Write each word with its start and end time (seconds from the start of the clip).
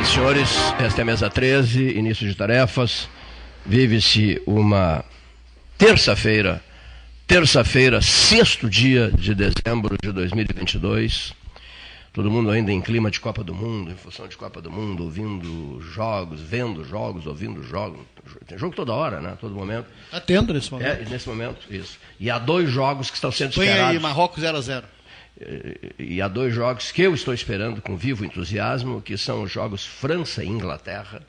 Senhoras 0.00 0.08
e 0.08 0.12
senhores, 0.12 0.50
esta 0.78 1.00
é 1.00 1.02
a 1.02 1.04
mesa 1.04 1.30
13, 1.30 1.98
início 1.98 2.26
de 2.26 2.34
tarefas. 2.34 3.08
Vive-se 3.66 4.40
uma 4.46 5.04
terça-feira, 5.76 6.62
terça-feira, 7.26 8.00
sexto 8.00 8.68
dia 8.68 9.10
de 9.10 9.34
dezembro 9.34 9.96
de 10.02 10.10
2022. 10.12 11.34
Todo 12.12 12.30
mundo 12.30 12.50
ainda 12.50 12.72
em 12.72 12.80
clima 12.80 13.10
de 13.10 13.20
Copa 13.20 13.44
do 13.44 13.54
Mundo, 13.54 13.90
em 13.90 13.94
função 13.94 14.26
de 14.26 14.36
Copa 14.36 14.60
do 14.60 14.70
Mundo, 14.70 15.04
ouvindo 15.04 15.80
jogos, 15.80 16.40
vendo 16.40 16.84
jogos, 16.84 17.26
ouvindo 17.26 17.62
jogos. 17.62 18.00
Tem 18.46 18.58
jogo 18.58 18.74
toda 18.74 18.92
hora, 18.92 19.20
né? 19.20 19.36
Todo 19.40 19.54
momento. 19.54 19.86
Atendo 20.10 20.54
nesse 20.54 20.72
momento. 20.72 21.02
É, 21.02 21.08
nesse 21.08 21.28
momento, 21.28 21.58
isso. 21.72 21.98
E 22.18 22.30
há 22.30 22.38
dois 22.38 22.68
jogos 22.70 23.10
que 23.10 23.16
estão 23.16 23.30
sendo 23.30 23.50
Espanha 23.50 23.70
esperados. 23.70 23.96
e 23.96 24.02
Marrocos 24.02 24.40
0 24.40 24.56
a 24.56 24.60
0 24.60 24.86
E 25.98 26.20
há 26.20 26.28
dois 26.28 26.54
jogos 26.54 26.92
que 26.92 27.02
eu 27.02 27.14
estou 27.14 27.32
esperando 27.32 27.80
com 27.80 27.96
vivo 27.96 28.24
entusiasmo, 28.24 29.00
que 29.00 29.16
são 29.16 29.42
os 29.42 29.50
jogos 29.50 29.86
França 29.86 30.44
e 30.44 30.48
Inglaterra 30.48 31.22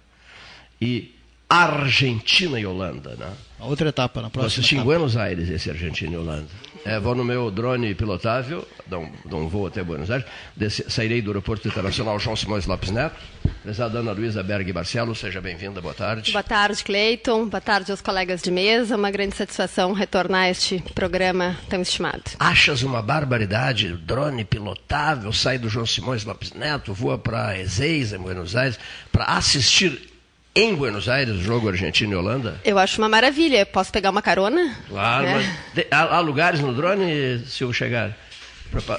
e 0.81 1.15
Argentina 1.49 2.59
e 2.59 2.65
Holanda, 2.65 3.15
né? 3.15 3.33
A 3.59 3.65
outra 3.65 3.89
etapa, 3.89 4.21
na 4.21 4.27
Vou 4.27 4.31
próxima 4.31 4.47
assistir 4.47 4.75
em 4.75 4.77
etapa. 4.79 4.85
Buenos 4.85 5.17
Aires 5.17 5.49
esse 5.49 5.69
Argentina 5.69 6.13
e 6.13 6.17
Holanda. 6.17 6.47
É, 6.83 6.99
vou 6.99 7.13
no 7.13 7.23
meu 7.23 7.51
drone 7.51 7.93
pilotável, 7.93 8.67
dou 8.87 9.01
um, 9.03 9.11
dou 9.25 9.39
um 9.41 9.47
voo 9.47 9.67
até 9.67 9.83
Buenos 9.83 10.09
Aires, 10.09 10.25
desce- 10.57 10.83
sairei 10.89 11.21
do 11.21 11.29
aeroporto 11.29 11.67
internacional 11.67 12.17
João 12.19 12.35
Simões 12.35 12.65
Lopes 12.65 12.89
Neto. 12.89 13.15
Prezada 13.61 13.99
Ana 13.99 14.11
Luísa 14.11 14.41
Berg 14.41 14.73
Barcelo, 14.73 15.13
seja 15.13 15.39
bem-vinda, 15.39 15.79
boa 15.79 15.93
tarde. 15.93 16.31
Boa 16.31 16.41
tarde, 16.41 16.83
Cleiton. 16.83 17.47
Boa 17.47 17.61
tarde 17.61 17.91
aos 17.91 18.01
colegas 18.01 18.41
de 18.41 18.49
mesa. 18.49 18.95
Uma 18.95 19.11
grande 19.11 19.35
satisfação 19.35 19.93
retornar 19.93 20.45
a 20.45 20.49
este 20.49 20.79
programa 20.95 21.55
tão 21.69 21.79
estimado. 21.81 22.23
Achas 22.39 22.81
uma 22.81 23.03
barbaridade, 23.03 23.95
drone 23.97 24.43
pilotável, 24.43 25.31
sai 25.31 25.59
do 25.59 25.69
João 25.69 25.85
Simões 25.85 26.23
Lopes 26.25 26.51
Neto, 26.53 26.91
voa 26.95 27.19
para 27.19 27.59
Ezeiza, 27.59 28.17
em 28.17 28.19
Buenos 28.19 28.55
Aires, 28.55 28.79
para 29.11 29.25
assistir 29.25 30.10
em 30.55 30.75
Buenos 30.75 31.07
Aires 31.07 31.35
o 31.35 31.41
jogo 31.41 31.69
Argentina 31.69 32.13
e 32.13 32.15
Holanda? 32.15 32.59
Eu 32.63 32.77
acho 32.77 32.97
uma 33.01 33.07
maravilha. 33.09 33.65
Posso 33.65 33.91
pegar 33.91 34.09
uma 34.09 34.21
carona? 34.21 34.75
Claro, 34.87 35.25
É. 35.25 35.33
mas 35.35 35.45
de- 35.73 35.87
há, 35.91 36.15
há 36.15 36.19
lugares 36.19 36.59
no 36.59 36.73
drone, 36.73 37.43
se 37.47 37.63
eu 37.63 37.71
chegar? 37.73 38.15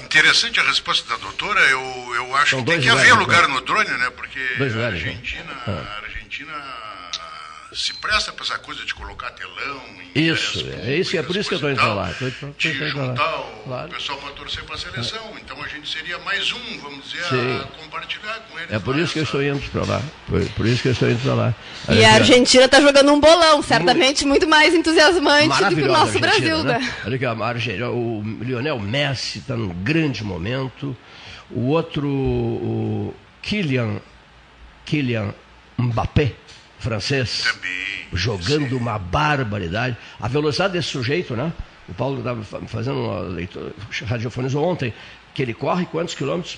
Interessante 0.05 0.59
a 0.59 0.63
resposta 0.63 1.09
da 1.09 1.17
doutora. 1.19 1.59
Eu, 1.61 2.11
eu 2.15 2.35
acho 2.35 2.51
São 2.51 2.59
que 2.63 2.71
tem 2.71 2.79
que 2.79 2.89
haver 2.89 3.13
lugares, 3.15 3.47
lugar 3.47 3.47
no 3.47 3.61
drone, 3.65 3.89
né? 3.97 4.09
Porque 4.15 4.39
Dois 4.57 4.71
a 4.71 4.75
lugares, 4.75 5.01
né? 5.03 5.09
Argentina, 5.09 5.51
Ah. 5.67 5.71
a 5.71 6.05
Argentina 6.05 6.53
se 7.75 7.93
presta 7.95 8.31
para 8.31 8.43
essa 8.43 8.57
coisa 8.59 8.83
de 8.85 8.93
colocar 8.93 9.31
telão. 9.31 9.81
em 10.15 10.27
Isso, 10.29 10.63
é 10.83 10.95
isso, 10.97 11.17
é 11.17 11.23
por 11.23 11.35
isso 11.35 11.49
que 11.49 11.55
eu 11.55 11.57
estou 11.57 11.71
indo. 11.71 11.79
Tô- 11.81 12.31
tô- 12.31 12.47
tô 12.47 12.53
de 12.57 12.89
juntar 12.89 13.35
o 13.39 13.63
Claro. 13.63 13.89
pessoal 13.89 14.17
para 14.19 14.29
torcer 14.31 14.63
para 14.63 14.75
a 14.75 14.77
seleção. 14.77 15.33
Então 15.41 15.61
a 15.61 15.67
gente 15.67 15.89
seria 15.89 16.19
mais 16.19 16.51
um, 16.51 16.79
vamos 16.81 17.09
dizer, 17.09 17.23
Sim. 17.25 17.59
a 17.61 17.83
compartilhar 17.83 18.39
com 18.49 18.59
eles. 18.59 18.71
É 18.71 18.79
por 18.79 18.97
isso 18.97 19.13
que 19.13 19.19
eu 19.19 19.23
estou 19.23 19.41
indo 19.43 19.59
para 19.71 19.85
lá. 19.85 20.01
Por, 20.27 20.45
por 20.51 20.65
isso 20.67 20.81
que 20.83 20.87
eu 20.89 20.91
estou 20.91 21.09
indo 21.09 21.19
para 21.23 21.33
lá. 21.33 21.55
E 21.89 22.05
a 22.05 22.13
Argentina 22.13 22.65
está 22.65 22.79
jogando 22.79 23.11
um 23.11 23.19
bolão, 23.19 23.61
certamente 23.63 24.23
muito 24.25 24.47
mais 24.47 24.73
entusiasmante 24.73 25.63
do 25.63 25.75
que 25.75 25.81
o 25.81 25.87
nosso 25.87 26.17
a 26.17 26.21
Brasil. 26.21 26.63
né? 26.63 26.77
né? 26.79 26.93
Olha 27.05 27.15
aqui, 27.15 27.25
a 27.25 27.31
Argentina, 27.31 27.89
o 27.89 28.21
Lionel 28.41 28.79
Messi 28.79 29.39
está 29.39 29.55
num 29.57 29.69
grande 29.69 30.23
momento. 30.23 30.95
O 31.49 31.67
outro, 31.69 32.07
o 32.07 33.13
Kylian, 33.41 33.99
Kylian 34.85 35.33
Mbappé, 35.77 36.33
francês, 36.83 37.43
Também, 37.43 38.07
jogando 38.13 38.77
uma 38.77 38.99
barbaridade. 38.99 39.97
A 40.19 40.27
velocidade 40.27 40.73
desse 40.73 40.89
sujeito, 40.89 41.35
né? 41.35 41.51
O 41.87 41.93
Paulo 41.93 42.19
estava 42.19 42.43
fazendo 42.67 42.99
uma 42.99 43.19
leitura, 43.21 43.73
radiofonizou 44.05 44.63
ontem, 44.63 44.93
que 45.33 45.41
ele 45.41 45.53
corre 45.53 45.85
quantos 45.85 46.13
quilômetros? 46.13 46.57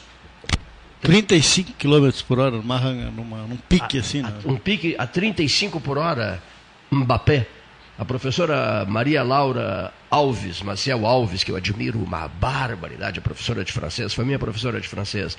35 1.02 1.74
km 1.74 2.10
por 2.28 2.40
hora, 2.40 2.52
numa, 2.52 2.80
numa, 2.80 3.38
num 3.48 3.58
pique 3.58 4.00
assim. 4.00 4.22
né? 4.22 4.34
Um 4.46 4.58
pique 4.58 4.96
a 4.98 5.06
35 5.06 5.80
por 5.80 5.98
hora, 5.98 6.42
Mbappé. 6.92 7.48
A 7.98 8.04
professora 8.04 8.84
Maria 8.86 9.24
Laura 9.24 9.94
Alves, 10.12 10.62
Maciel 10.62 11.06
Alves, 11.06 11.44
que 11.46 11.52
eu 11.52 11.56
admiro 11.56 11.98
uma 12.00 12.28
barbaridade, 12.28 13.20
a 13.20 13.22
professora 13.22 13.64
de 13.64 13.72
francês, 13.72 14.14
foi 14.14 14.26
minha 14.26 14.40
professora 14.40 14.82
de 14.82 14.88
francês. 14.88 15.38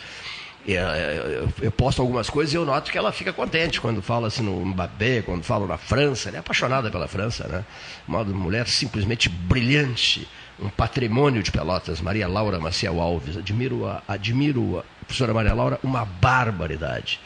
E, 0.66 0.74
eh, 0.74 1.40
Eu, 1.42 1.48
eu 1.66 1.70
posto 1.70 2.02
algumas 2.02 2.28
coisas 2.28 2.52
e 2.52 2.56
eu 2.56 2.64
noto 2.64 2.90
que 2.90 2.98
ela 2.98 3.12
fica 3.12 3.32
contente 3.32 3.80
quando 3.80 4.02
fala 4.02 4.26
assim 4.28 4.42
no 4.42 4.64
Mbappé, 4.66 5.22
quando 5.22 5.44
fala 5.44 5.66
na 5.66 5.78
França. 5.78 6.28
Ela 6.28 6.38
é 6.38 6.40
apaixonada 6.40 6.90
pela 6.90 7.06
França, 7.06 7.46
né? 7.46 7.64
Uma 8.08 8.24
mulher 8.24 8.66
simplesmente 8.66 9.28
brilhante, 9.28 10.26
um 10.60 10.68
patrimônio 10.68 11.42
de 11.42 11.52
Pelotas, 11.52 12.00
Maria 12.00 12.26
Laura 12.26 12.58
Maciel 12.58 13.00
Alves. 13.00 13.36
Admiro 13.36 13.86
a, 13.86 14.02
admiro 14.08 14.78
a 14.80 15.04
professora 15.04 15.32
Maria 15.32 15.54
Laura, 15.54 15.78
uma 15.84 16.04
barbaridade. 16.04 17.20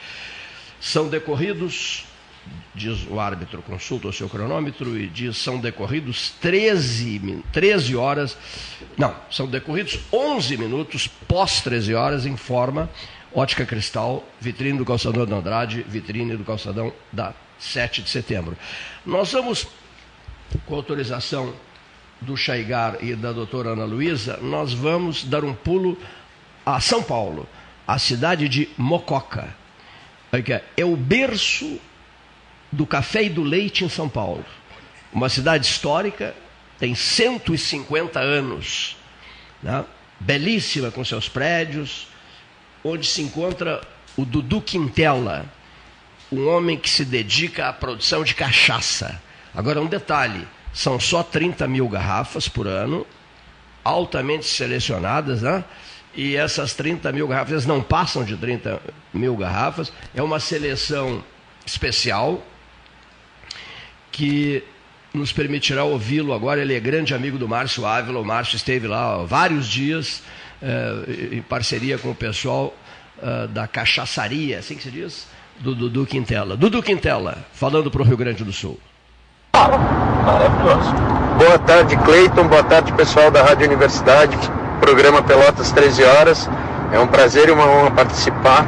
São 0.81 1.09
decorridos, 1.09 2.05
diz 2.75 3.07
o 3.09 3.19
árbitro, 3.21 3.63
consulta 3.63 4.09
o 4.09 4.13
seu 4.13 4.29
cronômetro 4.29 4.99
e 4.99 5.07
diz, 5.07 5.37
são 5.37 5.59
decorridos 5.59 6.31
13, 6.41 7.19
min- 7.21 7.43
13 7.53 7.97
horas, 7.97 8.37
não, 8.97 9.15
são 9.31 9.47
decorridos 9.47 9.99
11 10.13 10.57
minutos 10.57 11.07
pós 11.07 11.61
13 11.61 11.95
horas, 11.95 12.25
informa 12.27 12.89
Ótica 13.33 13.65
Cristal, 13.65 14.25
vitrine 14.41 14.79
do 14.79 14.85
calçadão 14.85 15.25
da 15.25 15.37
Andrade, 15.37 15.85
vitrine 15.89 16.37
do 16.37 16.45
calçadão 16.45 16.93
da 17.13 17.33
7 17.59 18.03
de 18.03 18.11
setembro. 18.11 18.57
Nós 19.07 19.33
vamos, 19.33 19.67
com 20.67 20.75
autorização 20.75 21.55
do 22.21 22.37
Chaigar 22.37 23.03
e 23.03 23.15
da 23.15 23.33
doutora 23.33 23.71
Ana 23.71 23.85
Luísa, 23.85 24.39
nós 24.43 24.73
vamos 24.73 25.25
dar 25.25 25.45
um 25.45 25.55
pulo 25.55 25.97
a 26.67 26.81
São 26.81 27.03
Paulo, 27.03 27.49
a 27.87 27.99
cidade 27.99 28.49
de 28.49 28.69
Mococa. 28.77 29.55
Aqui, 30.33 30.53
É 30.77 30.85
o 30.85 30.97
berço 30.97 31.81
do 32.71 32.87
café 32.87 33.25
e 33.25 33.29
do 33.29 33.43
leite 33.43 33.85
em 33.85 33.89
São 33.89 34.09
Paulo. 34.09 34.45
Uma 35.13 35.29
cidade 35.29 35.67
histórica, 35.67 36.35
tem 36.79 36.95
150 36.95 38.21
anos, 38.21 38.97
né? 39.63 39.85
belíssima 40.21 40.91
com 40.91 41.05
seus 41.05 41.29
prédios, 41.29 42.07
onde 42.85 43.07
se 43.07 43.23
encontra 43.23 43.81
o 44.17 44.25
Dudu 44.25 44.61
Quintela, 44.61 45.47
um 46.31 46.49
homem 46.49 46.77
que 46.77 46.89
se 46.89 47.05
dedica 47.05 47.69
à 47.69 47.73
produção 47.73 48.23
de 48.23 48.35
cachaça. 48.35 49.21
Agora, 49.55 49.81
um 49.81 49.87
detalhe: 49.87 50.47
são 50.73 50.99
só 51.01 51.23
30 51.23 51.67
mil 51.67 51.89
garrafas 51.89 52.49
por 52.49 52.67
ano, 52.67 53.07
altamente 53.85 54.47
selecionadas, 54.47 55.43
né? 55.43 55.65
E 56.15 56.37
essas 56.37 56.75
30 56.75 57.13
mil 57.13 57.29
garrafas, 57.29 57.67
não 57.67 57.83
passam 57.83 58.25
de 58.25 58.37
30 58.37 58.81
mil 59.13 59.37
garrafas. 59.37 59.93
É 60.15 60.23
uma 60.23 60.41
seleção 60.41 61.23
especial 61.65 62.45
que 64.11 64.63
nos 65.15 65.33
permitirá 65.33 65.85
ouvi-lo 65.85 66.33
agora. 66.33 66.61
Ele 66.61 66.75
é 66.75 66.81
grande 66.81 67.15
amigo 67.15 67.39
do 67.39 67.49
Márcio 67.49 67.87
Ávila. 67.87 68.21
O 68.21 68.25
Márcio 68.25 68.57
esteve 68.57 68.89
lá 68.89 69.15
há 69.15 69.25
vários 69.25 69.69
dias 69.69 70.23
eh, 70.63 71.33
em 71.33 71.43
parceria 71.43 71.99
com 71.99 72.11
o 72.11 72.15
pessoal 72.15 72.75
eh, 73.23 73.47
da 73.49 73.67
cachaçaria, 73.67 74.59
assim 74.59 74.75
que 74.75 74.83
se 74.83 74.91
diz, 74.91 75.27
do 75.59 75.75
Dudu 75.75 76.07
Quintela. 76.07 76.57
Dudu 76.57 76.83
Quintela, 76.83 77.39
falando 77.53 77.91
para 77.91 78.03
o 78.03 78.05
Rio 78.05 78.17
Grande 78.17 78.45
do 78.45 78.53
Sul. 78.53 78.79
Maravilhoso. 79.55 80.95
Boa 81.39 81.59
tarde, 81.59 81.97
Cleiton. 81.97 82.47
Boa 82.47 82.63
tarde, 82.63 82.93
pessoal 82.93 83.31
da 83.31 83.43
Rádio 83.43 83.67
Universidade. 83.67 84.37
Programa 84.81 85.23
Pelotas 85.23 85.73
13 85.73 86.05
horas. 86.05 86.49
É 86.93 86.99
um 86.99 87.07
prazer 87.07 87.49
e 87.49 87.53
uma 87.53 87.67
honra 87.67 87.91
participar. 87.91 88.67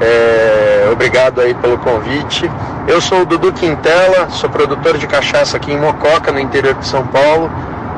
É, 0.00 0.88
Obrigado 0.92 1.40
aí 1.40 1.54
pelo 1.54 1.78
convite. 1.78 2.50
Eu 2.86 3.00
sou 3.00 3.22
o 3.22 3.24
Dudu 3.24 3.52
Quintela, 3.52 4.28
sou 4.30 4.50
produtor 4.50 4.98
de 4.98 5.06
cachaça 5.06 5.56
aqui 5.56 5.72
em 5.72 5.78
Mococa, 5.78 6.32
no 6.32 6.40
interior 6.40 6.74
de 6.74 6.86
São 6.86 7.06
Paulo. 7.06 7.50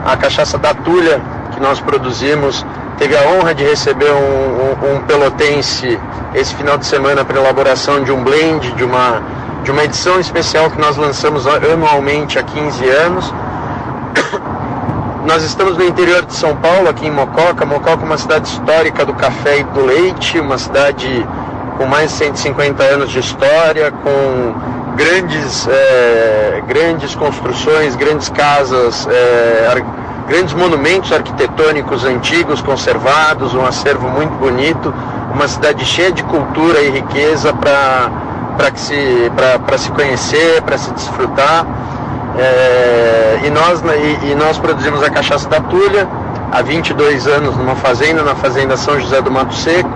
A 0.05 0.17
cachaça 0.17 0.59
da 0.59 0.75
Tulha 0.75 1.21
que 1.53 1.61
nós 1.61 1.81
produzimos 1.81 2.65
teve 2.99 3.17
a 3.17 3.23
honra 3.29 3.55
de 3.55 3.65
receber 3.65 4.11
um, 4.13 4.17
um- 4.17 4.97
um 4.97 5.01
pelotense 5.03 5.99
esse 6.35 6.55
final 6.55 6.79
de 6.79 6.87
semana 6.87 7.25
para 7.25 7.39
elaboração 7.39 8.03
de 8.03 8.11
um 8.13 8.23
blend, 8.23 8.73
de 8.73 8.85
uma, 8.85 9.23
de 9.65 9.71
uma 9.71 9.85
edição 9.85 10.19
especial 10.21 10.71
que 10.71 10.79
nós 10.81 10.97
lançamos 10.97 11.47
anualmente 11.47 12.39
há 12.39 12.43
15 12.43 12.89
anos. 12.89 13.33
Nós 15.27 15.45
estamos 15.45 15.77
no 15.77 15.85
interior 15.85 16.25
de 16.27 16.35
São 16.35 16.57
Paulo, 16.57 16.89
aqui 16.89 17.07
em 17.07 17.11
Mococa. 17.11 17.65
Mococa 17.65 18.03
é 18.03 18.07
uma 18.07 18.19
cidade 18.19 18.49
histórica 18.49 19.05
do 19.05 19.15
café 19.15 19.59
e 19.59 19.65
do 19.65 19.85
leite, 19.85 20.39
uma 20.41 20.59
cidade 20.59 21.27
com 21.79 21.87
mais 21.87 22.11
de 22.11 22.17
150 22.19 22.83
anos 22.83 23.11
de 23.11 23.21
história, 23.21 23.93
com 23.93 24.55
grandes, 24.97 25.67
eh, 25.69 26.63
grandes 26.67 27.15
construções, 27.15 27.95
grandes 27.95 28.29
casas, 28.31 29.07
ar- 29.71 30.12
grandes 30.27 30.55
monumentos 30.55 31.13
arquitetônicos 31.13 32.05
antigos 32.05 32.61
conservados, 32.61 33.55
um 33.55 33.65
acervo 33.67 34.09
muito 34.09 34.33
bonito, 34.39 34.93
uma 35.35 35.49
cidade 35.49 35.85
cheia 35.85 36.13
de 36.13 36.23
cultura 36.25 36.81
e 36.81 36.91
riqueza 36.91 37.53
para 37.53 38.11
se, 38.75 39.31
pra- 39.35 39.59
pra 39.59 39.79
se 39.79 39.91
conhecer, 39.91 40.63
para 40.63 40.79
se 40.79 40.91
desfrutar. 40.93 41.67
É, 42.39 43.41
e, 43.45 43.51
nós, 43.51 43.83
e, 43.83 44.31
e 44.31 44.35
nós 44.35 44.59
produzimos 44.59 45.03
a 45.03 45.11
cachaça 45.11 45.49
da 45.49 45.61
Tulha 45.61 46.09
há 46.51 46.63
22 46.63 47.27
anos 47.27 47.57
numa 47.57 47.75
fazenda, 47.77 48.23
na 48.23 48.35
fazenda 48.35 48.77
São 48.77 48.99
José 48.99 49.21
do 49.21 49.31
Mato 49.31 49.55
Seco. 49.55 49.91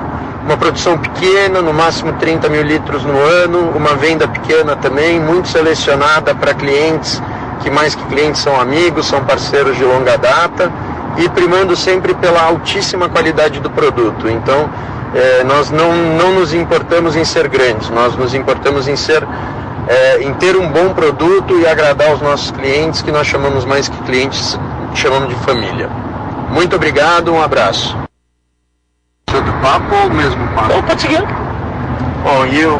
uma 0.44 0.56
produção 0.56 0.96
pequena, 0.98 1.60
no 1.62 1.72
máximo 1.72 2.12
30 2.14 2.48
mil 2.48 2.62
litros 2.62 3.02
no 3.04 3.18
ano, 3.18 3.72
uma 3.74 3.94
venda 3.94 4.28
pequena 4.28 4.76
também, 4.76 5.18
muito 5.18 5.48
selecionada 5.48 6.34
para 6.34 6.54
clientes 6.54 7.20
que 7.60 7.70
mais 7.70 7.94
que 7.94 8.04
clientes 8.06 8.40
são 8.40 8.60
amigos, 8.60 9.06
são 9.06 9.24
parceiros 9.24 9.76
de 9.76 9.84
longa 9.84 10.16
data 10.16 10.70
e 11.18 11.28
primando 11.28 11.74
sempre 11.74 12.14
pela 12.14 12.42
altíssima 12.42 13.08
qualidade 13.08 13.60
do 13.60 13.70
produto. 13.70 14.28
Então, 14.28 14.68
eh, 15.14 15.44
nós 15.44 15.70
não, 15.70 15.92
não 15.92 16.34
nos 16.34 16.52
importamos 16.52 17.16
em 17.16 17.24
ser 17.24 17.48
grandes, 17.48 17.88
nós 17.90 18.14
nos 18.16 18.34
importamos 18.34 18.86
em 18.88 18.96
ser 18.96 19.26
eh, 19.88 20.22
em 20.22 20.34
ter 20.34 20.56
um 20.56 20.68
bom 20.68 20.92
produto 20.92 21.58
e 21.58 21.66
agradar 21.66 22.12
os 22.12 22.20
nossos 22.20 22.50
clientes, 22.50 23.02
que 23.02 23.12
nós 23.12 23.26
chamamos 23.26 23.64
mais 23.64 23.88
que 23.88 23.96
clientes, 24.02 24.58
chamamos 24.94 25.28
de 25.28 25.34
família. 25.36 25.88
Muito 26.50 26.74
obrigado, 26.74 27.32
um 27.32 27.40
abraço. 27.40 27.96
Do 29.28 29.52
papo 29.62 29.94
ou 29.94 30.10
mesmo 30.10 30.46
papo? 30.54 30.82
pode 30.82 31.02
seguir. 31.02 31.22
Bom, 32.24 32.46
e 32.46 32.64
o, 32.66 32.74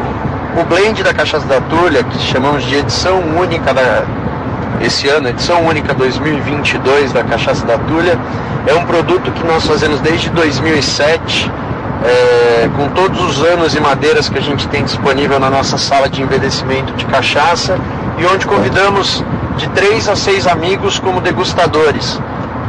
o 0.59 0.65
blend 0.65 1.01
da 1.01 1.13
Cachaça 1.13 1.45
da 1.47 1.61
Tulha, 1.61 2.03
que 2.03 2.19
chamamos 2.19 2.63
de 2.63 2.75
edição 2.75 3.19
única 3.39 3.73
da, 3.73 4.03
esse 4.81 5.07
ano, 5.07 5.29
edição 5.29 5.65
única 5.65 5.93
2022 5.93 7.11
da 7.11 7.23
Cachaça 7.23 7.65
da 7.65 7.77
Tulha, 7.77 8.17
é 8.67 8.73
um 8.73 8.85
produto 8.85 9.31
que 9.31 9.45
nós 9.45 9.65
fazemos 9.65 9.99
desde 10.01 10.29
2007, 10.29 11.51
é, 12.03 12.69
com 12.75 12.89
todos 12.89 13.19
os 13.21 13.43
anos 13.43 13.75
e 13.75 13.79
madeiras 13.79 14.29
que 14.29 14.37
a 14.37 14.41
gente 14.41 14.67
tem 14.67 14.83
disponível 14.83 15.39
na 15.39 15.49
nossa 15.49 15.77
sala 15.77 16.09
de 16.09 16.21
envelhecimento 16.21 16.93
de 16.93 17.05
cachaça 17.05 17.77
e 18.17 18.25
onde 18.25 18.45
convidamos 18.45 19.23
de 19.57 19.67
três 19.69 20.07
a 20.07 20.15
seis 20.15 20.45
amigos 20.45 20.99
como 20.99 21.21
degustadores. 21.21 22.19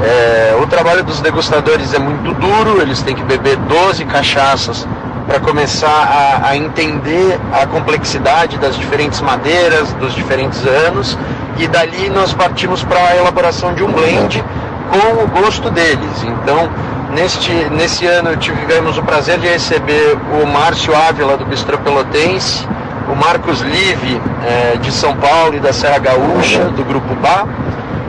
É, 0.00 0.56
o 0.62 0.66
trabalho 0.66 1.02
dos 1.02 1.20
degustadores 1.20 1.93
é 1.93 1.99
muito 1.99 2.32
duro, 2.34 2.81
eles 2.81 3.02
têm 3.02 3.14
que 3.14 3.22
beber 3.22 3.56
12 3.56 4.04
cachaças 4.04 4.87
para 5.28 5.38
começar 5.40 6.40
a, 6.42 6.48
a, 6.48 6.56
entender 6.56 7.38
a 7.52 7.66
complexidade 7.66 8.56
das 8.56 8.76
diferentes 8.76 9.20
madeiras, 9.20 9.92
dos 9.94 10.14
diferentes 10.14 10.66
anos, 10.66 11.19
e 11.58 11.69
dali 11.69 12.08
nós 12.08 12.32
partimos 12.32 12.82
para 12.82 12.98
a 12.98 13.16
elaboração 13.16 13.75
de 13.75 13.84
um 13.84 13.92
blend 13.92 14.42
com 14.90 15.22
o 15.22 15.42
gosto 15.42 15.70
deles. 15.70 16.25
Então, 16.25 16.70
neste, 17.14 17.52
nesse 17.70 18.06
ano 18.06 18.36
tivemos 18.38 18.96
o 18.96 19.02
prazer 19.02 19.38
de 19.38 19.46
receber 19.46 20.16
o 20.42 20.46
Márcio 20.46 20.96
Ávila 20.96 21.36
do 21.36 21.44
Bistrô 21.44 21.76
Pelotense, 21.76 22.66
o 23.12 23.14
Marcos 23.14 23.60
Live 23.60 24.20
é, 24.46 24.76
de 24.78 24.90
São 24.90 25.14
Paulo 25.14 25.54
e 25.54 25.60
da 25.60 25.75
Serra 25.75 25.98
Gaúcha, 25.98 26.64
do 26.70 26.84
Grupo 26.84 27.14
Bá, 27.16 27.46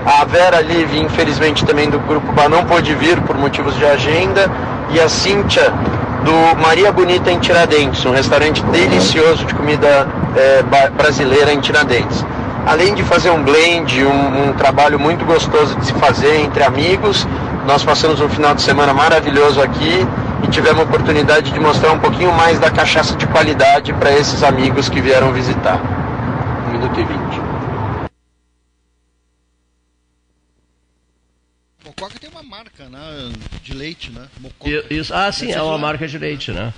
a 0.06 0.24
Vera 0.24 0.62
Live, 0.62 0.98
infelizmente, 0.98 1.66
também 1.66 1.90
do 1.90 2.00
Grupo 2.00 2.32
Bá 2.32 2.48
não 2.48 2.64
pôde 2.64 2.96
vir 2.96 3.20
por 3.22 3.38
motivos 3.38 3.76
de 3.76 3.86
agenda, 3.86 4.50
e 4.92 5.00
a 5.00 5.08
Cíntia 5.08 5.72
do 6.24 6.62
Maria 6.62 6.92
Bonita 6.92 7.32
em 7.32 7.40
Tiradentes, 7.40 8.06
um 8.06 8.12
restaurante 8.12 8.64
delicioso 8.66 9.46
de 9.46 9.54
comida 9.54 10.08
é, 10.36 10.64
brasileira 10.92 11.54
em 11.54 11.60
Tiradentes 11.60 12.26
além 12.66 12.94
de 12.94 13.04
fazer 13.04 13.32
um 13.32 13.44
blend, 13.44 14.06
um, 14.06 14.50
um, 14.50 14.54
trabalho 14.54 15.00
muito 15.00 15.26
gostoso 15.26 15.76
de 15.78 15.88
se 15.88 15.94
fazer 15.94 16.42
entre 16.42 16.64
amigos, 16.64 17.28
nós 17.66 17.84
passamos 17.84 18.22
um 18.22 18.30
final 18.30 18.54
de 18.54 18.62
semana 18.62 18.94
maravilhoso 18.94 19.62
aqui 19.62 20.06
e 20.44 20.48
tivemos 20.48 20.80
a 20.80 20.84
oportunidade 20.84 21.52
de 21.52 21.60
mostrar 21.60 21.92
um 21.92 22.00
pouquinho 22.00 22.32
mais 22.32 22.60
da 22.60 22.70
cachaça 22.70 23.16
de 23.16 23.26
qualidade 23.28 23.92
para 23.94 24.12
esses 24.12 24.44
amigos 24.44 24.88
que 24.88 25.02
vieram 25.02 25.32
visitar. 25.32 25.80
Um 26.68 26.72
minuto 26.74 27.00
e 27.00 27.04
vinte. 27.04 27.49
Mococa 32.00 32.18
tem 32.18 32.30
uma 32.30 32.44
marca 32.44 32.86
né, 32.86 33.32
de 33.62 33.74
leite, 33.74 34.10
né? 34.10 34.26
Mococa. 34.40 34.86
Isso, 34.90 35.14
ah, 35.14 35.30
sim, 35.32 35.52
é 35.52 35.62
uma 35.62 35.78
marca 35.78 36.08
de 36.08 36.18
leite, 36.18 36.52
né? 36.52 36.74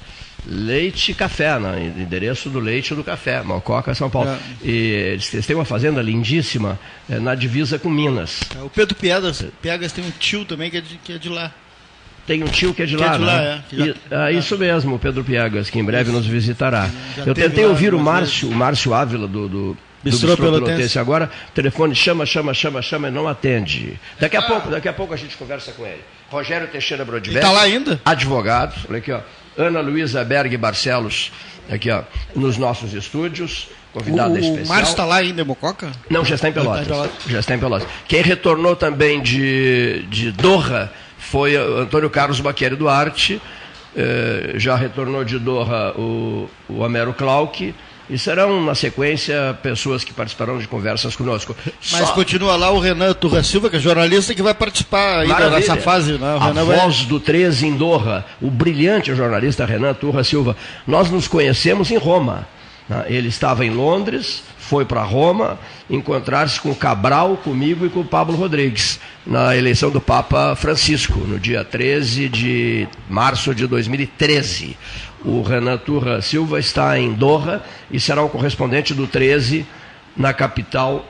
Leite 0.48 1.12
e 1.12 1.14
Café, 1.14 1.60
né? 1.60 1.94
endereço 1.96 2.50
do 2.50 2.60
leite 2.60 2.92
e 2.92 2.96
do 2.96 3.04
café, 3.04 3.44
Malcoca, 3.44 3.94
São 3.94 4.10
Paulo. 4.10 4.32
É. 4.32 4.40
E 4.64 4.72
eles 4.72 5.46
têm 5.46 5.56
uma 5.56 5.66
fazenda 5.66 6.02
lindíssima 6.02 6.80
é, 7.08 7.20
na 7.20 7.36
divisa 7.36 7.78
com 7.78 7.90
Minas. 7.90 8.40
É, 8.58 8.64
o 8.64 8.70
Pedro 8.70 8.96
Piegas, 8.96 9.46
Piegas 9.62 9.92
tem 9.92 10.04
um 10.04 10.10
tio 10.10 10.44
também 10.44 10.72
que 10.72 10.78
é 10.78 10.82
de, 10.82 10.98
que 10.98 11.14
é 11.14 11.18
de 11.20 11.30
lá. 11.30 11.54
Tem 12.26 12.44
um 12.44 12.48
tio 12.48 12.74
que 12.74 12.82
é 12.82 12.86
de 12.88 12.96
que 12.96 13.04
lá, 13.04 13.14
é 13.14 13.18
de 13.18 13.24
lá, 13.24 13.38
né? 13.38 13.64
é. 13.72 13.86
Já, 13.86 14.26
ah, 14.26 14.32
isso 14.32 14.58
mesmo, 14.58 14.96
o 14.96 15.00
Pedro 15.00 15.24
Piegas, 15.24 15.70
que 15.70 15.78
em 15.78 15.84
breve 15.84 16.12
nos 16.12 16.26
visitará. 16.26 16.90
Eu 17.24 17.36
tentei 17.36 17.66
ouvir 17.66 17.94
o 17.94 18.00
Márcio, 18.00 18.50
o 18.50 18.56
Márcio 18.56 18.96
Ávila 18.96 19.28
do, 19.28 19.48
do 19.48 19.78
Bistrô, 20.04 20.30
Bistrô 20.30 20.46
Pelotense. 20.46 20.66
Pelotense. 20.66 21.00
Agora, 21.00 21.30
o 21.50 21.52
telefone 21.52 21.96
chama, 21.96 22.26
chama, 22.26 22.54
chama, 22.54 22.82
chama 22.82 23.08
e 23.08 23.12
não 23.12 23.28
atende. 23.28 24.00
Daqui 24.20 24.38
a 24.38 24.40
ah. 24.40 24.44
pouco, 24.44 24.70
daqui 24.70 24.88
a 24.88 24.94
pouco 24.94 25.14
a 25.14 25.18
gente 25.18 25.38
conversa 25.38 25.72
com 25.72 25.86
ele. 25.86 26.02
Rogério 26.30 26.68
Teixeira 26.68 27.06
Brodbeck. 27.06 27.36
Está 27.36 27.52
lá 27.52 27.62
ainda? 27.62 28.00
Advogado. 28.04 28.76
Olha 28.90 28.98
aqui, 28.98 29.12
ó. 29.12 29.20
Ana 29.58 29.82
Luísa 29.82 30.24
Berg 30.24 30.56
Barcelos, 30.58 31.32
aqui 31.70 31.92
ó, 31.92 32.04
nos 32.34 32.58
nossos 32.58 32.94
estúdios, 32.94 33.68
convidada 33.92 34.34
o, 34.34 34.38
especial. 34.38 34.66
O 34.66 34.70
Márcio 34.70 34.92
está 34.92 35.06
lá 35.06 35.24
em 35.24 35.34
Demococa? 35.34 35.92
Não, 36.10 36.24
já 36.24 36.36
está 36.36 36.50
em 36.50 36.54
Pelotas. 36.54 36.88
Já 37.28 37.40
está 37.40 37.56
em 37.56 37.60
Pelotas. 37.60 37.88
Quem 38.08 38.22
retornou 38.22 38.76
também 38.76 39.22
de, 39.22 40.06
de 40.10 40.32
Doha 40.32 40.92
foi 41.18 41.56
Antônio 41.56 42.10
Carlos 42.10 42.40
Baqueri 42.40 42.76
Duarte, 42.76 43.42
eh, 43.96 44.54
já 44.56 44.76
retornou 44.76 45.24
de 45.24 45.38
Doha 45.38 45.94
o, 45.98 46.50
o 46.70 46.80
Homero 46.80 47.14
Clark, 47.14 47.76
e 48.12 48.18
serão, 48.20 48.62
na 48.66 48.76
sequência, 48.76 49.58
pessoas 49.64 50.04
que 50.04 50.14
participarão 50.14 50.60
de 50.60 50.68
conversas 50.68 51.16
conosco. 51.16 51.56
Mas 51.94 52.08
Só... 52.08 52.14
continua 52.14 52.58
lá 52.58 52.70
o 52.70 52.78
Renan 52.78 53.14
Turra 53.14 53.42
Silva, 53.42 53.70
que 53.70 53.78
é 53.78 53.80
jornalista, 53.80 54.36
que 54.36 54.42
vai 54.42 54.54
participar 54.54 55.20
ainda 55.20 55.50
nessa 55.50 55.78
fase. 55.78 56.18
Né? 56.18 56.38
a 56.38 56.48
Renan 56.48 56.66
voz 56.66 56.98
vai... 57.00 57.08
do 57.08 57.20
13 57.22 57.68
em 57.68 57.78
Doha, 57.78 58.26
o 58.42 58.52
brilhante 58.52 59.16
jornalista 59.16 59.66
Renan 59.66 59.94
Turra 59.94 60.26
Silva. 60.26 60.58
Nós 60.86 61.10
nos 61.10 61.30
conhecemos 61.30 61.90
em 61.90 61.98
Roma. 61.98 62.46
Né? 62.90 63.06
Ele 63.08 63.30
estava 63.30 63.66
em 63.66 63.70
Londres, 63.70 64.44
foi 64.58 64.84
para 64.84 65.02
Roma 65.04 65.58
encontrar-se 65.90 66.60
com 66.60 66.76
Cabral, 66.76 67.38
comigo 67.38 67.86
e 67.86 67.90
com 67.90 68.02
o 68.02 68.06
Pablo 68.06 68.36
Rodrigues 68.36 69.00
na 69.26 69.56
eleição 69.56 69.90
do 69.90 70.02
Papa 70.02 70.54
Francisco, 70.56 71.20
no 71.20 71.40
dia 71.40 71.64
13 71.64 72.28
de 72.28 72.88
março 73.10 73.56
de 73.56 73.68
2013. 73.68 74.76
O 75.24 75.42
Renan 75.42 75.78
Turra 75.78 76.22
Silva 76.22 76.60
está 76.60 76.98
em 76.98 77.14
Doha 77.14 77.64
e 77.92 78.00
será 78.00 78.24
o 78.24 78.30
correspondente 78.30 78.94
do 78.94 79.06
13 79.06 79.66
na 80.16 80.34
capital 80.34 81.06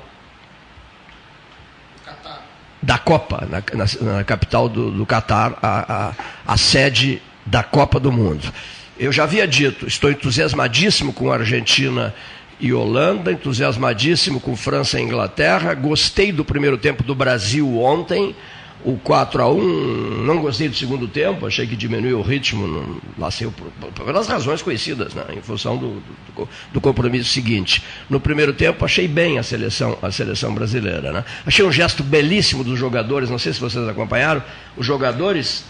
da 2.81 2.97
Copa, 2.97 3.47
na, 3.49 3.63
na, 3.77 4.13
na 4.13 4.23
capital 4.23 4.67
do, 4.67 4.89
do 4.91 5.05
Catar, 5.05 5.57
a, 5.61 5.93
a, 5.93 6.13
a 6.53 6.57
sede 6.57 7.21
da 7.45 7.61
Copa 7.61 7.99
do 7.99 8.11
Mundo. 8.11 8.51
Eu 8.99 9.11
já 9.11 9.23
havia 9.23 9.47
dito, 9.47 9.87
estou 9.87 10.11
entusiasmadíssimo 10.11 11.13
com 11.13 11.31
a 11.31 11.36
Argentina 11.36 12.13
e 12.59 12.74
Holanda, 12.74 13.31
entusiasmadíssimo 13.31 14.39
com 14.39 14.55
França 14.55 15.00
e 15.00 15.03
Inglaterra. 15.03 15.74
Gostei 15.74 16.31
do 16.31 16.45
primeiro 16.45 16.77
tempo 16.77 17.03
do 17.03 17.15
Brasil 17.15 17.79
ontem 17.79 18.36
o 18.83 18.97
4 18.97 19.41
a 19.41 19.51
1 19.51 20.23
não 20.23 20.41
gostei 20.41 20.67
do 20.67 20.75
segundo 20.75 21.07
tempo, 21.07 21.45
achei 21.45 21.67
que 21.67 21.75
diminuiu 21.75 22.19
o 22.19 22.21
ritmo, 22.21 23.01
nasceu 23.17 23.51
por, 23.51 23.71
pelas 24.05 24.27
razões 24.27 24.61
conhecidas, 24.61 25.13
né, 25.13 25.23
em 25.35 25.41
função 25.41 25.77
do, 25.77 26.01
do, 26.35 26.50
do, 26.73 26.81
compromisso 26.81 27.29
seguinte. 27.29 27.83
No 28.09 28.19
primeiro 28.19 28.53
tempo, 28.53 28.83
achei 28.83 29.07
bem 29.07 29.38
a 29.38 29.43
seleção, 29.43 29.97
a 30.01 30.11
seleção 30.11 30.53
brasileira. 30.53 31.11
Né? 31.11 31.25
Achei 31.45 31.63
um 31.65 31.71
gesto 31.71 32.03
belíssimo 32.03 32.63
dos 32.63 32.77
jogadores, 32.77 33.29
não 33.29 33.39
sei 33.39 33.53
se 33.53 33.59
vocês 33.59 33.88
acompanharam, 33.88 34.43
os 34.75 34.85
jogadores, 34.85 35.65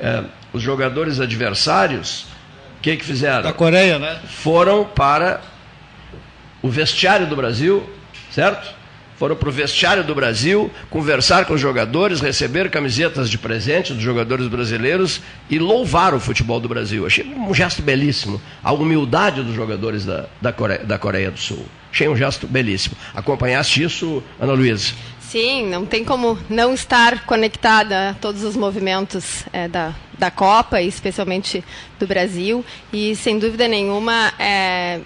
é, 0.00 0.24
os 0.52 0.62
jogadores 0.62 1.20
adversários, 1.20 2.26
o 2.78 2.82
que, 2.82 2.96
que 2.96 3.04
fizeram? 3.04 3.42
Da 3.42 3.52
Coreia, 3.52 3.98
né? 3.98 4.20
Foram 4.26 4.84
para 4.84 5.40
o 6.62 6.68
vestiário 6.68 7.26
do 7.26 7.36
Brasil, 7.36 7.88
certo? 8.30 8.75
Foram 9.18 9.34
para 9.34 9.48
o 9.48 9.52
vestiário 9.52 10.04
do 10.04 10.14
Brasil, 10.14 10.70
conversar 10.90 11.44
com 11.46 11.54
os 11.54 11.60
jogadores, 11.60 12.20
receber 12.20 12.70
camisetas 12.70 13.30
de 13.30 13.38
presente 13.38 13.92
dos 13.92 14.02
jogadores 14.02 14.46
brasileiros 14.46 15.20
e 15.48 15.58
louvar 15.58 16.14
o 16.14 16.20
futebol 16.20 16.60
do 16.60 16.68
Brasil. 16.68 17.06
Achei 17.06 17.24
um 17.24 17.54
gesto 17.54 17.82
belíssimo. 17.82 18.40
A 18.62 18.72
humildade 18.72 19.42
dos 19.42 19.54
jogadores 19.54 20.04
da, 20.04 20.26
da, 20.40 20.52
Coreia, 20.52 20.84
da 20.84 20.98
Coreia 20.98 21.30
do 21.30 21.38
Sul. 21.38 21.64
Achei 21.90 22.08
um 22.08 22.16
gesto 22.16 22.46
belíssimo. 22.46 22.94
Acompanhaste 23.14 23.82
isso, 23.82 24.22
Ana 24.38 24.52
Luísa? 24.52 24.94
Sim, 25.20 25.66
não 25.66 25.84
tem 25.84 26.04
como 26.04 26.38
não 26.48 26.72
estar 26.72 27.24
conectada 27.26 28.10
a 28.10 28.14
todos 28.14 28.44
os 28.44 28.54
movimentos 28.54 29.44
é, 29.52 29.66
da, 29.66 29.94
da 30.18 30.30
Copa, 30.30 30.80
especialmente 30.80 31.64
do 31.98 32.06
Brasil. 32.06 32.64
E, 32.92 33.16
sem 33.16 33.38
dúvida 33.38 33.66
nenhuma, 33.66 34.32
é, 34.38 35.00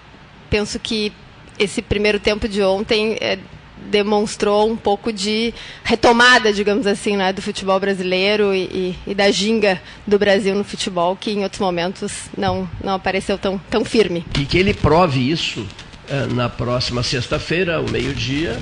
penso 0.51 0.79
que 0.79 1.13
esse 1.59 1.81
primeiro 1.81 2.19
tempo 2.19 2.49
de 2.49 2.63
ontem 2.63 3.17
é, 3.21 3.39
demonstrou 3.91 4.71
um 4.71 4.77
pouco 4.77 5.13
de 5.13 5.55
retomada, 5.85 6.53
digamos 6.53 6.87
assim, 6.87 7.17
né, 7.17 7.33
do 7.33 7.43
futebol 7.43 7.79
brasileiro 7.79 8.55
e, 8.55 8.63
e, 8.63 8.99
e, 9.09 9.15
da 9.15 9.31
ginga 9.31 9.81
do 10.07 10.19
Brasil 10.19 10.55
no 10.55 10.65
futebol, 10.65 11.17
que 11.17 11.31
em 11.31 11.43
outros 11.43 11.61
momentos 11.61 12.13
não, 12.37 12.69
não 12.83 12.95
apareceu 12.95 13.39
tão, 13.39 13.59
tão 13.71 13.85
firme. 13.85 14.25
E 14.39 14.45
que 14.45 14.59
ele 14.59 14.75
prove 14.75 15.31
isso 15.31 15.67
é, 16.09 16.27
na 16.27 16.49
próxima 16.49 17.03
sexta-feira, 17.03 17.77
ao 17.77 17.85
meio-dia, 17.85 18.59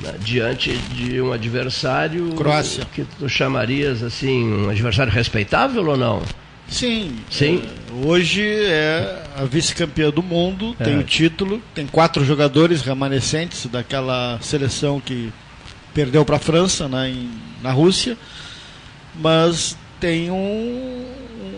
né, 0.00 0.14
diante 0.20 0.76
de 0.76 1.20
um 1.20 1.32
adversário 1.32 2.32
Croácia. 2.34 2.84
que 2.92 3.04
tu 3.18 3.28
chamarias 3.28 4.02
assim, 4.02 4.52
um 4.52 4.70
adversário 4.70 5.12
respeitável 5.12 5.86
ou 5.86 5.96
não? 5.96 6.22
Sim. 6.68 7.16
Sim. 7.30 7.62
Hoje 8.04 8.42
é 8.42 9.22
a 9.36 9.44
vice-campeã 9.44 10.10
do 10.10 10.22
mundo, 10.22 10.74
É. 10.80 10.84
tem 10.84 10.98
o 10.98 11.04
título, 11.04 11.62
tem 11.74 11.86
quatro 11.86 12.24
jogadores 12.24 12.82
remanescentes 12.82 13.66
daquela 13.66 14.38
seleção 14.40 15.00
que 15.00 15.32
perdeu 15.92 16.24
para 16.24 16.36
a 16.36 16.40
França 16.40 16.88
né, 16.88 17.10
em- 17.10 17.30
na 17.62 17.70
Rússia, 17.70 18.16
mas 19.14 19.76
tem 20.00 20.30
um, 20.30 21.04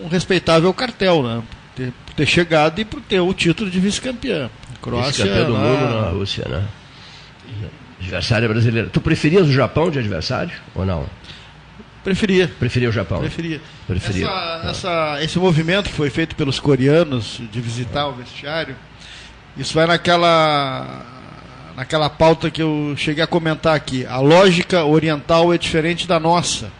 um 0.03 0.07
respeitável 0.07 0.71
cartel, 0.73 1.23
né? 1.23 1.41
Por 1.75 1.83
ter, 1.85 1.93
ter 2.15 2.25
chegado 2.27 2.79
e 2.79 2.85
por 2.85 3.01
ter 3.01 3.19
o 3.19 3.33
título 3.33 3.69
de 3.69 3.79
vice-campeã. 3.79 4.49
Croácia. 4.81 5.25
Vice-campeão 5.25 5.45
do 5.47 5.57
mundo 5.57 6.01
na 6.01 6.09
Rússia, 6.09 6.45
né? 6.47 6.63
Adversário 7.99 8.47
brasileiro. 8.47 8.89
Tu 8.91 9.01
preferias 9.01 9.47
o 9.47 9.51
Japão 9.51 9.89
de 9.89 9.97
adversário 9.97 10.53
ou 10.75 10.85
não? 10.85 11.05
Preferia. 12.07 12.49
Preferia 12.57 12.87
o 12.87 12.91
Japão? 12.91 13.19
Preferia. 13.19 13.59
Preferia. 13.85 14.27
Essa- 14.27 14.69
essa- 14.69 15.17
esse 15.23 15.37
movimento 15.37 15.89
que 15.89 15.95
foi 15.95 16.09
feito 16.09 16.37
pelos 16.37 16.57
coreanos 16.57 17.41
de 17.51 17.59
visitar 17.59 18.07
o 18.07 18.13
vestiário, 18.13 18.77
isso 19.57 19.73
vai 19.73 19.85
naquela 19.85 21.05
naquela 21.75 22.09
pauta 22.09 22.49
que 22.49 22.61
eu 22.61 22.95
cheguei 22.97 23.21
a 23.23 23.27
comentar 23.27 23.75
aqui. 23.75 24.05
A 24.05 24.19
lógica 24.19 24.85
oriental 24.85 25.53
é 25.53 25.57
diferente 25.57 26.07
da 26.07 26.17
nossa. 26.19 26.71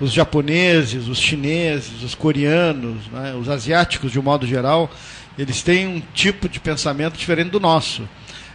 Os 0.00 0.12
japoneses, 0.12 1.08
os 1.08 1.18
chineses, 1.18 2.02
os 2.04 2.14
coreanos, 2.14 3.08
né, 3.12 3.34
os 3.34 3.48
asiáticos 3.48 4.12
de 4.12 4.18
um 4.20 4.22
modo 4.22 4.46
geral, 4.46 4.88
eles 5.36 5.60
têm 5.62 5.86
um 5.88 6.02
tipo 6.14 6.48
de 6.48 6.60
pensamento 6.60 7.16
diferente 7.18 7.50
do 7.50 7.58
nosso. 7.60 8.08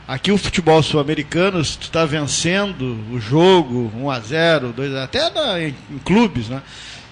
Aqui 0.08 0.32
o 0.32 0.38
futebol 0.38 0.82
sul-americano, 0.82 1.64
se 1.66 1.78
tu 1.78 1.84
está 1.84 2.06
vencendo 2.06 2.98
o 3.12 3.20
jogo 3.20 3.92
1 3.94 4.10
a 4.10 4.20
0 4.22 4.72
2 4.72 4.96
a 4.96 5.04
até 5.04 5.30
na- 5.30 5.60
em, 5.62 5.76
em 5.92 5.98
clubes, 6.00 6.48
né? 6.48 6.62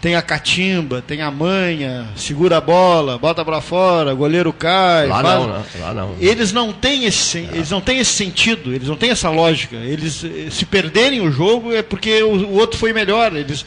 Tem 0.01 0.15
a 0.15 0.21
catimba, 0.21 1.01
tem 1.01 1.21
a 1.23 1.31
manha, 1.31 2.07
segura 2.15 2.57
a 2.57 2.61
bola, 2.61 3.17
bota 3.17 3.43
pra 3.43 3.59
fora, 3.59 4.13
goleiro 4.13 4.53
cai. 4.53 5.07
Lá 5.07 5.21
faz- 5.21 5.39
não, 5.39 5.47
né? 5.47 5.63
Lá 5.79 5.93
não. 5.95 6.15
Eles 6.19 6.51
não 6.53 6.71
têm 6.71 7.05
esse, 7.05 7.17
sen- 7.17 7.49
eles 7.51 7.71
não 7.71 7.81
têm 7.81 7.97
esse 7.97 8.11
sentido, 8.11 8.71
eles 8.71 8.87
não 8.87 8.95
têm 8.95 9.09
essa 9.09 9.31
lógica. 9.31 9.75
Eles 9.77 10.23
eh, 10.23 10.49
se 10.51 10.63
perderem 10.63 11.21
o 11.21 11.31
jogo 11.31 11.73
é 11.73 11.81
porque 11.81 12.21
o, 12.21 12.33
o 12.35 12.53
outro 12.59 12.77
foi 12.77 12.93
melhor. 12.93 13.35
Eles, 13.35 13.65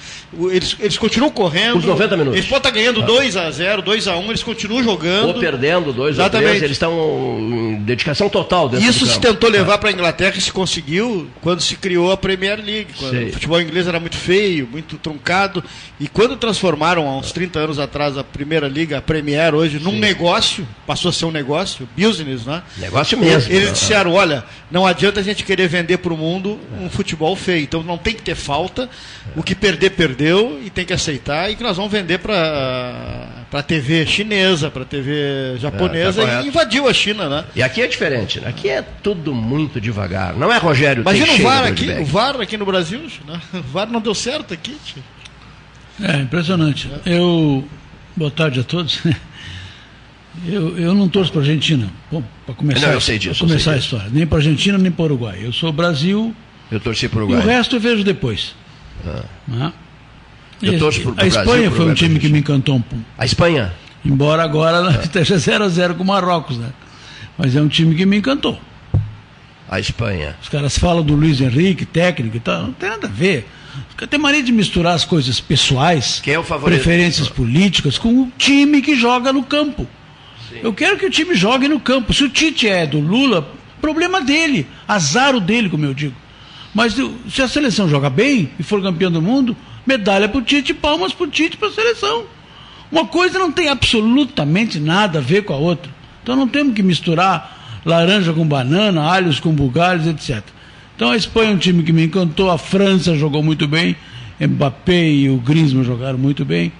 eles, 0.50 0.76
eles 0.78 0.96
continuam 0.96 1.30
correndo. 1.32 1.78
Os 1.78 1.84
90 1.84 2.16
minutos. 2.16 2.36
Eles 2.38 2.48
podem 2.48 2.58
estar 2.58 2.70
ganhando 2.70 3.02
2 3.02 3.36
a 3.36 3.50
0, 3.50 3.82
2 3.82 4.06
a 4.06 4.16
1, 4.16 4.28
eles 4.28 4.42
continuam 4.44 4.84
jogando. 4.84 5.28
Ou 5.28 5.34
perdendo 5.40 5.92
dois 5.92 6.16
ou 6.18 6.22
Exatamente. 6.24 6.48
três, 6.50 6.62
eles 6.62 6.76
estão 6.76 6.92
em 7.40 7.76
dedicação 7.82 8.28
total 8.28 8.68
dentro 8.68 8.86
Isso 8.88 9.06
se 9.06 9.18
tentou 9.18 9.50
levar 9.50 9.78
para 9.78 9.88
a 9.90 9.92
Inglaterra 9.92 10.34
e 10.36 10.40
se 10.40 10.52
conseguiu 10.52 11.28
quando 11.42 11.60
se 11.60 11.74
criou 11.74 12.12
a 12.12 12.16
Premier 12.16 12.58
League. 12.64 12.88
Quando 12.96 13.10
Sei. 13.10 13.28
o 13.30 13.32
futebol 13.32 13.60
inglês 13.60 13.88
era 13.88 13.98
muito 13.98 14.16
feio, 14.16 14.68
muito 14.70 14.96
truncado. 14.98 15.64
E 15.98 16.06
quando 16.18 16.36
transformaram, 16.36 17.06
há 17.06 17.16
uns 17.16 17.30
30 17.30 17.60
anos 17.60 17.78
atrás, 17.78 18.18
a 18.18 18.24
Primeira 18.24 18.66
Liga, 18.66 18.98
a 18.98 19.00
Premier, 19.00 19.54
hoje, 19.54 19.78
num 19.78 19.96
negócio, 19.96 20.66
passou 20.84 21.10
a 21.10 21.12
ser 21.12 21.26
um 21.26 21.30
negócio, 21.30 21.88
business, 21.96 22.44
né? 22.44 22.60
Negócio 22.76 23.16
mesmo. 23.16 23.52
Eles 23.52 23.68
né? 23.68 23.72
disseram, 23.72 24.14
olha, 24.14 24.42
não 24.68 24.84
adianta 24.84 25.20
a 25.20 25.22
gente 25.22 25.44
querer 25.44 25.68
vender 25.68 25.98
para 25.98 26.12
o 26.12 26.16
mundo 26.16 26.58
um 26.80 26.90
futebol 26.90 27.36
feio. 27.36 27.62
Então 27.62 27.84
não 27.84 27.96
tem 27.96 28.16
que 28.16 28.22
ter 28.22 28.34
falta. 28.34 28.90
O 29.36 29.44
que 29.44 29.54
perder, 29.54 29.90
perdeu 29.90 30.60
e 30.60 30.70
tem 30.70 30.84
que 30.84 30.92
aceitar. 30.92 31.52
E 31.52 31.54
que 31.54 31.62
nós 31.62 31.76
vamos 31.76 31.92
vender 31.92 32.18
para 32.18 33.46
a 33.52 33.62
TV 33.62 34.04
chinesa, 34.04 34.72
para 34.72 34.82
a 34.82 34.86
TV 34.86 35.56
japonesa. 35.58 36.22
É, 36.24 36.26
tá 36.26 36.42
e 36.42 36.48
invadiu 36.48 36.88
a 36.88 36.92
China, 36.92 37.28
né? 37.28 37.44
E 37.54 37.62
aqui 37.62 37.80
é 37.80 37.86
diferente, 37.86 38.40
né? 38.40 38.48
Aqui 38.48 38.68
é 38.68 38.82
tudo 38.82 39.32
muito 39.32 39.80
devagar. 39.80 40.34
Não 40.34 40.52
é 40.52 40.58
Rogério 40.58 41.02
Imagina 41.02 41.32
o 41.32 41.42
VAR 41.42 41.64
aqui, 41.64 41.90
o 41.92 42.04
VAR 42.04 42.40
aqui 42.40 42.56
no 42.56 42.66
Brasil, 42.66 43.02
né? 43.24 43.40
o 43.54 43.62
VAR 43.72 43.88
não 43.88 44.00
deu 44.00 44.16
certo 44.16 44.52
aqui. 44.52 44.76
tio. 44.84 45.00
É 46.02 46.16
impressionante. 46.18 46.90
Eu. 47.04 47.66
Boa 48.16 48.30
tarde 48.30 48.60
a 48.60 48.64
todos. 48.64 49.00
Eu, 50.46 50.78
eu 50.78 50.94
não 50.94 51.08
torço 51.08 51.32
para 51.32 51.40
a 51.40 51.44
Argentina. 51.44 51.88
Bom, 52.12 52.22
para 52.46 52.54
começar, 52.54 52.86
Não, 52.86 52.92
eu 52.92 53.00
sei 53.00 53.18
disso, 53.18 53.42
eu 53.42 53.48
começar 53.48 53.70
sei 53.72 53.72
a 53.72 53.76
história. 53.78 54.06
Nem 54.12 54.24
para 54.24 54.38
a 54.38 54.40
Argentina, 54.40 54.78
nem 54.78 54.92
para 54.92 55.02
o 55.02 55.04
Uruguai. 55.06 55.40
Eu 55.42 55.52
sou 55.52 55.72
Brasil 55.72 56.32
Eu 56.70 56.78
torci 56.78 57.06
e 57.06 57.08
o 57.08 57.16
Uruguai. 57.16 57.40
resto 57.44 57.74
eu 57.74 57.80
vejo 57.80 58.04
depois. 58.04 58.54
Né? 59.48 59.72
Eu 60.62 60.74
E 60.74 60.78
torço 60.78 61.00
pro- 61.00 61.12
pro 61.12 61.20
a 61.24 61.28
Brasil, 61.28 61.40
Espanha 61.40 61.68
pro 61.70 61.76
foi 61.82 61.90
um 61.90 61.94
time 61.94 62.20
que 62.20 62.28
me 62.28 62.38
encantou 62.38 62.76
um 62.76 62.80
pouco. 62.80 63.04
A 63.18 63.24
Espanha. 63.24 63.72
Embora 64.04 64.44
agora 64.44 64.76
ela 64.76 64.92
esteja 65.02 65.36
0 65.36 65.64
a 65.64 65.68
0 65.68 65.96
com 65.96 66.04
o 66.04 66.06
Marrocos, 66.06 66.56
né? 66.56 66.68
Mas 67.36 67.56
é 67.56 67.60
um 67.60 67.66
time 67.68 67.96
que 67.96 68.06
me 68.06 68.18
encantou. 68.18 68.60
A 69.68 69.80
Espanha. 69.80 70.36
Os 70.40 70.48
caras 70.48 70.78
falam 70.78 71.02
do 71.02 71.16
Luiz 71.16 71.40
Henrique, 71.40 71.84
técnico 71.84 72.36
e 72.36 72.40
tal. 72.40 72.62
Não 72.62 72.72
tem 72.74 72.88
nada 72.90 73.08
a 73.08 73.10
ver. 73.10 73.44
Caras 73.96 74.10
têm 74.10 74.18
mania 74.18 74.42
de 74.42 74.52
misturar 74.52 74.94
as 74.94 75.04
coisas 75.04 75.40
pessoais, 75.40 76.20
Quem 76.22 76.34
é 76.34 76.38
o 76.38 76.44
preferências 76.44 77.28
políticas, 77.28 77.98
com 77.98 78.22
o 78.22 78.32
time 78.38 78.80
que 78.80 78.94
joga 78.94 79.32
no 79.32 79.42
campo. 79.42 79.86
Eu 80.62 80.72
quero 80.72 80.96
que 80.96 81.06
o 81.06 81.10
time 81.10 81.34
jogue 81.34 81.68
no 81.68 81.78
campo. 81.78 82.12
Se 82.12 82.24
o 82.24 82.28
Tite 82.28 82.68
é 82.68 82.86
do 82.86 82.98
Lula, 83.00 83.52
problema 83.80 84.20
dele. 84.20 84.66
Azar 84.86 85.34
o 85.34 85.40
dele, 85.40 85.68
como 85.68 85.84
eu 85.84 85.94
digo. 85.94 86.14
Mas 86.74 86.94
se 87.30 87.42
a 87.42 87.48
seleção 87.48 87.88
joga 87.88 88.08
bem 88.08 88.50
e 88.58 88.62
for 88.62 88.82
campeão 88.82 89.10
do 89.10 89.20
mundo, 89.20 89.56
medalha 89.86 90.28
pro 90.28 90.42
Tite, 90.42 90.72
palmas 90.74 91.12
pro 91.12 91.26
Tite 91.26 91.56
para 91.56 91.68
a 91.68 91.72
seleção. 91.72 92.24
Uma 92.90 93.06
coisa 93.06 93.38
não 93.38 93.52
tem 93.52 93.68
absolutamente 93.68 94.78
nada 94.78 95.18
a 95.18 95.22
ver 95.22 95.44
com 95.44 95.52
a 95.52 95.56
outra. 95.56 95.90
Então 96.22 96.34
não 96.36 96.48
temos 96.48 96.74
que 96.74 96.82
misturar 96.82 97.80
laranja 97.84 98.32
com 98.32 98.46
banana, 98.46 99.02
alhos 99.02 99.40
com 99.40 99.52
bugalhos, 99.52 100.06
etc. 100.06 100.42
Então 100.98 101.12
a 101.12 101.16
Espanha 101.16 101.52
é 101.52 101.54
um 101.54 101.58
time 101.58 101.84
que 101.84 101.92
me 101.92 102.06
encantou, 102.06 102.50
a 102.50 102.58
França 102.58 103.14
jogou 103.14 103.40
muito 103.40 103.68
bem, 103.68 103.94
Mbappé 104.40 105.08
e 105.08 105.30
o 105.30 105.36
Griezmann 105.36 105.84
jogaram 105.84 106.18
muito 106.18 106.44
bem. 106.44 106.72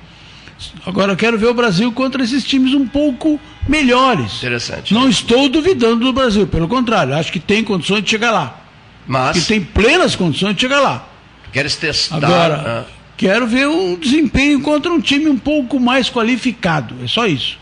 Agora 0.84 1.12
eu 1.12 1.16
quero 1.16 1.38
ver 1.38 1.46
o 1.46 1.54
Brasil 1.54 1.92
contra 1.92 2.24
esses 2.24 2.42
times 2.42 2.74
um 2.74 2.84
pouco 2.84 3.38
melhores. 3.68 4.38
Interessante. 4.38 4.92
Não 4.92 5.08
estou 5.08 5.48
duvidando 5.48 6.04
do 6.04 6.12
Brasil, 6.12 6.48
pelo 6.48 6.66
contrário, 6.66 7.14
acho 7.14 7.30
que 7.30 7.38
tem 7.38 7.62
condições 7.62 8.02
de 8.02 8.10
chegar 8.10 8.32
lá. 8.32 8.60
Mas 9.06 9.38
Que 9.38 9.46
tem 9.46 9.60
plenas 9.60 10.16
condições 10.16 10.56
de 10.56 10.62
chegar 10.62 10.80
lá. 10.80 11.08
queres 11.52 11.76
testar. 11.76 12.16
Agora, 12.16 12.56
né? 12.56 12.84
quero 13.16 13.46
ver 13.46 13.68
um 13.68 13.94
desempenho 13.94 14.60
contra 14.62 14.92
um 14.92 15.00
time 15.00 15.28
um 15.28 15.38
pouco 15.38 15.78
mais 15.78 16.10
qualificado. 16.10 16.96
É 17.04 17.06
só 17.06 17.24
isso. 17.24 17.56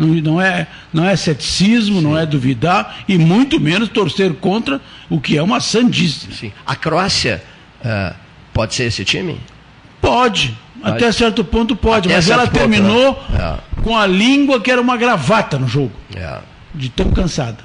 Não, 0.00 0.40
é, 0.40 0.66
não 0.92 1.04
é 1.04 1.14
ceticismo, 1.14 2.00
não 2.00 2.16
é 2.18 2.24
duvidar 2.24 3.00
e 3.06 3.18
muito 3.18 3.60
menos 3.60 3.90
torcer 3.90 4.32
contra 4.34 4.80
o 5.10 5.20
que 5.20 5.36
é 5.36 5.42
uma 5.42 5.60
sandice. 5.60 6.32
Sim. 6.32 6.52
A 6.66 6.74
Croácia 6.74 7.42
ah, 7.84 8.14
pode 8.52 8.74
ser 8.74 8.84
esse 8.84 9.04
time? 9.04 9.38
Pode, 10.00 10.56
Vai. 10.80 10.92
até 10.92 11.12
certo 11.12 11.44
ponto 11.44 11.76
pode, 11.76 12.08
Até 12.08 12.16
mas 12.16 12.30
ela 12.30 12.46
ponto, 12.46 12.58
terminou 12.58 13.22
né? 13.28 13.58
com 13.82 13.94
a 13.94 14.06
língua 14.06 14.58
que 14.58 14.70
era 14.70 14.80
uma 14.80 14.96
gravata 14.96 15.58
no 15.58 15.68
jogo, 15.68 15.92
É. 16.16 16.38
de 16.74 16.88
tão 16.88 17.10
cansada. 17.10 17.58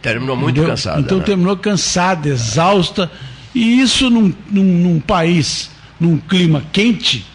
Terminou 0.00 0.36
muito 0.36 0.54
Entendeu? 0.54 0.70
cansado. 0.70 1.00
Então 1.00 1.18
né? 1.18 1.24
terminou 1.24 1.56
cansada, 1.56 2.28
exausta. 2.28 3.10
E 3.52 3.80
isso 3.80 4.08
num, 4.08 4.32
num, 4.48 4.62
num 4.62 5.00
país, 5.00 5.70
num 5.98 6.18
clima 6.18 6.62
quente, 6.72 7.26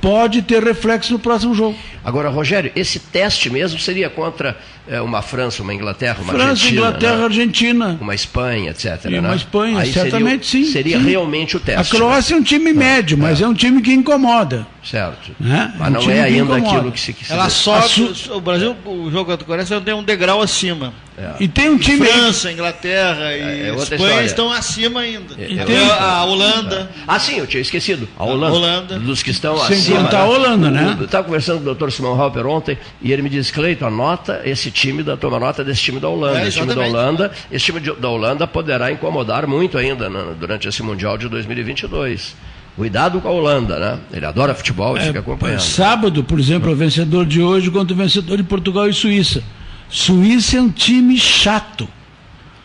pode 0.00 0.42
ter 0.42 0.62
reflexo 0.62 1.12
no 1.12 1.18
próximo 1.18 1.54
jogo. 1.54 1.76
Agora, 2.04 2.28
Rogério, 2.28 2.70
esse 2.74 2.98
teste 2.98 3.50
mesmo 3.50 3.78
seria 3.78 4.08
contra 4.08 4.56
eh, 4.88 5.00
uma 5.00 5.20
França, 5.22 5.62
uma 5.62 5.74
Inglaterra, 5.74 6.18
uma 6.22 6.32
França, 6.32 6.48
Argentina, 6.50 6.80
Inglaterra, 6.80 7.16
né? 7.18 7.24
Argentina. 7.24 7.98
uma 8.00 8.14
Espanha, 8.14 8.70
etc. 8.70 9.04
E 9.06 9.08
né? 9.10 9.20
uma 9.20 9.34
Espanha, 9.36 9.78
Aí 9.80 9.92
certamente 9.92 10.46
seria, 10.46 10.66
sim. 10.66 10.72
Seria 10.72 10.98
sim. 10.98 11.04
realmente 11.08 11.56
o 11.56 11.58
A 11.58 11.62
teste. 11.62 11.94
Croácia 11.96 12.34
é 12.34 12.36
um 12.38 12.42
time 12.42 12.72
médio, 12.72 13.18
mas 13.18 13.40
é. 13.40 13.46
um 13.46 13.54
time 13.54 13.82
que 13.82 13.92
incomoda. 13.92 14.58
né? 14.58 14.66
Certo. 14.82 15.32
Né? 15.38 15.74
Mas 15.78 15.88
Um 15.88 15.92
não 15.92 16.10
é 16.10 16.20
ainda 16.22 16.58
incomoda. 16.58 16.76
aquilo 16.78 16.92
que 16.92 17.00
se 17.00 17.12
quiser. 17.12 17.34
Ela 17.34 17.50
só. 17.50 17.74
A 17.76 17.82
Su- 17.82 18.32
O 18.32 18.40
Brasil, 18.40 18.74
o 18.86 19.10
jogo 19.10 19.26
contra 19.26 19.44
a 19.44 19.46
Coreia 19.46 19.66
só 19.66 19.78
tem 19.80 19.92
um 19.92 20.02
degrau 20.02 20.40
acima. 20.40 20.94
E 21.40 21.48
tem 21.48 21.68
um 21.68 21.76
time. 21.76 22.06
França, 22.06 22.50
Inglaterra 22.52 23.34
e 23.34 23.40
É, 23.40 23.68
é 23.70 23.74
Espanha 23.74 23.96
história. 24.06 24.24
estão 24.24 24.52
acima 24.52 25.00
ainda. 25.00 25.34
É, 25.36 25.60
A- 25.60 25.64
tem- 25.66 25.90
a 25.90 26.24
Holanda. 26.24 26.90
Ah, 27.08 27.18
sim, 27.18 27.38
eu 27.38 27.46
tinha 27.46 27.60
esquecido. 27.60 28.08
A 28.16 28.24
Holanda. 28.24 28.54
Holanda. 28.54 28.98
Dos 29.00 29.20
que 29.22 29.30
estão 29.32 29.58
Sem 29.66 29.76
acima. 29.78 30.04
contar 30.04 30.20
a 30.20 30.26
Holanda, 30.26 30.70
né? 30.70 30.96
Eu 30.98 31.04
estava 31.06 31.24
conversando 31.24 31.58
com 31.58 31.70
o 31.70 31.74
Simão 31.90 32.20
Halper 32.20 32.46
ontem 32.46 32.78
e 33.02 33.12
ele 33.12 33.22
me 33.22 33.28
disse, 33.28 33.52
Cleiton, 33.52 33.86
anota 33.86 34.40
esse 34.44 34.70
time, 34.70 35.02
da, 35.02 35.16
toma 35.16 35.38
nota 35.38 35.64
desse 35.64 35.80
time 35.82 35.98
da 36.00 36.08
Holanda. 36.08 36.40
É, 36.40 36.48
esse 36.48 36.58
time 36.58 36.74
da. 36.74 36.80
Holanda, 36.82 37.32
esse 37.50 37.64
time 37.66 37.80
de- 37.80 37.92
da 37.94 38.08
Holanda 38.08 38.46
poderá 38.46 38.90
incomodar 38.92 39.46
muito 39.46 39.76
ainda 39.78 40.08
né, 40.10 40.34
durante 40.38 40.68
esse 40.68 40.82
Mundial 40.82 41.16
de 41.18 41.28
2022. 41.28 42.36
Cuidado 42.76 43.20
com 43.20 43.26
a 43.28 43.32
Holanda, 43.32 43.78
né? 43.78 43.98
Ele 44.12 44.24
adora 44.24 44.54
futebol 44.54 44.96
e 44.96 45.00
fica 45.00 45.18
acompanhando. 45.18 45.60
Sábado, 45.60 46.22
por 46.22 46.38
exemplo, 46.38 46.70
é 46.70 46.72
o 46.72 46.76
vencedor 46.76 47.26
de 47.26 47.42
hoje 47.42 47.70
contra 47.72 47.92
o 47.92 47.96
vencedor 47.96 48.36
de 48.36 48.44
Portugal 48.44 48.88
e 48.88 48.92
Suíça. 48.92 49.42
Suíça 49.90 50.58
é 50.58 50.60
um 50.60 50.70
time 50.70 51.18
chato. 51.18 51.88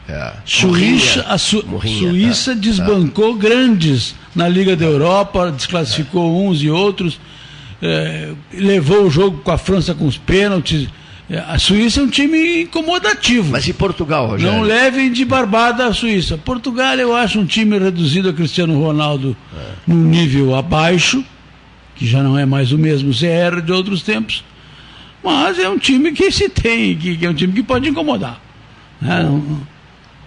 É. 0.07 0.33
Suíça, 0.45 1.25
a 1.29 1.37
Su- 1.37 1.63
Murrinha, 1.65 2.09
Suíça 2.11 2.51
é, 2.51 2.55
desbancou 2.55 3.35
grandes 3.35 4.13
na 4.35 4.47
Liga 4.49 4.75
da 4.75 4.85
Europa, 4.85 5.49
desclassificou 5.51 6.45
uns 6.47 6.61
e 6.61 6.69
outros, 6.69 7.19
eh, 7.85 8.31
levou 8.53 9.03
o 9.05 9.09
jogo 9.11 9.39
com 9.43 9.51
a 9.51 9.57
França 9.57 9.93
com 9.93 10.05
os 10.07 10.17
pênaltis. 10.17 10.87
Eh, 11.29 11.37
A 11.47 11.59
Suíça 11.59 11.99
é 11.99 12.03
um 12.03 12.07
time 12.09 12.61
incomodativo. 12.63 13.51
Mas 13.51 13.67
e 13.67 13.73
Portugal, 13.73 14.27
Rogério? 14.27 14.55
Não 14.57 14.63
levem 14.63 15.11
de 15.11 15.25
barbada 15.25 15.85
a 15.85 15.93
Suíça. 15.93 16.37
Portugal 16.37 16.95
eu 16.95 17.13
acho 17.15 17.39
um 17.39 17.45
time 17.45 17.77
reduzido 17.77 18.29
a 18.29 18.33
Cristiano 18.33 18.79
Ronaldo 18.81 19.35
num 19.85 20.03
nível 20.05 20.55
abaixo, 20.55 21.23
que 21.95 22.07
já 22.07 22.23
não 22.23 22.37
é 22.39 22.45
mais 22.45 22.71
o 22.71 22.77
mesmo 22.77 23.11
CR 23.11 23.61
de 23.61 23.71
outros 23.71 24.01
tempos, 24.01 24.43
mas 25.23 25.59
é 25.59 25.67
um 25.69 25.77
time 25.77 26.11
que 26.13 26.31
se 26.31 26.47
tem, 26.49 26.95
que, 26.95 27.17
que 27.17 27.25
é 27.25 27.29
um 27.29 27.33
time 27.33 27.51
que 27.53 27.63
pode 27.63 27.87
incomodar. 27.89 28.39
Né? 29.01 29.23
Não- 29.23 29.72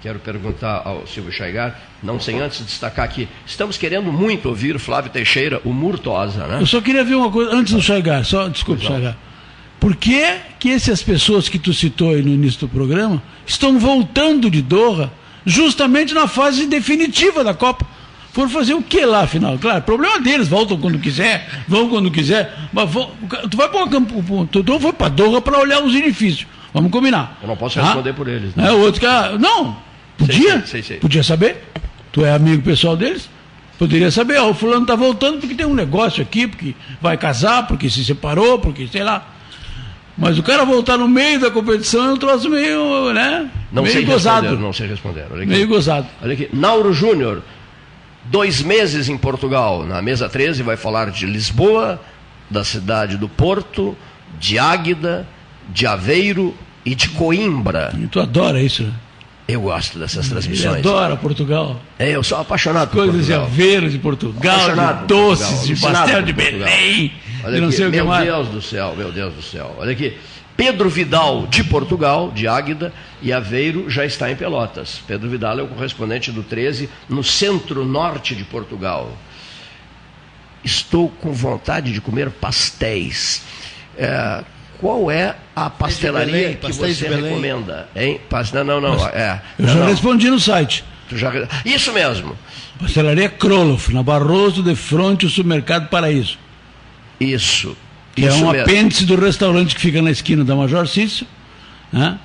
Quero 0.06 0.20
perguntar 0.20 0.82
ao 0.84 1.04
Silvio 1.04 1.32
Chaigar, 1.32 1.80
não 2.00 2.20
sem 2.20 2.38
antes 2.40 2.64
destacar 2.64 3.08
que 3.08 3.26
estamos 3.44 3.76
querendo 3.76 4.12
muito 4.12 4.48
ouvir 4.48 4.78
Flávio 4.78 5.10
Teixeira, 5.10 5.60
o 5.64 5.72
Murtosa, 5.72 6.46
né? 6.46 6.58
Eu 6.60 6.66
só 6.66 6.80
queria 6.80 7.02
ver 7.02 7.16
uma 7.16 7.28
coisa, 7.28 7.50
antes 7.52 7.72
do 7.72 7.82
Chaigar, 7.82 8.24
só, 8.24 8.46
desculpe, 8.46 8.84
não. 8.84 8.88
Chaigar. 8.92 9.16
Por 9.80 9.96
que, 9.96 10.24
que 10.60 10.70
essas 10.70 11.02
pessoas 11.02 11.48
que 11.48 11.58
tu 11.58 11.74
citou 11.74 12.10
aí 12.10 12.22
no 12.22 12.28
início 12.28 12.60
do 12.60 12.68
programa 12.68 13.20
estão 13.44 13.80
voltando 13.80 14.48
de 14.48 14.62
Doha 14.62 15.10
justamente 15.44 16.14
na 16.14 16.28
fase 16.28 16.66
definitiva 16.68 17.42
da 17.42 17.52
Copa? 17.52 17.84
Foram 18.32 18.48
fazer 18.48 18.74
o 18.74 18.82
que 18.82 19.04
lá, 19.04 19.22
afinal? 19.22 19.58
Claro, 19.58 19.82
problema 19.82 20.20
deles, 20.20 20.46
voltam 20.46 20.78
quando 20.78 21.00
quiser, 21.00 21.48
vão 21.66 21.88
quando 21.88 22.12
quiser, 22.12 22.54
mas 22.72 22.88
vão, 22.88 23.10
tu 23.50 23.56
vai 23.56 23.68
para 23.68 23.82
um 23.82 23.88
campo, 23.88 24.46
tu, 24.52 24.62
tu 24.62 24.78
foi 24.78 24.92
para 24.92 25.08
Doha 25.08 25.40
para 25.42 25.58
olhar 25.58 25.82
os 25.82 25.92
edifícios, 25.96 26.46
vamos 26.72 26.92
combinar. 26.92 27.36
Eu 27.42 27.48
não 27.48 27.56
posso 27.56 27.74
Tá? 27.80 27.86
responder 27.86 28.12
por 28.12 28.28
eles. 28.28 28.54
né? 28.54 28.68
É, 28.68 28.70
o 28.72 28.78
outro 28.82 29.00
cara, 29.00 29.36
não, 29.36 29.84
podia, 30.18 30.60
sei, 30.60 30.66
sei, 30.66 30.82
sei. 30.82 30.96
podia 30.98 31.22
saber. 31.22 31.64
Tu 32.12 32.24
é 32.24 32.32
amigo 32.32 32.62
pessoal 32.62 32.96
deles? 32.96 33.28
Poderia 33.78 34.10
saber, 34.10 34.38
ó, 34.38 34.50
o 34.50 34.54
fulano 34.54 34.82
está 34.82 34.94
voltando 34.94 35.38
porque 35.38 35.54
tem 35.54 35.66
um 35.66 35.74
negócio 35.74 36.22
aqui, 36.22 36.46
porque 36.46 36.74
vai 37.00 37.16
casar, 37.16 37.66
porque 37.66 37.90
se 37.90 38.04
separou, 38.04 38.58
porque 38.58 38.86
sei 38.86 39.02
lá. 39.02 39.34
Mas 40.16 40.38
o 40.38 40.42
cara 40.42 40.64
voltar 40.64 40.96
no 40.96 41.06
meio 41.06 41.38
da 41.38 41.50
competição 41.50 42.08
é 42.08 42.12
um 42.14 42.16
troço 42.16 42.48
meio, 42.48 43.12
né? 43.12 43.50
Não 43.70 43.82
meio 43.82 43.94
sei 43.94 44.04
gozado. 44.04 44.58
não 44.58 44.72
sei 44.72 44.86
responder. 44.86 45.26
Meio 45.46 45.68
gozado. 45.68 46.06
Olha 46.22 46.32
aqui, 46.32 46.48
Nauro 46.54 46.90
Júnior, 46.94 47.42
dois 48.24 48.62
meses 48.62 49.10
em 49.10 49.18
Portugal, 49.18 49.84
na 49.84 50.00
mesa 50.00 50.26
13, 50.26 50.62
vai 50.62 50.78
falar 50.78 51.10
de 51.10 51.26
Lisboa, 51.26 52.00
da 52.48 52.64
cidade 52.64 53.18
do 53.18 53.28
Porto, 53.28 53.94
de 54.38 54.58
Águida, 54.58 55.28
de 55.68 55.86
Aveiro 55.86 56.54
e 56.82 56.94
de 56.94 57.10
Coimbra. 57.10 57.92
E 58.02 58.06
tu 58.06 58.18
adora 58.18 58.62
isso, 58.62 58.84
né? 58.84 58.92
Eu 59.48 59.60
gosto 59.60 59.98
dessas 59.98 60.24
Ele 60.26 60.34
transmissões. 60.34 60.78
adora 60.78 61.16
Portugal. 61.16 61.80
É, 61.98 62.10
eu 62.10 62.22
sou 62.24 62.38
apaixonado 62.38 62.88
por 62.90 63.04
Coisas 63.04 63.26
de 63.26 63.32
Portugal. 63.32 63.46
Aveiro 63.46 63.90
de 63.90 63.98
Portugal, 63.98 64.54
Apaixonado 64.56 64.94
de 64.94 65.00
por 65.00 65.06
doces, 65.06 65.46
Portugal, 65.46 65.66
de 65.66 65.80
pastel 65.80 66.16
por 66.16 66.22
de. 66.24 66.32
Belém. 66.32 67.12
Olha 67.44 67.68
aqui, 67.68 67.84
meu 67.84 68.06
mais. 68.06 68.24
Deus 68.24 68.48
do 68.48 68.60
céu, 68.62 68.94
meu 68.96 69.12
Deus 69.12 69.34
do 69.34 69.42
céu. 69.42 69.76
Olha 69.78 69.92
aqui. 69.92 70.16
Pedro 70.56 70.88
Vidal, 70.88 71.46
de 71.46 71.62
Portugal, 71.62 72.32
de 72.34 72.48
Águida, 72.48 72.92
e 73.20 73.30
Aveiro 73.32 73.90
já 73.90 74.06
está 74.06 74.30
em 74.30 74.36
Pelotas. 74.36 75.00
Pedro 75.06 75.28
Vidal 75.28 75.58
é 75.60 75.62
o 75.62 75.68
correspondente 75.68 76.32
do 76.32 76.42
13, 76.42 76.88
no 77.08 77.22
centro-norte 77.22 78.34
de 78.34 78.42
Portugal. 78.42 79.12
Estou 80.64 81.08
com 81.10 81.32
vontade 81.32 81.92
de 81.92 82.00
comer 82.00 82.30
pastéis. 82.30 83.42
É, 83.98 84.42
qual 84.80 85.10
é 85.10 85.34
a 85.54 85.68
pastelaria 85.70 86.32
Belém, 86.32 86.56
que 86.56 86.72
você 86.72 87.08
recomenda? 87.08 87.88
Hein? 87.94 88.20
Pas- 88.28 88.52
Não, 88.52 88.64
não, 88.64 88.80
não. 88.80 89.06
É, 89.08 89.40
Eu 89.58 89.66
não, 89.66 89.74
já 89.74 89.80
não. 89.80 89.86
respondi 89.86 90.30
no 90.30 90.38
site. 90.40 90.84
Tu 91.08 91.16
já- 91.16 91.32
Isso 91.64 91.92
mesmo. 91.92 92.36
Pastelaria 92.80 93.28
Kroloff, 93.28 93.92
na 93.92 94.02
Barroso 94.02 94.62
de 94.62 94.74
Fronte, 94.74 95.24
o 95.26 95.30
Supermercado 95.30 95.88
Paraíso. 95.88 96.38
Isso. 97.20 97.76
que 98.14 98.24
é 98.24 98.28
Isso 98.28 98.38
um 98.44 98.50
mesmo. 98.50 98.62
apêndice 98.62 99.04
do 99.04 99.14
restaurante 99.16 99.74
que 99.74 99.80
fica 99.80 100.00
na 100.00 100.10
esquina 100.10 100.42
da 100.42 100.54
Major 100.56 100.86
Cícero, 100.88 101.26
né? 101.92 102.18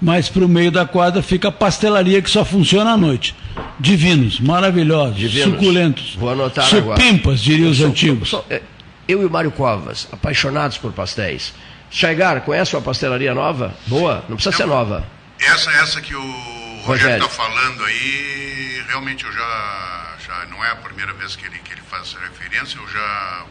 mas 0.00 0.28
para 0.28 0.44
o 0.44 0.48
meio 0.48 0.70
da 0.70 0.86
quadra 0.86 1.20
fica 1.22 1.48
a 1.48 1.52
pastelaria 1.52 2.22
que 2.22 2.30
só 2.30 2.44
funciona 2.44 2.92
à 2.92 2.96
noite. 2.96 3.34
Divinos, 3.80 4.38
maravilhosos, 4.38 5.16
Divinos. 5.16 5.54
suculentos, 5.58 6.14
Vou 6.16 6.30
anotar 6.30 6.72
agora. 6.72 7.00
supimpas, 7.00 7.40
diriam 7.40 7.68
os 7.70 7.78
Sou- 7.78 7.86
antigos. 7.88 8.28
sou- 8.28 8.44
é, 8.48 8.62
eu 9.08 9.20
e 9.22 9.24
o 9.26 9.30
Mário 9.30 9.50
Covas, 9.50 10.06
apaixonados 10.12 10.78
por 10.78 10.92
pastéis. 10.92 11.52
Chaigar, 11.90 12.40
conhece 12.42 12.74
uma 12.76 12.82
pastelaria 12.82 13.34
nova? 13.34 13.74
Boa? 13.86 14.24
Não 14.28 14.36
precisa 14.36 14.54
ser 14.56 14.66
nova. 14.66 15.06
Essa, 15.40 15.70
essa 15.72 16.00
que 16.00 16.14
o 16.14 16.80
Rogério. 16.84 17.16
Está 17.24 17.28
falando 17.28 17.84
aí, 17.84 18.82
realmente 18.88 19.24
eu 19.24 19.32
já, 19.32 20.14
já. 20.26 20.46
Não 20.50 20.64
é 20.64 20.70
a 20.70 20.76
primeira 20.76 21.12
vez 21.14 21.34
que 21.36 21.46
ele, 21.46 21.58
que 21.58 21.72
ele 21.72 21.80
faz 21.88 22.02
essa 22.14 22.18
referência, 22.20 22.78
eu 22.78 22.88
já 22.88 23.44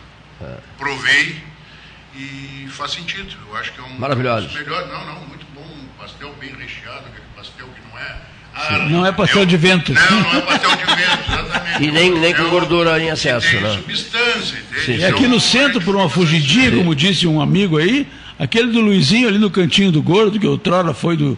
É. 0.44 0.56
provei 0.78 1.42
e 2.16 2.68
faz 2.72 2.92
sentido. 2.92 3.36
Eu 3.50 3.58
acho 3.58 3.72
que 3.74 3.80
é 3.80 3.84
um 3.84 3.98
Maravilhoso. 4.00 4.48
dos 4.48 4.56
melhores. 4.56 4.88
Não, 4.92 5.06
não, 5.06 5.22
muito 5.28 5.46
bom. 5.56 5.62
Um 5.62 5.88
pastel 6.02 6.34
bem 6.40 6.50
recheado, 6.56 7.06
aquele 7.08 7.26
pastel 7.36 7.68
que 7.68 7.82
não 7.92 8.00
é. 8.00 8.16
Ah, 8.60 8.80
Não 8.90 9.06
é 9.06 9.12
pastel 9.12 9.42
eu- 9.42 9.46
de 9.46 9.56
vento. 9.58 9.94
Não, 9.94 10.22
não 10.22 10.36
é 10.36 10.42
pastel 10.42 10.76
de 10.76 10.86
vento, 10.86 11.32
exatamente. 11.32 11.78
E 11.84 11.92
nem- 11.92 12.12
nem 12.20 12.34
com 12.34 12.42
É 12.42 12.46
um- 12.46 12.50
gordura 12.50 13.00
em 13.00 13.08
excesso, 13.10 13.48
tem 13.52 13.62
né? 13.62 13.70
substância, 13.76 14.58
entende? 14.58 14.86
Sim, 14.86 14.94
E 14.94 14.98
sim. 14.98 15.04
aqui 15.06 15.20
Então, 15.20 15.30
no 15.30 15.40
centro, 15.40 15.80
por 15.82 15.96
uma 15.96 16.10
fugidinha, 16.10 16.72
como 16.72 16.96
disse 16.96 17.28
um 17.28 17.40
amigo 17.40 17.78
aí, 17.78 18.08
aquele 18.40 18.72
do 18.72 18.82
Luizinho 18.82 19.28
ali 19.28 19.38
no 19.38 19.50
cantinho 19.50 19.92
do 19.92 20.02
gordo, 20.02 20.40
que 20.40 20.48
outrora 20.48 20.94
foi 20.94 21.16
do, 21.18 21.38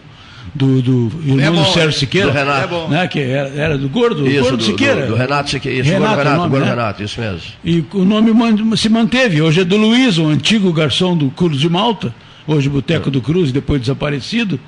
do, 0.54 0.82
do 0.82 1.10
irmão 1.24 1.44
É 1.46 1.50
bom, 1.50 1.62
do 1.62 1.68
Sérgio 1.72 1.88
é. 1.88 1.92
Siqueira. 1.92 2.28
Do 2.28 2.32
Renato. 2.32 2.74
É. 2.74 2.88
Né, 2.88 3.08
que 3.08 3.18
era, 3.20 3.48
era 3.50 3.78
do 3.78 3.88
gordo, 3.88 4.26
Isso, 4.26 4.42
gordo 4.42 4.56
do, 4.58 4.62
Siqueira. 4.64 5.02
do, 5.02 5.12
do 5.12 5.14
Renato 5.16 5.50
Siqueira. 5.50 5.80
Isso, 5.80 5.90
Renato, 5.90 6.16
Renato, 6.18 6.28
Renato, 6.28 6.38
o 6.38 6.42
nome, 6.42 6.50
Gordo 6.50 6.64
né? 6.64 6.70
Renato, 6.70 7.02
isso 7.02 7.20
mesmo. 7.20 7.40
E 7.64 7.84
o 7.94 8.04
nome 8.04 8.76
se 8.76 8.88
manteve. 8.88 9.40
Hoje 9.42 9.60
é 9.60 9.64
do 9.64 9.76
Luiz, 9.76 10.18
o 10.18 10.26
antigo 10.26 10.72
garçom 10.72 11.16
do 11.16 11.30
Cruz 11.30 11.58
de 11.58 11.68
Malta, 11.68 12.14
hoje 12.46 12.68
Boteco 12.68 13.10
do 13.10 13.20
Cruz, 13.20 13.52
depois 13.52 13.80
desaparecido, 13.80 14.58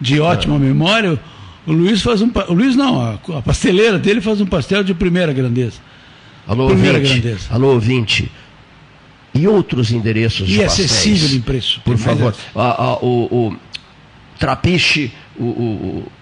de 0.00 0.20
ótima 0.20 0.58
memória. 0.58 1.18
O 1.66 1.72
Luiz 1.72 2.00
faz 2.00 2.22
um. 2.22 2.30
O 2.48 2.54
Luiz 2.54 2.74
não, 2.74 3.00
a, 3.00 3.14
a 3.36 3.42
pasteleira 3.42 3.98
dele 3.98 4.20
faz 4.20 4.40
um 4.40 4.46
pastel 4.46 4.82
de 4.82 4.94
primeira 4.94 5.32
grandeza. 5.32 5.76
Alô, 6.46 6.68
Primeira 6.68 6.96
ouvinte. 6.98 7.20
grandeza. 7.20 7.46
Alô, 7.50 7.74
ouvinte. 7.74 8.30
E 9.38 9.46
outros 9.48 9.90
endereços 9.92 10.48
de 10.48 10.58
E 10.58 10.64
acessível 10.64 11.36
em 11.36 11.40
preço. 11.40 11.80
Por 11.84 11.96
favor. 11.96 12.30
essa. 12.32 12.40
Ah, 12.56 12.74
ah, 12.78 12.98
o, 13.04 13.48
o 13.50 13.56
Trapiche, 14.38 15.12
o, 15.36 15.44
o- 15.44 16.12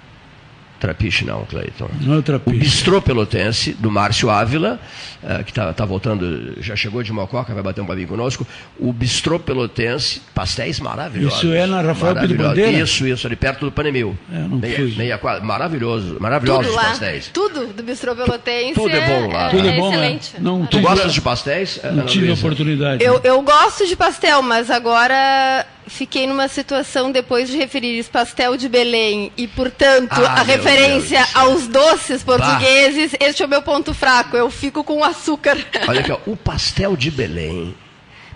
Trapiche 0.78 1.24
não, 1.24 1.44
Cleiton. 1.44 1.88
Não 2.02 2.14
é 2.14 2.18
O 2.18 2.22
trapiche. 2.22 2.58
Bistrô 2.58 3.00
Pelotense, 3.00 3.72
do 3.72 3.90
Márcio 3.90 4.28
Ávila, 4.28 4.78
eh, 5.22 5.42
que 5.42 5.50
está 5.50 5.84
voltando, 5.84 6.54
já 6.60 6.76
chegou 6.76 7.02
de 7.02 7.12
Mococa, 7.12 7.54
vai 7.54 7.62
bater 7.62 7.80
um 7.80 7.86
papinho 7.86 8.08
conosco. 8.08 8.46
O 8.78 8.92
Bistrô 8.92 9.38
Pelotense, 9.38 10.20
pastéis 10.34 10.78
maravilhosos. 10.78 11.38
Isso 11.38 11.52
é 11.52 11.66
na 11.66 11.80
Rafael 11.80 12.14
Maravilhosos. 12.14 12.48
Bandeira? 12.48 12.70
Isso, 12.82 13.06
isso, 13.06 13.26
ali 13.26 13.36
perto 13.36 13.64
do 13.64 13.72
Panemil. 13.72 14.16
É, 14.30 14.38
não 14.38 14.58
meia, 14.58 14.76
fui. 14.76 14.94
meia 14.96 15.18
quadra, 15.18 15.42
maravilhoso, 15.44 16.16
maravilhosos 16.20 16.66
Tudo 16.66 16.76
os 16.76 16.82
lá, 16.82 16.88
pastéis. 16.90 17.30
tudo 17.32 17.66
do 17.68 17.82
Bistrô 17.82 18.14
Pelotense 18.14 18.74
tudo 18.74 18.90
é 18.94 19.06
bom 19.06 19.32
lá. 19.32 19.48
Tudo 19.48 19.66
é 19.68 19.76
bom, 19.76 19.90
né? 19.90 19.96
excelente. 19.96 20.32
Não 20.38 20.66
Tu 20.66 20.80
gostas 20.80 21.14
de 21.14 21.20
pastéis? 21.20 21.80
Não 21.92 22.04
tive 22.04 22.30
oportunidade. 22.32 23.02
Eu, 23.02 23.20
eu 23.24 23.40
gosto 23.42 23.86
de 23.86 23.96
pastel, 23.96 24.42
mas 24.42 24.70
agora 24.70 25.64
fiquei 25.86 26.26
numa 26.26 26.48
situação 26.48 27.10
depois 27.12 27.48
de 27.48 27.56
referir 27.56 28.02
pastel 28.04 28.56
de 28.56 28.68
Belém 28.68 29.32
e, 29.36 29.46
portanto, 29.46 30.12
Ah, 30.12 30.40
a 30.40 30.42
referência 30.42 31.18
Deus 31.20 31.36
aos 31.36 31.66
doces 31.68 32.22
portugueses, 32.22 33.14
este 33.20 33.42
é 33.42 33.46
o 33.46 33.48
meu 33.48 33.62
ponto 33.62 33.94
fraco. 33.94 34.36
Eu 34.36 34.50
fico 34.50 34.82
com 34.84 35.02
açúcar. 35.04 35.56
Olha 35.88 36.00
aqui, 36.00 36.12
ó, 36.12 36.18
o 36.26 36.36
pastel 36.36 36.96
de 36.96 37.10
Belém. 37.10 37.74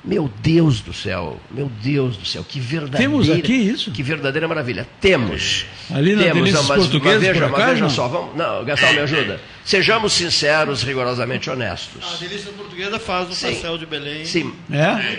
Meu 0.02 0.30
Deus 0.40 0.80
do 0.80 0.94
céu, 0.94 1.38
meu 1.50 1.70
Deus 1.82 2.16
do 2.16 2.24
céu, 2.24 2.42
que 2.42 2.58
verdadeira. 2.58 2.98
Temos 2.98 3.28
aqui 3.28 3.52
isso? 3.52 3.90
Que 3.90 4.02
verdadeira 4.02 4.48
maravilha. 4.48 4.88
Temos. 4.98 5.66
Ali 5.94 6.16
na 6.16 6.22
Temos, 6.22 6.50
não, 6.52 6.62
mas, 6.64 6.78
Portuguesas, 6.78 7.22
mas 7.22 7.28
veja, 7.28 7.40
por 7.40 7.50
mas 7.50 7.52
acaso, 7.60 7.70
veja 7.72 7.82
não? 7.84 7.90
só, 7.90 8.08
vamos, 8.08 8.34
não, 8.34 8.64
Gastão, 8.64 8.92
me 8.94 9.00
ajuda. 9.00 9.38
Sejamos 9.62 10.14
sinceros, 10.14 10.82
rigorosamente 10.82 11.50
honestos. 11.50 12.14
A 12.14 12.16
delícia 12.16 12.50
portuguesa 12.52 12.98
faz 12.98 13.28
um 13.28 13.32
Sim. 13.34 13.52
pastel 13.52 13.76
de 13.76 13.84
Belém. 13.84 14.24
Sim, 14.24 14.54
É? 14.72 15.18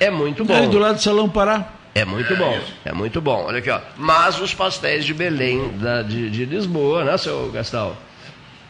É 0.00 0.10
muito 0.10 0.42
Ali 0.52 0.66
do 0.66 0.72
bom. 0.72 0.78
lado 0.78 0.96
do 0.96 1.02
Salão 1.02 1.28
Pará. 1.28 1.72
É 1.94 2.04
muito 2.04 2.36
bom, 2.36 2.60
é 2.84 2.92
muito 2.92 3.20
bom. 3.22 3.44
Olha 3.46 3.58
aqui, 3.58 3.70
ó. 3.70 3.80
Mas 3.96 4.38
os 4.38 4.52
pastéis 4.52 5.04
de 5.04 5.14
Belém, 5.14 5.70
da- 5.78 6.02
de, 6.02 6.28
de 6.30 6.44
Lisboa, 6.44 7.04
né, 7.04 7.16
seu 7.16 7.50
Gastão? 7.50 7.96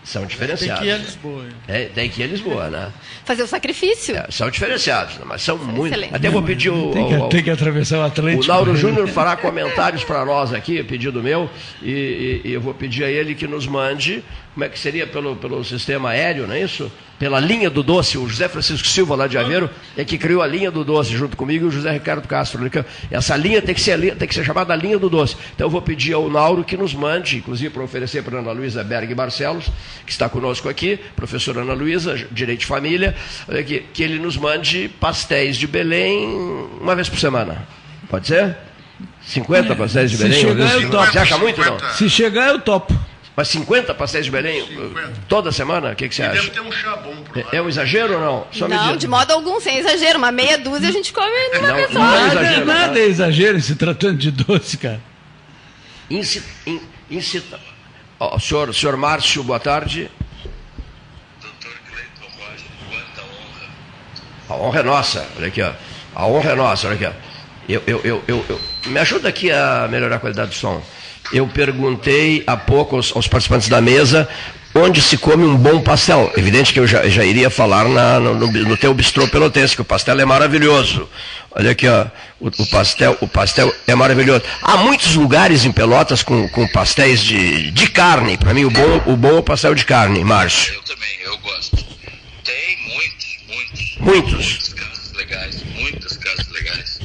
São 0.05 0.23
Tem 0.23 0.29
diferenciados. 0.29 0.79
que 0.81 0.87
ir 0.87 0.93
a 0.93 0.99
Lisboa. 0.99 1.43
hein? 1.43 1.51
É, 1.67 1.85
tem 1.87 2.09
que 2.09 2.21
ir 2.21 2.25
a 2.25 2.27
Lisboa, 2.29 2.71
né? 2.71 2.93
Fazer 3.25 3.43
o 3.43 3.47
sacrifício. 3.49 4.17
É, 4.17 4.27
são 4.31 4.49
diferenciados, 4.49 5.17
né, 5.17 5.25
mas 5.27 5.43
são 5.43 5.59
muito. 5.59 5.99
Até 6.15 6.31
vou 6.31 6.41
pedir 6.45 6.71
o. 6.71 6.93
Tem 6.93 7.09
que, 7.09 7.15
ao- 7.17 7.29
tem 7.29 7.43
que 7.43 7.51
atravessar 7.51 7.99
o 7.99 8.03
O 8.03 8.05
Atlântico. 8.05 8.47
Lauro 8.47 8.77
Júnior 8.77 9.09
fará 9.09 9.35
comentários 9.37 10.05
para 10.05 10.25
nós 10.25 10.53
aqui, 10.55 10.81
pedido 10.85 11.21
meu, 11.21 11.51
e, 11.83 11.91
e- 11.91 12.43
e 12.45 12.53
eu 12.53 12.61
vou 12.61 12.73
pedir 12.73 13.03
a 13.03 13.11
ele 13.11 13.35
que 13.35 13.49
nos 13.49 13.67
mande, 13.67 14.23
como 14.57 14.64
é 14.64 14.71
que 14.71 14.79
seria 14.79 15.07
pelo, 15.07 15.37
pelo 15.37 15.62
sistema 15.62 16.09
aéreo, 16.09 16.47
não 16.47 16.55
é 16.55 16.62
isso? 16.62 16.90
Pela 17.19 17.38
linha 17.38 17.69
do 17.69 17.83
doce, 17.83 18.16
o 18.16 18.27
José 18.27 18.49
Francisco 18.49 18.88
Silva 18.88 19.14
lá 19.14 19.27
de 19.27 19.37
Aveiro 19.37 19.69
é 19.95 20.03
que 20.03 20.16
criou 20.16 20.40
a 20.40 20.47
linha 20.47 20.71
do 20.71 20.83
doce 20.83 21.14
junto 21.14 21.37
comigo 21.37 21.66
e 21.66 21.69
o 21.69 21.71
José 21.71 21.92
Ricardo 21.92 22.27
Castro. 22.27 22.62
né, 22.62 22.71
que 22.71 22.83
Essa 23.11 23.37
linha 23.37 23.61
tem 23.61 23.75
que 23.75 23.81
ser, 23.83 24.16
tem 24.16 24.27
que 24.27 24.35
ser 24.35 24.47
chamada 24.47 24.75
linha 24.75 24.99
do 24.99 25.11
doce. 25.11 25.37
Então 25.55 25.66
eu 25.66 25.71
vou 25.71 25.83
pedir 25.83 26.14
ao 26.14 26.31
Nauro 26.31 26.64
que 26.64 26.75
nos 26.75 26.95
mande, 26.95 27.37
inclusive 27.37 27.69
para 27.69 27.83
oferecer 27.83 28.23
para 28.23 28.38
a 28.38 28.40
Ana 28.40 28.53
Luísa 28.53 28.83
Berg 28.83 29.14
Barcelos, 29.14 29.66
que 30.07 30.11
está 30.11 30.27
conosco 30.27 30.71
aqui, 30.71 30.99
professora 31.14 31.61
Ana 31.61 31.75
Luísa, 31.75 32.16
Direito 32.33 32.61
de 32.61 32.66
Família, 32.66 33.14
olha 33.47 33.61
aqui, 33.61 33.85
que 33.92 34.03
ele 34.03 34.19
nos 34.19 34.38
mande 34.38 34.88
pastéis 34.99 35.59
de 35.59 35.66
Belém 35.66 36.35
uma 36.81 36.95
vez 36.97 37.11
por 37.11 37.19
semana. 37.19 37.69
Pode 38.09 38.27
ser? 38.27 38.57
50 39.27 39.77
pastéis 39.77 40.11
de 40.12 40.16
Se 40.16 40.23
Belém? 40.23 40.47
uma 40.47 40.66
chegar, 40.66 40.83
eu 40.83 40.90
topo. 40.90 41.12
Você 41.12 41.19
acha 41.19 41.37
muito, 41.37 41.61
não? 41.61 41.79
Se 41.92 42.09
chegar, 42.09 42.49
eu 42.49 42.59
topo. 42.59 42.99
Mas 43.37 43.49
50 43.49 43.94
pastéis 43.94 44.25
de 44.25 44.31
Belém 44.31 44.66
50. 44.66 45.12
toda 45.29 45.53
semana? 45.53 45.92
O 45.92 45.94
que, 45.94 46.09
que 46.09 46.14
você 46.14 46.22
E 46.22 46.27
deve 46.29 46.38
acha? 46.38 46.51
ter 46.51 46.61
um 46.61 46.72
chá 46.72 46.96
bom 46.96 47.14
por 47.16 47.37
lá. 47.37 47.44
É, 47.53 47.57
é 47.57 47.62
um 47.62 47.68
exagero 47.68 48.14
ou 48.14 48.20
não? 48.20 48.46
Só 48.51 48.66
Não, 48.66 48.96
de 48.96 49.07
modo 49.07 49.31
algum, 49.31 49.61
sem 49.61 49.77
exagero. 49.77 50.16
Uma 50.18 50.33
meia 50.33 50.57
dúzia 50.57 50.88
a 50.88 50.92
gente 50.92 51.12
come 51.12 51.31
numa 51.55 51.68
Não, 51.68 51.75
vez 51.77 51.90
não 51.92 52.01
só. 52.01 52.09
é 52.09 52.18
Nada, 52.20 52.33
exagero, 52.40 52.64
nada 52.66 52.92
tá? 52.94 52.99
é 52.99 53.03
exagero 53.05 53.61
se 53.61 53.77
tratando 53.77 54.16
de 54.16 54.31
doce, 54.31 54.79
cara. 54.79 55.01
Inci- 56.09 56.42
in- 56.66 56.81
incita. 57.11 57.61
Ó, 58.18 58.38
senhor, 58.38 58.75
senhor 58.75 58.96
Márcio, 58.96 59.42
boa 59.44 59.61
tarde. 59.61 60.11
Doutor 61.42 61.77
Cleiton 61.90 62.38
Rocha, 62.38 62.64
quanta 62.88 63.22
honra. 63.22 63.68
A 64.49 64.55
honra 64.55 64.81
é 64.81 64.83
nossa, 64.83 65.29
olha 65.37 65.49
aqui, 65.49 65.61
ó. 65.61 65.72
A 66.14 66.27
honra 66.27 66.51
é 66.53 66.55
nossa, 66.55 66.87
olha 66.87 66.96
aqui, 66.96 67.05
ó. 67.05 67.12
Eu, 67.68 67.83
eu, 67.87 68.01
eu, 68.03 68.25
eu, 68.29 68.44
eu- 68.49 68.61
Me 68.87 68.99
ajuda 69.01 69.29
aqui 69.29 69.51
a 69.51 69.87
melhorar 69.90 70.16
a 70.16 70.18
qualidade 70.20 70.51
do 70.51 70.55
som. 70.55 70.81
Eu 71.33 71.47
perguntei 71.49 72.43
há 72.47 72.57
pouco 72.57 72.97
aos, 72.97 73.15
aos 73.15 73.27
participantes 73.27 73.69
da 73.69 73.81
mesa 73.81 74.29
onde 74.75 75.01
se 75.01 75.17
come 75.17 75.43
um 75.45 75.57
bom 75.57 75.81
pastel. 75.81 76.31
Evidente 76.37 76.73
que 76.73 76.79
eu 76.79 76.87
já, 76.87 77.09
já 77.09 77.25
iria 77.25 77.49
falar 77.49 77.89
na- 77.89 78.21
no, 78.21 78.35
no, 78.35 78.47
no 78.53 78.77
teu 78.77 78.93
bistrô 78.93 79.27
pelotense, 79.27 79.75
que 79.75 79.81
o 79.81 79.85
pastel 79.85 80.21
é 80.21 80.25
maravilhoso. 80.25 81.09
Olha 81.51 81.71
aqui, 81.71 81.89
ó. 81.89 82.07
O, 82.39 82.49
o 82.49 82.67
pastel, 82.69 83.17
o 83.23 83.27
pastel 83.27 83.75
é 83.87 83.95
maravilhoso. 83.95 84.43
Há 84.61 84.77
muitos 84.77 85.15
lugares 85.15 85.65
em 85.65 85.73
Pelotas 85.73 86.23
com, 86.23 86.47
com 86.51 86.69
pastéis 86.69 87.23
de, 87.23 87.71
de 87.71 87.87
carne. 87.89 88.37
Para 88.37 88.53
mim, 88.53 88.65
o 88.67 88.71
bom, 88.71 89.03
o 89.07 89.17
bom 89.17 89.31
é 89.37 89.39
o 89.39 89.43
pastel 89.43 89.75
de 89.75 89.83
carne, 89.87 90.23
Márcio. 90.23 90.75
Eu 90.75 90.83
também, 90.83 91.09
eu 91.25 91.39
gosto. 91.39 91.77
Tem 92.45 92.77
muitos, 92.95 93.39
muitos. 93.49 93.97
Muitos. 93.99 94.47
Muitas 94.47 94.75
casas 94.75 95.12
legais, 95.15 95.62
muitas 95.81 96.17
casas 96.19 96.49
legais. 96.53 97.01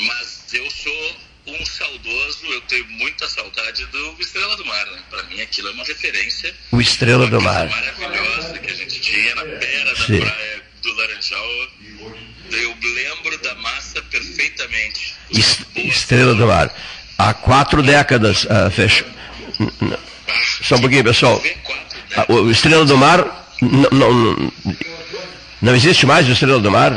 Mas 0.00 0.44
eu 0.54 0.70
sou 0.70 1.12
um 1.48 1.66
saudoso, 1.66 2.38
eu 2.58 2.62
tenho 2.62 2.86
muita 2.90 3.28
saudade 3.28 3.86
do 3.86 4.16
Estrela 4.20 4.56
do 4.56 4.64
Mar, 4.66 4.86
né? 4.86 4.98
Pra 5.10 5.22
mim 5.24 5.40
aquilo 5.40 5.68
é 5.68 5.70
uma 5.72 5.84
referência. 5.84 6.54
O 6.72 6.80
Estrela 6.80 7.26
do 7.26 7.40
Mar. 7.40 7.68
maravilhosa 7.68 8.58
que 8.58 8.70
a 8.70 8.74
gente 8.74 9.00
tinha 9.00 9.34
na 9.36 9.44
beira 9.44 9.94
da 9.94 10.04
Sim. 10.04 10.20
praia 10.20 10.62
do 10.82 10.94
Laranjal. 10.94 11.46
Eu 12.50 12.74
lembro 12.94 13.38
da 13.42 13.54
massa 13.56 14.00
perfeitamente. 14.02 15.14
Es- 15.30 15.60
Estrela 15.76 16.34
do 16.34 16.46
Mar. 16.46 16.74
Há 17.18 17.34
quatro 17.34 17.82
décadas, 17.82 18.46
ah, 18.50 18.70
fecha. 18.70 19.04
Só 20.62 20.76
um 20.76 20.80
pouquinho, 20.80 21.04
pessoal. 21.04 21.40
V4? 21.40 21.54
Ah, 22.16 22.24
O 22.32 22.50
Estrela 22.50 22.84
do 22.84 22.96
Mar 22.96 23.54
não, 23.60 23.90
não, 23.90 24.52
não 25.62 25.74
existe 25.76 26.06
mais 26.06 26.26
o 26.28 26.32
Estrela 26.32 26.60
do 26.60 26.70
Mar? 26.70 26.92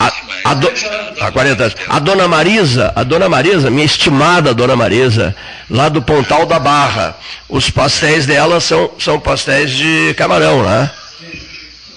A, 0.00 0.12
a 0.50 0.54
do- 0.54 0.68
Fechado 0.70 1.20
há 1.22 1.30
40 1.30 1.62
anos. 1.62 1.74
A 1.88 1.98
dona 1.98 2.26
Marisa, 2.26 2.92
a 2.96 3.02
dona 3.04 3.28
Marisa, 3.28 3.70
minha 3.70 3.84
estimada 3.84 4.54
dona 4.54 4.74
Marisa, 4.74 5.36
lá 5.68 5.88
do 5.90 6.00
Pontal 6.00 6.46
da 6.46 6.58
Barra, 6.58 7.16
os 7.48 7.68
pastéis 7.70 8.24
dela 8.26 8.58
são, 8.60 8.90
são 8.98 9.20
pastéis 9.20 9.70
de 9.70 10.14
camarão, 10.16 10.62
né? 10.62 10.90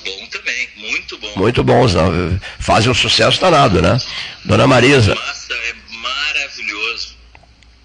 Bom 0.05 0.25
também, 0.29 0.67
muito 0.91 1.17
bom. 1.17 1.31
Muito 1.37 1.63
bons, 1.63 1.93
não? 1.93 2.39
Fazem 2.59 2.91
um 2.91 2.93
sucesso 2.93 3.39
danado, 3.39 3.81
né? 3.81 3.97
Dona 4.43 4.67
Marisa. 4.67 5.15
Fumaça 5.15 5.53
é 5.53 5.73
maravilhoso. 5.97 7.15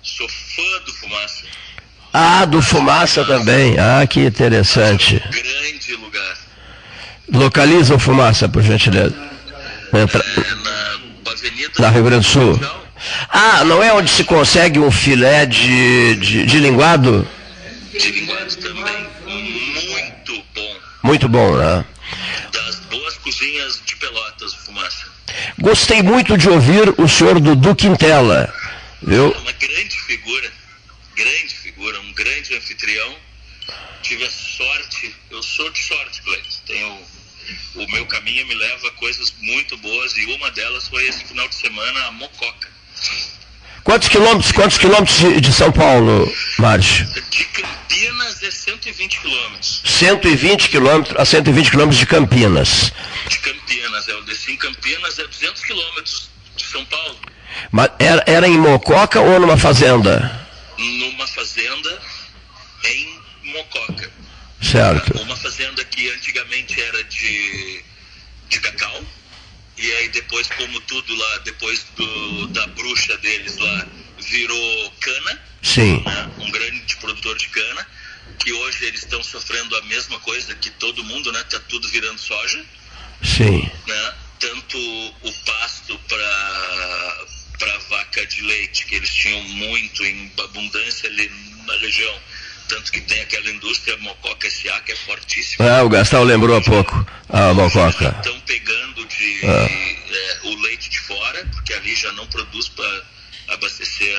Sou 0.03 0.29
fã 0.29 0.85
do 0.85 0.93
Fumaça. 0.95 1.45
Ah, 2.13 2.45
do 2.45 2.61
Fumaça 2.61 3.25
também. 3.25 3.77
Ah, 3.79 4.05
que 4.05 4.21
interessante. 4.25 5.23
Grande 5.31 5.95
lugar. 5.95 6.37
Localiza 7.33 7.95
o 7.95 7.99
Fumaça, 8.01 8.49
por 8.49 8.63
gentileza. 8.63 9.15
É 9.93 10.07
na 10.65 11.33
Avenida 11.33 11.73
na 11.79 11.89
Rio 11.91 12.05
Grande 12.05 12.27
do 12.27 12.33
Sul. 12.33 12.61
Ah, 13.29 13.65
não 13.65 13.83
é 13.83 13.93
onde 13.93 14.11
se 14.11 14.25
consegue 14.25 14.79
um 14.79 14.91
filé 14.91 15.47
de, 15.47 16.17
de, 16.17 16.47
de 16.47 16.59
linguado? 16.59 17.27
De 17.93 18.11
linguado 18.13 18.57
também. 18.57 19.07
Muito 19.27 20.45
bom. 20.55 20.77
Muito 21.03 21.29
bom, 21.29 21.57
né? 21.57 21.85
Das 22.53 22.77
boas 22.91 23.17
cozinhas 23.19 23.81
de 23.87 23.97
Pelotas, 23.97 24.55
Fumaça. 24.55 25.07
Gostei 25.61 26.03
muito 26.03 26.37
de 26.37 26.49
ouvir 26.49 26.95
o 26.99 27.09
senhor 27.09 27.39
Dudu 27.41 27.75
Quintela. 27.75 28.53
Viu? 29.03 29.33
É 29.33 29.39
uma 29.39 29.53
grande 29.53 30.01
figura. 30.07 30.51
Grande 31.15 31.55
figura. 31.55 32.01
Um 32.01 32.13
grande 32.13 32.57
anfitrião. 32.57 33.15
Tive 34.03 34.25
a 34.25 34.31
sorte. 34.31 35.15
Eu 35.31 35.43
sou 35.43 35.71
de 35.71 35.79
sorte, 35.83 36.23
Cleiton. 36.23 36.49
Tenho. 36.67 36.99
O 37.75 37.87
meu 37.91 38.07
caminho 38.07 38.47
me 38.47 38.55
leva 38.55 38.89
a 38.89 38.93
coisas 38.93 39.35
muito 39.41 39.77
boas 39.79 40.17
e 40.17 40.27
uma 40.27 40.51
delas 40.51 40.89
foi 40.89 41.07
esse 41.07 41.25
final 41.25 41.49
de 41.49 41.55
semana 41.55 42.07
a 42.07 42.13
Mococa. 42.13 42.69
Quantos 43.85 44.09
quilômetros, 44.09 44.53
quantos 44.53 44.77
quilômetros 44.77 45.19
de, 45.19 45.41
de 45.41 45.53
São 45.53 45.73
Paulo, 45.73 46.31
Márcio? 46.59 47.07
De 47.07 47.45
Campinas 47.47 48.43
é 48.43 48.51
120 48.51 49.21
quilômetros. 49.21 49.83
120 49.85 50.69
quilômetros 50.69 51.17
a 51.17 51.25
120 51.25 51.71
quilômetros 51.71 51.99
de 51.99 52.07
Campinas. 52.07 52.93
De 53.29 53.39
Campinas, 53.39 54.09
é 54.09 54.15
o 54.15 54.23
desci 54.25 54.53
em 54.53 54.57
Campinas 54.57 55.19
é 55.19 55.27
200 55.27 55.63
quilômetros 55.63 56.29
de 56.55 56.65
São 56.65 56.85
Paulo. 56.85 57.19
Mas 57.73 57.91
era, 57.99 58.23
era 58.27 58.47
em 58.47 58.59
Mococa 58.59 59.21
ou 59.21 59.41
numa 59.41 59.57
fazenda? 59.57 60.47
Numa 60.77 61.27
fazenda 61.27 62.03
em 62.85 63.21
Mococa. 63.45 64.18
Certo. 64.61 65.19
Uma 65.23 65.37
fazenda 65.37 65.85
que 65.85 66.09
antigamente 66.11 66.81
era 66.81 67.05
de, 67.05 67.83
de 68.49 68.61
cacau. 68.61 69.05
E 69.77 69.93
aí 69.93 70.09
depois, 70.09 70.49
como 70.49 70.81
tudo 70.83 71.15
lá, 71.15 71.39
depois 71.39 71.87
do, 71.97 72.49
da 72.49 72.67
bruxa 72.69 73.17
deles 73.19 73.57
lá, 73.57 73.87
virou 74.19 74.91
cana. 75.01 75.43
Sim. 75.63 76.03
né, 76.05 76.31
um 76.39 76.51
grande 76.51 76.97
produtor 76.97 77.37
de 77.37 77.49
cana, 77.49 77.87
que 78.39 78.53
hoje 78.53 78.85
eles 78.87 79.01
estão 79.01 79.23
sofrendo 79.23 79.77
a 79.77 79.83
mesma 79.83 80.19
coisa 80.21 80.55
que 80.55 80.71
todo 80.71 81.05
mundo, 81.05 81.33
né? 81.33 81.43
Tá 81.45 81.61
tudo 81.69 81.89
virando 81.89 82.19
soja, 82.19 82.65
Sim. 83.23 83.71
né? 83.87 84.15
Tanto 84.39 84.79
o 84.79 85.33
pasto 85.45 85.99
para 86.09 87.27
para 87.59 87.79
vaca 87.91 88.25
de 88.27 88.41
leite, 88.43 88.87
que 88.87 88.95
eles 88.95 89.13
tinham 89.13 89.43
muito 89.43 90.05
em 90.05 90.33
abundância 90.39 91.09
ali 91.09 91.29
na 91.67 91.77
região, 91.79 92.21
tanto 92.69 92.93
que 92.93 93.01
tem 93.01 93.21
aquela 93.21 93.51
indústria 93.51 93.97
Mococa 93.99 94.47
S.A. 94.47 94.81
que 94.81 94.93
é 94.93 94.97
fortíssima. 94.97 95.69
Ah, 95.69 95.83
o 95.83 95.89
Gastão 95.89 96.23
lembrou 96.23 96.57
há 96.57 96.61
pouco. 96.61 97.07
A 97.29 97.53
Mococa. 97.55 98.15
Estão 98.19 98.39
pegando 98.41 99.05
de, 99.07 99.41
Ah. 99.45 99.69
é, 99.71 100.39
o 100.45 100.55
leite 100.63 100.91
de 100.91 101.01
fora, 101.01 101.45
porque 101.53 101.73
ali 101.75 101.95
já 101.95 102.13
não 102.13 102.27
produz 102.27 102.69
para 102.69 103.03
abastecer 103.49 104.15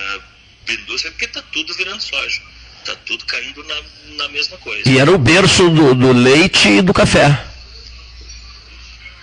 a 0.67 0.71
indústria, 0.73 1.11
porque 1.11 1.25
está 1.25 1.41
tudo 1.51 1.73
virando 1.75 2.01
soja. 2.01 2.41
Está 2.79 2.95
tudo 3.05 3.25
caindo 3.25 3.63
na, 3.65 3.75
na 4.17 4.29
mesma 4.29 4.57
coisa. 4.57 4.89
E 4.89 4.97
era 4.97 5.11
o 5.11 5.17
berço 5.17 5.69
do, 5.69 5.93
do 5.93 6.11
leite 6.13 6.67
e 6.69 6.81
do 6.81 6.93
café. 6.93 7.45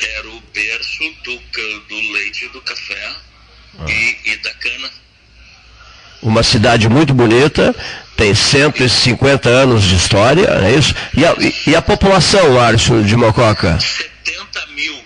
Era 0.00 0.28
o 0.28 0.40
berço 0.52 1.02
do, 1.24 1.38
do 1.80 2.12
leite 2.12 2.44
e 2.44 2.48
do 2.48 2.60
café 2.60 3.12
e, 3.88 4.30
e 4.32 4.36
da 4.36 4.54
cana. 4.54 4.90
Uma 6.22 6.42
cidade 6.42 6.88
muito 6.88 7.14
bonita, 7.14 7.74
tem 8.16 8.34
150 8.34 9.48
anos 9.48 9.84
de 9.84 9.94
história, 9.96 10.46
é 10.64 10.74
isso? 10.78 10.94
E 11.14 11.24
a, 11.24 11.34
e- 11.70 11.76
a 11.76 11.82
população, 11.82 12.54
Márcio, 12.54 13.04
de 13.04 13.14
Mococa? 13.16 13.78
70 13.78 14.66
mil, 14.68 15.04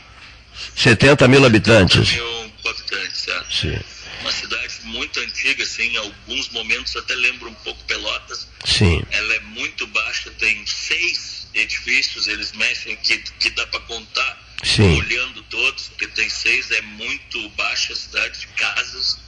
70 0.76 1.28
mil 1.28 1.44
habitantes. 1.44 2.12
mil 2.12 2.50
habitantes, 2.64 3.18
certo? 3.20 3.52
Sim. 3.54 3.78
Uma 4.20 4.32
cidade 4.32 4.68
muito 4.84 5.18
antiga, 5.20 5.62
assim, 5.62 5.84
em 5.92 5.96
alguns 5.96 6.48
momentos 6.50 6.94
até 6.96 7.14
lembra 7.14 7.48
um 7.48 7.54
pouco 7.54 7.82
Pelotas. 7.84 8.46
Sim. 8.64 9.02
Ela 9.10 9.34
é 9.34 9.40
muito 9.40 9.86
baixa, 9.88 10.30
tem 10.38 10.64
seis 10.66 11.48
edifícios, 11.54 12.28
eles 12.28 12.52
mexem 12.52 12.94
que, 12.96 13.16
que 13.18 13.50
dá 13.50 13.66
para 13.66 13.80
contar 13.80 14.38
Sim. 14.62 14.98
olhando 14.98 15.42
todos, 15.44 15.88
porque 15.88 16.06
tem 16.08 16.28
seis, 16.28 16.70
é 16.70 16.82
muito 16.82 17.48
baixa 17.50 17.92
a 17.92 17.96
cidade 17.96 18.40
de 18.40 18.46
casas. 18.48 19.18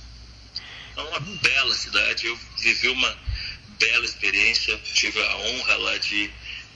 É 0.96 1.00
uma 1.00 1.20
bela 1.20 1.74
cidade, 1.74 2.26
eu 2.26 2.38
vivi 2.60 2.88
uma 2.88 3.16
bela 3.86 4.04
experiência, 4.04 4.78
tive 4.94 5.20
a 5.20 5.36
honra 5.36 5.76
lá 5.76 5.98
de 5.98 6.30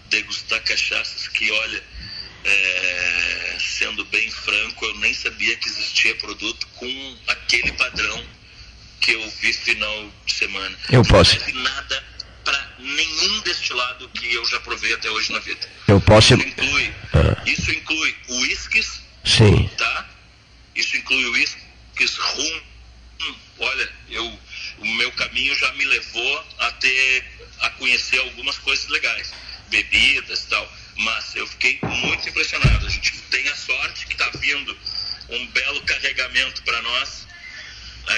degustar 0.09 0.61
cachaças 0.63 1.29
que, 1.29 1.51
olha, 1.51 1.83
é, 2.45 3.57
sendo 3.61 4.05
bem 4.07 4.31
franco, 4.31 4.85
eu 4.85 4.97
nem 4.99 5.13
sabia 5.15 5.57
que 5.57 5.69
existia 5.69 6.15
produto 6.17 6.67
com 6.75 7.17
aquele 7.29 7.73
padrão 7.73 8.25
que 9.01 9.13
eu 9.13 9.31
vi 9.41 9.53
final 9.53 10.13
de 10.25 10.33
semana. 10.35 10.77
Eu 10.91 11.03
posso- 11.05 11.39
Não 11.53 11.63
nada 11.63 12.05
para 12.45 12.75
nenhum 12.79 13.41
destilado 13.41 14.09
que 14.11 14.33
eu 14.35 14.45
já 14.47 14.59
provei 14.61 14.93
até 14.95 15.11
hoje 15.11 15.33
na 15.33 15.39
vida. 15.41 15.69
Eu 15.89 16.01
posso. 16.01 16.35
Isso 16.35 16.47
inclui, 16.49 16.95
Ah. 17.15 17.43
isso 17.47 17.71
inclui 17.73 18.17
uísques, 18.29 19.01
Sim. 19.25 19.69
tá? 19.77 20.09
Isso 20.75 20.97
inclui 20.97 21.25
uísques, 21.27 22.17
rum. 22.19 22.61
Hum, 23.23 23.35
olha, 23.59 23.89
eu, 24.11 24.39
o 24.79 24.87
meu 24.87 25.11
caminho 25.13 25.55
já 25.55 25.73
me 25.73 25.85
levou 25.85 26.45
a 26.59 26.71
ter, 26.73 27.25
a 27.61 27.71
conhecer 27.71 28.19
algumas 28.21 28.59
coisas 28.59 28.89
legais, 28.89 29.33
bebidas 29.69 30.45
e 30.45 30.47
tal. 30.49 30.73
Mas 30.97 31.35
eu 31.35 31.47
fiquei 31.47 31.79
muito 31.83 32.29
impressionado. 32.29 32.87
A 32.87 32.91
gente 32.91 33.13
tem 33.31 33.47
a 33.49 33.55
sorte 33.55 34.07
que 34.07 34.13
está 34.13 34.31
vindo 34.39 34.77
um 35.29 35.47
belo 35.49 35.81
carregamento 35.83 36.63
para 36.63 36.81
nós. 36.83 37.27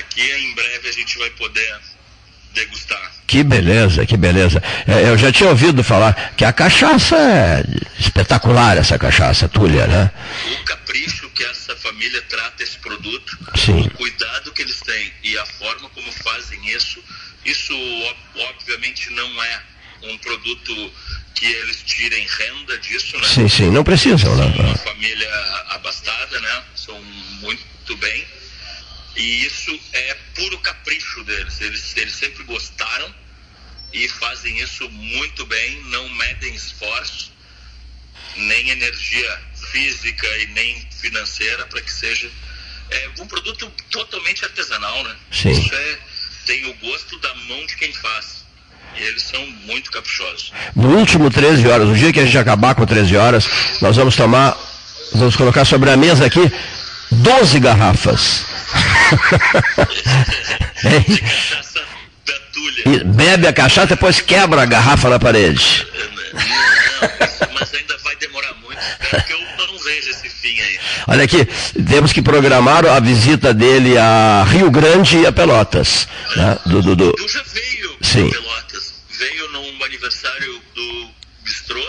Aqui 0.01 0.23
em 0.23 0.55
breve 0.55 0.89
a 0.89 0.93
gente 0.93 1.19
vai 1.19 1.31
poder 1.31 1.81
degustar. 2.55 3.13
Que 3.27 3.43
beleza, 3.43 4.07
que 4.07 4.17
beleza. 4.17 4.63
É, 4.87 5.09
eu 5.09 5.19
já 5.19 5.33
tinha 5.33 5.51
ouvido 5.51 5.83
falar 5.85 6.35
que 6.37 6.45
a 6.45 6.53
cachaça 6.53 7.17
é 7.17 7.65
espetacular, 7.99 8.77
essa 8.77 8.99
cachaça, 8.99 9.49
Túlia, 9.49 9.87
né? 9.87 10.11
O 10.61 10.65
capricho 10.65 11.28
que 11.39 11.45
essa 11.45 11.77
família 11.77 12.21
trata 12.23 12.65
esse 12.65 12.77
produto, 12.79 13.39
Sim. 13.57 13.81
o 13.83 13.91
cuidado 13.91 14.51
que 14.53 14.61
eles 14.61 14.81
têm 14.81 15.13
e 15.23 15.39
a 15.39 15.47
forma 15.47 15.89
como 15.91 16.11
fazem 16.11 16.69
isso, 16.69 17.01
isso 17.45 17.73
ob- 17.77 18.41
obviamente 18.51 19.09
não 19.11 19.45
é 19.45 19.63
um 20.03 20.19
produto 20.19 20.93
que 21.37 21.47
eles 21.47 21.81
tirem 21.85 22.27
renda 22.27 22.77
disso, 22.79 23.17
né? 23.19 23.29
Sim, 23.29 23.49
sim, 23.49 23.71
não 23.71 23.85
precisam, 23.85 24.19
São 24.19 24.35
uma 24.35 24.63
né? 24.65 24.77
família 24.79 25.33
abastada, 25.69 26.41
né? 26.41 26.65
São 26.75 27.01
muito 27.41 27.97
bem. 27.99 28.27
E 29.15 29.47
isso 29.47 29.79
é 29.93 30.15
puro 30.35 30.59
capricho 30.59 31.23
deles. 31.23 31.61
Eles, 31.61 31.97
eles 31.97 32.15
sempre 32.15 32.43
gostaram 32.43 33.15
e 33.93 34.09
fazem 34.09 34.59
isso 34.59 34.91
muito 34.91 35.47
bem, 35.47 35.85
não 35.85 36.09
medem 36.09 36.53
esforços, 36.53 37.31
nem 38.37 38.71
energia 38.71 39.41
física 39.71 40.27
e 40.39 40.47
nem 40.49 40.87
financeira 41.01 41.65
para 41.67 41.81
que 41.81 41.93
seja 41.93 42.29
é, 42.91 43.09
um 43.21 43.27
produto 43.27 43.71
totalmente 43.91 44.45
artesanal, 44.45 45.03
né? 45.05 45.15
Sim. 45.31 45.51
Isso 45.51 45.75
é, 45.75 45.99
tem 46.47 46.65
o 46.67 46.75
gosto 46.75 47.19
da 47.21 47.35
mão 47.49 47.65
de 47.67 47.77
quem 47.77 47.93
faz. 47.93 48.39
E 48.97 49.03
eles 49.03 49.23
são 49.23 49.45
muito 49.67 49.91
caprichosos. 49.93 50.53
No 50.75 50.97
último 50.97 51.31
13 51.31 51.67
horas, 51.69 51.87
no 51.89 51.95
dia 51.95 52.13
que 52.13 52.21
a 52.21 52.25
gente 52.25 52.39
acabar 52.39 52.75
com 52.75 52.87
13 52.87 53.17
horas, 53.17 53.47
nós 53.81 53.97
vamos 53.97 54.17
tomar, 54.17 54.57
vamos 55.13 55.37
colocar 55.37 55.65
sobre 55.65 55.91
a 55.91 55.97
mesa 55.97 56.27
aqui 56.27 56.41
12 57.11 57.61
garrafas. 57.61 58.45
De 61.09 61.21
cachaça 61.21 61.81
da 62.27 62.39
Tulha. 62.53 62.83
E 62.87 63.05
bebe 63.05 63.47
a 63.47 63.53
cachaça, 63.53 63.89
depois 63.89 64.21
quebra 64.21 64.63
a 64.63 64.67
garrafa 64.67 65.09
na 65.09 65.19
parede. 65.19 65.87
Não, 65.95 67.27
isso- 67.27 67.49
mas 67.55 67.75
ainda 67.75 67.97
vai 67.99 68.17
demorar 68.17 68.55
muito. 68.55 68.79
Espero 69.03 69.25
que 69.25 69.33
eu 69.33 69.67
não 69.67 69.79
veja 69.79 70.11
esse 70.11 70.29
fim 70.31 70.59
aí. 70.61 70.79
Olha 71.11 71.25
aqui, 71.25 71.45
temos 71.89 72.13
que 72.13 72.21
programar 72.21 72.85
a 72.87 73.01
visita 73.01 73.55
dele 73.55 73.97
a 73.97 74.45
Rio 74.45 74.71
Grande 74.71 75.17
e 75.19 75.27
a 75.27 75.33
Pelotas. 75.33 76.07
né? 76.37 76.59
Do, 76.67 76.83
do, 76.83 76.95
do- 76.95 77.29
já 77.29 77.43
veio 77.45 77.97
Sim. 78.03 78.29
Pelotas. 78.31 78.95
Veio 79.09 79.49
num 79.51 79.85
aniversário 79.85 80.63
do 80.75 81.11
Bistrô 81.43 81.83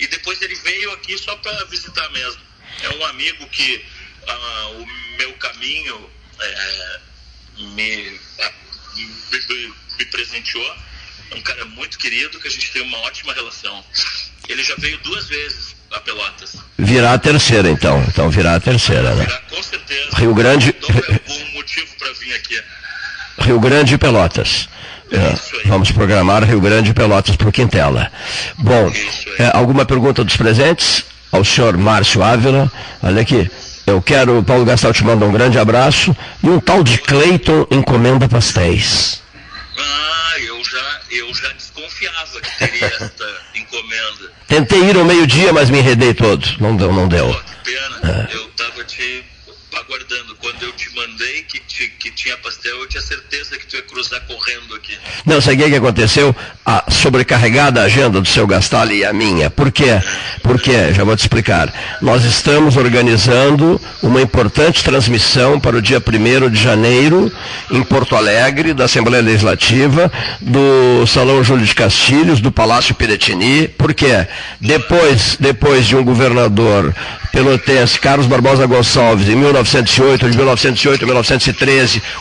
e 0.00 0.06
depois 0.06 0.40
ele 0.40 0.54
veio 0.56 0.92
aqui 0.92 1.16
só 1.18 1.36
para 1.36 1.64
visitar 1.66 2.08
mesmo. 2.10 2.40
É 2.82 2.88
um 2.96 3.04
amigo 3.06 3.46
que 3.48 3.84
ah, 4.26 4.68
o 4.78 4.86
meu 5.18 5.32
caminho 5.34 6.10
é, 6.40 7.00
me, 7.58 7.66
me, 7.76 8.18
me- 8.96 9.74
me 9.98 10.04
presenteou. 10.06 10.74
É 11.30 11.34
um 11.36 11.42
cara 11.42 11.64
muito 11.66 11.98
querido 11.98 12.40
que 12.40 12.48
a 12.48 12.50
gente 12.50 12.72
tem 12.72 12.80
uma 12.82 12.98
ótima 13.00 13.34
relação. 13.34 13.84
Ele 14.48 14.62
já 14.62 14.74
veio 14.76 14.96
duas 14.98 15.26
vezes 15.28 15.76
a 15.92 16.00
Pelotas. 16.00 16.56
Virá 16.78 17.12
a 17.14 17.18
terceira, 17.18 17.68
então. 17.70 18.02
Então 18.08 18.28
virá 18.30 18.56
a 18.56 18.60
terceira, 18.60 19.14
né? 19.14 19.24
Virá 19.24 19.40
com 19.50 19.62
certeza. 19.62 20.08
Rio 20.16 20.34
Grande- 20.34 20.74
algum 20.88 21.52
motivo 21.54 21.86
para 21.98 22.12
vir 22.14 22.34
aqui. 22.34 22.60
Rio 23.40 23.60
Grande 23.60 23.94
e 23.94 23.98
Pelotas. 23.98 24.68
É, 25.12 25.18
aí. 25.18 25.36
vamos 25.66 25.92
programar 25.92 26.42
Rio 26.44 26.60
Grande 26.60 26.90
e 26.90 26.94
Pelotas 26.94 27.36
para 27.36 27.48
o 27.48 27.52
Quintela. 27.52 28.10
Bom, 28.58 28.88
aí. 28.88 29.10
é, 29.38 29.50
alguma 29.54 29.84
pergunta 29.84 30.24
dos 30.24 30.36
presentes? 30.36 31.04
Ao 31.30 31.44
senhor 31.44 31.76
Márcio 31.76 32.22
Ávila. 32.22 32.70
Olha 33.02 33.22
aqui. 33.22 33.48
Eu 33.86 34.00
quero, 34.00 34.42
Paulo 34.42 34.64
Gastal 34.64 34.92
te 34.94 35.04
manda 35.04 35.26
um 35.26 35.32
grande 35.32 35.58
abraço. 35.58 36.16
E 36.42 36.48
um 36.48 36.58
tal 36.58 36.82
de 36.82 36.96
Cleiton 36.98 37.66
encomenda 37.70 38.28
pastéis. 38.28 39.20
Ah, 39.78 40.32
eu 40.40 40.62
já, 40.64 41.00
eu 41.10 41.34
já 41.34 41.48
desconfiava 41.52 42.40
que 42.40 42.58
teria 42.58 42.86
esta 43.00 43.26
encomenda. 43.54 44.32
Tentei 44.54 44.84
ir 44.84 44.96
ao 44.96 45.04
meio-dia, 45.04 45.52
mas 45.52 45.68
me 45.68 45.80
enredei 45.80 46.14
todo. 46.14 46.46
Não 46.60 46.76
deu, 46.76 46.92
não 46.92 47.08
deu. 47.08 47.26
Pena. 47.64 48.30
Eu 48.32 48.46
tava 48.50 48.84
te 48.84 49.24
aguardando. 49.74 50.36
Quando 50.36 50.62
eu 50.62 50.70
te 50.74 50.93
que, 51.88 52.10
que 52.10 52.10
tinha 52.10 52.36
pastel, 52.38 52.76
eu 52.76 52.88
tinha 52.88 53.02
certeza 53.02 53.58
que 53.58 53.66
tu 53.66 53.76
ia 53.76 53.82
cruzar 53.82 54.20
correndo 54.22 54.74
aqui. 54.74 54.96
Não, 55.24 55.40
sabe 55.40 55.64
o 55.64 55.68
que 55.68 55.76
aconteceu? 55.76 56.34
A 56.64 56.90
sobrecarregada 56.90 57.82
agenda 57.82 58.20
do 58.20 58.28
seu 58.28 58.46
Gastali 58.46 58.98
e 58.98 59.04
a 59.04 59.12
minha. 59.12 59.50
Por 59.50 59.70
quê? 59.70 60.00
Por 60.42 60.60
quê? 60.60 60.92
Já 60.92 61.04
vou 61.04 61.16
te 61.16 61.20
explicar. 61.20 61.72
Nós 62.00 62.24
estamos 62.24 62.76
organizando 62.76 63.80
uma 64.02 64.20
importante 64.20 64.82
transmissão 64.82 65.58
para 65.58 65.76
o 65.76 65.82
dia 65.82 65.98
1 65.98 66.50
de 66.50 66.62
janeiro, 66.62 67.30
em 67.70 67.82
Porto 67.82 68.16
Alegre, 68.16 68.72
da 68.72 68.84
Assembleia 68.84 69.22
Legislativa, 69.22 70.10
do 70.40 71.06
Salão 71.06 71.42
Júlio 71.42 71.64
de 71.64 71.74
Castilhos, 71.74 72.40
do 72.40 72.52
Palácio 72.52 72.94
Piratini. 72.94 73.68
Por 73.68 73.92
quê? 73.94 74.26
Depois, 74.60 75.36
depois 75.38 75.86
de 75.86 75.96
um 75.96 76.04
governador 76.04 76.94
pelotense, 77.34 77.98
Carlos 77.98 78.26
Barbosa 78.26 78.64
Gonçalves, 78.64 79.28
em 79.28 79.34
1908, 79.34 80.30
de 80.30 80.36
1908 80.36 81.02
a 81.02 81.06
1913, 81.06 81.73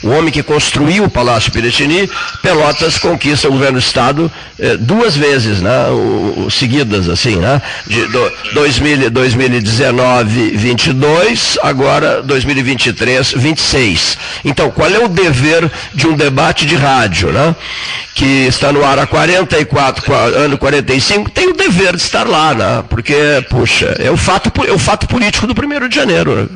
o 0.03 0.09
homem 0.09 0.31
que 0.31 0.41
construiu 0.43 1.03
o 1.05 1.09
Palácio 1.09 1.51
Piratini, 1.51 2.09
Pelotas 2.41 2.97
conquista 2.97 3.47
o 3.47 3.51
governo 3.51 3.79
do 3.79 3.83
Estado 3.83 4.31
eh, 4.59 4.77
duas 4.77 5.15
vezes, 5.15 5.61
né, 5.61 5.87
o- 5.89 6.45
o- 6.45 6.51
seguidas, 6.51 7.09
assim, 7.09 7.35
né, 7.37 7.61
de 7.87 8.05
do, 8.07 8.31
2000, 8.53 9.09
2019, 9.09 10.51
22, 10.51 11.57
agora 11.61 12.21
2023, 12.21 13.31
26. 13.35 14.17
Então, 14.45 14.69
qual 14.71 14.89
é 14.89 14.99
o 14.99 15.07
dever 15.07 15.69
de 15.93 16.07
um 16.07 16.15
debate 16.15 16.65
de 16.65 16.75
rádio, 16.75 17.31
né, 17.31 17.55
que 18.15 18.45
está 18.47 18.71
no 18.71 18.83
ar 18.85 18.99
há 18.99 19.07
44, 19.07 20.03
qua- 20.05 20.25
ano 20.27 20.57
45, 20.57 21.29
tem 21.31 21.49
o 21.49 21.53
dever 21.53 21.95
de 21.95 22.01
estar 22.01 22.27
lá, 22.27 22.53
né, 22.53 22.83
porque, 22.89 23.15
puxa, 23.49 23.95
é 23.99 24.11
o 24.11 24.17
fato, 24.17 24.51
é 24.65 24.71
o 24.71 24.79
fato 24.79 25.07
político 25.07 25.47
do 25.47 25.53
1 25.53 25.87
de 25.89 25.95
janeiro, 25.95 26.35
né? 26.35 26.47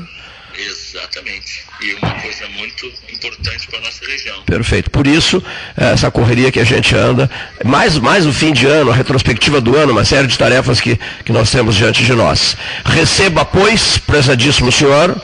Exatamente. 0.58 1.67
E 1.82 1.94
uma 1.94 2.12
coisa 2.16 2.48
muito 2.58 2.92
importante 3.12 3.68
para 3.68 3.80
nossa 3.80 4.06
região. 4.06 4.42
Perfeito. 4.44 4.90
Por 4.90 5.06
isso, 5.06 5.44
essa 5.76 6.10
correria 6.10 6.52
que 6.52 6.60
a 6.60 6.64
gente 6.64 6.96
anda, 6.96 7.30
mais, 7.64 7.98
mais 8.00 8.26
o 8.26 8.34
fim 8.34 8.52
de 8.52 8.66
ano, 8.66 8.92
a 8.92 8.96
retrospectiva 8.96 9.62
do 9.62 9.76
ano, 9.76 9.92
uma 9.92 10.06
série 10.06 10.28
de 10.28 10.38
tarefas 10.38 10.82
que, 10.82 11.00
que 11.24 11.32
nós 11.32 11.52
temos 11.52 11.76
diante 11.76 12.04
de 12.04 12.14
nós. 12.14 12.58
Receba, 12.84 13.46
pois, 13.46 13.98
prezadíssimo 14.00 14.72
senhor, 14.72 15.16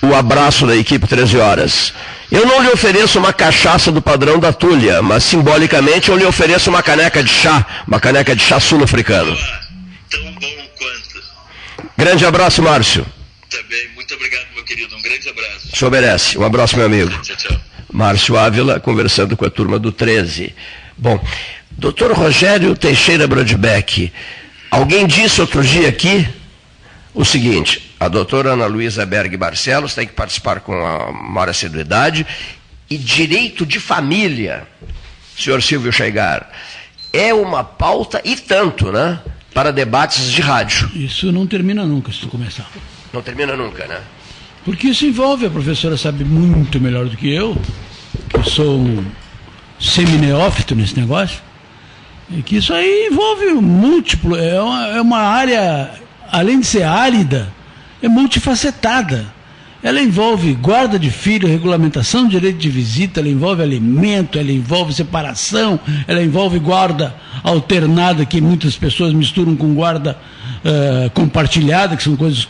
o 0.00 0.14
abraço 0.14 0.66
da 0.66 0.76
equipe 0.76 1.06
13 1.06 1.38
horas. 1.38 1.92
Eu 2.30 2.44
não 2.44 2.62
lhe 2.62 2.68
ofereço 2.68 3.18
uma 3.18 3.32
cachaça 3.32 3.90
do 3.90 4.02
padrão 4.02 4.38
da 4.38 4.52
Túlia, 4.52 5.00
mas 5.00 5.24
simbolicamente 5.24 6.10
eu 6.10 6.16
lhe 6.16 6.26
ofereço 6.26 6.68
uma 6.68 6.82
caneca 6.82 7.22
de 7.22 7.30
chá, 7.30 7.84
uma 7.86 7.98
caneca 7.98 8.36
de 8.36 8.42
chá 8.42 8.60
sul-africano. 8.60 9.36
Tão 10.10 10.24
bom 10.32 10.68
quanto. 10.78 11.88
Grande 11.96 12.26
abraço, 12.26 12.62
Márcio. 12.62 13.06
Também, 13.48 13.88
muito 13.94 14.14
obrigado, 14.14 14.46
querido. 14.68 14.94
Um 14.94 15.02
grande 15.02 15.28
abraço. 15.28 15.68
O 15.72 15.76
senhor 15.76 15.90
merece. 15.90 16.38
Um 16.38 16.44
abraço, 16.44 16.76
meu 16.76 16.86
amigo. 16.86 17.10
Tchau, 17.22 17.36
tchau. 17.36 17.60
Márcio 17.90 18.36
Ávila, 18.36 18.78
conversando 18.78 19.36
com 19.36 19.46
a 19.46 19.50
turma 19.50 19.78
do 19.78 19.90
13. 19.90 20.54
Bom, 20.96 21.18
doutor 21.70 22.12
Rogério 22.12 22.76
Teixeira 22.76 23.26
Brodbeck, 23.26 24.12
alguém 24.70 25.06
disse 25.06 25.40
outro 25.40 25.62
dia 25.62 25.88
aqui 25.88 26.28
o 27.14 27.24
seguinte, 27.24 27.94
a 27.98 28.06
doutora 28.06 28.52
Ana 28.52 28.66
Luísa 28.66 29.04
Berg 29.04 29.36
Barcelos 29.36 29.94
tem 29.94 30.06
que 30.06 30.12
participar 30.12 30.60
com 30.60 30.72
a 30.72 31.10
maior 31.10 31.48
assiduidade, 31.48 32.24
e 32.88 32.96
direito 32.96 33.66
de 33.66 33.80
família, 33.80 34.68
senhor 35.36 35.60
Silvio 35.62 35.90
Chegar, 35.90 36.48
é 37.12 37.34
uma 37.34 37.64
pauta 37.64 38.20
e 38.24 38.36
tanto, 38.36 38.92
né? 38.92 39.18
Para 39.52 39.72
debates 39.72 40.30
de 40.30 40.40
rádio. 40.40 40.90
Isso 40.94 41.32
não 41.32 41.44
termina 41.46 41.84
nunca 41.84 42.12
se 42.12 42.20
tu 42.20 42.28
começar. 42.28 42.70
Não 43.12 43.22
termina 43.22 43.56
nunca, 43.56 43.86
né? 43.86 44.00
Porque 44.68 44.88
isso 44.88 45.06
envolve, 45.06 45.46
a 45.46 45.50
professora 45.50 45.96
sabe 45.96 46.26
muito 46.26 46.78
melhor 46.78 47.06
do 47.06 47.16
que 47.16 47.32
eu, 47.32 47.56
que 48.28 48.50
sou 48.50 48.80
um 48.80 49.02
semi-neófito 49.80 50.74
nesse 50.74 50.94
negócio, 51.00 51.40
e 52.30 52.42
que 52.42 52.56
isso 52.56 52.74
aí 52.74 53.08
envolve 53.10 53.46
múltiplo, 53.54 54.36
é 54.36 54.60
uma, 54.60 54.86
é 54.88 55.00
uma 55.00 55.20
área, 55.20 55.90
além 56.30 56.60
de 56.60 56.66
ser 56.66 56.82
árida, 56.82 57.50
é 58.02 58.08
multifacetada. 58.08 59.32
Ela 59.82 60.02
envolve 60.02 60.52
guarda 60.52 60.98
de 60.98 61.10
filho, 61.10 61.48
regulamentação 61.48 62.24
de 62.24 62.32
direito 62.32 62.58
de 62.58 62.68
visita, 62.68 63.20
ela 63.20 63.28
envolve 63.30 63.62
alimento, 63.62 64.38
ela 64.38 64.52
envolve 64.52 64.92
separação, 64.92 65.80
ela 66.06 66.22
envolve 66.22 66.58
guarda 66.58 67.14
alternada, 67.42 68.26
que 68.26 68.38
muitas 68.38 68.76
pessoas 68.76 69.14
misturam 69.14 69.56
com 69.56 69.72
guarda 69.72 70.18
eh, 70.62 71.10
compartilhada, 71.14 71.96
que 71.96 72.02
são 72.02 72.16
coisas 72.16 72.46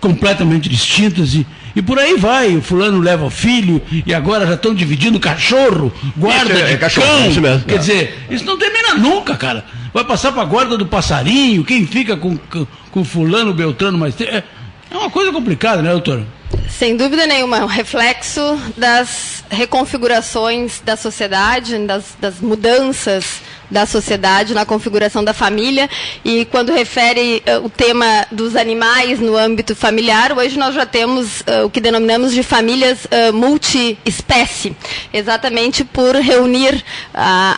completamente 0.00 0.68
distintas 0.68 1.34
e, 1.34 1.46
e 1.74 1.82
por 1.82 1.98
aí 1.98 2.16
vai. 2.16 2.56
O 2.56 2.62
fulano 2.62 2.98
leva 3.00 3.24
o 3.24 3.30
filho 3.30 3.80
e 4.06 4.14
agora 4.14 4.46
já 4.46 4.54
estão 4.54 4.74
dividindo 4.74 5.18
cachorro, 5.20 5.92
guarda 6.16 6.52
Isso, 6.54 6.62
é- 6.62 6.66
é 6.70 6.72
de 6.74 6.78
cachorro, 6.78 7.06
cão. 7.06 7.28
isso 7.30 7.40
mesmo. 7.40 7.64
Quer 7.64 7.74
É. 7.74 7.78
dizer, 7.78 8.26
isso 8.30 8.44
não 8.44 8.58
termina 8.58 8.94
nunca, 8.94 9.36
cara. 9.36 9.64
Vai 9.92 10.04
passar 10.04 10.32
para 10.32 10.42
a 10.42 10.46
guarda 10.46 10.76
do 10.76 10.86
passarinho, 10.86 11.64
quem 11.64 11.86
fica 11.86 12.16
com, 12.16 12.36
com, 12.36 12.66
com 12.90 13.04
fulano, 13.04 13.54
beltrano, 13.54 13.96
mas 13.96 14.20
é, 14.20 14.44
é 14.90 14.96
uma 14.96 15.10
coisa 15.10 15.32
complicada, 15.32 15.80
né, 15.82 15.90
doutor? 15.90 16.22
Sem 16.68 16.96
dúvida 16.96 17.26
nenhuma, 17.26 17.58
um 17.60 17.66
reflexo 17.66 18.40
das 18.76 19.42
reconfigurações 19.50 20.80
da 20.84 20.96
sociedade, 20.96 21.78
das, 21.86 22.14
das 22.20 22.40
mudanças 22.40 23.40
da 23.70 23.86
sociedade, 23.86 24.54
na 24.54 24.64
configuração 24.64 25.24
da 25.24 25.32
família. 25.32 25.88
E 26.24 26.44
quando 26.46 26.72
refere 26.72 27.42
uh, 27.46 27.64
o 27.64 27.70
tema 27.70 28.26
dos 28.30 28.56
animais 28.56 29.20
no 29.20 29.36
âmbito 29.36 29.74
familiar, 29.74 30.32
hoje 30.36 30.58
nós 30.58 30.74
já 30.74 30.86
temos 30.86 31.40
uh, 31.40 31.66
o 31.66 31.70
que 31.70 31.80
denominamos 31.80 32.32
de 32.32 32.42
famílias 32.42 33.06
uh, 33.06 33.32
multi-espécie, 33.32 34.76
exatamente 35.12 35.84
por 35.84 36.14
reunir, 36.14 36.84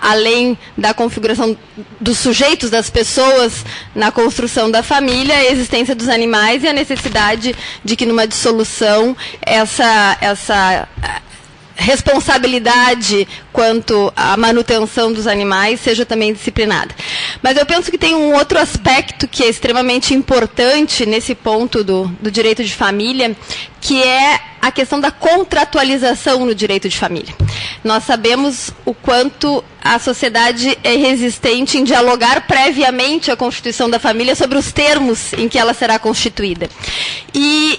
além 0.01 0.57
da 0.77 0.95
configuração 0.95 1.57
dos 2.01 2.19
sujeitos, 2.19 2.71
das 2.71 2.91
pessoas 2.91 3.65
na 3.95 4.11
construção 4.11 4.71
da 4.71 4.83
família, 4.83 5.35
a 5.35 5.45
existência 5.45 5.95
dos 5.95 6.09
animais 6.09 6.63
e 6.63 6.69
a 6.69 6.73
necessidade 6.73 7.55
de 7.85 7.97
que 7.97 8.07
numa 8.07 8.27
dissolução 8.27 9.17
essa, 9.43 10.17
essa 10.21 10.89
responsabilidade 11.79 13.27
quanto 13.53 14.13
à 14.17 14.37
manutenção 14.37 15.13
dos 15.13 15.27
animais 15.29 15.81
seja 15.81 16.05
também 16.05 16.33
disciplinada. 16.33 16.95
Mas 17.41 17.57
eu 17.57 17.65
penso 17.65 17.91
que 17.91 17.97
tem 17.97 18.15
um 18.17 18.35
outro 18.35 18.59
aspecto 18.59 19.29
que 19.29 19.45
é 19.45 19.49
extremamente 19.49 20.13
importante 20.13 21.07
nesse 21.07 21.35
ponto 21.35 21.85
do, 21.85 22.07
do 22.21 22.31
direito 22.31 22.65
de 22.65 22.75
família, 22.75 23.35
que 23.81 24.03
é 24.03 24.41
a 24.61 24.73
questão 24.73 25.01
da 25.01 25.13
contratualização 25.13 26.45
no 26.45 26.55
direito 26.55 26.89
de 26.89 26.99
família. 26.99 27.33
Nós 27.85 28.03
sabemos 28.05 28.71
o 28.85 28.93
quanto 28.93 29.65
a 29.83 30.01
sociedade 30.01 30.77
é 30.83 30.97
resistente 30.97 31.79
em 31.79 31.85
dialogar 31.85 32.47
previamente 32.49 33.31
a 33.31 33.37
constituição 33.37 33.89
da 33.89 34.01
família 34.01 34.35
sobre 34.35 34.59
os 34.59 34.73
termos 34.73 35.33
em 35.35 35.49
que 35.49 35.59
ela 35.59 35.73
será 35.73 35.97
constituída. 35.99 36.69
E 37.33 37.79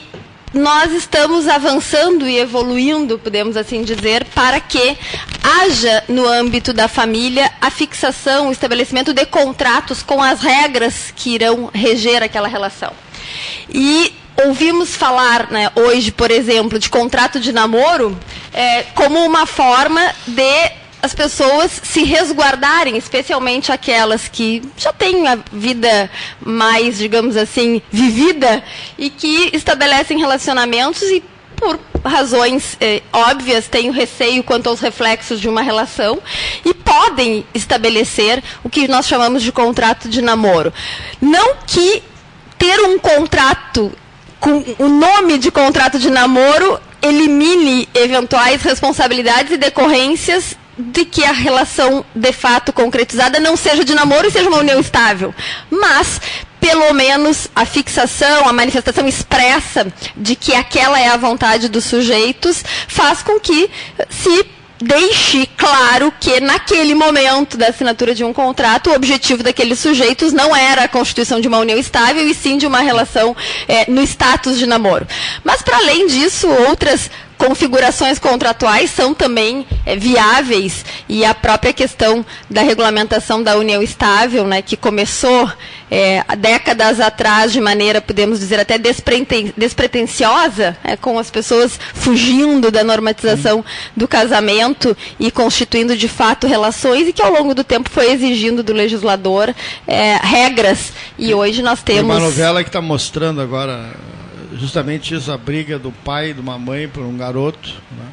nós 0.54 0.92
estamos 0.92 1.48
avançando 1.48 2.28
e 2.28 2.38
evoluindo, 2.38 3.20
podemos 3.20 3.56
assim 3.56 3.84
dizer, 3.84 4.26
para 4.34 4.60
que 4.60 4.98
haja 5.44 6.04
no 6.08 6.28
âmbito 6.28 6.74
da 6.74 6.88
família 6.88 7.52
a 7.62 7.70
fixação, 7.70 8.50
o 8.50 8.52
estabelecimento 8.52 9.14
de 9.14 9.26
contratos 9.26 10.02
com 10.02 10.22
as 10.22 10.42
regras 10.42 11.14
que 11.16 11.36
irão 11.36 11.70
reger 11.74 12.24
aquela 12.24 12.48
relação. 12.48 12.92
E 13.70 14.14
ouvimos 14.46 14.96
falar 14.96 15.52
né, 15.52 15.72
hoje, 15.76 16.12
por 16.12 16.32
exemplo, 16.32 16.80
de 16.80 16.90
contrato 16.90 17.40
de 17.40 17.52
namoro 17.52 18.18
é, 18.54 18.84
como 18.96 19.20
uma 19.26 19.46
forma 19.46 20.02
de 20.26 20.72
as 21.02 21.14
pessoas 21.14 21.72
se 21.84 22.04
resguardarem, 22.04 22.98
especialmente 22.98 23.72
aquelas 23.72 24.28
que 24.28 24.62
já 24.78 24.92
têm 24.92 25.28
a 25.28 25.38
vida 25.52 26.10
mais, 26.42 26.98
digamos 26.98 27.38
assim, 27.38 27.82
vivida 27.90 28.64
e 28.98 29.10
que 29.10 29.50
estabelecem 29.54 30.20
relacionamentos 30.20 31.02
e 31.04 31.24
por 31.56 31.80
razões 32.06 32.78
eh, 32.80 33.02
óbvias 33.12 33.68
têm 33.68 33.90
o 33.90 33.94
receio 33.94 34.44
quanto 34.44 34.70
aos 34.70 34.80
reflexos 34.80 35.40
de 35.42 35.50
uma 35.50 35.62
relação 35.62 36.20
e 36.64 36.74
podem 36.74 37.46
estabelecer 37.54 38.42
o 38.64 38.70
que 38.70 38.88
nós 38.88 39.06
chamamos 39.06 39.44
de 39.44 39.52
contrato 39.52 40.08
de 40.08 40.22
namoro. 40.22 40.74
Não 41.22 41.56
que 41.68 42.02
ter 42.58 42.80
um 42.82 42.98
contrato 42.98 43.92
com 44.40 44.64
o 44.78 44.88
nome 44.88 45.38
de 45.38 45.52
contrato 45.52 46.00
de 46.00 46.10
namoro 46.10 46.80
elimine 47.02 47.88
eventuais 47.94 48.62
responsabilidades 48.62 49.52
e 49.54 49.58
decorrências 49.58 50.58
de 50.80 51.04
que 51.04 51.26
a 51.26 51.34
relação 51.34 52.06
de 52.15 52.32
fato 52.32 52.72
concretizada 52.72 53.39
não 53.39 53.58
seja 53.58 53.84
de 53.84 53.94
namoro 53.94 54.28
e 54.28 54.32
seja 54.32 54.48
uma 54.48 54.60
união 54.60 54.80
estável. 54.80 55.36
Mas, 55.70 56.22
pelo 56.60 56.94
menos, 56.94 57.50
a 57.54 57.65
fixação, 57.65 58.48
a 58.48 58.54
manifestação 58.54 59.06
expressa 59.06 59.92
de 60.15 60.36
que 60.38 60.56
aquela 60.56 60.98
é 60.98 61.10
a 61.10 61.18
vontade 61.18 61.68
dos 61.68 61.84
sujeitos 61.84 62.63
faz 62.88 63.22
com 63.22 63.39
que 63.39 63.70
se 64.10 64.46
deixe 64.82 65.46
claro 65.58 66.13
que 66.22 66.39
naquele 66.39 66.96
momento 66.96 67.58
da 67.58 67.68
assinatura 67.68 68.15
de 68.15 68.24
um 68.24 68.32
contrato, 68.32 68.89
o 68.89 68.96
objetivo 68.96 69.44
daqueles 69.44 69.80
sujeitos 69.80 70.32
não 70.32 70.56
era 70.56 70.84
a 70.84 70.88
constituição 70.88 71.42
de 71.42 71.50
uma 71.50 71.58
união 71.58 71.78
estável 71.78 72.26
e 72.26 72.34
sim 72.34 72.58
de 72.58 72.65
uma 72.65 72.80
relação 72.80 73.36
é, 73.68 73.92
no 73.92 74.02
status 74.02 74.58
de 74.58 74.65
namoro. 74.65 75.06
Mas, 75.44 75.62
para 75.62 75.76
além 75.76 76.08
disso, 76.08 76.48
outras 76.48 77.12
configurações 77.39 78.19
contratuais 78.19 78.91
são 78.91 79.13
também 79.13 79.65
é, 79.86 79.95
viáveis. 79.95 80.86
E 81.08 81.23
a 81.23 81.34
própria 81.34 81.71
questão 81.71 82.23
da 82.49 82.62
regulamentação 82.62 83.41
da 83.41 83.58
união 83.58 83.82
estável, 83.82 84.45
né, 84.45 84.62
que 84.62 84.75
começou 84.75 85.49
é, 85.89 86.21
décadas 86.38 86.99
atrás 86.99 87.54
de 87.54 87.62
maneira, 87.62 88.02
podemos 88.02 88.39
dizer, 88.39 88.60
até 88.60 88.78
despreten 88.78 89.54
despretensiosa, 89.56 90.78
é, 90.84 90.97
com 90.97 91.17
as 91.17 91.32
pessoas 91.32 91.80
fugindo 91.93 92.69
da 92.69 92.84
normatização 92.84 93.63
do 93.95 94.08
casamento 94.08 94.95
e 95.17 95.32
constituindo 95.32 95.95
de 95.95 96.10
fato 96.10 96.45
relações 96.45 97.08
e 97.08 97.13
que 97.13 97.23
ao 97.23 97.32
longo 97.32 97.56
do 97.56 97.63
tempo 97.63 97.89
foi 97.89 98.12
exigindo 98.12 98.62
do 98.62 98.73
legislador 98.73 99.56
é, 99.88 100.17
regras. 100.21 100.91
E 101.17 101.34
hoje 101.34 101.62
nós 101.62 101.82
temos... 101.82 102.17
Uma 102.17 102.19
novela 102.19 102.63
que 102.63 102.69
está 102.69 102.82
mostrando 102.82 103.39
agora 103.39 103.93
justamente 104.60 105.15
isso, 105.15 105.32
a 105.32 105.38
briga 105.38 105.80
do 105.80 105.91
pai 105.91 106.32
e 106.32 106.34
de 106.34 106.41
uma 106.41 106.58
mãe 106.60 106.88
por 106.88 107.04
um 107.04 107.17
garoto. 107.17 107.69
Né? 107.91 108.06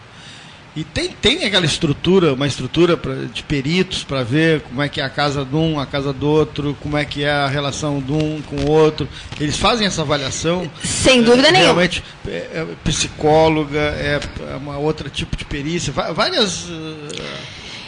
E 0.76 0.84
tem, 0.84 1.08
tem 1.08 1.42
aquela 1.44 1.64
estrutura, 1.64 2.34
uma 2.34 2.46
estrutura 2.46 2.98
pra, 2.98 3.14
de 3.14 3.42
peritos 3.42 4.04
para 4.04 4.22
ver 4.22 4.60
como 4.60 4.82
é 4.82 4.90
que 4.90 5.00
é 5.00 5.04
a 5.04 5.08
casa 5.08 5.42
de 5.42 5.56
um, 5.56 5.80
a 5.80 5.86
casa 5.86 6.12
do 6.12 6.28
outro, 6.28 6.76
como 6.82 6.98
é 6.98 7.04
que 7.06 7.24
é 7.24 7.30
a 7.30 7.46
relação 7.46 7.98
de 7.98 8.12
um 8.12 8.42
com 8.42 8.56
o 8.56 8.70
outro. 8.70 9.08
Eles 9.40 9.56
fazem 9.56 9.86
essa 9.86 10.02
avaliação. 10.02 10.70
Sem 10.84 11.22
dúvida 11.22 11.48
é, 11.48 11.52
nenhuma. 11.52 11.72
Realmente, 11.72 12.04
é, 12.28 12.30
é 12.30 12.66
psicóloga, 12.84 13.78
é, 13.78 14.20
é 14.52 14.56
uma 14.56 14.76
outra 14.76 15.08
tipo 15.08 15.34
de 15.34 15.46
perícia, 15.46 15.94
várias. 16.14 16.66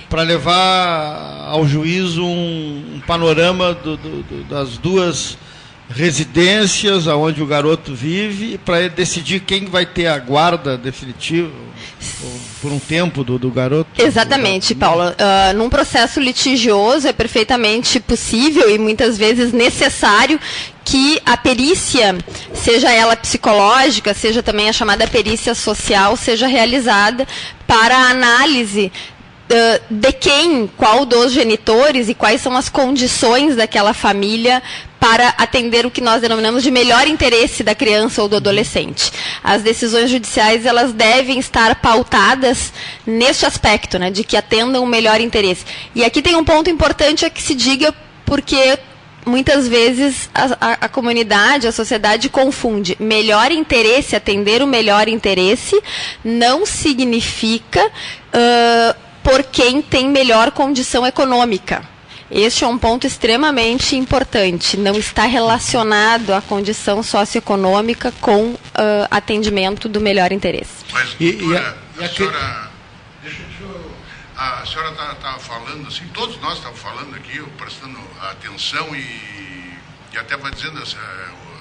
Para 0.08 0.22
levar 0.22 1.44
ao 1.48 1.68
juízo 1.68 2.24
um, 2.24 2.94
um 2.94 3.00
panorama 3.06 3.74
do, 3.74 3.98
do, 3.98 4.22
do, 4.22 4.44
das 4.44 4.78
duas 4.78 5.36
residências 5.88 7.08
aonde 7.08 7.42
o 7.42 7.46
garoto 7.46 7.94
vive 7.94 8.58
para 8.58 8.88
decidir 8.88 9.40
quem 9.40 9.64
vai 9.64 9.86
ter 9.86 10.06
a 10.06 10.18
guarda 10.18 10.76
definitiva 10.76 11.50
por 12.60 12.70
um 12.70 12.78
tempo 12.78 13.24
do, 13.24 13.38
do 13.38 13.50
garoto? 13.50 13.90
Exatamente, 13.96 14.74
do 14.74 14.80
garoto. 14.80 15.16
Paula. 15.16 15.52
Uh, 15.52 15.56
num 15.56 15.70
processo 15.70 16.20
litigioso 16.20 17.08
é 17.08 17.12
perfeitamente 17.12 18.00
possível 18.00 18.70
e 18.70 18.78
muitas 18.78 19.16
vezes 19.16 19.52
necessário 19.52 20.38
que 20.84 21.20
a 21.24 21.36
perícia, 21.36 22.16
seja 22.54 22.92
ela 22.92 23.16
psicológica, 23.16 24.12
seja 24.12 24.42
também 24.42 24.68
a 24.68 24.72
chamada 24.72 25.06
perícia 25.06 25.54
social, 25.54 26.16
seja 26.16 26.46
realizada 26.46 27.26
para 27.66 27.96
a 27.96 28.10
análise 28.10 28.90
de 29.90 30.12
quem, 30.12 30.66
qual 30.76 31.06
dos 31.06 31.32
genitores 31.32 32.08
e 32.08 32.14
quais 32.14 32.40
são 32.40 32.54
as 32.56 32.68
condições 32.68 33.56
daquela 33.56 33.94
família 33.94 34.62
para 34.98 35.28
atender 35.38 35.86
o 35.86 35.90
que 35.90 36.00
nós 36.00 36.20
denominamos 36.20 36.62
de 36.62 36.70
melhor 36.70 37.06
interesse 37.06 37.62
da 37.62 37.74
criança 37.74 38.22
ou 38.22 38.28
do 38.28 38.36
adolescente. 38.36 39.12
As 39.42 39.62
decisões 39.62 40.10
judiciais 40.10 40.66
elas 40.66 40.92
devem 40.92 41.38
estar 41.38 41.76
pautadas 41.76 42.72
neste 43.06 43.46
aspecto, 43.46 43.98
né, 43.98 44.10
de 44.10 44.24
que 44.24 44.36
atendam 44.36 44.82
o 44.82 44.86
melhor 44.86 45.20
interesse. 45.20 45.64
E 45.94 46.04
aqui 46.04 46.20
tem 46.20 46.36
um 46.36 46.44
ponto 46.44 46.68
importante 46.68 47.24
a 47.24 47.30
que 47.30 47.42
se 47.42 47.54
diga 47.54 47.94
porque 48.24 48.78
muitas 49.24 49.68
vezes 49.68 50.28
a, 50.34 50.44
a, 50.60 50.72
a, 50.86 50.88
comunidade, 50.88 51.66
a 51.66 51.72
sociedade 51.72 52.28
confunde. 52.28 52.96
Melhor 52.98 53.52
interesse, 53.52 54.16
atender 54.16 54.62
o 54.62 54.66
melhor 54.66 55.06
interesse, 55.06 55.80
não 56.24 56.66
significa 56.66 57.86
uh, 57.86 58.96
por 59.22 59.44
quem 59.44 59.80
tem 59.82 60.08
melhor 60.08 60.50
condição 60.50 61.06
econômica. 61.06 61.97
Este 62.30 62.62
é 62.62 62.66
um 62.66 62.76
ponto 62.76 63.06
extremamente 63.06 63.96
importante. 63.96 64.76
Não 64.76 64.98
está 64.98 65.24
relacionado 65.24 66.32
à 66.34 66.42
condição 66.42 67.02
socioeconômica 67.02 68.12
com 68.20 68.52
uh, 68.52 68.58
atendimento 69.10 69.88
do 69.88 70.00
melhor 70.00 70.30
interesse. 70.30 70.84
Mas, 70.92 71.14
doutora, 71.14 71.18
e, 71.22 71.52
e 71.52 71.56
a, 71.56 71.76
a, 72.02 72.04
a, 72.04 72.08
senhora, 72.08 72.70
a 74.36 74.66
senhora 74.66 74.90
está 74.90 75.14
tá 75.14 75.38
falando 75.38 75.88
assim, 75.88 76.06
todos 76.08 76.38
nós 76.40 76.58
estamos 76.58 76.78
falando 76.78 77.14
aqui, 77.16 77.42
prestando 77.56 77.98
atenção 78.20 78.94
e, 78.94 79.78
e 80.12 80.18
até 80.18 80.36
vai 80.36 80.52
dizendo 80.52 80.82
essa, 80.82 80.98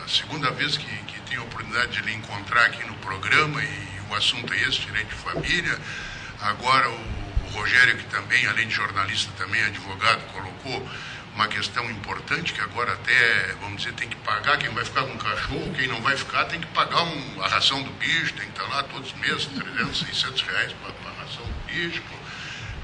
a 0.05 0.09
segunda 0.09 0.51
vez 0.51 0.75
que, 0.77 0.85
que 0.85 1.19
tenho 1.29 1.41
a 1.41 1.43
oportunidade 1.45 1.91
de 1.91 2.01
lhe 2.01 2.13
encontrar 2.13 2.65
aqui 2.65 2.85
no 2.85 2.93
programa 2.95 3.63
e 3.63 4.11
o 4.11 4.15
assunto 4.15 4.53
é 4.53 4.61
esse, 4.63 4.79
direito 4.81 5.07
de 5.07 5.15
família. 5.15 5.79
Agora 6.41 6.89
o 6.89 7.17
o 7.47 7.59
Rogério, 7.59 7.97
que 7.97 8.05
também, 8.05 8.45
além 8.47 8.67
de 8.67 8.73
jornalista, 8.73 9.31
também 9.37 9.61
é 9.61 9.65
advogado, 9.65 10.21
colocou 10.33 10.46
uma 11.37 11.47
questão 11.47 11.87
importante 11.91 12.51
que 12.51 12.61
agora 12.61 12.93
até, 12.93 13.55
vamos 13.61 13.77
dizer, 13.77 13.93
tem 13.93 14.09
que 14.09 14.15
pagar, 14.17 14.57
quem 14.57 14.69
vai 14.69 14.83
ficar 14.83 15.03
com 15.03 15.13
o 15.13 15.17
cachorro, 15.17 15.71
quem 15.75 15.87
não 15.87 16.01
vai 16.01 16.17
ficar 16.17 16.45
tem 16.45 16.59
que 16.59 16.65
pagar 16.67 17.03
um, 17.03 17.41
a 17.43 17.47
ração 17.47 17.83
do 17.83 17.91
bicho, 17.91 18.33
tem 18.33 18.45
que 18.49 18.59
estar 18.59 18.67
lá 18.67 18.81
todos 18.83 19.11
os 19.11 19.19
meses, 19.19 19.45
300, 19.45 19.99
600 19.99 20.41
reais 20.41 20.73
para 20.73 21.11
a 21.11 21.23
ração 21.23 21.43
do 21.45 21.71
bicho, 21.71 22.01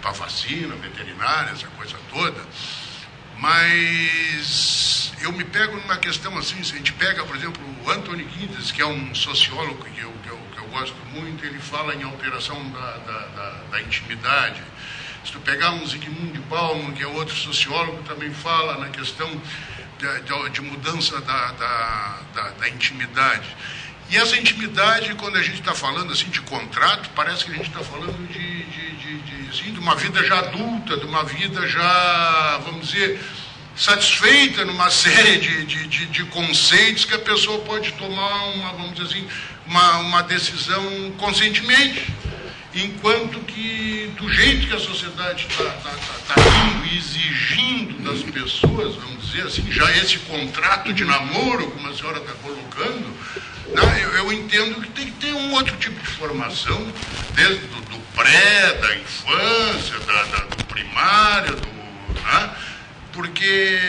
para 0.01 0.11
vacina, 0.11 0.75
veterinária, 0.75 1.51
essa 1.51 1.67
coisa 1.67 1.97
toda. 2.11 2.45
Mas 3.39 5.13
eu 5.21 5.31
me 5.31 5.43
pego 5.43 5.75
numa 5.77 5.97
questão 5.97 6.37
assim, 6.37 6.63
se 6.63 6.73
a 6.73 6.77
gente 6.77 6.93
pega, 6.93 7.25
por 7.25 7.35
exemplo, 7.35 7.61
o 7.83 7.89
Anthony 7.89 8.27
Giddens, 8.37 8.71
que 8.71 8.81
é 8.81 8.85
um 8.85 9.15
sociólogo 9.15 9.83
que 9.85 10.01
eu, 10.01 10.11
que 10.23 10.29
eu, 10.29 10.37
que 10.53 10.59
eu 10.59 10.67
gosto 10.67 10.97
muito, 11.11 11.43
ele 11.45 11.59
fala 11.59 11.95
em 11.95 12.03
alteração 12.03 12.69
da, 12.71 12.97
da, 12.97 13.19
da, 13.27 13.49
da 13.71 13.81
intimidade. 13.81 14.61
Se 15.25 15.31
tu 15.31 15.39
pegar 15.39 15.71
um 15.71 15.85
Zygmunt 15.85 16.37
Bauman, 16.49 16.91
que 16.91 17.03
é 17.03 17.07
outro 17.07 17.35
sociólogo, 17.35 18.03
também 18.03 18.31
fala 18.33 18.77
na 18.77 18.89
questão 18.89 19.29
de, 19.97 20.21
de, 20.21 20.49
de 20.49 20.61
mudança 20.61 21.19
da, 21.21 21.51
da, 21.51 22.19
da, 22.33 22.49
da 22.49 22.69
intimidade. 22.69 23.55
E 24.09 24.17
essa 24.17 24.37
intimidade, 24.37 25.15
quando 25.15 25.37
a 25.37 25.41
gente 25.41 25.59
está 25.59 25.73
falando 25.73 26.11
assim 26.11 26.29
de 26.29 26.41
contrato, 26.41 27.09
parece 27.15 27.45
que 27.45 27.51
a 27.51 27.55
gente 27.55 27.69
está 27.69 27.79
falando 27.79 28.27
de, 28.27 28.63
de, 28.65 28.91
de, 28.97 29.17
de, 29.19 29.49
assim, 29.49 29.73
de 29.73 29.79
uma 29.79 29.95
vida 29.95 30.23
já 30.23 30.39
adulta, 30.39 30.97
de 30.97 31.05
uma 31.05 31.23
vida 31.23 31.67
já, 31.67 32.59
vamos 32.63 32.89
dizer, 32.89 33.19
satisfeita 33.75 34.65
numa 34.65 34.89
série 34.91 35.37
de, 35.37 35.65
de, 35.65 35.87
de, 35.87 36.05
de, 36.07 36.23
conceitos 36.25 37.05
que 37.05 37.13
a 37.15 37.19
pessoa 37.19 37.59
pode 37.59 37.91
tomar 37.93 38.45
uma, 38.53 38.73
vamos 38.73 38.93
dizer 38.93 39.07
assim, 39.07 39.27
uma, 39.65 39.97
uma 39.99 40.23
decisão 40.23 41.11
conscientemente. 41.17 42.13
Enquanto 42.75 43.39
que, 43.41 44.11
do 44.17 44.27
jeito 44.31 44.67
que 44.67 44.73
a 44.73 44.79
sociedade 44.79 45.45
está 45.47 45.63
tá, 45.63 45.91
tá, 45.91 46.33
tá 46.33 46.41
indo 46.65 46.95
exigindo 46.95 48.01
das 48.01 48.23
pessoas, 48.23 48.95
vamos 48.95 49.27
dizer 49.27 49.45
assim, 49.45 49.71
já 49.71 49.91
esse 49.97 50.17
contrato 50.19 50.91
de 50.91 51.05
namoro, 51.05 51.69
como 51.69 51.87
a 51.87 51.93
senhora 51.93 52.17
está 52.17 52.33
colocando, 52.33 53.13
né, 53.67 53.99
eu, 54.03 54.09
eu, 54.13 54.33
entendo 54.33 54.81
que 54.81 54.89
tem 54.89 55.05
que 55.05 55.11
ter 55.11 55.33
um 55.33 55.53
outro 55.53 55.77
tipo 55.77 55.99
de 56.01 56.07
formação, 56.07 56.91
desde 57.35 57.67
do, 57.67 57.81
do 57.81 57.99
pré, 58.15 58.73
da 58.73 58.95
infância, 58.95 59.99
da, 59.99 60.23
da, 60.23 60.37
do 60.45 60.65
primário, 60.65 61.55
do, 61.55 61.67
né, 62.23 62.55
porque 63.11 63.79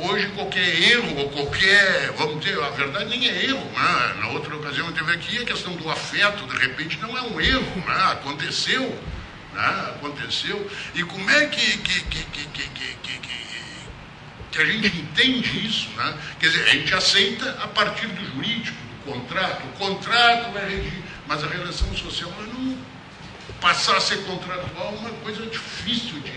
hoje 0.00 0.26
qualquer 0.28 0.82
erro 0.90 1.18
ou 1.18 1.30
qualquer, 1.30 2.12
vamos 2.12 2.44
dizer, 2.44 2.62
a 2.62 2.70
verdade 2.70 3.10
nem 3.10 3.28
é 3.28 3.44
erro. 3.46 3.64
Né? 3.64 4.14
Na 4.20 4.28
outra 4.28 4.54
ocasião 4.56 4.90
teve 4.92 5.12
aqui 5.12 5.38
a 5.38 5.44
questão 5.44 5.74
do 5.74 5.90
afeto, 5.90 6.46
de 6.46 6.56
repente 6.58 6.98
não 6.98 7.16
é 7.16 7.22
um 7.22 7.40
erro, 7.40 7.84
né? 7.86 8.12
aconteceu. 8.12 8.82
Né? 9.52 9.92
Aconteceu. 9.96 10.70
E 10.94 11.02
como 11.02 11.30
é 11.30 11.46
que, 11.46 11.78
que, 11.78 12.00
que, 12.02 12.24
que, 12.24 12.44
que, 12.46 12.68
que, 14.50 14.58
a 14.60 14.64
gente 14.64 14.88
entende 14.88 15.66
isso? 15.66 15.88
Né? 15.90 16.18
Quer 16.40 16.48
dizer, 16.48 16.64
a 16.64 16.72
gente 16.72 16.94
aceita 16.94 17.50
a 17.62 17.68
partir 17.68 18.08
do 18.08 18.34
jurídico, 18.34 18.76
do 18.76 19.12
contrato. 19.12 19.62
O 19.64 19.72
contrato 19.78 20.52
vai 20.52 20.68
regir, 20.68 21.02
mas 21.28 21.44
a 21.44 21.46
relação 21.46 21.94
social 21.94 22.32
não 22.52 22.76
passar 23.60 23.96
a 23.96 24.00
ser 24.00 24.18
contratual 24.24 24.94
é 24.94 24.98
uma 24.98 25.10
coisa 25.10 25.44
difícil 25.46 26.18
de 26.20 26.30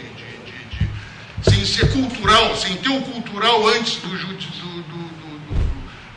sem 1.44 1.66
ser 1.66 1.92
cultural, 1.92 2.56
sem 2.56 2.76
ter 2.78 2.90
o 2.90 3.02
cultural 3.02 3.68
antes 3.68 3.98
do, 3.98 4.10
do, 4.10 4.36
do, 4.36 5.10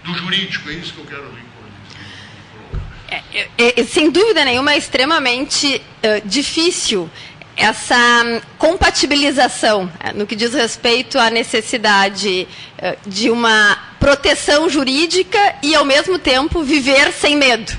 do 0.05 0.15
jurídico. 0.19 0.69
É 0.71 0.75
isso 0.75 0.93
que 0.93 1.01
eu 1.01 1.07
quero 1.07 1.23
ver. 1.31 1.45
É, 3.09 3.49
é, 3.59 3.81
é, 3.81 3.85
sem 3.85 4.11
dúvida 4.11 4.45
nenhuma, 4.45 4.73
é 4.73 4.79
extremamente 4.79 5.77
uh, 5.77 6.27
difícil 6.27 7.09
essa 7.57 7.97
um, 8.25 8.41
compatibilização 8.59 9.85
uh, 9.85 10.17
no 10.17 10.27
que 10.27 10.35
diz 10.35 10.53
respeito 10.53 11.19
à 11.19 11.31
necessidade 11.31 12.49
uh, 12.79 13.09
de 13.09 13.31
uma 13.31 13.79
proteção 14.01 14.69
jurídica 14.69 15.39
e, 15.63 15.75
ao 15.75 15.85
mesmo 15.85 16.19
tempo, 16.19 16.63
viver 16.63 17.13
sem 17.13 17.37
medo. 17.37 17.73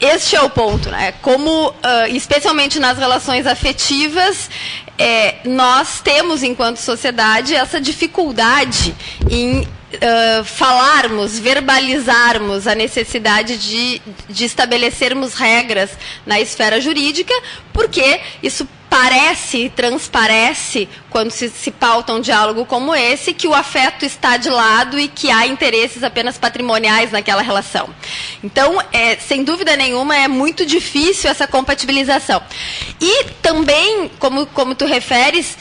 Este 0.00 0.34
é 0.34 0.40
o 0.40 0.48
ponto, 0.48 0.88
né? 0.88 1.12
Como, 1.20 1.74
especialmente 2.08 2.80
nas 2.80 2.96
relações 2.96 3.46
afetivas, 3.46 4.48
é, 4.96 5.36
nós 5.44 6.00
temos, 6.00 6.42
enquanto 6.42 6.76
sociedade, 6.78 7.54
essa 7.54 7.80
dificuldade 7.80 8.94
em 9.30 9.60
uh, 9.60 10.44
falarmos, 10.44 11.38
verbalizarmos 11.38 12.66
a 12.66 12.74
necessidade 12.74 13.56
de, 13.56 14.00
de 14.28 14.44
estabelecermos 14.44 15.34
regras 15.34 15.90
na 16.26 16.40
esfera 16.40 16.80
jurídica, 16.80 17.34
porque 17.72 18.20
isso 18.42 18.68
parece, 18.90 19.70
transparece, 19.74 20.88
quando 21.08 21.30
se, 21.30 21.48
se 21.48 21.70
pauta 21.70 22.12
um 22.12 22.20
diálogo 22.20 22.66
como 22.66 22.92
esse, 22.92 23.32
que 23.32 23.46
o 23.46 23.54
afeto 23.54 24.04
está 24.04 24.36
de 24.36 24.50
lado 24.50 24.98
e 24.98 25.06
que 25.06 25.30
há 25.30 25.46
interesses 25.46 26.02
apenas 26.02 26.36
patrimoniais 26.36 27.12
naquela 27.12 27.40
relação. 27.40 27.88
Então, 28.42 28.82
é, 28.92 29.16
sem 29.16 29.44
dúvida 29.44 29.76
nenhuma, 29.76 30.16
é 30.16 30.26
muito 30.26 30.66
difícil 30.66 31.30
essa 31.30 31.46
compatibilização. 31.46 32.42
E 33.00 33.26
também, 33.40 34.10
como, 34.18 34.44
como 34.46 34.74
tu 34.74 34.84
referes, 34.86 35.56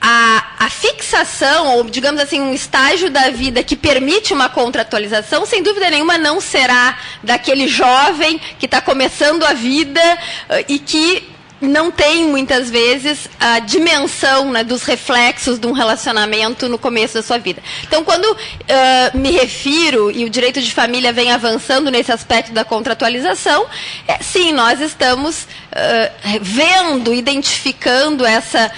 a, 0.00 0.44
a, 0.58 0.70
fixação, 0.70 1.76
ou 1.76 1.84
digamos 1.84 2.20
assim, 2.20 2.40
um 2.40 2.52
estágio 2.52 3.10
da 3.10 3.30
vida 3.30 3.62
que 3.62 3.76
permite 3.76 4.32
uma 4.32 4.48
contratualização, 4.48 5.46
sem 5.46 5.62
dúvida 5.62 5.90
nenhuma 5.90 6.18
não 6.18 6.40
será 6.40 6.98
daquele 7.22 7.68
jovem 7.68 8.38
que 8.58 8.66
está 8.66 8.80
começando 8.82 9.44
a 9.44 9.54
vida 9.54 10.00
uh, 10.00 10.64
e 10.68 10.78
que 10.78 11.33
não 11.68 11.90
tem 11.90 12.26
muitas 12.28 12.70
vezes 12.70 13.28
a 13.38 13.58
dimensão 13.58 14.50
né, 14.50 14.64
dos 14.64 14.84
reflexos 14.84 15.58
de 15.58 15.66
um 15.66 15.72
relacionamento 15.72 16.68
no 16.68 16.78
começo 16.78 17.14
da 17.14 17.22
sua 17.22 17.38
vida. 17.38 17.62
Então, 17.86 18.04
quando 18.04 18.24
uh, 18.24 19.18
me 19.18 19.30
refiro 19.30 20.10
e 20.10 20.24
o 20.24 20.30
direito 20.30 20.60
de 20.60 20.72
família 20.72 21.12
vem 21.12 21.32
avançando 21.32 21.90
nesse 21.90 22.12
aspecto 22.12 22.52
da 22.52 22.64
contratualização, 22.64 23.66
é, 24.06 24.22
sim, 24.22 24.52
nós 24.52 24.80
estamos 24.80 25.42
uh, 25.42 26.38
vendo, 26.40 27.12
identificando 27.12 28.24
essa 28.24 28.70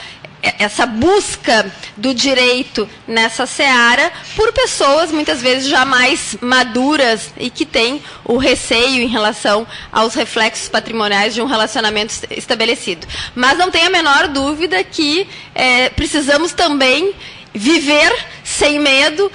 essa 0.58 0.86
busca 0.86 1.70
do 1.96 2.14
direito 2.14 2.88
nessa 3.06 3.46
seara 3.46 4.12
por 4.34 4.52
pessoas 4.52 5.10
muitas 5.10 5.40
vezes 5.40 5.68
já 5.68 5.84
mais 5.84 6.36
maduras 6.40 7.32
e 7.36 7.50
que 7.50 7.64
têm 7.64 8.02
o 8.24 8.36
receio 8.36 9.02
em 9.02 9.08
relação 9.08 9.66
aos 9.90 10.14
reflexos 10.14 10.68
patrimoniais 10.68 11.34
de 11.34 11.42
um 11.42 11.46
relacionamento 11.46 12.14
estabelecido. 12.30 13.06
Mas 13.34 13.58
não 13.58 13.70
tem 13.70 13.86
a 13.86 13.90
menor 13.90 14.28
dúvida 14.28 14.82
que 14.84 15.26
é, 15.54 15.88
precisamos 15.90 16.52
também 16.52 17.14
viver 17.56 18.12
sem 18.44 18.78
medo, 18.78 19.30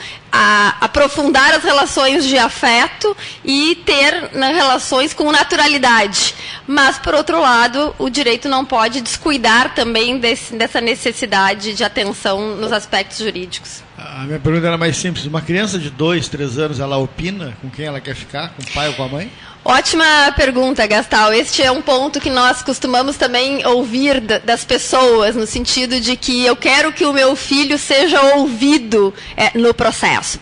aprofundar 0.80 1.54
as 1.54 1.64
relações 1.64 2.26
de 2.26 2.38
afeto 2.38 3.16
e 3.44 3.76
ter 3.86 4.30
né, 4.34 4.54
relações 4.54 5.14
com 5.14 5.32
naturalidade. 5.32 6.34
Mas, 6.66 6.98
por 6.98 7.14
outro 7.14 7.40
lado, 7.42 7.94
o 8.00 8.10
direito 8.10 8.48
não 8.48 8.64
pode 8.64 9.02
descuidar 9.02 9.76
também 9.76 10.18
desse, 10.20 10.56
dessa 10.56 10.80
necessidade 10.80 11.74
de 11.74 11.84
atenção 11.84 12.56
nos 12.56 12.72
aspectos 12.72 13.18
jurídicos. 13.18 13.84
A 13.98 14.24
minha 14.24 14.40
pergunta 14.40 14.66
era 14.66 14.78
mais 14.78 14.98
simples. 14.98 15.26
Uma 15.26 15.42
criança 15.42 15.78
de 15.78 15.90
dois, 15.90 16.28
três 16.28 16.58
anos, 16.58 16.80
ela 16.80 16.98
opina 16.98 17.56
com 17.62 17.70
quem 17.70 17.86
ela 17.86 18.00
quer 18.00 18.16
ficar, 18.16 18.50
com 18.50 18.62
o 18.62 18.72
pai 18.74 18.88
ou 18.88 18.94
com 18.94 19.04
a 19.04 19.08
mãe? 19.08 19.32
Ótima 19.64 20.34
pergunta, 20.36 20.88
Gastal. 20.88 21.32
Este 21.34 21.62
é 21.62 21.72
um 21.72 21.84
ponto 21.84 22.20
que 22.20 22.32
nós 22.32 22.64
costumamos 22.64 23.16
também 23.16 23.64
ouvir 23.68 24.20
das 24.20 24.66
pessoas, 24.66 25.36
no 25.36 25.46
sentido 25.46 26.00
de 26.00 26.18
que 26.18 26.44
eu 26.44 26.56
quero 26.56 26.92
que 26.92 27.06
o 27.06 27.14
meu 27.14 27.36
filho 27.36 27.78
seja 27.78 28.20
ouvido 28.38 29.14
é, 29.38 29.56
no 29.56 29.72
processo. 29.72 30.40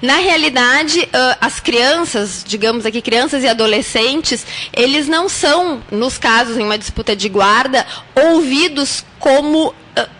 Na 0.00 0.16
realidade, 0.16 1.06
as 1.38 1.60
crianças, 1.60 2.42
digamos 2.46 2.86
aqui, 2.86 3.02
crianças 3.02 3.44
e 3.44 3.48
adolescentes, 3.48 4.46
eles 4.72 5.06
não 5.06 5.28
são, 5.28 5.82
nos 5.90 6.16
casos 6.16 6.56
em 6.56 6.62
uma 6.62 6.78
disputa 6.78 7.14
de 7.14 7.28
guarda, 7.28 7.86
ouvidos 8.14 9.04
como 9.18 9.74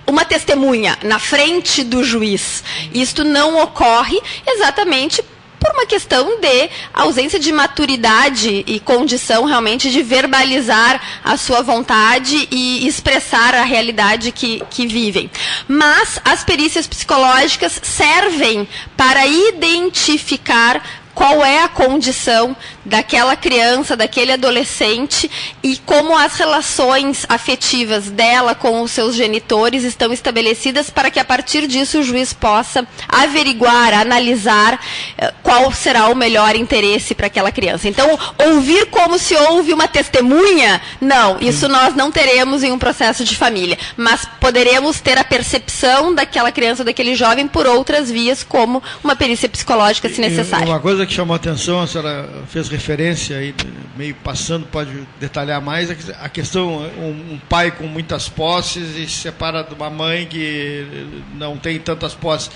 uma 0.07 0.27
testemunha 0.27 0.99
na 1.03 1.19
frente 1.19 1.83
do 1.83 2.05
juiz. 2.05 2.63
Isto 2.93 3.25
não 3.25 3.63
ocorre 3.63 4.21
exatamente 4.47 5.25
por 5.63 5.71
uma 5.73 5.87
questão 5.87 6.41
de 6.41 6.71
ausência 6.93 7.39
de 7.39 7.53
maturidade 7.53 8.65
e 8.67 8.81
condição 8.81 9.45
realmente 9.45 9.91
de 9.91 10.03
verbalizar 10.03 11.01
a 11.23 11.37
sua 11.37 11.63
vontade 11.63 12.49
e 12.51 12.85
expressar 12.87 13.55
a 13.55 13.63
realidade 13.63 14.33
que, 14.33 14.61
que 14.69 14.89
vivem. 14.89 15.31
Mas 15.69 16.21
as 16.25 16.43
perícias 16.43 16.89
psicológicas 16.89 17.81
servem 17.81 18.67
para 18.97 19.25
identificar 19.25 20.83
qual 21.15 21.45
é 21.45 21.63
a 21.63 21.69
condição 21.69 22.57
daquela 22.85 23.37
criança, 23.37 23.97
daquele 23.97 24.33
adolescente 24.33 25.31
e 25.63 25.77
como 25.79 26.17
as 26.17 26.37
relações 26.37 27.25
afetivas 27.29 28.11
dela 28.11 28.55
com 28.55 28.83
os 28.83 28.91
seus 28.91 29.15
genitores 29.15 29.85
estão 29.85 30.13
estabelecidas 30.13 30.91
para 30.91 31.11
que 31.11 31.21
a 31.21 31.25
partir 31.25 31.67
disso 31.67 32.01
o 32.01 32.03
juiz 32.03 32.33
possa 32.33 32.87
averiguar, 33.09 33.95
analisar 33.95 34.81
eh, 35.19 35.33
qual 35.43 35.73
será 35.73 36.09
o 36.09 36.15
melhor 36.15 36.57
interesse 36.57 37.15
para 37.15 37.27
aquela 37.27 37.53
criança. 37.53 37.89
Então, 37.89 38.19
ouvir 38.39 38.87
como 38.87 39.19
se 39.19 39.35
ouve 39.35 39.73
uma 39.73 39.87
testemunha, 39.87 40.81
não, 41.01 41.39
isso 41.41 41.69
nós 41.69 41.95
não 41.95 42.11
teremos 42.11 42.63
em 42.63 42.73
um 42.73 42.79
processo 42.79 43.25
de 43.25 43.37
família, 43.37 43.79
mas 43.97 44.27
poderemos 44.41 45.01
ter 45.01 45.19
a 45.19 45.25
percepção 45.25 46.15
daquela 46.15 46.51
criança, 46.51 46.85
daquele 46.85 47.15
jovem 47.15 47.47
por 47.47 47.67
outras 47.67 48.11
vias, 48.11 48.43
como 48.43 48.83
uma 49.03 49.15
perícia 49.15 49.49
psicológica, 49.49 50.09
se 50.09 50.21
necessário. 50.21 50.69
Uma 50.69 50.81
coisa 50.81 51.07
que 51.07 51.13
chamou 51.13 51.35
a 51.35 51.37
atenção, 51.37 51.81
a 51.81 51.87
senhora 51.87 52.29
fez 52.49 52.69
referência 52.73 53.37
aí, 53.37 53.55
meio 53.97 54.15
passando, 54.17 54.67
pode 54.67 54.91
detalhar 55.21 55.61
mais, 55.61 55.91
a 56.21 56.29
questão, 56.29 56.79
um, 56.99 57.35
um 57.35 57.41
pai 57.49 57.71
com 57.71 57.85
muitas 57.87 58.29
posses 58.29 58.97
e 58.97 59.07
se 59.07 59.21
separa 59.23 59.63
de 59.63 59.75
uma 59.75 59.91
mãe 59.91 60.27
que 60.27 60.87
não 61.35 61.57
tem 61.57 61.79
tantas 61.79 62.15
posses. 62.15 62.51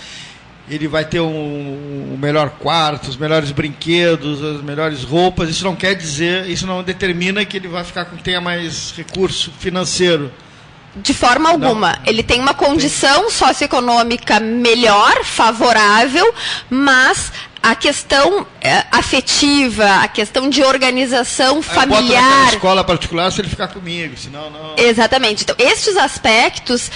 ele 0.69 0.89
vai 0.89 1.05
ter 1.05 1.21
um, 1.21 2.13
um, 2.13 2.17
melhor 2.17 2.51
quarto, 2.51 3.09
os 3.09 3.17
melhores 3.17 3.53
brinquedos, 3.53 4.43
as 4.43 4.63
melhores 4.63 5.05
roupas. 5.05 5.49
Isso 5.49 5.65
não 5.65 5.77
quer 5.77 5.95
dizer, 5.95 6.49
isso 6.49 6.67
não 6.67 6.83
determina 6.83 7.45
que 7.45 7.57
ele 7.57 7.69
vai 7.69 7.85
ficar 7.85 8.07
com 8.07 8.17
tenha 8.17 8.41
mais 8.41 8.93
recurso 8.97 9.53
financeiro. 9.59 10.33
De 10.97 11.13
forma 11.13 11.51
alguma. 11.51 11.93
Não. 11.93 11.99
Ele 12.07 12.23
tem 12.23 12.41
uma 12.41 12.55
condição 12.55 13.31
socioeconômica 13.31 14.41
melhor, 14.41 15.23
favorável, 15.25 16.35
mas 16.71 17.33
a 17.67 17.75
questão 17.75 18.47
é, 18.61 18.85
afetiva, 18.93 19.85
a 19.97 20.07
questão 20.07 20.49
de 20.49 20.63
organização 20.63 21.61
familiar. 21.61 22.51
Eu 22.51 22.55
escola 22.55 22.85
particular 22.85 23.33
se 23.33 23.41
ele 23.41 23.49
ficar 23.49 23.67
comigo, 23.67 24.17
senão 24.17 24.49
não. 24.51 24.75
Exatamente. 24.77 25.43
Então, 25.43 25.57
estes 25.59 25.97
aspectos, 25.97 26.89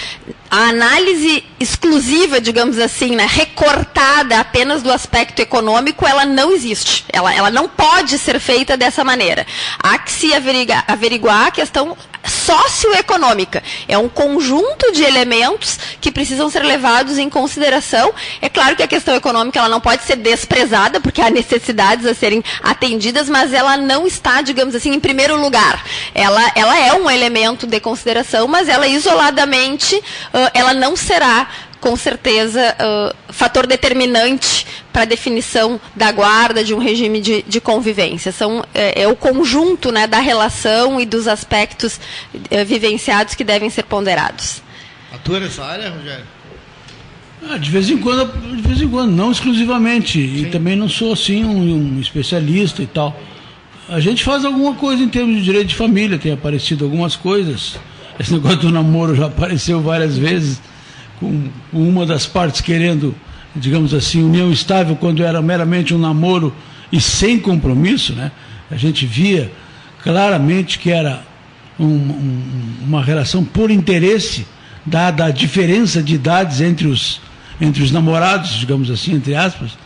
a 0.49 0.69
análise 0.69 1.43
exclusiva, 1.59 2.39
digamos 2.39 2.79
assim, 2.79 3.17
né, 3.17 3.27
recortada 3.29 4.39
apenas 4.39 4.81
do 4.81 4.89
aspecto 4.89 5.41
econômico, 5.41 6.07
ela 6.07 6.25
não 6.25 6.53
existe. 6.53 7.03
Ela, 7.11 7.35
ela 7.35 7.51
não 7.51 7.67
pode 7.67 8.17
ser 8.17 8.39
feita 8.39 8.77
dessa 8.77 9.03
maneira. 9.03 9.45
Há 9.77 9.97
que 9.97 10.11
se 10.11 10.33
averiguar, 10.33 10.85
averiguar 10.87 11.47
a 11.47 11.51
questão 11.51 11.97
socioeconômica. 12.27 13.63
É 13.87 13.97
um 13.97 14.09
conjunto 14.09 14.91
de 14.91 15.03
elementos 15.03 15.79
que 15.99 16.11
precisam 16.11 16.49
ser 16.49 16.63
levados 16.63 17.17
em 17.17 17.29
consideração. 17.29 18.13
É 18.41 18.49
claro 18.49 18.75
que 18.75 18.83
a 18.83 18.87
questão 18.87 19.15
econômica 19.15 19.59
ela 19.59 19.69
não 19.69 19.81
pode 19.81 20.03
ser 20.03 20.17
desprezada, 20.17 20.60
porque 21.01 21.21
há 21.21 21.29
necessidades 21.29 22.05
a 22.05 22.13
serem 22.13 22.43
atendidas, 22.61 23.29
mas 23.29 23.53
ela 23.53 23.77
não 23.77 24.05
está, 24.05 24.41
digamos 24.41 24.75
assim, 24.75 24.93
em 24.93 24.99
primeiro 24.99 25.39
lugar. 25.39 25.83
Ela, 26.13 26.51
ela 26.55 26.77
é 26.79 26.93
um 26.93 27.09
elemento 27.09 27.65
de 27.65 27.79
consideração, 27.79 28.47
mas 28.47 28.67
ela 28.69 28.87
isoladamente, 28.87 29.95
uh, 29.95 30.51
ela 30.53 30.73
não 30.73 30.95
será 30.95 31.47
com 31.81 31.95
certeza, 31.95 32.75
uh, 32.79 33.33
fator 33.33 33.65
determinante 33.65 34.67
para 34.93 35.01
a 35.01 35.05
definição 35.05 35.81
da 35.95 36.11
guarda 36.11 36.63
de 36.63 36.75
um 36.75 36.77
regime 36.77 37.19
de, 37.19 37.41
de 37.41 37.59
convivência. 37.59 38.31
São, 38.31 38.63
é, 38.71 39.01
é, 39.01 39.07
o 39.07 39.15
conjunto 39.15 39.91
né, 39.91 40.05
da 40.05 40.19
relação 40.19 41.01
e 41.01 41.07
dos 41.07 41.27
aspectos 41.27 41.99
é, 42.51 42.63
vivenciados 42.63 43.33
que 43.33 43.43
devem 43.43 43.69
ser 43.71 43.83
ponderados. 43.83 44.61
Atua 45.11 45.39
nessa 45.39 45.63
área, 45.65 45.89
Rogério? 45.89 46.25
Ah, 47.49 47.57
de 47.57 47.69
vez 47.69 47.89
em 47.89 47.97
quando, 47.97 48.55
de 48.55 48.61
vez 48.61 48.81
em 48.81 48.87
quando, 48.87 49.11
não 49.11 49.31
exclusivamente. 49.31 50.19
Sim. 50.21 50.43
E 50.43 50.45
também 50.45 50.75
não 50.75 50.87
sou 50.87 51.13
assim 51.13 51.43
um, 51.43 51.95
um 51.95 51.99
especialista 51.99 52.81
e 52.83 52.87
tal. 52.87 53.19
A 53.89 53.99
gente 53.99 54.23
faz 54.23 54.45
alguma 54.45 54.75
coisa 54.75 55.03
em 55.03 55.09
termos 55.09 55.35
de 55.35 55.43
direito 55.43 55.67
de 55.67 55.75
família, 55.75 56.17
tem 56.17 56.31
aparecido 56.31 56.85
algumas 56.85 57.15
coisas. 57.15 57.77
Esse 58.19 58.31
negócio 58.31 58.59
do 58.59 58.71
namoro 58.71 59.15
já 59.15 59.25
apareceu 59.25 59.81
várias 59.81 60.17
vezes 60.17 60.61
com 61.19 61.49
uma 61.73 62.05
das 62.05 62.25
partes 62.25 62.61
querendo, 62.61 63.15
digamos 63.55 63.93
assim, 63.93 64.23
união 64.23 64.51
estável 64.51 64.95
quando 64.95 65.23
era 65.23 65.41
meramente 65.41 65.93
um 65.93 65.97
namoro 65.97 66.53
e 66.91 67.01
sem 67.01 67.39
compromisso, 67.39 68.13
né? 68.13 68.31
A 68.69 68.75
gente 68.75 69.05
via 69.05 69.51
claramente 70.03 70.79
que 70.79 70.89
era 70.91 71.23
um, 71.79 71.85
um, 71.85 72.43
uma 72.87 73.03
relação 73.03 73.43
por 73.43 73.69
interesse, 73.69 74.45
dada 74.85 75.25
a 75.25 75.31
diferença 75.31 76.01
de 76.01 76.15
idades 76.15 76.61
entre 76.61 76.87
os, 76.87 77.19
entre 77.61 77.83
os 77.83 77.91
namorados, 77.91 78.55
digamos 78.55 78.89
assim, 78.89 79.13
entre 79.13 79.35
aspas. 79.35 79.77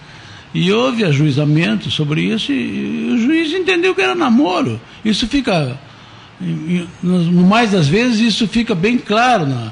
E 0.54 0.72
houve 0.72 1.04
ajuizamento 1.04 1.92
sobre 1.92 2.22
isso 2.22 2.54
e, 2.54 3.12
o 3.14 3.18
juiz 3.18 3.52
entendeu 3.52 3.94
que 3.94 4.02
era 4.02 4.16
namoro. 4.16 4.80
Isso 5.04 5.28
fica, 5.28 5.78
no 7.04 7.46
mais 7.46 7.72
das 7.72 7.90
vezes, 7.90 8.22
isso 8.22 8.48
fica 8.48 8.74
bem 8.74 8.98
claro 8.98 9.46
na, 9.46 9.72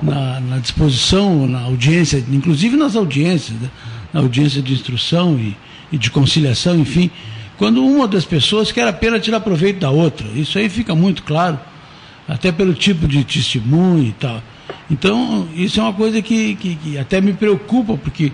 na, 0.00 0.40
na, 0.40 0.58
disposição, 0.58 1.48
na 1.48 1.62
audiência, 1.62 2.24
inclusive 2.30 2.76
nas 2.76 2.94
audiências, 2.94 3.58
né? 3.60 3.68
na 4.12 4.20
audiência 4.20 4.62
de 4.62 4.72
instrução 4.72 5.36
e, 5.36 5.56
e, 5.90 5.98
de 5.98 6.08
conciliação, 6.08 6.78
enfim, 6.78 7.10
quando 7.58 7.84
uma 7.84 8.06
das 8.06 8.24
pessoas 8.24 8.70
quer 8.70 8.86
apenas 8.86 9.24
tirar 9.24 9.40
proveito 9.40 9.80
da 9.80 9.90
outra. 9.90 10.26
Isso 10.36 10.56
aí 10.56 10.68
fica 10.68 10.94
muito 10.94 11.24
claro, 11.24 11.58
até 12.28 12.52
pelo 12.52 12.74
tipo 12.74 13.08
de 13.08 13.24
testemunho 13.24 14.04
e 14.04 14.12
tal. 14.12 14.40
Então, 14.90 15.48
isso 15.54 15.80
é 15.80 15.82
uma 15.82 15.92
coisa 15.92 16.20
que, 16.20 16.54
que, 16.56 16.76
que 16.76 16.98
até 16.98 17.20
me 17.20 17.32
preocupa, 17.32 17.96
porque 17.96 18.32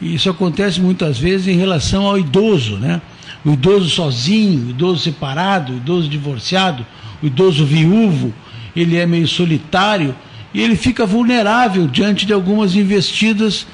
isso 0.00 0.28
acontece 0.28 0.80
muitas 0.80 1.18
vezes 1.18 1.46
em 1.46 1.56
relação 1.56 2.06
ao 2.06 2.18
idoso, 2.18 2.76
né? 2.76 3.00
O 3.44 3.52
idoso 3.52 3.88
sozinho, 3.88 4.66
o 4.66 4.70
idoso 4.70 5.00
separado, 5.00 5.72
o 5.72 5.76
idoso 5.76 6.08
divorciado, 6.08 6.84
o 7.22 7.26
idoso 7.26 7.64
viúvo, 7.64 8.32
ele 8.74 8.96
é 8.96 9.06
meio 9.06 9.28
solitário 9.28 10.14
e 10.52 10.60
ele 10.60 10.76
fica 10.76 11.06
vulnerável 11.06 11.86
diante 11.86 12.26
de 12.26 12.32
algumas 12.32 12.74
investidas 12.74 13.66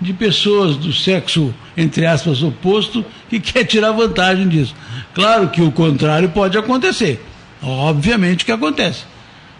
de 0.00 0.12
pessoas 0.12 0.76
do 0.76 0.92
sexo, 0.92 1.54
entre 1.76 2.04
aspas, 2.04 2.42
oposto, 2.42 3.04
que 3.30 3.40
quer 3.40 3.64
tirar 3.64 3.92
vantagem 3.92 4.48
disso. 4.48 4.74
Claro 5.14 5.48
que 5.48 5.62
o 5.62 5.72
contrário 5.72 6.28
pode 6.28 6.58
acontecer. 6.58 7.24
Obviamente 7.62 8.44
que 8.44 8.52
acontece. 8.52 9.04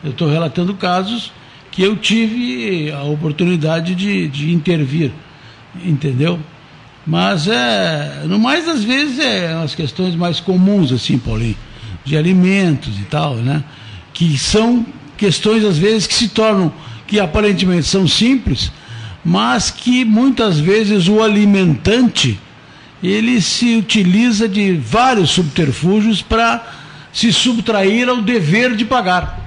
Eu 0.04 0.10
estou 0.10 0.28
relatando 0.28 0.74
casos 0.74 1.32
que 1.76 1.82
eu 1.82 1.94
tive 1.94 2.90
a 2.90 3.02
oportunidade 3.02 3.94
de, 3.94 4.28
de 4.28 4.50
intervir, 4.50 5.12
entendeu? 5.84 6.40
Mas 7.06 7.46
é, 7.48 8.22
no 8.24 8.38
mais 8.38 8.64
das 8.64 8.82
vezes 8.82 9.18
é 9.18 9.52
as 9.52 9.74
questões 9.74 10.14
mais 10.14 10.40
comuns, 10.40 10.90
assim, 10.90 11.18
Paulinho, 11.18 11.54
de 12.02 12.16
alimentos 12.16 12.98
e 12.98 13.02
tal, 13.02 13.34
né? 13.36 13.62
Que 14.14 14.38
são 14.38 14.86
questões 15.18 15.66
às 15.66 15.76
vezes 15.76 16.06
que 16.06 16.14
se 16.14 16.28
tornam, 16.28 16.72
que 17.06 17.20
aparentemente 17.20 17.86
são 17.86 18.08
simples, 18.08 18.72
mas 19.22 19.70
que 19.70 20.02
muitas 20.02 20.58
vezes 20.58 21.08
o 21.08 21.22
alimentante 21.22 22.40
ele 23.02 23.38
se 23.42 23.76
utiliza 23.76 24.48
de 24.48 24.72
vários 24.72 25.28
subterfúgios 25.28 26.22
para 26.22 26.66
se 27.12 27.30
subtrair 27.34 28.08
ao 28.08 28.22
dever 28.22 28.74
de 28.74 28.86
pagar. 28.86 29.45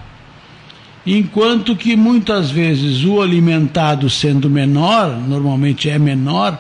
Enquanto 1.12 1.76
que 1.76 1.96
muitas 1.96 2.52
vezes 2.52 3.04
o 3.04 3.20
alimentado 3.20 4.08
sendo 4.12 4.48
menor, 4.48 5.10
normalmente 5.10 5.90
é 5.90 5.98
menor, 5.98 6.56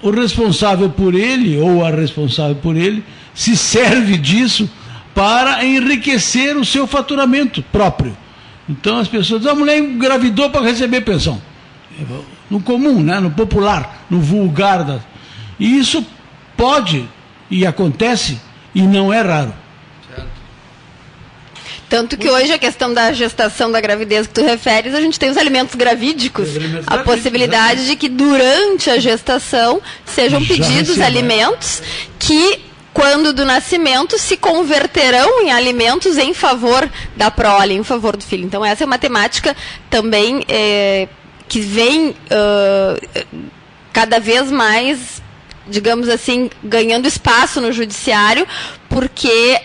o 0.00 0.08
responsável 0.10 0.88
por 0.88 1.14
ele 1.14 1.58
ou 1.58 1.84
a 1.84 1.90
responsável 1.90 2.56
por 2.56 2.74
ele 2.74 3.04
se 3.34 3.58
serve 3.58 4.16
disso 4.16 4.70
para 5.14 5.62
enriquecer 5.66 6.56
o 6.56 6.64
seu 6.64 6.86
faturamento 6.86 7.62
próprio. 7.70 8.16
Então 8.66 8.96
as 8.96 9.06
pessoas 9.06 9.42
dizem, 9.42 9.54
a 9.54 9.58
mulher 9.58 9.76
engravidou 9.76 10.48
para 10.48 10.62
receber 10.64 11.02
pensão. 11.02 11.42
No 12.50 12.58
comum, 12.58 13.02
né? 13.02 13.20
no 13.20 13.30
popular, 13.30 14.06
no 14.08 14.18
vulgar. 14.18 14.82
Da... 14.82 14.98
E 15.60 15.78
isso 15.78 16.02
pode 16.56 17.06
e 17.50 17.66
acontece 17.66 18.40
e 18.74 18.80
não 18.80 19.12
é 19.12 19.20
raro. 19.20 19.52
Tanto 21.94 22.16
que 22.16 22.28
hoje 22.28 22.52
a 22.52 22.58
questão 22.58 22.92
da 22.92 23.12
gestação 23.12 23.70
da 23.70 23.80
gravidez 23.80 24.26
que 24.26 24.34
tu 24.34 24.42
referes, 24.42 24.92
a 24.96 25.00
gente 25.00 25.16
tem 25.16 25.30
os 25.30 25.36
alimentos 25.36 25.76
gravídicos. 25.76 26.48
Alimentos 26.48 26.88
a 26.88 26.90
gravídicos, 26.90 27.14
possibilidade 27.14 27.86
de 27.86 27.94
que 27.94 28.08
durante 28.08 28.90
a 28.90 28.98
gestação 28.98 29.80
sejam 30.04 30.40
Já 30.40 30.48
pedidos 30.48 31.00
alimentos 31.00 31.80
que 32.18 32.64
quando 32.92 33.32
do 33.32 33.44
nascimento, 33.44 34.18
se 34.18 34.36
converterão 34.36 35.42
em 35.42 35.52
alimentos 35.52 36.18
em 36.18 36.34
favor 36.34 36.90
da 37.16 37.30
prole, 37.30 37.74
em 37.74 37.84
favor 37.84 38.16
do 38.16 38.24
filho. 38.24 38.44
Então, 38.44 38.64
essa 38.64 38.82
é 38.82 38.86
uma 38.86 38.98
temática 38.98 39.56
também 39.88 40.44
é, 40.48 41.06
que 41.46 41.60
vem 41.60 42.08
uh, 42.08 43.38
cada 43.92 44.18
vez 44.18 44.50
mais, 44.50 45.22
digamos 45.68 46.08
assim, 46.08 46.50
ganhando 46.62 47.06
espaço 47.06 47.60
no 47.60 47.70
judiciário, 47.70 48.48
porque 48.88 49.60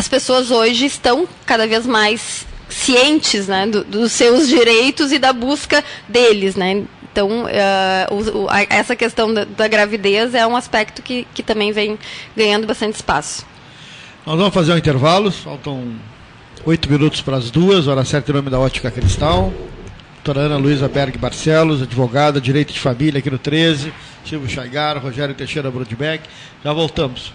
as 0.00 0.08
pessoas 0.08 0.50
hoje 0.50 0.86
estão 0.86 1.28
cada 1.44 1.66
vez 1.66 1.84
mais 1.84 2.46
cientes 2.70 3.46
né, 3.46 3.66
do, 3.66 3.84
dos 3.84 4.12
seus 4.12 4.48
direitos 4.48 5.12
e 5.12 5.18
da 5.18 5.30
busca 5.30 5.84
deles. 6.08 6.56
Né? 6.56 6.84
Então, 7.12 7.44
uh, 7.44 8.38
o, 8.38 8.48
a, 8.48 8.62
essa 8.62 8.96
questão 8.96 9.32
da, 9.32 9.44
da, 9.44 9.68
gravidez 9.68 10.34
é 10.34 10.46
um 10.46 10.56
aspecto 10.56 11.02
que, 11.02 11.26
que 11.34 11.42
também 11.42 11.70
vem 11.70 11.98
ganhando 12.34 12.66
bastante 12.66 12.94
espaço. 12.94 13.44
Nós 14.24 14.38
vamos 14.38 14.54
fazer 14.54 14.72
um 14.72 14.78
intervalo, 14.78 15.30
faltam 15.30 15.92
oito 16.64 16.90
minutos 16.90 17.20
para 17.20 17.36
as 17.36 17.50
duas, 17.50 17.86
hora 17.86 18.02
certa 18.02 18.30
em 18.30 18.34
nome 18.34 18.48
da 18.48 18.58
Ótica 18.58 18.90
Cristal. 18.90 19.52
Doutora 20.24 20.46
Ana 20.46 20.56
Luísa 20.56 20.88
Berg 20.88 21.18
Barcelos, 21.18 21.82
advogada, 21.82 22.40
direito 22.40 22.72
de 22.72 22.80
família 22.80 23.18
aqui 23.18 23.30
no 23.30 23.38
13. 23.38 23.92
Silvio 24.24 24.48
Chaigar, 24.48 24.96
Rogério 24.96 25.34
Teixeira 25.34 25.70
Brodbeck. 25.70 26.24
Já 26.64 26.72
voltamos. 26.72 27.34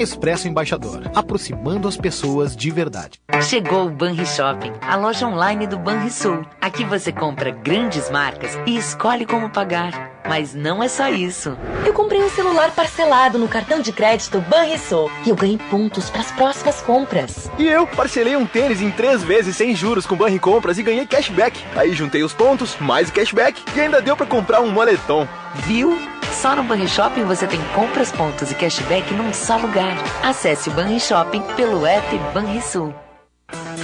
Expresso 0.00 0.48
Embaixador, 0.48 1.10
aproximando 1.14 1.86
as 1.86 1.94
pessoas 1.94 2.56
de 2.56 2.70
verdade. 2.70 3.20
Chegou 3.42 3.84
o 3.84 3.90
Banri 3.90 4.24
Shopping, 4.24 4.72
a 4.80 4.96
loja 4.96 5.26
online 5.26 5.66
do 5.66 5.78
Banrisul. 5.78 6.42
Aqui 6.58 6.86
você 6.86 7.12
compra 7.12 7.50
grandes 7.50 8.08
marcas 8.08 8.58
e 8.66 8.78
escolhe 8.78 9.26
como 9.26 9.50
pagar. 9.50 10.09
Mas 10.28 10.54
não 10.54 10.82
é 10.82 10.88
só 10.88 11.08
isso. 11.08 11.56
Eu 11.84 11.92
comprei 11.92 12.22
um 12.22 12.30
celular 12.30 12.70
parcelado 12.70 13.38
no 13.38 13.48
cartão 13.48 13.80
de 13.80 13.92
crédito 13.92 14.40
Banrisul 14.40 15.10
e 15.24 15.30
eu 15.30 15.36
ganhei 15.36 15.58
pontos 15.70 16.10
para 16.10 16.20
as 16.20 16.30
próximas 16.30 16.80
compras. 16.80 17.50
E 17.58 17.66
eu 17.66 17.86
parcelei 17.86 18.36
um 18.36 18.46
tênis 18.46 18.80
em 18.80 18.90
três 18.90 19.22
vezes 19.22 19.56
sem 19.56 19.74
juros 19.74 20.06
com 20.06 20.16
Banri 20.16 20.38
Compras 20.38 20.78
e 20.78 20.82
ganhei 20.82 21.06
cashback. 21.06 21.58
Aí 21.74 21.92
juntei 21.94 22.22
os 22.22 22.32
pontos, 22.32 22.76
mais 22.78 23.08
o 23.08 23.12
cashback 23.12 23.62
e 23.74 23.80
ainda 23.80 24.00
deu 24.00 24.16
para 24.16 24.26
comprar 24.26 24.60
um 24.60 24.70
moletom. 24.70 25.26
Viu? 25.66 25.98
Só 26.32 26.54
no 26.54 26.62
Banri 26.62 26.88
Shopping 26.88 27.24
você 27.24 27.46
tem 27.46 27.60
compras, 27.74 28.12
pontos 28.12 28.50
e 28.50 28.54
cashback 28.54 29.12
num 29.12 29.32
só 29.32 29.56
lugar. 29.56 29.96
Acesse 30.22 30.68
o 30.68 30.72
Banri 30.72 31.00
Shopping 31.00 31.42
pelo 31.56 31.84
app 31.84 32.18
Banrisul. 32.32 32.94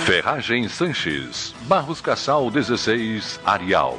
Ferragem 0.05 0.68
Sanches, 0.68 1.53
Barros 1.62 2.01
Cassal 2.01 2.49
16, 2.51 3.41
Arial. 3.45 3.99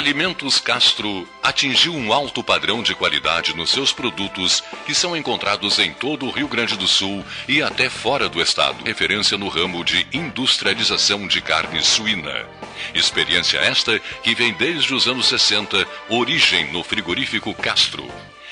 Alimentos 0.00 0.58
Castro 0.58 1.28
atingiu 1.42 1.94
um 1.94 2.10
alto 2.10 2.42
padrão 2.42 2.82
de 2.82 2.94
qualidade 2.94 3.54
nos 3.54 3.68
seus 3.68 3.92
produtos 3.92 4.64
que 4.86 4.94
são 4.94 5.14
encontrados 5.14 5.78
em 5.78 5.92
todo 5.92 6.24
o 6.24 6.30
Rio 6.30 6.48
Grande 6.48 6.74
do 6.74 6.88
Sul 6.88 7.22
e 7.46 7.60
até 7.60 7.90
fora 7.90 8.26
do 8.26 8.40
estado. 8.40 8.82
Referência 8.82 9.36
no 9.36 9.48
ramo 9.48 9.84
de 9.84 10.06
industrialização 10.10 11.28
de 11.28 11.42
carne 11.42 11.82
suína. 11.82 12.48
Experiência 12.94 13.58
esta 13.58 13.98
que 14.22 14.34
vem 14.34 14.54
desde 14.54 14.94
os 14.94 15.06
anos 15.06 15.26
60, 15.26 15.86
origem 16.08 16.72
no 16.72 16.82
frigorífico 16.82 17.52
Castro. 17.52 18.10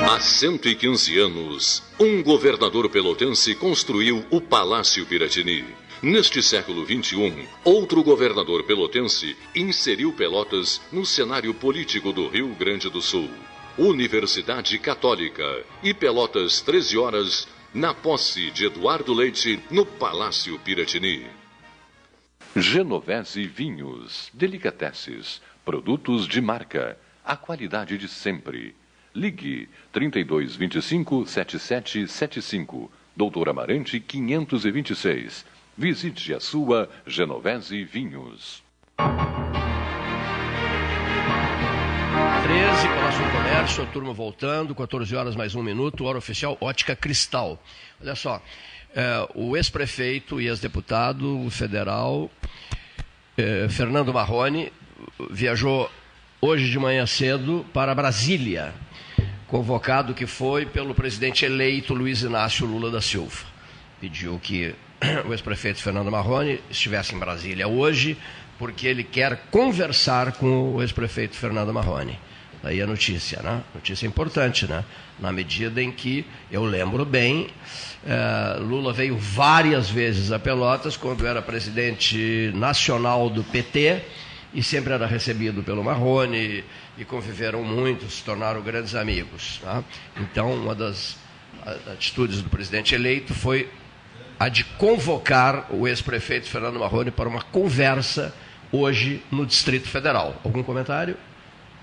Há 0.08 0.20
115 0.20 1.18
anos, 1.18 1.82
um 2.00 2.22
governador 2.22 2.88
pelotense 2.88 3.56
construiu 3.56 4.24
o 4.30 4.40
Palácio 4.40 5.04
Piratini. 5.08 5.66
Neste 6.06 6.40
século 6.44 6.86
XXI, 6.86 7.48
outro 7.64 8.04
governador 8.04 8.64
pelotense 8.64 9.36
inseriu 9.56 10.14
Pelotas 10.14 10.80
no 10.92 11.04
cenário 11.04 11.52
político 11.52 12.14
do 12.14 12.28
Rio 12.28 12.54
Grande 12.54 12.92
do 12.92 13.02
Sul. 13.02 13.28
Universidade 13.76 14.78
Católica 14.78 15.66
e 15.82 15.96
Pelotas 15.96 16.62
13 16.62 16.96
horas 17.00 17.48
na 17.74 17.92
posse 17.92 18.52
de 18.52 18.68
Eduardo 18.68 19.16
Leite 19.16 19.60
no 19.72 19.84
Palácio 19.84 20.60
Piratini. 20.60 21.26
Genovese 22.56 23.48
Vinhos, 23.48 24.30
Delicateces, 24.32 25.42
produtos 25.66 26.28
de 26.28 26.40
marca, 26.40 27.00
a 27.26 27.36
qualidade 27.36 27.98
de 27.98 28.08
sempre. 28.08 28.76
Ligue 29.12 29.68
3225 29.92 31.26
7775, 31.26 32.92
Doutor 33.18 33.50
Amarante 33.50 34.00
526. 34.00 35.56
Visite 35.78 36.34
a 36.34 36.40
sua 36.40 36.90
Genovese 37.06 37.84
Vinhos. 37.84 38.64
13, 38.96 39.12
Palácio 42.88 43.26
do 43.26 43.32
Comércio, 43.32 43.84
a 43.84 43.86
turma 43.88 44.14
voltando, 44.14 44.74
14 44.74 45.14
horas 45.18 45.36
mais 45.36 45.54
um 45.54 45.62
minuto, 45.62 46.06
hora 46.06 46.18
oficial 46.18 46.58
Ótica 46.62 46.96
Cristal. 46.96 47.62
Olha 48.02 48.16
só, 48.16 48.42
é, 48.96 49.28
o 49.36 49.58
ex-prefeito 49.58 50.40
e 50.40 50.48
ex-deputado 50.48 51.46
federal 51.50 52.32
é, 53.38 53.68
Fernando 53.68 54.14
Marrone 54.14 54.72
viajou 55.30 55.92
hoje 56.40 56.72
de 56.72 56.80
manhã 56.80 57.06
cedo 57.06 57.66
para 57.74 57.94
Brasília, 57.94 58.74
convocado 59.46 60.14
que 60.14 60.26
foi 60.26 60.66
pelo 60.66 60.96
presidente 60.96 61.44
eleito 61.44 61.94
Luiz 61.94 62.22
Inácio 62.22 62.66
Lula 62.66 62.90
da 62.90 63.02
Silva. 63.02 63.44
Pediu 64.00 64.40
que 64.40 64.74
o 65.26 65.34
ex-prefeito 65.34 65.82
Fernando 65.82 66.12
Marrone 66.12 66.60
estivesse 66.70 67.16
em 67.16 67.20
Brasília 67.20 67.68
hoje, 67.68 68.18
porque 68.58 68.88
ele 68.88 69.04
quer 69.04 69.48
conversar 69.52 70.34
com 70.34 70.76
o 70.76 70.82
ex-prefeito 70.82 71.36
Fernando 71.36 71.74
Marrone. 71.74 72.18
Daí 72.64 72.82
a 72.82 72.88
notícia, 72.88 73.42
né? 73.44 73.62
Notícia 73.76 74.08
importante, 74.08 74.66
né? 74.66 74.84
Na 75.20 75.32
medida 75.32 75.84
em 75.84 75.92
que, 75.92 76.26
eu 76.52 76.64
lembro 76.64 77.06
bem, 77.06 77.48
eh, 78.04 78.58
Lula 78.60 78.92
veio 78.92 79.18
várias 79.18 79.90
vezes 79.90 80.32
a 80.32 80.40
Pelotas 80.40 80.98
quando 80.98 81.28
era 81.28 81.42
presidente 81.42 82.52
nacional 82.56 83.30
do 83.30 83.44
PT 83.44 84.02
e 84.52 84.64
sempre 84.64 84.94
era 84.94 85.06
recebido 85.06 85.62
pelo 85.62 85.84
Marrone 85.84 86.64
e 86.98 87.06
conviveram 87.06 87.64
muito, 87.64 88.10
se 88.10 88.24
tornaram 88.24 88.62
grandes 88.62 88.96
amigos. 88.96 89.60
Tá? 89.62 89.84
Então, 90.18 90.54
uma 90.54 90.74
das 90.74 91.18
atitudes 91.92 92.42
do 92.42 92.50
presidente 92.50 92.96
eleito 92.96 93.34
foi 93.34 93.70
a 94.40 94.50
de 94.50 94.64
convocar 94.64 95.68
o 95.74 95.88
ex-prefeito 95.88 96.50
Fernando 96.50 96.80
Marrone 96.80 97.12
para 97.12 97.28
uma 97.30 97.42
conversa 97.42 98.34
hoje 98.72 99.24
no 99.32 99.46
Distrito 99.46 99.88
Federal. 99.88 100.40
Algum 100.44 100.64
comentário 100.64 101.18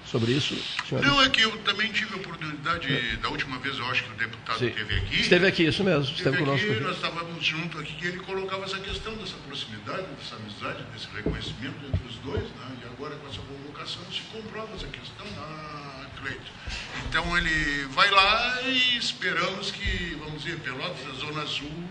sobre 0.05 0.33
isso? 0.33 0.57
Senhor? 0.89 1.03
Não, 1.05 1.23
é 1.23 1.29
que 1.31 1.43
eu 1.43 1.57
também 1.59 1.91
tive 1.91 2.15
a 2.15 2.17
oportunidade, 2.17 2.93
é. 2.93 3.17
da 3.17 3.31
última 3.31 3.59
vez 3.59 3.79
eu 3.79 3.87
acho 3.87 4.05
que 4.05 4.11
o 4.11 4.17
deputado 4.17 4.59
Sim. 4.59 4.67
esteve 4.67 4.95
aqui. 4.97 5.21
Esteve 5.21 5.47
aqui, 5.47 5.65
isso 5.65 5.85
mesmo. 5.85 6.03
Esteve, 6.03 6.19
esteve 6.19 6.39
conosco. 6.39 6.71
Aqui, 6.71 6.81
nós 6.81 6.97
estávamos 6.97 7.45
juntos 7.45 7.81
aqui 7.81 7.97
e 8.03 8.09
ele 8.09 8.19
colocava 8.19 8.65
essa 8.65 8.79
questão 8.79 9.15
dessa 9.17 9.37
proximidade, 9.47 10.05
dessa 10.19 10.37
amizade, 10.37 10.85
desse 10.93 11.09
reconhecimento 11.15 11.77
entre 11.87 12.07
os 12.07 12.17
dois, 12.17 12.43
né? 12.43 12.77
e 12.83 12.87
agora 12.87 13.17
com 13.17 13.29
essa 13.29 13.41
convocação 13.41 14.03
se 14.13 14.21
comprova 14.33 14.75
essa 14.75 14.87
questão, 14.89 15.27
ah, 15.39 16.07
Cleito. 16.21 16.53
Então 17.09 17.37
ele 17.37 17.85
vai 17.87 18.09
lá 18.11 18.63
e 18.63 18.97
esperamos 18.97 19.73
que, 19.73 20.17
vamos 20.21 20.45
dizer, 20.45 20.59
Pelotas, 20.61 21.05
a 21.11 21.15
Zona 21.15 21.47
Sul, 21.47 21.85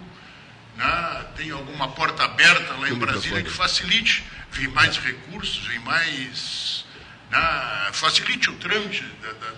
né, 0.81 1.25
tem 1.35 1.51
alguma 1.51 1.89
porta 1.89 2.23
aberta 2.23 2.73
lá 2.73 2.89
em 2.89 2.95
Brasília 2.95 3.41
que 3.43 3.49
facilite, 3.49 4.23
vem 4.51 4.67
mais 4.69 4.97
recursos, 4.97 5.65
vem 5.67 5.79
mais. 5.79 6.85
Né, 7.29 7.89
facilite 7.93 8.49
o 8.49 8.53
trâmite 8.55 9.05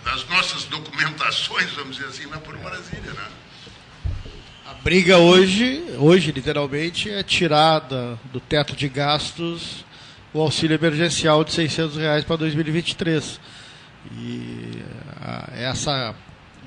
das 0.04 0.28
nossas 0.28 0.66
documentações, 0.66 1.72
vamos 1.72 1.96
dizer 1.96 2.10
assim, 2.10 2.26
lá 2.28 2.38
por 2.38 2.56
Brasília. 2.58 3.14
Né? 3.14 3.28
briga 4.84 5.18
hoje, 5.18 5.82
hoje 5.98 6.32
literalmente, 6.32 7.10
é 7.10 7.24
tirada 7.24 8.20
do 8.34 8.40
teto 8.42 8.76
de 8.76 8.90
gastos 8.90 9.86
o 10.34 10.42
auxílio 10.42 10.76
emergencial 10.76 11.44
de 11.44 11.54
600 11.54 11.96
reais 11.96 12.24
para 12.26 12.38
2023. 12.38 13.40
E 14.12 14.84
a, 15.22 15.50
essa, 15.56 16.16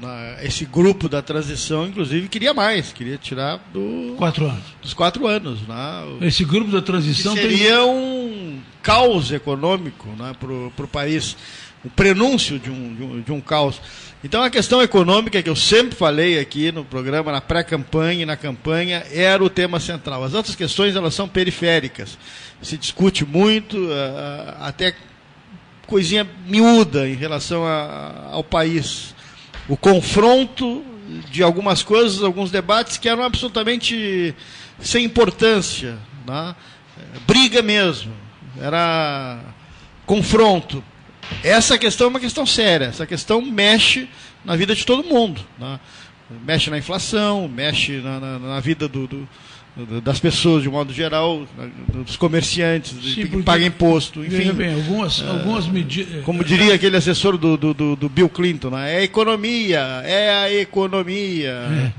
na, 0.00 0.36
esse 0.42 0.64
grupo 0.64 1.08
da 1.08 1.22
transição, 1.22 1.86
inclusive, 1.86 2.28
queria 2.28 2.52
mais, 2.54 2.92
queria 2.92 3.16
tirar 3.16 3.58
do, 3.72 4.14
Quatro 4.18 4.46
anos. 4.46 4.62
dos 4.82 4.92
quatro 4.94 5.26
anos. 5.26 5.60
Né? 5.62 6.18
O- 6.20 6.24
Esse 6.24 6.44
grupo 6.44 6.70
da 6.70 6.82
transição 6.82 7.34
que 7.34 7.40
tem. 7.40 7.50
seria 7.50 7.84
um 7.84 8.60
caos 8.82 9.32
econômico 9.32 10.08
né, 10.18 10.32
para 10.38 10.84
o 10.84 10.88
país, 10.88 11.36
um 11.84 11.88
prenúncio 11.88 12.58
de 12.58 12.70
um, 12.70 12.94
de, 12.94 13.02
um, 13.02 13.20
de 13.20 13.32
um 13.32 13.40
caos. 13.40 13.80
Então 14.24 14.42
a 14.42 14.50
questão 14.50 14.82
econômica 14.82 15.40
que 15.42 15.48
eu 15.48 15.54
sempre 15.54 15.94
falei 15.94 16.38
aqui 16.38 16.72
no 16.72 16.84
programa, 16.84 17.30
na 17.30 17.40
pré-campanha 17.40 18.22
e 18.22 18.26
na 18.26 18.36
campanha, 18.36 19.04
era 19.12 19.42
o 19.44 19.48
tema 19.50 19.78
central. 19.78 20.24
As 20.24 20.34
outras 20.34 20.56
questões 20.56 20.96
elas 20.96 21.14
são 21.14 21.28
periféricas. 21.28 22.18
Se 22.62 22.76
discute 22.76 23.24
muito, 23.24 23.76
até 24.60 24.94
coisinha 25.86 26.26
miúda 26.46 27.08
em 27.08 27.14
relação 27.14 27.64
a- 27.66 28.30
ao 28.32 28.42
país. 28.42 29.14
O 29.68 29.76
confronto 29.76 30.84
de 31.30 31.42
algumas 31.42 31.82
coisas, 31.82 32.22
alguns 32.22 32.50
debates 32.50 32.96
que 32.98 33.08
eram 33.08 33.22
absolutamente 33.22 34.34
sem 34.80 35.04
importância. 35.04 35.96
Né? 36.26 36.54
Eh, 36.98 37.18
Briga 37.26 37.62
mesmo. 37.62 38.12
Era 38.60 39.40
confronto. 40.04 40.82
Essa 41.42 41.76
questão 41.78 42.06
é 42.06 42.10
uma 42.10 42.20
questão 42.20 42.46
séria. 42.46 42.86
Essa 42.86 43.06
questão 43.06 43.40
mexe 43.42 44.08
na 44.44 44.54
vida 44.56 44.74
de 44.74 44.84
todo 44.86 45.04
mundo. 45.04 45.40
né? 45.58 45.78
Mexe 46.44 46.70
na 46.70 46.78
inflação, 46.78 47.46
mexe 47.48 47.98
na, 47.98 48.18
na- 48.18 48.38
na 48.38 48.60
vida 48.60 48.88
do- 48.88 49.06
do- 49.06 49.28
das 50.02 50.18
pessoas 50.18 50.62
de 50.62 50.70
modo 50.70 50.92
geral, 50.92 51.46
na- 51.56 52.02
dos 52.02 52.16
comerciantes, 52.16 52.92
Sim, 53.14 53.26
que 53.26 53.42
pagam 53.42 53.66
imposto, 53.66 54.24
enfim. 54.24 54.50
Bem, 54.52 54.72
algumas, 54.74 55.20
É, 55.22 55.28
algumas 55.28 55.66
medidas. 55.68 56.24
Como 56.24 56.42
diria 56.42 56.74
aquele 56.74 56.96
assessor 56.96 57.36
do, 57.36 57.56
do, 57.58 57.74
do- 57.94 58.08
Bill 58.08 58.28
Clinton, 58.30 58.70
né? 58.70 58.94
é 58.94 58.98
a 58.98 59.02
economia, 59.02 59.78
é 60.04 60.30
a 60.30 60.52
economia. 60.52 61.92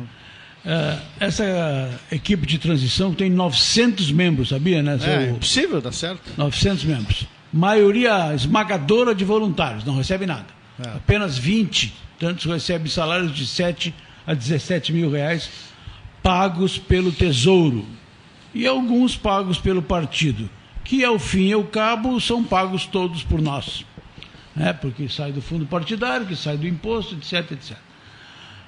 É, 0.66 0.98
essa 1.20 1.90
equipe 2.12 2.46
de 2.48 2.58
transição 2.58 3.14
tem 3.14 3.30
900 3.30 4.12
membros, 4.12 4.50
sabia, 4.50 4.82
né? 4.84 4.98
É, 5.04 5.30
impossível, 5.30 5.82
tá 5.82 5.92
certo? 5.92 6.22
900 6.36 6.84
membros. 6.84 7.26
Maioria 7.54 8.34
esmagadora 8.36 9.16
de 9.16 9.24
voluntários, 9.24 9.86
não 9.86 9.96
recebe 9.96 10.26
nada. 10.26 10.48
É. 10.84 10.90
Apenas 10.90 11.38
20, 11.38 11.94
tantos 12.20 12.46
recebem 12.46 12.88
salários 12.90 13.34
de 13.34 13.48
7 13.48 13.94
a 14.26 14.34
17 14.34 14.92
mil 14.92 15.10
reais, 15.10 15.50
pagos 16.22 16.78
pelo 16.78 17.12
Tesouro. 17.12 17.86
E 18.54 18.66
alguns 18.66 19.16
pagos 19.16 19.60
pelo 19.60 19.82
partido, 19.82 20.50
que 20.84 21.04
ao 21.04 21.20
fim 21.20 21.48
e 21.48 21.54
ao 21.54 21.64
cabo 21.64 22.20
são 22.20 22.44
pagos 22.44 22.86
todos 22.86 23.24
por 23.24 23.42
nós. 23.42 23.86
Né? 24.56 24.74
Porque 24.74 25.08
sai 25.08 25.32
do 25.32 25.42
fundo 25.42 25.66
partidário, 25.66 26.26
que 26.26 26.36
sai 26.36 26.58
do 26.58 26.68
imposto, 26.68 27.16
etc, 27.16 27.52
etc. 27.52 27.78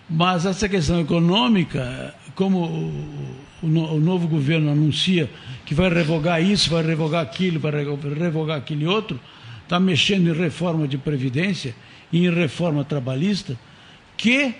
Mas 0.09 0.45
essa 0.45 0.67
questão 0.67 0.99
econômica, 0.99 2.13
como 2.35 2.59
o, 2.65 3.35
o 3.61 3.67
o 3.67 3.99
novo 3.99 4.27
governo 4.27 4.71
anuncia 4.71 5.29
que 5.65 5.73
vai 5.73 5.89
revogar 5.89 6.41
isso, 6.41 6.69
vai 6.69 6.81
revogar 6.83 7.21
aquilo, 7.21 7.59
vai 7.59 7.71
revo- 7.71 8.13
revogar 8.13 8.57
aquele 8.57 8.85
outro, 8.85 9.19
está 9.63 9.79
mexendo 9.79 10.29
em 10.29 10.33
reforma 10.33 10.87
de 10.87 10.97
previdência 10.97 11.75
e 12.11 12.25
em 12.25 12.33
reforma 12.33 12.83
trabalhista, 12.83 13.57
que 14.15 14.55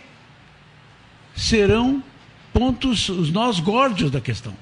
serão 1.36 2.04
pontos, 2.54 3.10
os 3.10 3.32
nós 3.32 3.60
górdios 3.60 4.12
da 4.12 4.22
questão. 4.22 4.54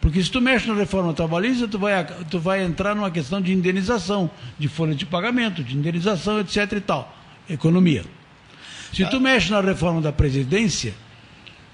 Porque 0.00 0.22
se 0.22 0.30
tu 0.30 0.40
mexe 0.40 0.68
na 0.68 0.74
reforma 0.74 1.14
trabalhista, 1.14 1.66
tu 1.66 1.78
vai, 1.78 2.04
tu 2.30 2.38
vai 2.38 2.62
entrar 2.62 2.94
numa 2.94 3.10
questão 3.10 3.40
de 3.40 3.52
indenização, 3.52 4.30
de 4.58 4.68
folha 4.68 4.94
de 4.94 5.06
pagamento, 5.06 5.64
de 5.64 5.74
indenização, 5.76 6.40
etc 6.40 6.72
e 6.72 6.80
tal. 6.80 7.16
Economia. 7.48 8.04
Se 8.92 9.04
tu 9.06 9.18
mexe 9.20 9.50
na 9.50 9.60
reforma 9.60 10.00
da 10.02 10.12
Previdência, 10.12 10.94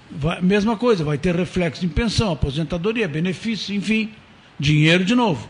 vai- 0.09 0.41
mesma 0.41 0.77
coisa, 0.77 1.03
vai 1.03 1.17
ter 1.17 1.35
reflexo 1.35 1.85
em 1.85 1.89
pensão, 1.89 2.31
aposentadoria, 2.31 3.07
benefício, 3.07 3.75
enfim, 3.75 4.11
dinheiro 4.59 5.03
de 5.03 5.13
novo. 5.13 5.49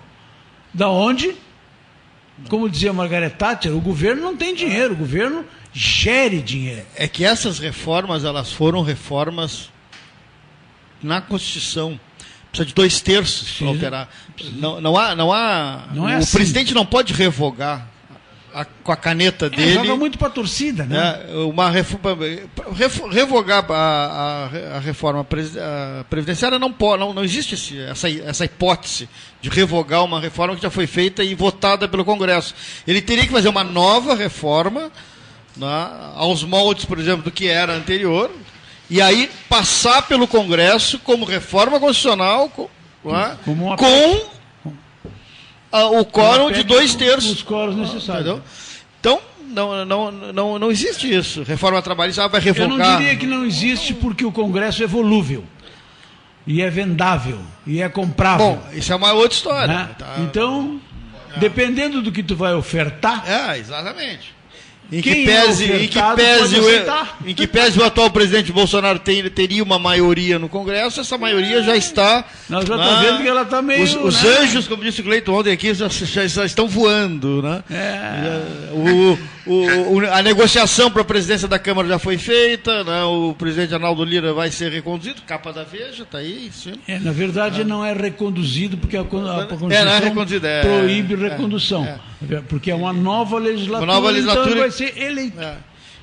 Da 0.74 0.90
onde? 0.90 1.36
Como 2.50 2.68
dizia 2.70 2.92
Margaret 2.92 3.30
Thatcher, 3.32 3.76
o 3.76 3.80
governo 3.82 4.24
não 4.24 4.36
tem 4.36 4.56
dinheiro, 4.56 4.94
o 4.94 4.98
governo 4.98 5.46
gere 5.72 6.42
dinheiro. 6.42 6.86
É 6.96 7.08
que 7.08 7.24
essas 7.24 7.60
reformas, 7.60 8.24
elas 8.26 8.52
foram 8.52 8.82
reformas 8.82 9.70
na 11.04 11.22
Constituição. 11.22 12.00
Precisa 12.52 12.66
de 12.68 12.74
dois 12.74 13.00
terços 13.00 13.52
para 13.52 13.68
alterar. 13.68 14.10
Não, 14.54 14.82
não 14.82 14.98
há. 14.98 15.16
Não 15.16 15.32
há 15.32 15.86
Não 15.94 16.10
é 16.10 16.16
o 16.16 16.18
assim. 16.20 16.34
presidente 16.38 16.74
não 16.74 16.86
pode 16.86 17.14
revogar 17.14 17.88
a- 18.54 18.66
com 18.66 18.92
a 18.92 18.98
caneta 18.98 19.46
É, 19.46 19.50
dele. 19.50 19.74
joga 19.76 19.96
muito 19.96 20.18
para 20.18 20.28
a 20.28 20.32
torcida, 20.32 20.84
né? 20.84 20.98
né, 21.26 21.34
uma 21.46 21.70
reforma, 21.70 22.18
ref- 22.76 23.02
revogar 23.10 23.66
a, 23.72 23.74
a- 23.74 24.76
a 24.76 24.80
reforma 24.82 25.26
previdenciária 26.10 26.60
não 26.60 26.74
pode, 26.74 27.00
não, 27.00 27.14
não 27.14 27.24
existe 27.24 27.56
esse- 27.56 27.80
essa, 27.80 28.10
essa 28.10 28.44
hipótese 28.44 29.08
de 29.42 29.50
revogar 29.50 30.04
uma 30.04 30.20
reforma 30.20 30.54
que 30.56 30.62
já 30.62 30.70
foi 30.70 30.86
feita 30.88 31.24
e 31.24 31.34
votada 31.34 31.88
pelo 31.88 32.04
Congresso. 32.04 32.54
Ele 32.86 33.02
teria 33.02 33.26
que 33.26 33.32
fazer 33.32 33.48
uma 33.48 33.64
nova 33.64 34.14
reforma 34.16 34.92
né, 35.56 35.90
aos 36.16 36.44
moldes, 36.44 36.84
por 36.84 37.00
exemplo, 37.00 37.24
do 37.24 37.32
que 37.32 37.48
era 37.48 37.74
anterior, 37.74 38.30
e 38.92 39.02
aí 39.02 39.32
passar 39.48 40.02
pelo 40.04 40.28
Congresso 40.28 41.00
como 41.00 41.26
reforma 41.26 41.80
constitucional 41.80 42.50
com, 42.50 42.70
né, 43.06 43.38
Como 43.46 43.68
uma 43.68 43.78
com 43.78 44.22
ah, 45.72 45.86
o 45.86 46.06
quórum 46.06 46.52
de 46.52 46.64
dois 46.64 46.92
com 46.92 47.00
terços. 47.00 47.32
Os 47.32 47.44
quóruns 47.44 47.78
necessários. 47.78 48.28
Entendeu? 48.28 48.44
Então, 49.00 49.22
não, 49.48 49.86
não, 49.86 50.12
não, 50.12 50.60
não 50.60 50.72
existe 50.72 51.14
isso. 51.14 51.44
Reforma 51.44 51.82
trabalhista 51.82 52.28
vai 52.28 52.42
Eu 52.42 52.44
revogar. 52.54 52.78
não 52.78 52.98
diria 52.98 53.16
que 53.16 53.26
não 53.26 53.46
existe 53.46 53.94
porque 53.94 54.26
o 54.26 54.32
Congresso 54.32 54.84
é 54.84 54.88
volúvel. 54.88 55.44
E 56.46 56.62
é 56.62 56.70
vendável. 56.70 57.40
E 57.66 57.82
é 57.82 57.88
comprável. 57.88 58.56
Bom, 58.56 58.68
isso 58.74 58.92
é 58.92 58.96
uma 58.96 59.14
outra 59.14 59.36
história. 59.38 59.74
né? 59.74 59.90
Tá? 59.98 60.16
Então, 60.20 60.82
dependendo 61.38 62.02
do 62.02 62.12
que 62.12 62.22
tu 62.24 62.36
vai 62.36 62.54
ofertar, 62.54 63.24
É, 63.26 63.58
exatamente. 63.58 64.36
Em 64.92 65.02
que, 65.02 65.26
pese, 65.26 65.72
em, 65.72 65.88
que 65.88 66.00
pese 66.18 66.60
o, 66.60 67.30
em 67.30 67.34
que 67.34 67.48
pese 67.48 67.80
o 67.80 67.84
atual 67.84 68.10
presidente 68.10 68.52
Bolsonaro 68.52 69.00
tem- 69.00 69.24
teria 69.30 69.64
uma 69.64 69.80
maioria 69.80 70.38
no 70.38 70.50
Congresso, 70.50 71.00
essa 71.00 71.18
maioria 71.18 71.64
já 71.64 71.78
está. 71.78 72.26
nós 72.50 72.66
já 72.66 72.76
né, 72.76 72.84
estamos 72.84 73.06
vendo 73.06 73.22
que 73.22 73.28
ela 73.30 73.42
está 73.44 73.62
meio. 73.62 73.84
Os, 73.84 73.96
os 73.96 74.22
né? 74.22 74.40
anjos, 74.40 74.68
como 74.68 74.84
disse 74.84 75.00
o 75.00 75.04
Cleiton 75.06 75.34
ontem 75.34 75.54
aqui, 75.54 75.74
já, 75.74 75.88
já- 75.88 76.28
já 76.28 76.46
estão 76.46 76.68
voando. 76.68 77.42
Né? 77.42 77.64
É. 77.72 78.74
O, 78.74 79.18
o- 79.46 79.96
o- 79.98 80.12
a 80.14 80.22
negociação 80.22 80.92
para 80.92 81.02
a 81.02 81.06
presidência 81.06 81.48
da 81.48 81.58
Câmara 81.58 81.88
já 81.88 81.98
foi 82.00 82.18
feita, 82.18 82.84
né? 82.84 83.04
o 83.04 83.34
presidente 83.34 83.74
Arnaldo 83.74 84.04
Lira 84.04 84.34
vai 84.34 84.52
ser 84.52 84.72
reconduzido, 84.72 85.22
capa 85.24 85.52
da 85.52 85.64
Veja, 85.64 86.04
está 86.04 86.20
aí. 86.20 86.50
Sim. 86.54 86.74
É, 86.88 87.00
na 87.00 87.12
verdade, 87.12 87.64
não 87.64 87.86
é 87.86 87.94
reconduzido, 87.94 88.78
porque 88.78 88.96
a, 88.98 89.02
a 89.02 89.04
Constituição 89.06 89.70
É, 89.72 89.86
não 89.86 89.92
é 89.92 90.48
é. 90.48 90.62
proíbe 90.62 91.14
É, 91.14 91.18
recondução. 91.30 92.00
Porque 92.50 92.70
é 92.72 92.76
uma 92.76 92.94
nova 92.94 93.38
legislatura, 93.40 93.80
Uma 93.92 93.94
nova 93.94 94.08
então 94.12 94.14
legislatura- 94.14 94.52
ele 94.52 94.60
vai 94.60 94.72
ser 94.72 94.98
eleito. 94.98 95.38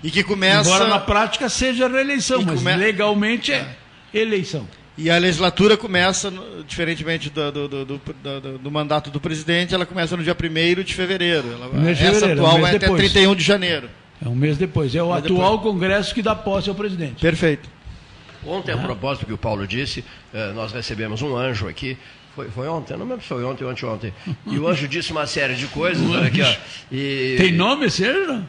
E 0.02 0.10
que 0.10 0.22
começa. 0.22 0.68
Embora 0.68 0.86
na 0.86 0.98
prática 1.00 1.48
seja 1.48 1.88
reeleição, 1.88 2.42
mas 2.42 2.60
come- 2.62 2.76
legalmente 2.76 3.52
é, 3.52 3.66
eleição. 4.14 4.66
E 4.98 5.08
a 5.08 5.16
legislatura 5.16 5.76
começa, 5.76 6.32
diferentemente 6.66 7.30
do, 7.30 7.52
do, 7.52 7.68
do, 7.68 7.84
do- 7.84 8.00
do- 8.40 8.58
do 8.58 8.70
mandato 8.70 9.10
do 9.10 9.20
presidente, 9.20 9.72
ela 9.72 9.86
começa 9.86 10.16
no 10.16 10.24
dia 10.24 10.34
1 10.36 10.82
de 10.82 10.92
fevereiro. 10.92 11.52
Ela- 11.52 11.68
de 11.94 12.02
essa 12.04 12.14
fevereiro, 12.14 12.42
um 12.42 12.46
atual 12.46 12.60
vai 12.60 12.70
até 12.74 12.78
depois. 12.80 13.12
31 13.12 13.34
de 13.36 13.44
janeiro. 13.44 13.88
É 14.24 14.28
um 14.28 14.34
mês 14.34 14.58
depois. 14.58 14.92
É 14.96 15.02
o 15.02 15.12
Mês 15.12 15.24
atual 15.24 15.60
Congresso 15.60 16.12
que 16.12 16.20
dá 16.20 16.34
posse 16.34 16.68
ao 16.68 16.74
presidente. 16.74 17.20
Perfeito. 17.20 17.68
Ontem, 18.44 18.72
a 18.72 18.78
propósito 18.78 19.22
do 19.22 19.26
que 19.28 19.32
o 19.32 19.38
Paulo 19.38 19.66
disse, 19.68 20.04
eh, 20.34 20.52
nós 20.52 20.72
recebemos 20.72 21.22
um 21.22 21.36
anjo 21.36 21.68
aqui. 21.68 21.96
Foi, 22.34 22.48
foi 22.50 22.66
ontem? 22.68 22.94
Eu 22.94 22.98
não 22.98 23.06
lembro 23.06 23.22
se 23.22 23.28
foi 23.28 23.44
ontem 23.44 23.62
ou 23.64 23.70
anteontem. 23.70 24.12
E 24.46 24.58
o 24.58 24.66
anjo 24.66 24.88
disse 24.88 25.12
uma 25.12 25.26
série 25.26 25.54
de 25.54 25.66
coisas. 25.68 26.02
Um 26.06 26.10
olha 26.12 26.26
aqui, 26.26 26.42
ó. 26.42 26.54
E... 26.90 27.36
Tem 27.38 27.52
nome 27.52 27.86
esse 27.86 28.04
anjo? 28.04 28.44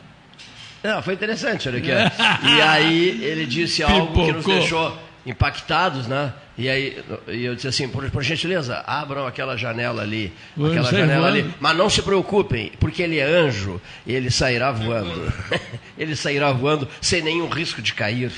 Não, 0.84 1.02
foi 1.04 1.14
interessante, 1.14 1.68
olha 1.70 1.78
aqui. 1.78 1.89
ó. 1.91 2.47
E 2.50 2.62
aí 2.62 3.24
ele 3.24 3.45
disse 3.45 3.84
algo 3.84 4.14
que 4.26 4.32
nos 4.32 4.45
deixou 4.45 4.97
impactados, 5.26 6.07
né? 6.07 6.34
E 6.57 6.70
aí 6.70 7.03
e 7.28 7.45
eu 7.45 7.55
disse 7.55 7.67
assim, 7.67 7.88
por, 7.88 8.09
por 8.09 8.24
gentileza, 8.24 8.84
abram 8.86 9.26
aquela 9.26 9.55
janela 9.55 10.01
ali, 10.01 10.34
anjo 10.57 10.67
aquela 10.67 10.91
janela 10.91 11.32
voando. 11.32 11.38
ali. 11.45 11.55
Mas 11.59 11.78
não 11.78 11.89
se 11.89 12.01
preocupem, 12.01 12.72
porque 12.80 13.01
ele 13.01 13.20
é 13.20 13.24
anjo, 13.24 13.82
ele 14.05 14.30
sairá 14.30 14.72
voando. 14.72 15.32
ele 15.97 16.15
sairá 16.15 16.51
voando 16.51 16.88
sem 17.01 17.22
nenhum 17.22 17.47
risco 17.47 17.82
de 17.82 17.93
cair. 17.93 18.32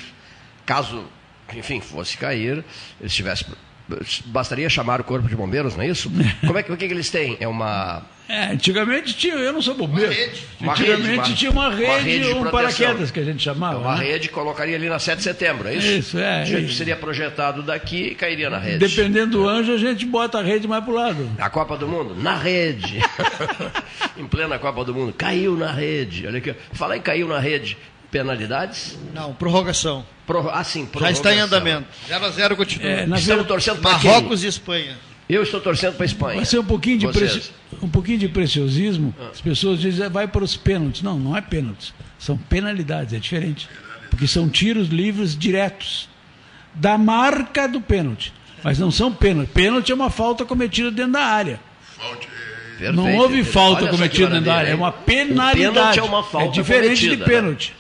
Caso, 0.66 1.06
enfim, 1.54 1.82
fosse 1.82 2.18
cair, 2.18 2.64
ele 3.00 3.08
estivesse 3.08 3.46
bastaria 4.28 4.70
chamar 4.70 5.02
o 5.02 5.04
corpo 5.04 5.28
de 5.28 5.36
bombeiros, 5.36 5.76
não 5.76 5.84
é 5.84 5.88
isso? 5.88 6.10
Como 6.46 6.58
é 6.58 6.64
que, 6.64 6.72
o 6.72 6.78
que, 6.78 6.88
que 6.88 6.94
eles 6.94 7.10
têm? 7.10 7.38
É 7.40 7.48
uma. 7.48 8.04
É, 8.32 8.54
antigamente 8.54 9.14
tinha, 9.14 9.34
eu 9.34 9.52
não 9.52 9.62
sou 9.62 9.76
bombeiro. 9.76 10.10
Uma 10.60 10.72
antigamente 10.72 11.08
rede, 11.08 11.18
uma- 11.18 11.36
tinha 11.36 11.52
uma 11.52 11.68
uma 11.68 11.76
rede, 11.76 12.04
rede 12.10 12.24
de 12.26 12.34
um 12.34 12.42
proteção. 12.42 12.52
paraquedas 12.52 13.12
que 13.12 13.20
a 13.20 13.24
gente 13.26 13.44
chamava. 13.44 13.80
Uma 13.80 13.98
né? 13.98 14.06
rede 14.06 14.30
colocaria 14.30 14.76
ali 14.78 14.88
na 14.88 15.00
7 15.00 15.18
de 15.18 15.24
setembro, 15.24 15.68
é 15.68 15.76
isso? 15.76 15.88
Isso, 15.88 16.18
é, 16.18 16.46
Já 16.46 16.60
isso. 16.60 16.76
Seria 16.76 16.96
projetado 16.96 17.62
daqui 17.62 18.04
e 18.04 18.16
cairia 18.16 18.50
na 18.50 18.58
rede. 18.58 18.78
Dependendo 18.78 19.32
do 19.40 19.48
anjo, 19.50 19.74
a 19.74 19.78
gente 19.78 20.06
bota 20.06 20.40
a 20.40 20.42
rede 20.42 20.66
mais 20.68 20.84
pro 20.84 20.94
lado. 20.94 21.30
A 21.38 21.50
Copa 21.50 21.76
do 21.76 21.88
Mundo, 21.88 22.16
na 22.16 22.38
rede. 22.38 23.00
em 24.18 24.26
plena 24.26 24.58
Copa 24.60 24.84
do 24.86 24.94
Mundo, 24.94 25.14
caiu 25.14 25.58
na 25.58 25.72
rede. 25.72 26.26
Olha 26.26 26.38
aqui. 26.38 26.56
Falar 26.74 26.96
em 26.98 27.02
caiu 27.02 27.28
na 27.28 27.40
rede, 27.40 27.78
penalidades? 28.10 28.98
Não, 29.14 29.34
prorrogação. 29.34 30.06
Pro... 30.26 30.50
Ah, 30.50 30.64
sim, 30.64 30.88
Já 31.00 31.12
está 31.12 31.34
em 31.34 31.38
prorrogação. 31.38 31.44
andamento. 31.58 31.88
0 32.08 32.26
a 32.26 32.30
0 32.30 32.56
continua. 32.56 32.88
É, 32.90 33.04
Estamos 33.04 33.26
ver- 33.26 33.44
torcendo 33.46 33.82
para 33.82 33.92
Marrocos 33.92 34.44
e 34.44 34.48
Espanha. 34.48 34.98
Eu 35.34 35.44
estou 35.44 35.62
torcendo 35.62 35.94
para 35.96 36.04
a 36.04 36.06
Espanha. 36.06 36.36
Vai 36.38 36.46
ser 36.46 36.60
um 36.60 36.64
pouquinho 36.66 36.98
de, 36.98 37.08
preci- 37.08 37.52
um 37.82 37.88
pouquinho 37.90 38.18
de 38.20 38.28
preciosismo. 38.28 39.14
Ah. 39.20 39.30
As 39.32 39.40
pessoas 39.42 39.80
dizem, 39.80 40.10
vai 40.10 40.28
para 40.28 40.44
os 40.44 40.58
pênaltis. 40.58 41.02
Não, 41.02 41.18
não 41.18 41.36
é 41.38 41.42
pênaltis. 41.42 41.94
São 42.20 42.38
penalidades, 42.38 43.14
é 43.14 43.20
diferente. 43.20 43.70
Porque 44.10 44.28
são 44.28 44.50
tiros 44.50 44.90
livres 44.90 45.38
diretos. 45.38 46.10
Da 46.74 46.98
marca 46.98 47.68
do 47.68 47.80
pênalti. 47.82 48.34
Mas 48.64 48.78
não 48.80 48.92
são 48.92 49.12
pênaltis. 49.12 49.54
Pênalti 49.54 49.92
é 49.92 49.96
uma 49.96 50.10
falta 50.10 50.46
cometida 50.46 50.92
dentro 50.92 51.14
da 51.14 51.22
área. 51.24 51.60
Perfeito. 51.98 52.94
não 52.96 53.16
houve 53.18 53.44
falta 53.44 53.88
cometida 53.88 54.28
dentro 54.28 54.46
da 54.46 54.56
área. 54.56 54.70
É 54.72 54.76
uma 54.76 54.92
penalidade. 54.92 55.68
O 55.70 55.74
pênalti 55.74 56.00
é 56.00 56.04
uma 56.04 56.24
falta 56.24 56.48
É 56.48 56.52
diferente 56.52 56.86
cometida, 57.08 57.16
de 57.16 57.22
né? 57.22 57.26
pênalti. 57.28 57.76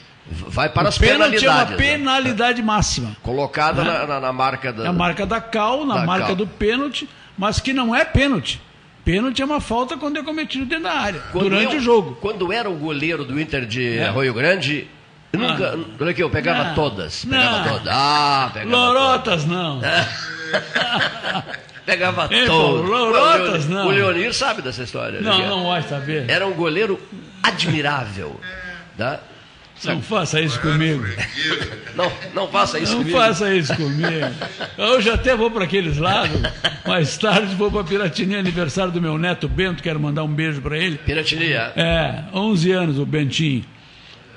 Vai 0.47 0.69
para 0.69 0.89
as 0.89 0.95
o 0.97 0.99
pênalti 0.99 1.45
é 1.45 1.49
uma 1.49 1.65
penalidades. 1.65 1.71
né? 1.71 1.97
penalidade 1.97 2.61
máxima. 2.63 3.17
Colocada 3.21 3.83
Né? 3.83 3.91
na, 3.91 4.07
na- 4.07 4.19
na 4.21 4.31
marca 4.33 4.71
da. 4.71 4.83
Na 4.85 4.93
marca 4.93 5.25
da 5.25 5.41
cal, 5.41 5.85
na 5.85 5.95
Da 5.99 6.05
marca 6.05 6.27
cal. 6.27 6.35
do 6.35 6.47
pênalti, 6.47 7.09
mas 7.38 7.59
que 7.59 7.73
não 7.73 7.95
é 7.95 8.05
pênalti. 8.05 8.61
Pênalti 9.03 9.41
é 9.41 9.45
uma 9.45 9.59
falta 9.59 9.97
quando 9.97 10.19
é 10.19 10.23
cometido 10.23 10.65
dentro 10.65 10.84
da 10.84 10.93
área, 10.93 11.21
Quando 11.32 11.49
durante 11.49 11.73
eu- 11.73 11.79
o 11.79 11.84
jogo. 11.84 12.17
Quando 12.21 12.53
era 12.53 12.69
o 12.69 12.75
goleiro 12.75 13.25
do 13.25 13.39
Inter 13.39 13.65
de 13.65 13.97
É. 13.97 14.07
Arroio 14.07 14.34
Grande, 14.34 14.88
eu 15.34 15.39
nunca. 15.39 15.77
Olha 15.99 16.11
aqui, 16.11 16.21
eu 16.21 16.29
pegava 16.29 16.65
Não. 16.65 16.75
todas. 16.75 17.25
Pegava 17.25 17.57
Não. 17.59 17.67
todas. 17.73 17.88
Ah, 17.89 18.51
pegava 18.53 18.71
Lorotas 18.77 19.45
não. 19.45 19.82
Pegava 21.86 22.27
Ei, 22.29 22.45
todas. 22.45 22.89
Lorotas, 22.89 23.65
o, 23.65 23.67
Leonir, 23.67 23.69
não. 23.69 23.88
o 23.88 23.89
Leonir 23.89 24.34
sabe 24.34 24.61
dessa 24.61 24.84
história. 24.84 25.19
Não, 25.19 25.39
né? 25.39 25.47
não 25.47 25.67
vai 25.67 25.82
saber. 25.82 26.29
Era 26.29 26.45
um 26.45 26.53
goleiro 26.53 26.99
admirável. 27.41 28.39
Tá? 28.97 29.19
Não 29.86 30.01
faça 30.01 30.39
isso 30.41 30.59
comigo. 30.61 31.03
Não, 31.95 32.11
não 32.34 32.47
faça 32.47 32.79
isso 32.79 32.93
Não 32.93 32.99
comigo. 32.99 33.17
faça 33.17 33.53
isso 33.55 33.75
comigo. 33.75 34.27
Hoje 34.77 35.09
até 35.09 35.36
vou 35.36 35.49
para 35.49 35.63
aqueles 35.65 35.97
lados. 35.97 36.39
Mais 36.86 37.17
tarde 37.17 37.55
vou 37.55 37.71
para 37.71 37.84
Piratini, 37.84 38.36
aniversário 38.36 38.91
do 38.91 39.01
meu 39.01 39.17
neto 39.17 39.47
Bento. 39.49 39.82
Quero 39.82 39.99
mandar 39.99 40.23
um 40.23 40.34
beijo 40.34 40.61
para 40.61 40.77
ele. 40.77 40.97
Piratini, 40.97 41.51
é. 41.53 41.73
É, 41.75 42.23
11 42.34 42.71
anos 42.71 42.99
o 42.99 43.05
Bentinho. 43.05 43.65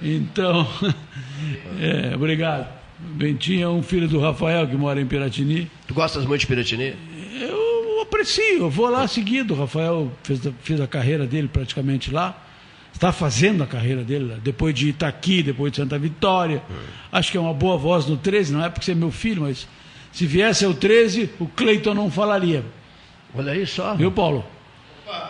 Então, 0.03 0.67
é, 1.81 2.15
obrigado. 2.15 2.67
Bentinho 2.99 3.65
é 3.65 3.69
um 3.69 3.83
filho 3.83 4.09
do 4.09 4.19
Rafael 4.21 4.67
que 4.67 4.77
mora 4.77 5.01
em 5.01 5.07
Piratini. 5.07 5.71
Tu 5.87 5.95
gostas 5.95 6.25
muito 6.25 6.41
de 6.41 6.47
Piratini? 6.47 6.95
Eu 7.41 8.01
aprecio, 8.03 8.61
eu 8.61 8.71
vou 8.71 8.89
lá 8.89 9.07
seguido. 9.07 9.55
O 9.55 9.59
Rafael 9.59 10.11
fez, 10.23 10.41
fez 10.63 10.81
a 10.81 10.87
carreira 10.87 11.27
dele 11.27 11.49
praticamente 11.49 12.11
lá. 12.11 12.44
Está 12.95 13.11
fazendo 13.11 13.63
a 13.63 13.67
carreira 13.67 14.05
dele 14.05 14.33
lá, 14.33 14.37
depois 14.43 14.73
de 14.73 14.89
Itaqui, 14.89 15.43
depois 15.43 15.73
de 15.73 15.79
Santa 15.79 15.99
Vitória. 15.99 16.63
Acho 17.11 17.31
que 17.33 17.37
é 17.37 17.41
uma 17.41 17.53
boa 17.53 17.77
voz 17.77 18.07
no 18.07 18.17
13, 18.17 18.53
não 18.53 18.65
é 18.65 18.71
porque 18.71 18.85
você 18.85 18.93
é 18.93 18.95
meu 18.95 19.11
filho, 19.11 19.43
mas 19.43 19.67
se 20.13 20.25
viesse 20.27 20.65
o 20.65 20.73
13, 20.73 21.29
o 21.41 21.47
Cleiton 21.47 21.93
não 21.93 22.09
falaria. 22.09 22.65
Olha 23.35 23.53
aí 23.53 23.67
só. 23.67 23.95
Viu, 23.97 24.13
Paulo? 24.13 24.47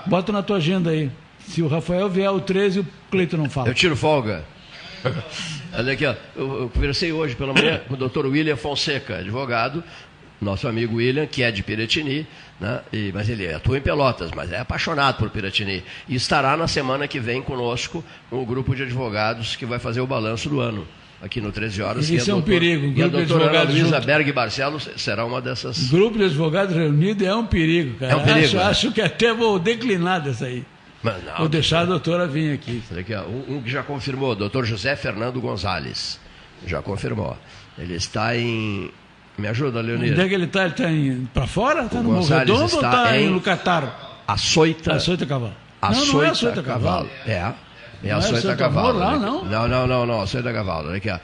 Bota 0.07 0.31
na 0.31 0.43
tua 0.43 0.59
agenda 0.59 0.91
aí. 0.91 1.11
Se 1.41 1.63
o 1.63 1.67
Rafael 1.67 2.09
vier 2.09 2.31
o 2.31 2.41
13, 2.41 2.81
o 2.81 2.87
Cleiton 3.11 3.39
não 3.39 3.49
fala. 3.49 3.69
Eu 3.69 3.75
tiro 3.75 3.97
folga. 3.97 4.45
Olha 5.73 5.93
aqui, 5.95 6.05
ó. 6.07 6.15
Eu, 6.37 6.61
eu 6.63 6.69
conversei 6.69 7.13
hoje 7.13 7.35
pela 7.35 7.55
manhã 7.55 7.81
com 7.89 7.95
o 7.95 7.97
doutor 7.97 8.27
William 8.27 8.57
Fonseca, 8.57 9.17
advogado, 9.17 9.83
nosso 10.41 10.69
amigo 10.69 10.97
William, 10.97 11.27
que 11.27 11.43
é 11.43 11.51
de 11.51 11.63
Piratini, 11.63 12.27
né? 12.61 12.81
E- 12.93 13.11
mas 13.15 13.29
ele 13.29 13.53
atua 13.53 13.79
em 13.79 13.81
Pelotas, 13.81 14.31
mas 14.35 14.53
é 14.53 14.59
apaixonado 14.59 15.17
por 15.19 15.31
Piratini. 15.31 15.83
E 16.09 16.15
estará 16.15 16.57
na 16.57 16.67
semana 16.69 17.09
que 17.09 17.19
vem 17.21 17.41
conosco 17.43 18.05
com 18.29 18.43
o 18.43 18.47
grupo 18.47 18.75
de 18.75 18.83
advogados 18.83 19.57
que 19.57 19.65
vai 19.65 19.79
fazer 19.79 20.01
o 20.01 20.07
balanço 20.07 20.49
do 20.49 20.61
ano. 20.61 20.87
Aqui 21.23 21.41
no 21.41 21.51
13 21.51 21.81
horas. 21.81 22.11
Isso 22.11 22.31
é 22.31 22.35
um 22.35 22.39
doutor- 22.39 22.51
perigo, 22.61 22.87
um 22.87 22.91
E 22.91 23.03
a 23.03 23.09
grupo 23.09 23.23
de 23.23 23.27
doutora 23.33 23.61
Ana 23.63 23.71
Luísa. 23.71 24.01
Berg 24.01 24.31
Barcelos 24.33 24.91
será 24.99 25.25
uma 25.25 25.41
dessas. 25.41 25.89
Grupo 25.89 26.19
de 26.19 26.25
advogados 26.25 26.77
reunido 26.77 27.25
é 27.25 27.35
um 27.35 27.47
perigo, 27.47 27.97
cara. 27.99 28.13
É 28.13 28.17
um 28.17 28.23
perigo, 28.25 28.45
Acho, 28.47 28.57
né? 28.57 28.63
acho 28.65 28.93
que 28.93 29.01
até 29.01 29.33
vou 29.33 29.59
declinar 29.59 30.21
dessa 30.21 30.45
aí. 30.45 30.63
Mas 31.03 31.25
não, 31.25 31.37
Vou 31.39 31.49
deixar 31.49 31.81
a 31.81 31.85
doutora 31.87 32.27
vir 32.27 32.53
aqui. 32.53 32.83
Ó, 32.91 33.21
um, 33.29 33.57
um 33.57 33.63
que 33.63 33.71
já 33.71 33.83
confirmou, 33.83 34.33
o 34.33 34.35
doutor 34.35 34.67
José 34.67 34.97
Fernando 34.97 35.41
Gonzalez. 35.41 36.21
Já 36.67 36.83
confirmou. 36.83 37.37
Ele 37.79 37.95
está 37.95 38.37
em. 38.37 38.91
Me 39.37 39.49
ajuda, 39.49 39.81
Leonir. 39.81 40.13
Onde 40.13 40.21
é 40.21 40.29
que 40.29 40.35
ele 40.35 40.45
está? 40.45 40.65
Ele 40.67 40.75
está 40.75 41.29
para 41.35 41.47
fora? 41.47 41.83
Está 41.85 41.99
no 42.01 42.13
Morro 42.13 42.27
Redondo 42.27 42.61
ou 42.61 42.67
está 42.67 42.77
está 43.05 43.19
em- 43.19 43.31
no 43.31 43.41
Catar? 43.41 44.23
Açoita. 44.29 44.95
Açoita 44.95 45.27
Cavalo. 45.27 45.53
Açoita, 45.83 46.07
não, 46.07 46.15
não 46.15 46.25
é 46.25 46.29
Açoita 46.31 46.63
Cavalo. 46.63 47.09
É. 47.27 47.33
É 47.33 47.53
Não 48.03 48.11
é 48.11 48.13
Açoita 48.13 48.39
Açoita 48.39 48.57
Cavalo. 48.57 48.89
Amor 48.91 49.01
lá, 49.01 49.11
aqui. 49.13 49.21
não? 49.25 49.45
Não, 49.45 49.69
não, 49.69 49.87
não, 49.87 50.07
não. 50.07 50.21
Açoita 50.23 50.53
Cavalo. 50.53 50.89
Olha 50.89 50.97
aqui, 50.99 51.11
ó. 51.11 51.19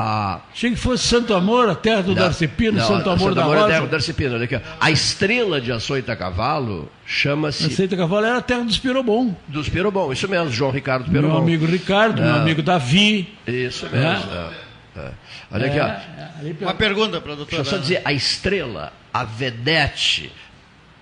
A... 0.00 0.40
Achei 0.52 0.70
que 0.70 0.76
fosse 0.76 1.02
Santo 1.08 1.34
Amor, 1.34 1.68
a 1.68 1.74
terra 1.74 2.02
do 2.02 2.14
Não, 2.14 2.22
Darcy 2.22 2.46
Pino, 2.46 2.78
não, 2.78 2.86
Santo 2.86 3.10
Amor 3.10 3.34
da 3.34 3.42
é 3.42 3.44
terra 3.46 3.60
Rosa. 3.64 3.80
do 3.80 3.86
Darcy 3.88 4.12
Pino, 4.12 4.34
olha 4.36 4.44
aqui. 4.44 4.60
A 4.80 4.90
estrela 4.92 5.60
de 5.60 5.72
Açoita 5.72 6.14
Cavalo 6.14 6.88
chama-se. 7.04 7.66
Açoita 7.66 7.96
Cavalo 7.96 8.24
era 8.24 8.36
a 8.38 8.40
terra 8.40 8.62
dos 8.62 8.78
Pirobon. 8.78 9.34
Dos 9.48 9.68
Pirobon, 9.68 10.12
isso 10.12 10.28
mesmo, 10.28 10.50
João 10.52 10.70
Ricardo 10.70 11.10
Meu 11.10 11.22
Pirobon. 11.22 11.42
amigo 11.42 11.66
Ricardo, 11.66 12.22
meu 12.22 12.30
É. 12.36 12.38
amigo 12.38 12.62
Davi. 12.62 13.28
Isso 13.44 13.88
mesmo. 13.90 14.30
É. 14.96 15.10
é, 15.50 15.54
é. 15.54 15.56
Olha 15.56 15.66
aqui, 15.66 15.80
ó. 15.80 15.86
É, 15.86 16.64
Uma 16.64 16.74
pergunta 16.74 17.20
para 17.20 17.32
a 17.32 17.36
doutora. 17.36 17.62
Deixa 17.62 17.76
eu 17.76 17.78
só 17.78 17.82
dizer, 17.82 18.02
a 18.04 18.12
estrela, 18.12 18.92
a 19.12 19.24
vedete, 19.24 20.32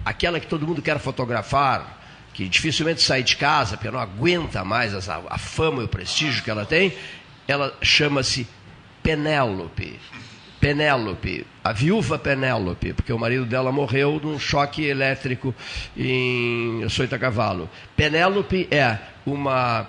aquela 0.04 0.40
que 0.40 0.46
todo 0.46 0.66
mundo 0.66 0.80
quer 0.82 0.98
fotografar, 0.98 2.00
que 2.32 2.48
dificilmente 2.48 3.02
sai 3.02 3.22
de 3.22 3.36
casa, 3.36 3.76
porque 3.76 3.90
não 3.90 3.98
aguenta 3.98 4.64
mais 4.64 4.92
essa, 4.94 5.22
a 5.28 5.38
fama 5.38 5.82
e 5.82 5.84
o 5.84 5.88
prestígio 5.88 6.42
que 6.42 6.50
ela 6.50 6.64
tem, 6.66 6.92
ela 7.48 7.74
chama-se 7.82 8.46
Penélope. 9.02 9.98
Penélope, 10.60 11.46
a 11.62 11.72
viúva 11.72 12.18
Penélope, 12.18 12.92
porque 12.92 13.12
o 13.12 13.18
marido 13.18 13.44
dela 13.44 13.70
morreu 13.70 14.20
num 14.22 14.38
choque 14.38 14.84
elétrico 14.84 15.54
em 15.96 16.82
Açoita 16.84 17.18
Cavalo. 17.18 17.68
Penélope 17.94 18.66
é 18.70 18.98
uma, 19.24 19.86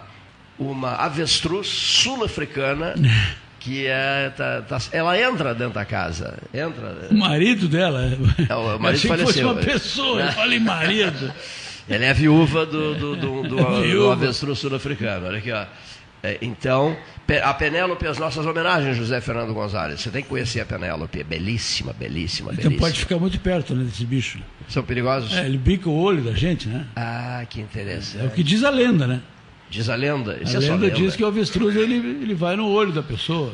uma 0.59 0.95
avestruz 0.95 1.67
sul-africana 1.67 2.95
que 3.67 3.85
é, 3.85 4.29
tá- 4.35 4.61
tá- 4.61 4.79
ela 4.93 5.19
entra 5.19 5.53
dentro 5.53 5.73
da 5.73 5.83
casa, 5.83 6.37
entra. 6.53 7.07
O 7.11 7.13
marido 7.17 7.67
dela. 7.67 8.01
É, 8.49 8.55
o 8.55 8.71
Eu 8.71 8.79
marido 8.79 8.97
achei 8.97 9.11
que 9.11 9.17
fosse 9.25 9.41
faleceu. 9.41 9.47
uma 9.51 9.55
pessoa, 9.55 10.21
eu 10.21 10.31
falei 10.31 10.59
marido. 10.59 11.33
Ela 11.89 12.03
é 12.03 12.09
a 12.09 12.13
viúva 12.13 12.65
do, 12.65 12.95
do, 12.95 13.15
do, 13.15 13.41
do, 13.43 13.55
do 13.55 13.81
viúva. 13.81 14.11
avestruz 14.13 14.59
sul-africano. 14.59 15.25
Olha 15.27 15.37
aqui, 15.37 15.51
ó. 15.53 15.65
É, 16.21 16.37
então, 16.41 16.97
a 17.43 17.53
Penélope, 17.53 18.05
as 18.05 18.17
nossas 18.17 18.45
homenagens, 18.45 18.97
José 18.97 19.21
Fernando 19.21 19.53
Gonzalez. 19.53 20.01
Você 20.01 20.09
tem 20.09 20.21
que 20.21 20.27
conhecer 20.27 20.59
a 20.59 20.65
Penélope. 20.65 21.21
É 21.21 21.23
belíssima, 21.23 21.93
belíssima, 21.93 22.51
Então 22.51 22.63
belíssima. 22.65 22.87
pode 22.87 22.99
ficar 22.99 23.17
muito 23.17 23.39
perto 23.39 23.73
né, 23.73 23.85
desse 23.85 24.05
bicho. 24.05 24.37
São 24.67 24.83
perigosos? 24.83 25.33
É, 25.37 25.45
ele 25.45 25.57
bica 25.57 25.89
o 25.89 25.97
olho 25.97 26.21
da 26.23 26.33
gente, 26.33 26.67
né? 26.67 26.85
Ah, 26.93 27.45
que 27.49 27.61
interessante. 27.61 28.21
É 28.21 28.27
o 28.27 28.31
que 28.31 28.43
diz 28.43 28.65
a 28.65 28.69
lenda, 28.69 29.07
né? 29.07 29.21
Diz 29.69 29.89
a 29.89 29.95
lenda. 29.95 30.37
Isso 30.41 30.55
a 30.55 30.59
é 30.59 30.61
só 30.61 30.73
lenda 30.73 30.89
diz 30.91 31.15
que 31.15 31.23
o 31.23 31.27
avestruz 31.27 31.75
ele, 31.75 31.95
ele 31.95 32.33
vai 32.33 32.55
no 32.55 32.69
olho 32.69 32.91
da 32.91 33.03
pessoa. 33.03 33.53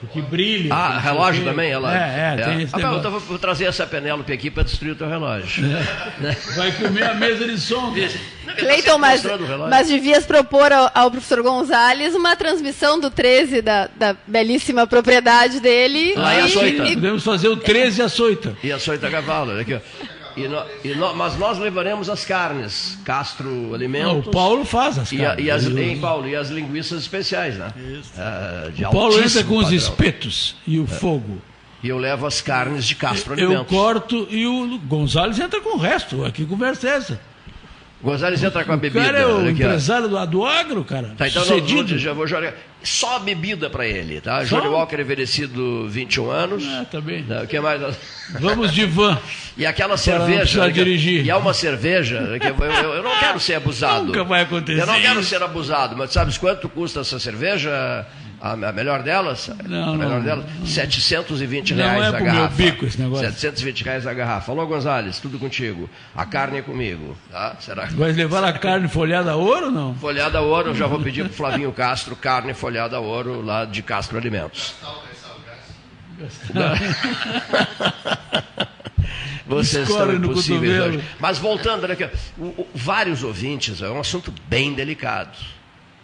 Porque 0.00 0.22
brilha. 0.22 0.72
Ah, 0.74 0.94
que 0.98 1.08
relógio 1.08 1.44
também? 1.44 1.70
Ela... 1.70 1.94
É, 1.94 2.32
é, 2.40 2.42
tem 2.42 2.62
esse 2.62 2.74
Ah, 2.74 2.78
negócio. 2.78 2.98
então 3.00 3.10
vou- 3.10 3.20
vou 3.20 3.38
trazer 3.38 3.66
essa 3.66 3.86
Penélope 3.86 4.32
aqui 4.32 4.50
para 4.50 4.62
destruir 4.62 4.92
o 4.92 4.94
teu 4.96 5.06
relógio. 5.06 5.62
Né? 5.62 6.34
Vai 6.56 6.72
comer 6.72 7.02
a 7.04 7.12
mesa 7.12 7.44
de 7.46 7.60
som. 7.60 7.92
Cleiton, 8.56 8.96
mas, 8.96 9.22
mostrando 9.22 9.44
o 9.44 9.46
relógio. 9.46 9.68
mas 9.68 9.88
devias 9.88 10.24
propor 10.24 10.72
ao, 10.72 10.90
ao 10.94 11.10
professor 11.10 11.42
Gonzalez 11.42 12.14
uma 12.14 12.34
transmissão 12.34 12.98
do 12.98 13.10
13 13.10 13.60
da, 13.60 13.90
da 13.94 14.16
belíssima 14.26 14.86
propriedade 14.86 15.60
dele. 15.60 16.14
Lá 16.16 16.34
em 16.34 16.38
e- 16.38 16.42
Açoita. 16.44 16.84
e- 16.86 16.94
Podemos 16.94 17.22
fazer 17.22 17.48
o 17.48 17.56
13 17.58 18.00
açoita. 18.00 18.56
E 18.64 18.72
açoita 18.72 19.10
cavalo, 19.10 19.60
aqui. 19.60 19.74
ó. 19.74 19.80
E 20.36 20.46
nó- 20.48 20.64
e 20.84 20.94
nó- 20.94 21.12
mas 21.14 21.36
nós 21.38 21.58
levaremos 21.58 22.08
as 22.08 22.24
carnes, 22.24 22.98
Castro 23.04 23.48
Não, 23.50 23.74
Alimentos. 23.74 24.26
o 24.26 24.30
Paulo 24.30 24.64
faz 24.64 24.98
as 24.98 25.10
E, 25.12 25.16
a- 25.24 25.28
carnes. 25.30 25.44
e 25.46 25.50
as, 25.50 25.64
Ele- 25.64 25.82
hein, 25.82 25.98
Paulo, 26.00 26.28
e 26.28 26.36
as 26.36 26.48
linguiças 26.50 27.00
especiais, 27.02 27.56
né? 27.56 27.72
Ah, 28.16 28.68
de 28.74 28.84
o 28.84 28.90
Paulo 28.90 29.18
entra 29.22 29.44
com 29.44 29.56
os 29.56 29.64
padrão. 29.64 29.76
espetos 29.78 30.56
e 30.66 30.78
o 30.78 30.86
fogo. 30.86 31.38
E 31.82 31.88
eu 31.88 31.96
levo 31.98 32.26
as 32.26 32.40
carnes 32.42 32.84
de 32.84 32.94
Castro 32.94 33.38
Eu 33.40 33.48
Alimentos. 33.48 33.74
corto 33.74 34.28
e 34.30 34.46
o 34.46 34.78
Gonzalez 34.86 35.38
entra 35.38 35.60
com 35.62 35.76
o 35.76 35.78
resto. 35.78 36.24
Aqui 36.24 36.44
conversa 36.44 36.88
é 36.88 36.96
essa. 36.96 37.20
Gonzalez 38.02 38.42
entra 38.42 38.64
com 38.64 38.72
a 38.72 38.76
O 38.76 38.78
bebida. 38.78 39.04
cara 39.04 39.18
é 39.18 39.26
o 39.26 39.36
aqui, 39.40 39.46
ó. 39.46 39.50
empresário 39.50 40.08
do, 40.08 40.26
do 40.26 40.46
agro, 40.46 40.82
cara. 40.84 41.12
Tá, 41.18 41.28
então 41.28 41.42
Sucedido. 41.42 41.92
não, 41.92 41.98
já 41.98 42.12
vou 42.14 42.26
jogar. 42.26 42.54
Só 42.82 43.18
bebida 43.18 43.68
para 43.68 43.86
ele, 43.86 44.22
tá? 44.22 44.44
Só? 44.46 44.56
Johnny 44.58 44.68
Walker 44.72 44.98
envelhecido 44.98 45.86
21 45.86 46.30
anos. 46.30 46.64
Ah, 46.66 46.86
tá 46.90 46.98
bem. 46.98 47.26
O 47.42 47.46
que 47.46 47.60
mais? 47.60 47.80
Vamos 48.40 48.72
de 48.72 48.86
van. 48.86 49.18
E 49.54 49.66
aquela 49.66 49.90
não 49.90 49.96
cerveja. 49.98 50.64
que- 50.68 50.72
dirigir. 50.72 51.26
E 51.26 51.30
há 51.30 51.36
uma 51.36 51.52
cerveja. 51.52 52.38
que 52.40 52.46
eu, 52.46 52.56
eu- 52.58 52.94
eu 52.94 53.02
não 53.02 53.18
quero 53.18 53.38
ser 53.38 53.54
abusado. 53.56 54.06
Nunca 54.06 54.24
vai 54.24 54.42
acontecer 54.42 54.80
Eu 54.80 54.86
não 54.86 54.98
quero 54.98 55.22
ser 55.22 55.42
abusado, 55.42 55.94
mas 55.94 56.10
sabes 56.10 56.38
quanto 56.38 56.70
custa 56.70 57.00
essa 57.00 57.18
cerveja? 57.18 58.06
A, 58.42 58.52
a 58.52 58.72
melhor 58.72 59.02
delas? 59.02 59.50
Não, 59.68 59.92
a 59.92 59.96
melhor 59.96 60.14
não. 60.18 60.22
delas? 60.22 60.46
720 60.64 61.74
Não 61.74 61.84
reais 61.84 62.02
é 62.04 62.06
a 62.08 62.12
pro 62.12 62.24
meu 62.24 62.32
garrafa. 62.32 62.54
bico 62.56 62.86
esse 62.86 62.98
negócio. 63.00 63.26
720 63.26 63.84
reais 63.84 64.06
a 64.06 64.14
garrafa. 64.14 64.50
Alô, 64.52 64.66
Gonzalez, 64.66 65.18
tudo 65.18 65.38
contigo. 65.38 65.90
A 66.16 66.24
carne 66.24 66.58
é 66.58 66.62
comigo. 66.62 67.16
Tá? 67.30 67.56
Será 67.60 67.86
que. 67.86 67.94
Vai 67.94 68.12
levar 68.12 68.42
a 68.44 68.52
carne 68.54 68.88
folhada 68.88 69.32
a 69.32 69.36
ouro 69.36 69.66
ou 69.66 69.70
não? 69.72 69.94
Folhada 69.96 70.38
a 70.38 70.40
ouro, 70.40 70.70
eu 70.70 70.74
já 70.74 70.86
vou 70.86 71.00
pedir 71.00 71.24
pro 71.24 71.32
Flavinho 71.34 71.70
Castro, 71.72 72.16
carne 72.16 72.54
folhada 72.54 72.96
a 72.96 73.00
ouro, 73.00 73.42
lá 73.42 73.66
de 73.66 73.82
Castro 73.82 74.16
Alimentos. 74.16 74.74
Vocês 79.46 79.88
Escorre 79.88 80.14
estão 80.14 80.30
impossíveis 80.30 80.80
hoje. 80.80 81.04
Mas 81.18 81.38
voltando, 81.38 81.82
olha 81.84 81.94
aqui, 81.94 82.08
o- 82.38 82.44
o- 82.62 82.68
vários 82.74 83.22
ouvintes, 83.24 83.82
é 83.82 83.88
um 83.90 83.98
assunto 84.00 84.32
bem 84.48 84.72
delicado. 84.74 85.36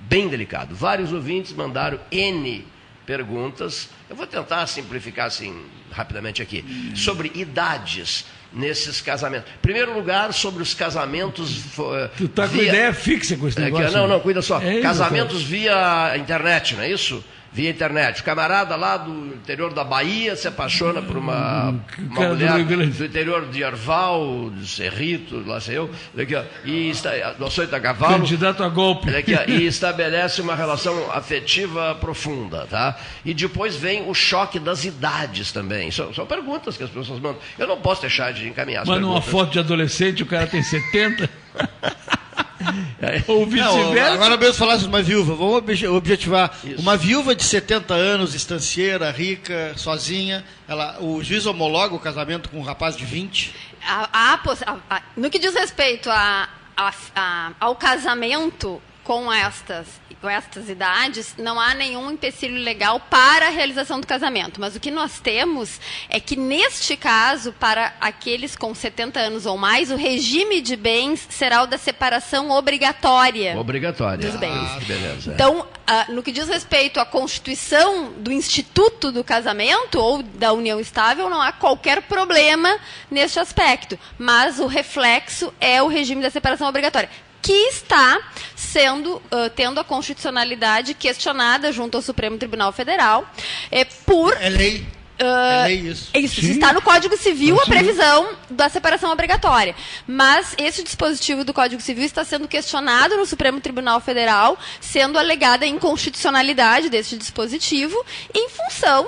Bem 0.09 0.29
delicado. 0.29 0.75
Vários 0.75 1.13
ouvintes 1.13 1.53
mandaram 1.53 1.99
N 2.11 2.65
perguntas. 3.05 3.89
Eu 4.11 4.17
vou 4.17 4.27
tentar 4.27 4.67
simplificar 4.67 5.27
assim 5.27 5.63
rapidamente 5.93 6.43
aqui. 6.43 6.65
Sobre 6.95 7.31
idades 7.35 8.25
nesses 8.53 9.01
casamentos. 9.01 9.51
Primeiro 9.61 9.93
lugar, 9.95 10.33
sobre 10.33 10.63
os 10.63 10.75
casamentos. 10.75 11.57
fo- 11.57 11.91
Tu 12.17 12.29
tá 12.29 12.49
com 12.49 12.55
via- 12.55 12.69
ideia 12.69 12.93
fixa 12.95 13.37
com 13.37 13.47
esse 13.49 13.59
é 13.59 13.65
negócio. 13.65 13.91
não, 13.93 14.07
não, 14.09 14.21
cuida 14.21 14.41
só. 14.43 14.61
É 14.61 14.81
Casamentos 14.81 15.43
via 15.43 16.17
internet, 16.17 16.75
não 16.75 16.83
é 16.83 16.91
isso? 16.91 17.23
Via 17.57 17.71
internet. 17.71 18.21
O 18.21 18.25
camarada 18.25 18.77
lá 18.77 18.99
do 18.99 19.29
interior 19.29 19.73
da 19.73 19.83
Bahia 19.83 20.37
se 20.37 20.47
apaixona 20.47 21.01
por 21.01 21.17
uma, 21.17 21.71
uma 21.99 22.15
cara 22.15 22.35
do 22.35 22.35
mulher 22.35 22.65
do 22.67 23.05
interior 23.07 23.49
de 23.49 23.65
Arval, 23.65 24.51
de 24.51 24.69
Cerrito, 24.69 25.43
lá 25.47 25.59
sei 25.59 25.79
eu, 25.79 25.89
olha 26.15 26.23
aqui, 26.23 26.35
ó, 26.35 26.43
e 26.67 26.91
está, 26.91 27.33
do 27.33 27.47
açoito 27.47 27.75
a 27.75 27.81
cavalo. 27.81 28.19
Candidato 28.19 28.63
a 28.63 28.69
golpe. 28.69 29.09
Olha 29.09 29.21
aqui, 29.21 29.35
ó, 29.35 29.51
e 29.51 29.65
estabelece 29.67 30.43
uma 30.43 30.55
relação 30.55 31.11
afetiva 31.11 31.95
profunda, 31.95 32.67
tá? 32.67 32.95
E 33.25 33.33
depois 33.33 33.75
vem 33.75 34.07
o 34.07 34.13
choque 34.13 34.59
das 34.59 34.85
idades 34.85 35.51
também. 35.51 35.91
São, 35.91 36.13
são 36.13 36.27
perguntas 36.27 36.77
que 36.77 36.83
as 36.83 36.91
pessoas 36.91 37.19
mandam. 37.19 37.39
Eu 37.59 37.67
não 37.67 37.79
posso 37.79 38.03
deixar 38.03 38.35
de 38.35 38.47
encaminhar 38.49 38.83
as 38.83 38.89
Manda 38.89 39.07
uma 39.07 39.23
foto 39.23 39.53
de 39.53 39.61
adolescente, 39.61 40.23
o 40.23 40.27
cara 40.27 40.47
tem 40.47 40.63
70. 40.63 41.27
Ou 43.29 43.47
vice-versa. 43.47 44.15
agora 44.15 44.37
mesmo 44.37 44.55
falasse 44.55 44.83
de 44.83 44.89
uma 44.89 45.03
viúva, 45.03 45.35
vamos 45.35 45.57
obje- 45.57 45.87
objetivar. 45.87 46.51
Uma 46.79 46.97
viúva 46.97 47.35
de 47.35 47.43
70 47.45 47.95
anos, 47.95 48.35
estancieira, 48.35 49.11
rica, 49.11 49.73
sozinha, 49.77 50.45
ela, 50.69 50.97
o 51.01 51.23
juiz 51.23 51.47
homologa 51.47 51.95
o 51.95 51.99
casamento 51.99 52.49
com 52.49 52.59
um 52.59 52.63
rapaz 52.63 52.97
de 52.97 53.05
20? 53.05 53.55
A- 53.87 54.09
a 54.13 54.35
a- 54.67 54.77
a- 54.97 55.03
no 55.17 55.31
que 55.31 55.39
diz 55.39 55.55
respeito 55.55 56.11
a- 56.11 56.49
a- 56.77 56.93
a- 57.15 57.53
ao 57.61 57.77
casamento 57.77 58.81
com 59.07 59.33
estas, 59.33 59.87
com 60.21 60.29
estas 60.29 60.69
idades, 60.69 61.37
não 61.39 61.61
há 61.61 61.75
nenhum 61.75 62.11
empecilho 62.11 62.61
legal 62.61 62.99
para 62.99 63.47
a 63.47 63.51
realização 63.51 64.01
do 64.01 64.07
casamento. 64.07 64.61
Mas 64.61 64.75
o 64.75 64.81
que 64.81 64.91
nós 64.91 65.21
temos 65.21 65.81
é 66.09 66.19
que, 66.19 66.35
neste 66.35 66.97
caso, 66.97 67.53
para 67.53 67.95
aqueles 68.01 68.57
com 68.57 68.75
70 68.75 69.21
anos 69.21 69.47
ou 69.47 69.57
mais, 69.57 69.93
o 69.93 69.97
regime 69.97 70.61
de 70.61 70.75
bens 70.75 71.25
será 71.31 71.63
o 71.63 71.67
da 71.69 71.79
separação 71.79 72.51
obrigatória. 72.51 73.57
Obrigatória. 73.57 74.29
Dos 74.29 74.41
bens. 74.41 74.51
Ah, 74.53 74.81
beleza. 74.85 75.33
Então, 75.33 75.65
ah, 75.87 76.07
no 76.09 76.21
que 76.21 76.33
diz 76.33 76.49
respeito 76.49 76.99
à 76.99 77.07
constituição 77.07 78.13
do 78.15 78.33
instituto 78.33 79.13
do 79.13 79.23
casamento 79.23 80.01
ou 80.01 80.21
da 80.21 80.53
união 80.53 80.81
estável, 80.81 81.31
não 81.31 81.41
há 81.41 81.53
qualquer 81.53 82.03
problema 82.03 82.77
neste 83.09 83.39
aspecto. 83.39 83.97
Mas 84.19 84.59
o 84.59 84.67
reflexo 84.67 85.55
é 85.61 85.81
o 85.81 85.87
regime 85.87 86.21
da 86.21 86.31
separação 86.31 86.67
obrigatória, 86.67 87.09
que 87.47 87.53
está 87.69 88.21
sendo 88.57 89.23
ah, 89.31 89.49
tendo 89.55 89.79
a 89.79 89.85
constitucionalidade 89.85 90.95
questionada 90.95 91.71
junto 91.71 91.97
ao 91.97 92.03
Supremo 92.03 92.37
Tribunal 92.37 92.73
Federal 92.73 93.25
é, 93.71 93.85
por 93.85 94.37
É 94.41 94.49
lei. 94.49 94.85
Ah, 95.21 95.63
É 95.63 95.69
lei 95.69 95.77
isso. 95.77 96.11
isso, 96.13 96.41
está 96.41 96.73
no 96.73 96.83
Código 96.83 97.17
Civil 97.17 97.59
a 97.61 97.65
previsão 97.65 98.35
da 98.51 98.69
separação 98.69 99.13
obrigatória. 99.13 99.77
Mas 100.09 100.57
esse 100.59 100.83
dispositivo 100.83 101.45
do 101.45 101.55
Código 101.55 101.81
Civil 101.81 102.05
está 102.05 102.25
sendo 102.25 102.49
questionado 102.49 103.17
no 103.17 103.25
Supremo 103.25 103.61
Tribunal 103.61 104.01
Federal, 104.01 104.59
sendo 104.81 105.17
alegada 105.17 105.65
a 105.65 105.69
inconstitucionalidade 105.69 106.91
desse 106.91 107.17
dispositivo, 107.17 108.05
em 108.35 108.49
função 108.49 109.07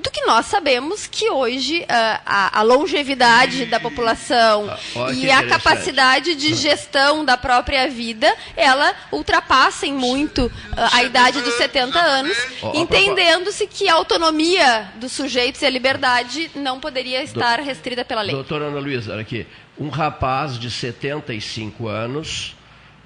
do 0.00 0.10
que 0.10 0.24
nós 0.26 0.46
sabemos 0.46 1.06
que 1.06 1.30
hoje 1.30 1.84
ah, 1.88 2.20
a, 2.24 2.58
a 2.60 2.62
longevidade 2.62 3.66
da 3.66 3.78
população 3.78 4.68
Ah, 4.96 5.12
e 5.12 5.30
a 5.30 5.46
capacidade 5.46 6.34
de 6.34 6.54
gestão 6.54 7.24
da 7.24 7.36
própria 7.36 7.88
vida, 7.88 8.32
ela 8.56 8.94
ultrapassem 9.12 9.92
muito 9.92 10.50
ah, 10.76 10.96
a 10.96 11.04
idade 11.04 11.40
dos 11.42 11.54
70 11.54 11.98
anos, 11.98 12.36
entendendo-se 12.74 13.66
que 13.66 13.88
a 13.88 13.94
autonomia 13.94 14.88
dos 14.96 15.12
sujeitos 15.12 15.60
e 15.62 15.66
a 15.66 15.70
liberdade 15.70 16.50
não 16.54 16.80
poderia 16.80 17.22
estar 17.22 17.60
restrita 17.60 18.04
pela 18.04 18.22
lei. 18.22 18.34
Doutora 18.34 18.66
Ana 18.66 18.80
Luísa, 18.80 19.12
olha 19.12 19.22
aqui. 19.22 19.46
Um 19.78 19.88
rapaz 19.88 20.58
de 20.58 20.70
75 20.70 21.88
anos, 21.88 22.54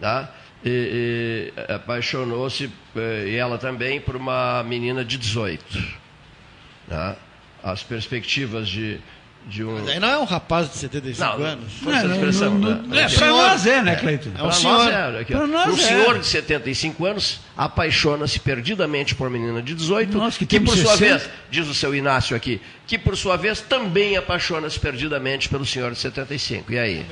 tá? 0.00 0.28
Apaixonou-se, 1.68 2.70
eh, 2.96 3.24
e 3.28 3.36
ela 3.36 3.58
também, 3.58 4.00
por 4.00 4.16
uma 4.16 4.62
menina 4.64 5.04
de 5.04 5.16
18. 5.18 6.03
Tá? 6.88 7.16
As 7.62 7.82
perspectivas 7.82 8.68
de, 8.68 8.98
de 9.46 9.64
um. 9.64 9.72
Mas 9.78 9.88
aí 9.88 9.98
não 10.00 10.08
é 10.08 10.18
um 10.18 10.24
rapaz 10.24 10.70
de 10.70 10.76
75 10.76 11.38
Não, 11.38 11.44
anos. 11.46 11.72
foi 11.82 11.94
essa 11.94 12.06
expressão, 12.06 12.58
né? 12.58 12.80
é, 13.00 13.08
pra 13.08 13.26
nós 13.28 13.66
é, 13.66 13.82
né, 13.82 13.96
Cleiton? 13.96 14.30
É 14.36 14.42
um 14.42 14.46
Pra 14.48 14.52
senhor. 14.52 14.72
nós 14.84 14.94
é, 14.94 15.20
aqui, 15.20 15.34
um 15.34 15.56
é. 15.72 15.76
senhor 15.76 16.18
de 16.18 16.26
75 16.26 17.06
anos 17.06 17.40
apaixona-se 17.56 18.38
perdidamente 18.38 19.14
por 19.14 19.26
uma 19.28 19.38
menina 19.38 19.62
de 19.62 19.74
18, 19.74 20.18
Nós 20.18 20.36
que 20.36 20.44
que, 20.44 20.60
por 20.60 20.76
sua 20.76 20.96
60. 20.96 20.98
vez, 21.18 21.30
diz 21.50 21.66
o 21.68 21.74
seu 21.74 21.94
Inácio 21.94 22.36
aqui, 22.36 22.60
que 22.86 22.98
por 22.98 23.16
sua 23.16 23.36
vez 23.36 23.60
também 23.62 24.16
apaixona-se 24.16 24.78
perdidamente 24.78 25.48
pelo 25.48 25.64
senhor 25.64 25.90
de 25.92 25.98
75. 25.98 26.70
E 26.72 26.78
aí? 26.78 27.06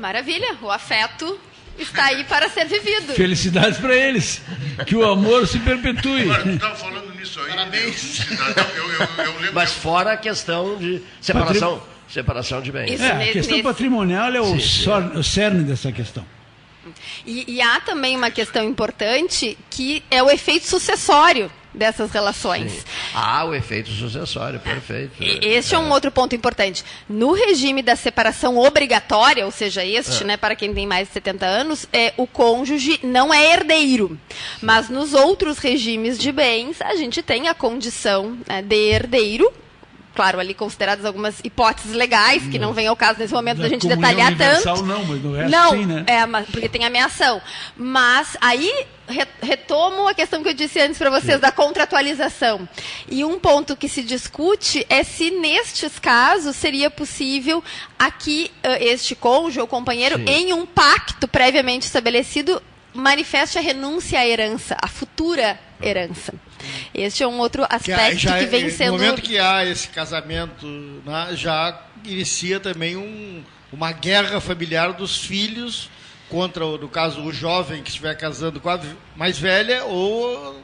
Maravilha, 0.00 0.56
o 0.62 0.70
afeto 0.70 1.38
está 1.78 2.06
aí 2.06 2.24
para 2.24 2.48
ser 2.48 2.64
vivido. 2.64 3.12
Felicidades 3.14 3.78
pra 3.78 3.94
eles. 3.94 4.42
Que 4.86 4.96
o 4.96 5.08
amor 5.08 5.46
se 5.46 5.58
perpetue. 5.60 6.22
Agora, 6.22 6.42
tu 6.42 6.48
estava 6.50 6.74
falando 6.74 7.11
nisso 7.22 7.40
aí. 7.40 7.50
Parabéns. 7.50 8.20
Eu, 8.76 8.90
eu, 9.24 9.44
eu. 9.46 9.52
Mas 9.52 9.72
fora 9.72 10.12
a 10.12 10.16
questão 10.16 10.76
de 10.76 11.00
separação, 11.20 11.82
separação 12.08 12.60
de 12.60 12.70
bens. 12.72 12.90
Isso, 12.92 13.02
É, 13.02 13.12
a 13.12 13.32
questão 13.32 13.56
nesse- 13.56 13.62
patrimonial 13.62 14.32
é 14.32 14.40
o, 14.40 14.44
Sim, 14.44 14.60
sor- 14.60 15.12
o 15.16 15.22
cerne 15.22 15.64
dessa 15.64 15.90
questão. 15.92 16.24
E, 17.24 17.44
e 17.56 17.62
há 17.62 17.80
também 17.80 18.16
uma 18.16 18.30
questão 18.30 18.64
importante 18.64 19.56
que 19.70 20.02
é 20.10 20.20
o 20.22 20.28
efeito 20.30 20.66
sucessório 20.66 21.50
dessas 21.74 22.10
relações. 22.10 22.84
Ah, 23.14 23.44
o 23.44 23.54
efeito 23.54 23.90
sucessório, 23.90 24.60
perfeito. 24.60 25.22
E- 25.22 25.38
Este 25.42 25.74
é 25.74 25.78
um 25.78 25.90
outro 25.90 26.10
ponto 26.10 26.34
importante. 26.34 26.84
No 27.08 27.32
regime 27.32 27.82
da 27.82 27.96
separação 27.96 28.58
obrigatória, 28.58 29.44
ou 29.44 29.50
seja, 29.50 29.84
este, 29.84 30.22
É. 30.22 30.26
né, 30.26 30.36
para 30.36 30.54
quem 30.56 30.72
tem 30.74 30.86
mais 30.86 31.08
de 31.08 31.14
70 31.14 31.46
anos, 31.46 31.86
é, 31.92 32.12
o 32.16 32.26
cônjuge 32.26 33.00
não 33.02 33.32
é 33.32 33.52
herdeiro. 33.52 34.18
Mas 34.60 34.88
nos 34.88 35.12
outros 35.14 35.58
regimes 35.58 36.18
de 36.18 36.30
bens, 36.32 36.80
a 36.80 36.94
gente 36.96 37.22
tem 37.22 37.48
a 37.48 37.54
condição 37.54 38.36
né, 38.46 38.62
de 38.62 38.76
herdeiro. 38.90 39.52
Claro, 40.14 40.38
ali 40.38 40.52
consideradas 40.52 41.04
algumas 41.06 41.40
hipóteses 41.42 41.92
legais, 41.92 42.42
que 42.44 42.58
não 42.58 42.72
vem 42.74 42.86
ao 42.86 42.94
caso 42.94 43.18
nesse 43.18 43.32
momento 43.32 43.56
da, 43.58 43.62
Da 43.62 43.68
gente 43.70 43.88
comunhão 43.88 44.00
detalhar 44.10 44.36
tanto. 44.36 44.82
não, 44.84 45.04
mas 45.04 45.22
no 45.22 45.32
resto 45.34 45.50
não, 45.50 45.70
sim, 45.70 45.86
né? 45.86 46.04
é, 46.06 46.26
mas- 46.26 46.46
porque 46.50 46.68
tem 46.68 46.84
ameação. 46.84 47.40
Mas 47.76 48.36
aí 48.40 48.70
re- 49.08 49.26
retomo 49.42 50.06
a 50.08 50.14
questão 50.14 50.42
que 50.42 50.50
eu 50.50 50.54
disse 50.54 50.78
antes 50.80 50.98
para 50.98 51.08
vocês 51.08 51.40
da 51.40 51.50
contratualização. 51.50 52.68
E 53.08 53.24
um 53.24 53.38
ponto 53.38 53.74
que 53.76 53.88
se 53.88 54.02
discute 54.02 54.84
é 54.88 55.02
se 55.02 55.30
nestes 55.30 55.98
casos 55.98 56.56
seria 56.56 56.90
possível 56.90 57.62
aqui 57.98 58.50
eh, 58.62 58.84
este 58.92 59.14
cônjuge 59.14 59.60
ou 59.60 59.66
companheiro 59.66 60.16
Sim. 60.18 60.24
em 60.28 60.52
um 60.52 60.66
pacto 60.66 61.26
previamente 61.26 61.86
estabelecido 61.86 62.62
manifeste 62.94 63.56
a 63.56 63.60
renúncia 63.62 64.18
à 64.20 64.26
herança, 64.26 64.76
à 64.80 64.86
futura 64.86 65.58
herança. 65.82 66.34
Este 66.94 67.22
é 67.22 67.26
um 67.26 67.38
outro 67.38 67.66
Que 67.66 67.74
aspecto 67.74 68.00
aí 68.00 68.18
já 68.18 68.38
que 68.38 68.44
é- 68.44 68.46
vem 68.46 68.64
No 68.64 68.70
sendo 68.70 68.92
momento 68.92 69.22
que 69.22 69.38
há 69.38 69.64
esse 69.64 69.88
casamento, 69.88 70.66
né, 71.04 71.28
já 71.34 71.80
inicia 72.04 72.60
também 72.60 72.96
um- 72.96 73.42
uma 73.72 73.92
guerra 73.92 74.40
familiar 74.40 74.92
dos 74.92 75.24
filhos 75.24 75.88
contra, 76.28 76.64
o- 76.66 76.76
no 76.78 76.88
caso, 76.88 77.22
o 77.22 77.32
jovem 77.32 77.82
que 77.82 77.88
estiver 77.88 78.14
casando 78.16 78.60
com 78.60 78.68
a 78.68 78.78
mais 79.16 79.38
velha 79.38 79.84
ou 79.84 80.60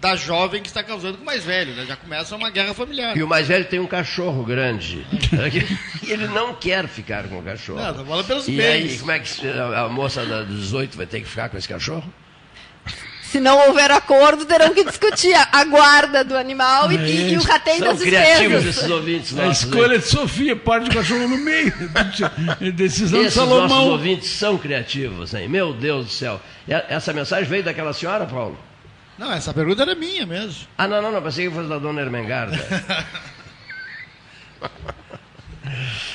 da 0.00 0.14
jovem 0.14 0.62
que 0.62 0.68
está 0.68 0.82
causando 0.84 1.16
com 1.16 1.22
o 1.22 1.26
mais 1.26 1.42
velho, 1.42 1.74
né? 1.74 1.84
Já 1.86 1.96
começa 1.96 2.36
uma 2.36 2.50
guerra 2.50 2.72
familiar. 2.74 3.16
E 3.16 3.22
o 3.22 3.26
mais 3.28 3.48
velho 3.48 3.64
tem 3.64 3.80
um 3.80 3.86
cachorro 3.86 4.44
grande. 4.44 5.06
e 6.02 6.10
ele 6.12 6.26
não 6.28 6.54
quer 6.54 6.86
ficar 6.86 7.24
com 7.24 7.38
o 7.38 7.42
cachorro. 7.42 7.80
Não, 7.80 8.04
falando 8.04 8.26
pelos 8.26 8.46
e 8.46 8.52
bens. 8.52 8.92
aí, 8.92 8.98
como 8.98 9.10
é 9.10 9.18
que 9.18 9.46
a 9.48 9.88
moça 9.88 10.24
da- 10.24 10.42
dos 10.42 10.60
18 10.60 10.96
vai 10.96 11.06
ter 11.06 11.20
que 11.20 11.26
ficar 11.28 11.48
com 11.48 11.56
esse 11.56 11.68
cachorro? 11.68 12.12
Se 13.30 13.40
não 13.40 13.66
houver 13.68 13.90
acordo, 13.90 14.44
terão 14.46 14.72
que 14.72 14.84
discutir 14.84 15.34
a, 15.34 15.48
a 15.52 15.64
guarda 15.64 16.24
do 16.24 16.36
animal 16.36 16.90
e, 16.92 16.96
e- 16.96 17.32
e 17.32 17.36
o 17.36 17.42
rateio 17.42 17.78
São 17.80 17.88
das 17.88 18.00
criativos 18.02 18.62
despesas. 18.62 18.76
esses 18.78 18.90
ouvintes 18.90 19.38
A 19.38 19.46
nossos. 19.46 19.64
escolha 19.64 19.98
de 19.98 20.06
Sofia, 20.06 20.56
parte 20.56 20.88
do 20.88 20.94
cachorro 20.94 21.28
no 21.28 21.36
meio. 21.38 21.72
Decisão 22.74 23.20
de 23.20 23.26
Esses 23.26 23.36
nossos 23.36 23.52
Salomão. 23.68 23.88
ouvintes 23.90 24.30
são 24.30 24.56
criativos, 24.56 25.34
hein? 25.34 25.48
Meu 25.48 25.74
Deus 25.74 26.06
do 26.06 26.12
céu. 26.12 26.40
A- 26.70 26.84
Essa 26.88 27.12
mensagem 27.12 27.44
veio 27.48 27.62
daquela 27.64 27.92
senhora, 27.92 28.24
Paulo? 28.26 28.58
Não, 29.18 29.32
essa 29.32 29.52
pergunta 29.52 29.82
era 29.82 29.94
minha 29.94 30.24
mesmo. 30.26 30.66
Ah, 30.78 30.86
não, 30.86 31.02
não, 31.02 31.10
não. 31.10 31.22
Pensei 31.22 31.48
que 31.48 31.54
fosse 31.54 31.68
da 31.68 31.78
dona 31.78 32.00
Ermengarda. 32.02 32.56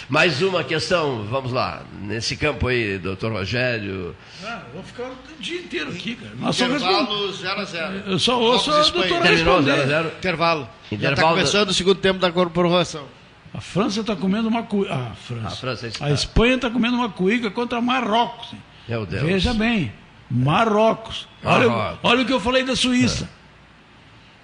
Mais 0.10 0.41
uma 0.41 0.64
questão, 0.64 1.24
vamos 1.26 1.52
lá. 1.52 1.84
Nesse 2.02 2.36
campo 2.36 2.68
aí, 2.68 2.98
doutor 2.98 3.32
Rogério. 3.32 4.16
Ah, 4.44 4.62
vou 4.74 4.84
ficar 4.84 5.03
o 5.03 5.16
dia 5.40 5.60
inteiro 5.60 5.90
aqui, 5.91 6.16
cara. 6.16 6.32
Nós 6.40 6.56
só 6.56 6.68
respondemos. 6.68 7.40
Intervalo 7.40 7.66
0x0. 7.66 8.03
Eu 8.08 8.20
só 8.20 8.40
ouço 8.40 8.72
a 8.72 8.82
doutora 8.82 9.22
Terminou 9.22 9.58
responder. 9.58 9.72
0 9.72 9.82
a 9.82 9.86
0 10.03 10.12
Intervalo. 10.18 10.62
Já 10.62 10.95
está 10.95 10.95
Intervalo 10.95 11.30
começando 11.36 11.70
o 11.70 11.74
segundo 11.74 11.95
tempo 11.99 12.20
da 12.20 12.32
corporação. 12.32 13.06
A 13.53 13.60
França 13.60 13.99
está 14.02 14.16
comendo 14.16 14.48
uma 14.48 14.64
cuíca. 14.64 14.94
Ah, 14.94 15.12
a 15.12 15.16
França. 15.16 15.48
A 15.48 15.52
França 15.52 15.88
está- 15.88 16.06
A 16.06 16.12
Espanha 16.12 16.56
está 16.56 16.70
comendo 16.70 16.95
uma 16.95 17.10
cuíca 17.10 17.52
contra 17.52 17.82
Marrocos. 17.82 18.53
Meu 18.88 19.06
Deus. 19.06 19.24
Veja 19.24 19.53
bem, 19.53 19.91
Marrocos. 20.30 21.28
Olha, 21.44 21.68
Marrocos. 21.70 21.99
olha 22.03 22.22
o 22.22 22.26
que 22.26 22.32
eu 22.34 22.40
falei 22.40 22.64
da 22.64 22.76
Suíça. 22.76 23.30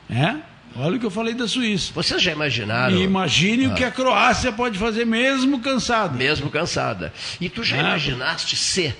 É? 0.09 0.35
Olha 0.79 0.97
o 0.97 0.99
que 0.99 1.05
eu 1.05 1.11
falei 1.11 1.33
da 1.33 1.47
Suíça. 1.47 1.91
Vocês 1.93 2.21
já 2.21 2.31
imaginaram? 2.31 2.95
E 2.95 3.01
imagine 3.03 3.65
Ah. 3.65 3.69
o 3.69 3.73
que 3.75 3.83
a 3.83 3.91
Croácia 3.91 4.51
pode 4.51 4.77
fazer 4.77 5.05
mesmo 5.05 5.59
cansada. 5.59 6.15
Mesmo 6.15 6.49
cansada. 6.51 7.11
E 7.41 7.49
tu 7.49 7.63
já 7.63 7.77
Ah. 7.77 7.79
imaginaste 7.79 8.55
se 8.55 8.93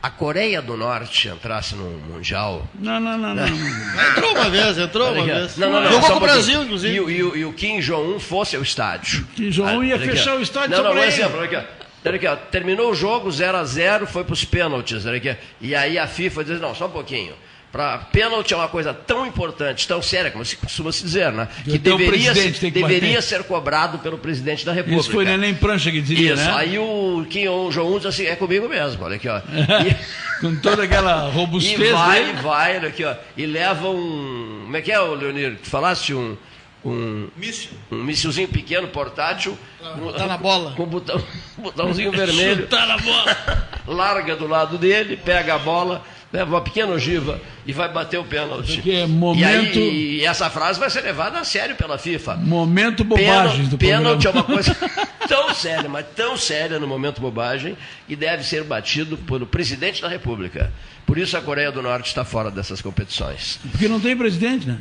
a 0.00 0.10
Coreia 0.10 0.62
do 0.62 0.76
Norte 0.76 1.26
entrasse 1.28 1.74
no 1.74 1.90
Mundial? 2.08 2.68
Não, 2.78 3.00
não, 3.00 3.18
não, 3.18 3.34
não. 3.34 3.46
não. 3.46 3.46
Entrou 4.10 4.32
uma 4.32 4.48
vez, 4.48 4.78
entrou 4.78 5.12
uma 5.12 5.24
vez. 5.24 5.56
Não, 5.56 5.72
não, 5.72 5.82
não, 5.82 5.90
Jogou 5.92 6.08
com 6.10 6.16
o 6.16 6.20
Brasil, 6.20 6.62
inclusive. 6.62 6.94
E, 6.94 7.00
o- 7.00 7.10
e 7.10 7.40
e 7.40 7.44
o 7.44 7.52
Kim 7.52 7.80
Jong-un 7.80 8.20
fosse 8.20 8.54
ao 8.54 8.62
estádio. 8.62 9.26
Kim 9.34 9.50
Jong-un 9.50 9.82
ia 9.82 9.94
olha 9.94 10.04
aqui, 10.04 10.16
fechar 10.16 10.36
o 10.36 10.40
estádio 10.40 10.70
Não, 10.70 10.76
só 10.76 10.82
não, 10.84 10.92
um 10.92 10.98
ele. 10.98 11.06
exemplo. 11.06 11.38
Olha 11.38 11.58
aqui. 11.58 11.68
Olha 12.06 12.14
aqui, 12.16 12.26
ó. 12.28 12.36
Terminou 12.36 12.92
o 12.92 12.94
jogo 12.94 13.28
0 13.30 13.58
a 13.58 13.64
0 13.64 14.06
foi 14.06 14.22
para 14.22 14.32
os 14.32 14.44
pênaltis. 14.44 15.04
Olha 15.04 15.16
aqui. 15.16 15.36
E 15.60 15.74
aí 15.74 15.98
a 15.98 16.06
FIFA 16.06 16.44
diz, 16.44 16.60
não, 16.60 16.72
só 16.76 16.86
um 16.86 16.90
pouquinho. 16.90 17.34
Pra, 17.70 17.98
pênalti 17.98 18.54
é 18.54 18.56
uma 18.56 18.68
coisa 18.68 18.94
tão 18.94 19.26
importante, 19.26 19.86
tão 19.86 20.00
séria, 20.00 20.30
como 20.30 20.42
se 20.42 20.56
costuma 20.56 20.90
se 20.90 21.02
dizer, 21.02 21.30
né? 21.30 21.46
Que 21.64 21.76
Até 21.76 21.92
o 21.92 21.98
deveria, 21.98 22.32
que 22.34 22.70
deveria 22.70 23.20
ser 23.20 23.44
cobrado 23.44 23.98
pelo 23.98 24.16
presidente 24.16 24.64
da 24.64 24.72
República. 24.72 25.02
Isso 25.02 25.10
foi 25.10 25.26
Neném 25.26 25.54
Prancha 25.54 25.90
que 25.90 26.00
dizia, 26.00 26.32
Isso, 26.32 26.42
né? 26.42 26.54
aí 26.56 26.78
o 26.78 27.26
Kim 27.28 27.44
Jong-un 27.70 27.98
diz 27.98 28.06
assim, 28.06 28.24
é 28.24 28.34
comigo 28.36 28.66
mesmo, 28.70 29.04
olha 29.04 29.16
aqui, 29.16 29.28
ó. 29.28 29.40
Com 30.40 30.54
toda 30.56 30.84
aquela 30.84 31.28
E 31.28 31.32
robustez 31.32 31.90
vai, 31.92 32.24
dele. 32.24 32.38
vai, 32.40 32.76
olha 32.78 32.88
aqui, 32.88 33.04
ó. 33.04 33.14
E 33.36 33.44
leva 33.44 33.88
um. 33.88 34.60
Como 34.64 34.76
é 34.76 34.80
que 34.80 34.92
é, 34.92 34.98
Leonir? 34.98 35.58
Tu 35.62 35.68
falaste 35.68 36.14
um. 36.14 36.36
Um, 36.84 37.28
Míssil. 37.36 37.70
um 37.90 38.04
míssilzinho 38.04 38.46
pequeno, 38.48 38.86
portátil. 38.86 39.58
Com, 39.80 39.98
botar 39.98 40.26
na 40.28 40.36
bola. 40.38 40.72
Com 40.76 40.84
um 40.84 40.86
botão, 40.86 41.20
um 41.58 41.62
botãozinho 41.64 42.12
vermelho. 42.12 42.62
Chutar 42.62 42.86
na 42.86 42.96
bola. 42.98 43.36
Larga 43.88 44.36
do 44.36 44.46
lado 44.46 44.78
dele, 44.78 45.16
pega 45.16 45.56
a 45.56 45.58
bola, 45.58 46.04
leva 46.32 46.54
uma 46.54 46.60
pequena 46.60 46.92
ogiva 46.92 47.40
e 47.66 47.72
vai 47.72 47.90
bater 47.90 48.18
o 48.18 48.24
pênalti. 48.24 48.74
Porque 48.74 48.90
é 48.90 49.04
E, 49.04 49.06
momento, 49.06 49.78
aí, 49.78 50.18
e 50.18 50.24
essa 50.24 50.50
frase 50.50 50.78
vai 50.78 50.90
ser 50.90 51.00
levada 51.00 51.38
a 51.38 51.44
sério 51.44 51.74
pela 51.76 51.98
FIFA. 51.98 52.36
momento 52.36 53.04
bobagens 53.04 53.68
do 53.68 53.78
Pênalti 53.78 54.26
é 54.26 54.30
uma 54.30 54.44
coisa 54.44 54.76
tão 55.26 55.54
séria, 55.54 55.88
mas 55.88 56.06
tão 56.14 56.36
séria 56.36 56.78
no 56.78 56.86
momento 56.86 57.20
bobagem, 57.20 57.76
e 58.08 58.14
deve 58.14 58.44
ser 58.44 58.64
batido 58.64 59.16
pelo 59.16 59.46
presidente 59.46 60.02
da 60.02 60.08
República. 60.08 60.72
Por 61.06 61.16
isso 61.16 61.36
a 61.36 61.40
Coreia 61.40 61.72
do 61.72 61.80
Norte 61.80 62.06
está 62.06 62.24
fora 62.24 62.50
dessas 62.50 62.82
competições. 62.82 63.58
Porque 63.70 63.88
não 63.88 63.98
tem 63.98 64.16
presidente, 64.16 64.66
né? 64.66 64.78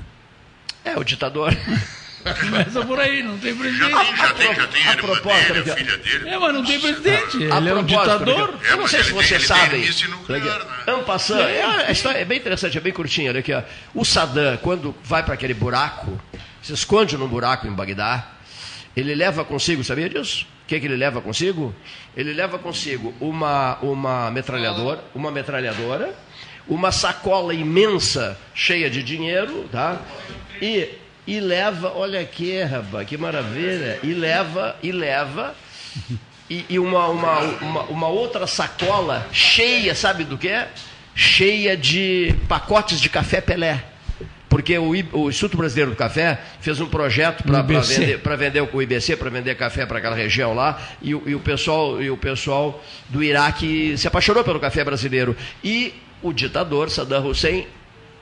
É, 0.83 0.97
o 0.97 1.03
ditador. 1.03 1.55
Começa 2.33 2.85
por 2.85 2.99
aí, 2.99 3.23
não 3.23 3.37
tem 3.37 3.53
Já 3.53 3.59
presidente. 3.59 3.95
tem, 4.05 4.15
já 4.17 4.33
tem, 4.33 4.55
já 4.55 4.67
tem 4.67 4.87
a 4.87 4.91
irmã 4.93 5.01
propósito, 5.07 5.53
dele, 5.53 5.71
a 5.71 5.75
filha 5.75 5.97
dele. 5.97 6.29
É, 6.29 6.37
mas 6.37 6.53
não 6.53 6.63
tem 6.65 6.79
presidente. 6.79 7.37
Ele 7.37 7.51
A 7.51 7.55
é 7.57 7.73
um 7.75 7.83
ditador. 7.83 8.47
porque- 8.49 8.67
Eu 8.67 8.71
não 8.75 8.81
mas 8.83 8.91
sei 8.91 9.03
se 9.03 9.09
ele 9.09 9.13
vocês 9.15 9.31
ele 9.31 9.45
sabem. 9.47 9.81
né? 9.81 11.03
Passant, 11.05 11.39
é, 11.39 11.63
a 11.87 11.91
história 11.91 12.19
é 12.19 12.25
bem 12.25 12.37
interessante, 12.37 12.77
é 12.77 12.81
bem 12.81 12.93
curtinha. 12.93 13.29
Olha 13.31 13.39
aqui, 13.39 13.53
ó. 13.53 13.61
O 13.93 14.03
Saddam, 14.05 14.57
quando 14.57 14.95
vai 15.03 15.23
para 15.23 15.33
aquele 15.33 15.53
buraco, 15.53 16.19
se 16.61 16.73
esconde 16.73 17.17
num 17.17 17.27
buraco 17.27 17.65
em 17.67 17.71
Bagdá, 17.71 18.27
ele 18.95 19.13
leva 19.15 19.43
consigo, 19.45 19.83
sabia 19.83 20.09
disso? 20.09 20.45
O 20.63 20.67
que, 20.67 20.79
que 20.79 20.85
ele 20.85 20.97
leva 20.97 21.21
consigo? 21.21 21.73
Ele 22.15 22.33
leva 22.33 22.59
consigo 22.59 23.13
uma, 23.21 23.77
uma 23.81 24.29
metralhadora, 24.31 25.01
uma 25.15 25.31
metralhadora, 25.31 26.13
uma 26.67 26.91
sacola 26.91 27.53
imensa 27.53 28.37
cheia 28.53 28.89
de 28.89 29.01
dinheiro, 29.01 29.69
tá? 29.71 30.01
E, 30.61 30.89
e 31.27 31.41
leva, 31.41 31.91
olha 31.93 32.21
aqui, 32.21 32.63
rapaz, 32.63 33.07
que 33.07 33.17
maravilha! 33.17 33.99
E 34.01 34.13
leva, 34.13 34.77
e 34.81 34.91
leva 34.93 35.53
e, 36.49 36.65
e 36.69 36.79
uma, 36.79 37.07
uma, 37.09 37.39
uma, 37.39 37.81
uma 37.83 38.07
outra 38.07 38.47
sacola 38.47 39.27
cheia, 39.31 39.93
sabe 39.93 40.23
do 40.23 40.37
que? 40.37 40.65
Cheia 41.13 41.75
de 41.75 42.33
pacotes 42.47 43.01
de 43.01 43.09
café 43.09 43.41
Pelé. 43.41 43.83
Porque 44.47 44.77
o, 44.77 44.91
o 45.11 45.29
Instituto 45.29 45.57
Brasileiro 45.57 45.91
do 45.91 45.97
Café 45.97 46.39
fez 46.61 46.79
um 46.79 46.87
projeto 46.87 47.43
para 47.43 47.61
vender, 47.61 48.19
pra 48.19 48.35
vender 48.37 48.61
o 48.61 48.81
IBC, 48.81 49.17
para 49.17 49.29
vender 49.29 49.55
café 49.55 49.85
para 49.85 49.97
aquela 49.97 50.15
região 50.15 50.53
lá, 50.53 50.81
e, 51.01 51.09
e 51.09 51.35
o 51.35 51.39
pessoal, 51.41 52.01
e 52.01 52.09
o 52.09 52.15
pessoal 52.15 52.81
do 53.09 53.21
Iraque 53.21 53.97
se 53.97 54.07
apaixonou 54.07 54.45
pelo 54.45 54.57
café 54.57 54.85
brasileiro. 54.85 55.35
E 55.61 55.93
o 56.23 56.31
ditador 56.31 56.89
Saddam 56.89 57.27
Hussein 57.27 57.67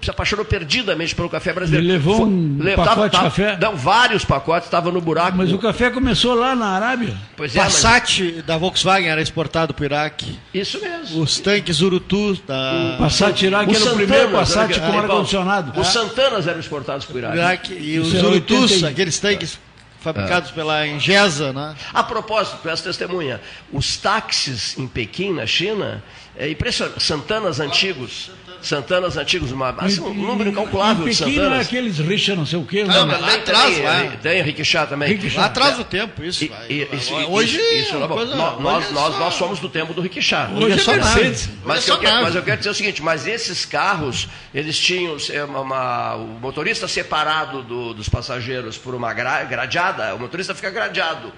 se 0.05 0.11
apaixonou 0.11 0.45
perdidamente 0.45 1.13
pelo 1.15 1.29
café 1.29 1.51
brasileiro. 1.51 1.85
Ele 1.85 1.93
levou 1.93 2.17
Foi- 2.17 2.25
um 2.27 2.57
le- 2.61 2.75
pacote 2.75 3.15
de 3.17 3.23
café? 3.23 3.57
Não, 3.59 3.75
vários 3.75 4.23
pacotes, 4.23 4.67
estava 4.67 4.91
no 4.91 5.01
buraco. 5.01 5.37
Mas 5.37 5.51
o 5.51 5.57
café 5.57 5.89
começou 5.89 6.33
lá 6.35 6.55
na 6.55 6.67
Arábia. 6.67 7.17
Pois 7.35 7.55
é, 7.55 7.59
mas- 7.59 7.73
Passat 7.73 8.41
da 8.45 8.57
Volkswagen 8.57 9.09
era 9.09 9.21
exportado 9.21 9.73
para 9.73 9.83
o 9.83 9.85
Iraque. 9.85 10.39
Isso 10.53 10.79
mesmo. 10.79 11.21
Os 11.21 11.39
tanques 11.39 11.81
Urutu 11.81 12.35
da 12.47 12.95
Passat 12.99 13.41
Iraque 13.45 13.71
Os 13.71 13.81
era 13.81 13.91
o 13.91 13.95
primeiro 13.95 14.23
Santanas, 14.29 14.39
Passat 14.53 14.71
aqui, 14.71 14.79
com 14.91 14.99
ar-condicionado. 14.99 15.79
Os 15.79 15.87
Santanas 15.87 16.47
eram 16.47 16.59
exportados 16.59 17.05
para 17.05 17.15
o 17.15 17.19
Iraque. 17.19 17.37
Iraque 17.37 17.73
e 17.73 17.99
os 17.99 18.07
Isso 18.07 18.17
era 18.17 18.27
Urutus, 18.27 18.71
80 18.71 18.87
e- 18.87 18.91
aqueles 18.91 19.19
tanques 19.19 19.59
fabricados 19.99 20.51
pela 20.51 20.85
Engesa, 20.87 21.51
né? 21.51 21.73
A 21.91 22.03
propósito, 22.03 22.69
és 22.69 22.79
testemunha, 22.79 23.41
os 23.73 23.97
táxis 23.97 24.77
em 24.77 24.85
Pequim, 24.87 25.33
na 25.33 25.47
China, 25.47 26.03
é 26.37 26.47
impressionante. 26.49 27.01
Santanas 27.01 27.59
antigos. 27.59 28.29
Santanas 28.67 29.15
antigos, 29.17 29.51
uma, 29.51 29.69
assim, 29.77 30.01
um 30.01 30.13
número 30.13 30.49
incalculável 30.49 31.07
de 31.07 31.15
Pequim 31.15 31.35
não 31.35 31.43
é 31.43 31.45
Santanas. 31.45 31.67
aqueles 31.67 31.97
Richard 31.99 32.39
não 32.39 32.45
sei 32.45 32.59
o 32.59 32.65
quê. 32.65 32.83
Não, 32.83 33.05
né? 33.05 33.11
mas 33.13 33.21
lá 33.21 33.27
Também 33.27 33.39
atrás, 33.41 33.75
tem, 33.75 34.17
tem 34.17 34.41
rickshaw 34.41 34.87
também. 34.87 35.09
Rickshaw. 35.15 35.39
Lá 35.41 35.45
atrás 35.45 35.77
do 35.77 35.83
tempo, 35.83 36.23
isso. 36.23 36.43
E- 36.43 36.47
vai. 36.47 36.65
e- 36.69 36.89
isso- 36.93 37.13
hoje 37.13 37.57
isso- 37.57 38.03
é 38.03 38.07
coisa- 38.07 38.35
nós, 38.35 38.59
nós, 38.59 38.85
hoje 38.85 38.89
é 39.15 39.19
nós, 39.19 39.33
somos 39.35 39.59
do 39.59 39.69
tempo 39.69 39.93
do 39.93 40.01
rickshaw. 40.01 40.51
Hoje 40.53 40.79
é 40.79 40.81
só 40.81 40.93
Mercedes. 40.93 41.49
Mas, 41.63 41.77
Hoje 41.79 41.89
é 41.89 41.91
eu 41.91 41.95
só 41.95 42.01
quero, 42.01 42.23
mas 42.23 42.35
eu 42.35 42.43
quero 42.43 42.57
dizer 42.57 42.69
o 42.69 42.73
seguinte, 42.73 43.01
mas 43.03 43.27
esses 43.27 43.65
carros, 43.65 44.27
eles 44.53 44.77
tinham 44.79 45.15
é, 45.31 45.43
uma, 45.43 45.59
uma- 45.61 46.15
o 46.15 46.27
motorista 46.41 46.87
separado 46.87 47.61
do- 47.61 47.93
dos 47.93 48.09
passageiros 48.09 48.77
por 48.77 48.95
uma 48.95 49.13
gra- 49.13 49.43
gradeada, 49.43 50.15
o 50.15 50.19
motorista 50.19 50.55
fica 50.55 50.69
gradeado, 50.71 51.31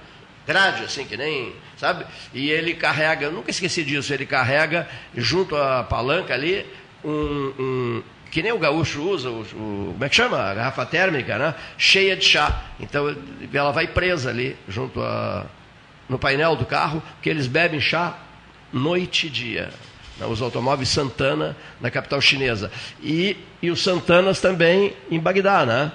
grade, 0.48 0.84
assim, 0.86 1.04
que 1.04 1.18
nem, 1.18 1.54
sabe? 1.76 2.06
E 2.34 2.49
ele 2.49 2.74
carrega, 2.74 3.26
eu 3.26 3.32
nunca 3.34 3.52
esqueci 3.52 3.84
disso, 3.84 4.14
ele 4.14 4.26
carrega 4.26 4.88
junto 5.16 5.56
à 5.58 5.84
palanca 5.84 6.34
ali 6.34 6.66
um, 7.03 7.53
um- 7.60 8.03
que 8.32 8.44
nem 8.44 8.52
o 8.52 8.60
gaúcho 8.60 9.02
usa, 9.02 9.30
o, 9.30 9.41
o- 9.41 9.90
como 9.94 10.03
é 10.03 10.10
que 10.10 10.15
chama? 10.15 10.38
A 10.38 10.53
garrafa 10.53 10.86
térmica, 10.86 11.38
né? 11.38 11.56
Cheia 11.78 12.15
de 12.15 12.26
chá. 12.26 12.61
Então 12.80 13.15
ela 13.53 13.72
vai 13.72 13.88
presa 13.88 14.30
ali, 14.30 14.56
junto 14.68 15.02
a, 15.02 15.45
no 16.10 16.19
painel 16.19 16.56
do 16.56 16.65
carro, 16.65 17.02
porque 17.15 17.30
eles 17.30 17.48
bebem 17.48 17.80
chá 17.80 18.18
noite 18.74 19.28
e 19.28 19.30
dia. 19.30 19.69
né, 20.18 20.26
Os 20.26 20.41
automóveis 20.41 20.90
Santana 20.90 21.56
na 21.80 21.90
capital 21.90 22.19
chinesa. 22.19 22.69
E, 23.02 23.38
e 23.61 23.72
os 23.72 23.82
Santanas 23.82 24.41
também 24.41 24.94
em 25.10 25.19
Bagdá, 25.19 25.65
né? 25.65 25.91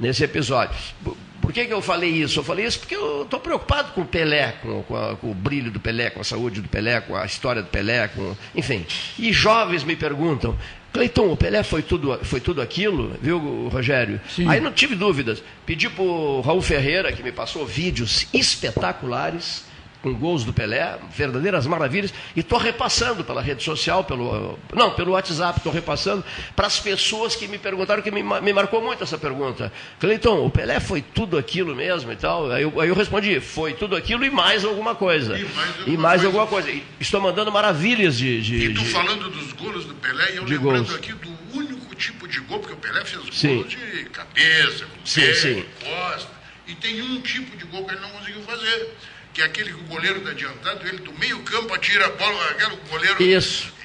Nesse 0.00 0.24
episódio. 0.24 0.74
Por- 1.04 1.16
que, 1.52 1.66
que 1.66 1.72
eu 1.72 1.82
falei 1.82 2.10
isso? 2.10 2.38
Eu 2.38 2.44
falei 2.44 2.64
isso 2.64 2.78
porque 2.78 2.94
eu 2.94 3.22
estou 3.22 3.40
preocupado 3.40 3.90
com 3.92 4.02
o 4.02 4.06
Pelé, 4.06 4.52
com, 4.62 4.84
com 4.84 4.96
a- 4.96 5.16
com 5.16 5.32
o 5.32 5.34
brilho 5.34 5.68
do 5.70 5.80
Pelé, 5.80 6.08
com 6.08 6.20
a 6.20 6.24
saúde 6.24 6.60
do 6.60 6.68
Pelé, 6.68 7.00
com 7.00 7.16
a 7.16 7.26
história 7.26 7.60
do 7.60 7.68
Pelé, 7.68 8.06
com, 8.06 8.36
enfim. 8.54 8.86
E 9.18 9.32
jovens 9.32 9.82
me 9.82 9.96
perguntam, 9.96 10.56
Cleiton, 10.92 11.32
o 11.32 11.36
Pelé 11.36 11.64
foi 11.64 11.82
tudo, 11.82 12.20
foi 12.22 12.38
tudo 12.40 12.62
aquilo, 12.62 13.16
viu, 13.20 13.68
Rogério? 13.68 14.20
Sim. 14.28 14.48
Aí 14.48 14.60
não 14.60 14.70
tive 14.72 14.94
dúvidas. 14.94 15.42
Pedi 15.66 15.88
para 15.90 16.04
o 16.04 16.40
Raul 16.40 16.62
Ferreira, 16.62 17.10
que 17.10 17.22
me 17.22 17.32
passou 17.32 17.66
vídeos 17.66 18.28
espetaculares, 18.32 19.64
com 20.02 20.14
gols 20.14 20.44
do 20.44 20.52
Pelé, 20.52 20.98
verdadeiras 21.14 21.66
maravilhas, 21.66 22.12
e 22.34 22.40
estou 22.40 22.58
repassando 22.58 23.22
pela 23.22 23.40
rede 23.42 23.62
social, 23.62 24.04
pelo, 24.04 24.58
não, 24.74 24.90
pelo 24.92 25.12
WhatsApp, 25.12 25.58
estou 25.58 25.72
repassando 25.72 26.24
para 26.56 26.66
as 26.66 26.80
pessoas 26.80 27.36
que 27.36 27.46
me 27.46 27.58
perguntaram, 27.58 28.02
que 28.02 28.10
me, 28.10 28.22
me 28.22 28.52
marcou 28.52 28.82
muito 28.82 29.02
essa 29.04 29.18
pergunta. 29.18 29.72
Cleiton, 29.98 30.46
o 30.46 30.50
Pelé 30.50 30.80
foi 30.80 31.02
tudo 31.02 31.36
aquilo 31.36 31.74
mesmo 31.74 32.10
e 32.12 32.16
tal? 32.16 32.50
Aí 32.50 32.62
eu, 32.62 32.80
aí 32.80 32.88
eu 32.88 32.94
respondi, 32.94 33.40
foi 33.40 33.74
tudo 33.74 33.94
aquilo 33.96 34.24
e 34.24 34.30
mais 34.30 34.64
alguma 34.64 34.94
coisa. 34.94 35.38
E 35.38 35.44
mais 35.44 35.68
alguma, 35.68 35.88
e 35.88 35.96
mais 35.96 36.22
coisa. 36.22 36.26
alguma 36.26 36.46
coisa. 36.46 36.70
E 36.70 36.82
estou 36.98 37.20
mandando 37.20 37.52
maravilhas 37.52 38.16
de... 38.16 38.40
de 38.40 38.56
e 38.56 38.74
tu 38.74 38.82
de, 38.82 38.88
falando 38.88 39.30
dos 39.30 39.52
gols 39.52 39.84
do 39.84 39.94
Pelé, 39.94 40.32
e 40.32 40.36
eu 40.36 40.44
lembrando 40.44 40.86
gols. 40.86 40.94
aqui 40.94 41.12
do 41.12 41.30
único 41.52 41.94
tipo 41.94 42.26
de 42.26 42.40
gol, 42.40 42.58
porque 42.60 42.74
o 42.74 42.78
Pelé 42.78 43.04
fez 43.04 43.22
sim. 43.32 43.56
gols 43.56 43.70
de 43.70 44.04
cabeça, 44.06 44.86
com 44.86 45.06
sim, 45.06 45.20
pé, 45.20 45.34
sim. 45.34 45.64
costa, 45.80 46.30
e 46.66 46.74
tem 46.74 47.02
um 47.02 47.20
tipo 47.20 47.56
de 47.56 47.64
gol 47.66 47.84
que 47.84 47.94
ele 47.94 48.00
não 48.00 48.10
conseguiu 48.10 48.42
fazer 48.42 48.94
que 49.32 49.42
é 49.42 49.44
aquele 49.44 49.72
que 49.72 49.80
o 49.80 49.84
goleiro 49.84 50.18
está 50.18 50.30
adiantado, 50.30 50.86
ele 50.86 50.98
do 50.98 51.12
meio 51.14 51.38
campo 51.40 51.72
atira 51.74 52.06
a 52.06 52.10
bola, 52.10 52.50
aquele 52.50 52.76
goleiro. 52.88 53.22
Isso. 53.22 53.80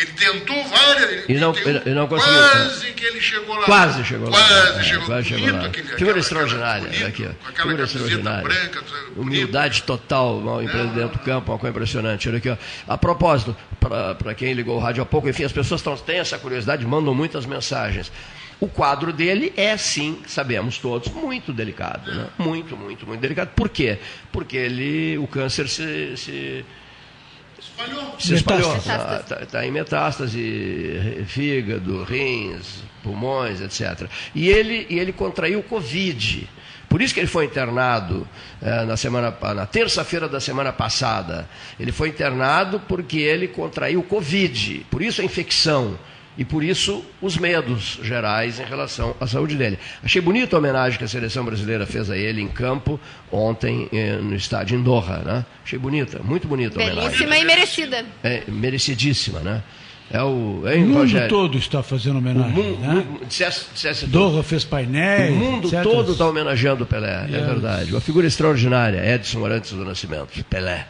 Ele 0.00 0.12
tentou 0.12 0.64
várias. 0.64 1.10
Ele, 1.10 1.24
e 1.28 1.38
não, 1.38 1.54
ele 1.56 1.94
não 1.94 2.06
conseguiu. 2.06 2.38
Quase 2.38 2.92
que 2.92 3.04
ele 3.04 3.20
chegou 3.20 3.56
lá. 3.56 3.64
Quase 3.64 4.04
chegou 4.04 4.28
quase 4.28 4.52
lá. 4.52 4.60
Quase 4.60 4.84
chegou, 4.84 5.06
quase 5.06 5.28
chegou 5.28 5.52
lá. 5.52 5.66
Aquele, 5.66 5.82
Figura 5.82 5.94
aquela, 5.94 6.18
extraordinária. 6.18 6.88
Bonito, 6.88 7.06
aqui, 7.06 7.28
ó. 7.28 7.62
Figura 7.62 7.84
extraordinária. 7.84 8.42
Branca, 8.42 8.84
Humildade 9.16 9.82
total 9.82 10.40
mal 10.40 10.62
empreendendo 10.62 11.00
é. 11.00 11.02
dentro 11.02 11.18
do 11.18 11.24
campo, 11.24 11.52
uma 11.52 11.58
coisa 11.58 11.70
impressionante. 11.70 12.28
Olha 12.28 12.38
aqui, 12.38 12.48
ó. 12.48 12.56
A 12.86 12.98
propósito, 12.98 13.56
para 13.80 14.34
quem 14.34 14.52
ligou 14.52 14.76
o 14.76 14.80
rádio 14.80 15.02
há 15.02 15.06
pouco, 15.06 15.28
enfim, 15.28 15.44
as 15.44 15.52
pessoas 15.52 15.82
tão, 15.82 15.96
têm 15.96 16.18
essa 16.18 16.38
curiosidade, 16.38 16.86
mandam 16.86 17.14
muitas 17.14 17.44
mensagens. 17.44 18.10
O 18.60 18.66
quadro 18.66 19.12
dele 19.12 19.52
é, 19.56 19.76
sim, 19.76 20.20
sabemos 20.26 20.78
todos, 20.78 21.12
muito 21.12 21.52
delicado. 21.52 22.12
Né? 22.12 22.26
Muito, 22.38 22.76
muito, 22.76 23.06
muito 23.06 23.20
delicado. 23.20 23.50
Por 23.54 23.68
quê? 23.68 23.98
Porque 24.32 24.56
ele, 24.56 25.16
o 25.18 25.28
câncer 25.28 25.68
se, 25.68 26.16
se 26.16 26.64
espalhou. 27.58 28.14
Se 28.18 28.34
espalhou. 28.34 28.76
Está 28.76 29.18
tá, 29.20 29.36
tá 29.46 29.66
em 29.66 29.70
metástase, 29.70 31.24
fígado, 31.26 32.02
rins, 32.02 32.82
pulmões, 33.02 33.60
etc. 33.60 34.08
E 34.34 34.48
ele, 34.48 34.86
e 34.90 34.98
ele 34.98 35.12
contraiu 35.12 35.62
Covid. 35.62 36.48
Por 36.88 37.02
isso 37.02 37.12
que 37.12 37.20
ele 37.20 37.26
foi 37.26 37.44
internado 37.44 38.26
eh, 38.62 38.84
na, 38.86 38.96
semana, 38.96 39.36
na 39.54 39.66
terça-feira 39.66 40.28
da 40.28 40.40
semana 40.40 40.72
passada. 40.72 41.48
Ele 41.78 41.92
foi 41.92 42.08
internado 42.08 42.80
porque 42.80 43.18
ele 43.18 43.46
contraiu 43.46 44.02
Covid. 44.02 44.86
Por 44.90 45.02
isso 45.02 45.20
a 45.20 45.24
infecção 45.24 45.98
e 46.38 46.44
por 46.44 46.62
isso 46.62 47.04
os 47.20 47.36
medos 47.36 47.98
gerais 48.00 48.60
em 48.60 48.64
relação 48.64 49.14
à 49.20 49.26
saúde 49.26 49.56
dele. 49.56 49.76
Achei 50.02 50.22
bonita 50.22 50.54
a 50.54 50.58
homenagem 50.60 50.96
que 50.96 51.04
a 51.04 51.08
seleção 51.08 51.44
brasileira 51.44 51.84
fez 51.84 52.08
a 52.08 52.16
ele 52.16 52.40
em 52.40 52.46
campo 52.46 52.98
ontem 53.30 53.88
eh, 53.92 54.18
no 54.22 54.36
estádio 54.36 54.78
em 54.78 54.82
Doha, 54.82 55.18
né? 55.18 55.44
Achei 55.64 55.78
bonita, 55.78 56.20
muito 56.22 56.46
bonita 56.46 56.78
a 56.78 56.82
homenagem. 56.82 57.10
Belíssima 57.10 57.38
e 57.38 57.44
merecida. 57.44 58.06
É, 58.22 58.44
merecidíssima, 58.46 59.40
né? 59.40 59.62
É 60.10 60.22
o, 60.22 60.62
hein, 60.66 60.84
o 60.84 60.86
mundo 60.86 60.98
Rogério? 61.00 61.28
todo 61.28 61.58
está 61.58 61.82
fazendo 61.82 62.18
homenagem. 62.18 62.52
O 62.52 62.54
mundo, 62.54 62.80
né? 62.80 63.06
dissesse, 63.26 63.66
dissesse 63.74 64.06
Doha 64.06 64.42
fez 64.42 64.64
painéis. 64.64 65.32
O 65.32 65.34
mundo 65.36 65.68
etc. 65.68 65.82
todo 65.82 66.12
está 66.12 66.26
homenageando 66.26 66.84
o 66.84 66.86
Pelé, 66.86 67.26
yes. 67.26 67.34
é 67.34 67.40
verdade. 67.40 67.90
Uma 67.90 68.00
figura 68.00 68.26
extraordinária, 68.26 69.04
Edson 69.14 69.44
Arantes 69.44 69.72
do 69.72 69.84
Nascimento, 69.84 70.42
Pelé 70.48 70.86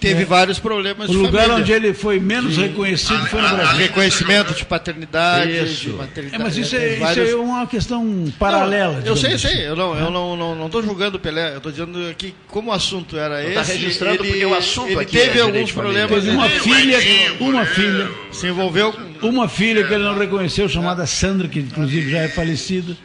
teve 0.00 0.22
é. 0.22 0.24
vários 0.24 0.58
problemas 0.58 1.08
o 1.08 1.12
de 1.12 1.18
lugar 1.18 1.42
família. 1.42 1.56
onde 1.56 1.72
ele 1.72 1.94
foi 1.94 2.18
menos 2.18 2.54
Sim. 2.54 2.62
reconhecido 2.62 3.26
foi 3.26 3.40
no 3.42 3.48
Brasil. 3.48 3.76
Reconhecimento 3.78 4.54
de 4.54 4.64
paternidade, 4.64 5.50
isso. 5.50 5.80
de 5.84 5.88
maternidade. 5.90 6.42
É, 6.42 6.44
mas 6.44 6.56
isso 6.56 6.76
é, 6.76 6.96
vários... 6.96 7.28
isso 7.28 7.36
é, 7.36 7.40
uma 7.40 7.66
questão 7.66 8.32
paralela. 8.38 9.00
Não, 9.00 9.06
eu 9.06 9.16
sei, 9.16 9.34
assim. 9.34 9.48
sei. 9.48 9.68
Eu 9.68 9.76
não 9.76 9.92
estou 9.92 10.10
não, 10.10 10.36
não, 10.36 10.54
não, 10.54 10.68
não 10.68 10.82
julgando 10.82 11.16
o 11.16 11.20
Pelé. 11.20 11.52
Eu 11.52 11.56
estou 11.58 11.72
dizendo 11.72 12.14
que 12.16 12.34
como 12.46 12.70
o 12.70 12.72
assunto 12.72 13.16
era 13.16 13.36
tá 13.52 13.60
esse, 13.60 13.72
registrando 13.72 14.22
ele, 14.22 14.32
porque 14.32 14.46
o 14.46 14.54
assunto 14.54 14.90
ele 14.90 15.00
aqui 15.00 15.18
teve 15.18 15.38
é 15.38 15.42
alguns 15.42 15.72
problemas. 15.72 16.24
Teve 16.24 16.30
uma 16.30 16.48
filha, 16.48 16.98
uma 17.40 17.66
filha 17.66 18.08
se 18.30 18.46
envolveu 18.46 18.94
uma 19.22 19.48
filha 19.48 19.84
que 19.84 19.92
ele 19.92 20.04
não 20.04 20.16
reconheceu, 20.16 20.68
chamada 20.68 21.06
Sandra, 21.06 21.48
que 21.48 21.58
inclusive 21.58 22.10
já 22.10 22.18
é 22.18 22.28
falecida 22.28 22.96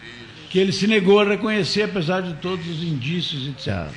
que 0.54 0.60
ele 0.60 0.72
se 0.72 0.86
negou 0.86 1.20
a 1.20 1.26
reconhecer, 1.26 1.82
apesar 1.82 2.22
de 2.22 2.36
todos 2.36 2.68
os 2.68 2.84
indícios, 2.84 3.48
etc. 3.48 3.88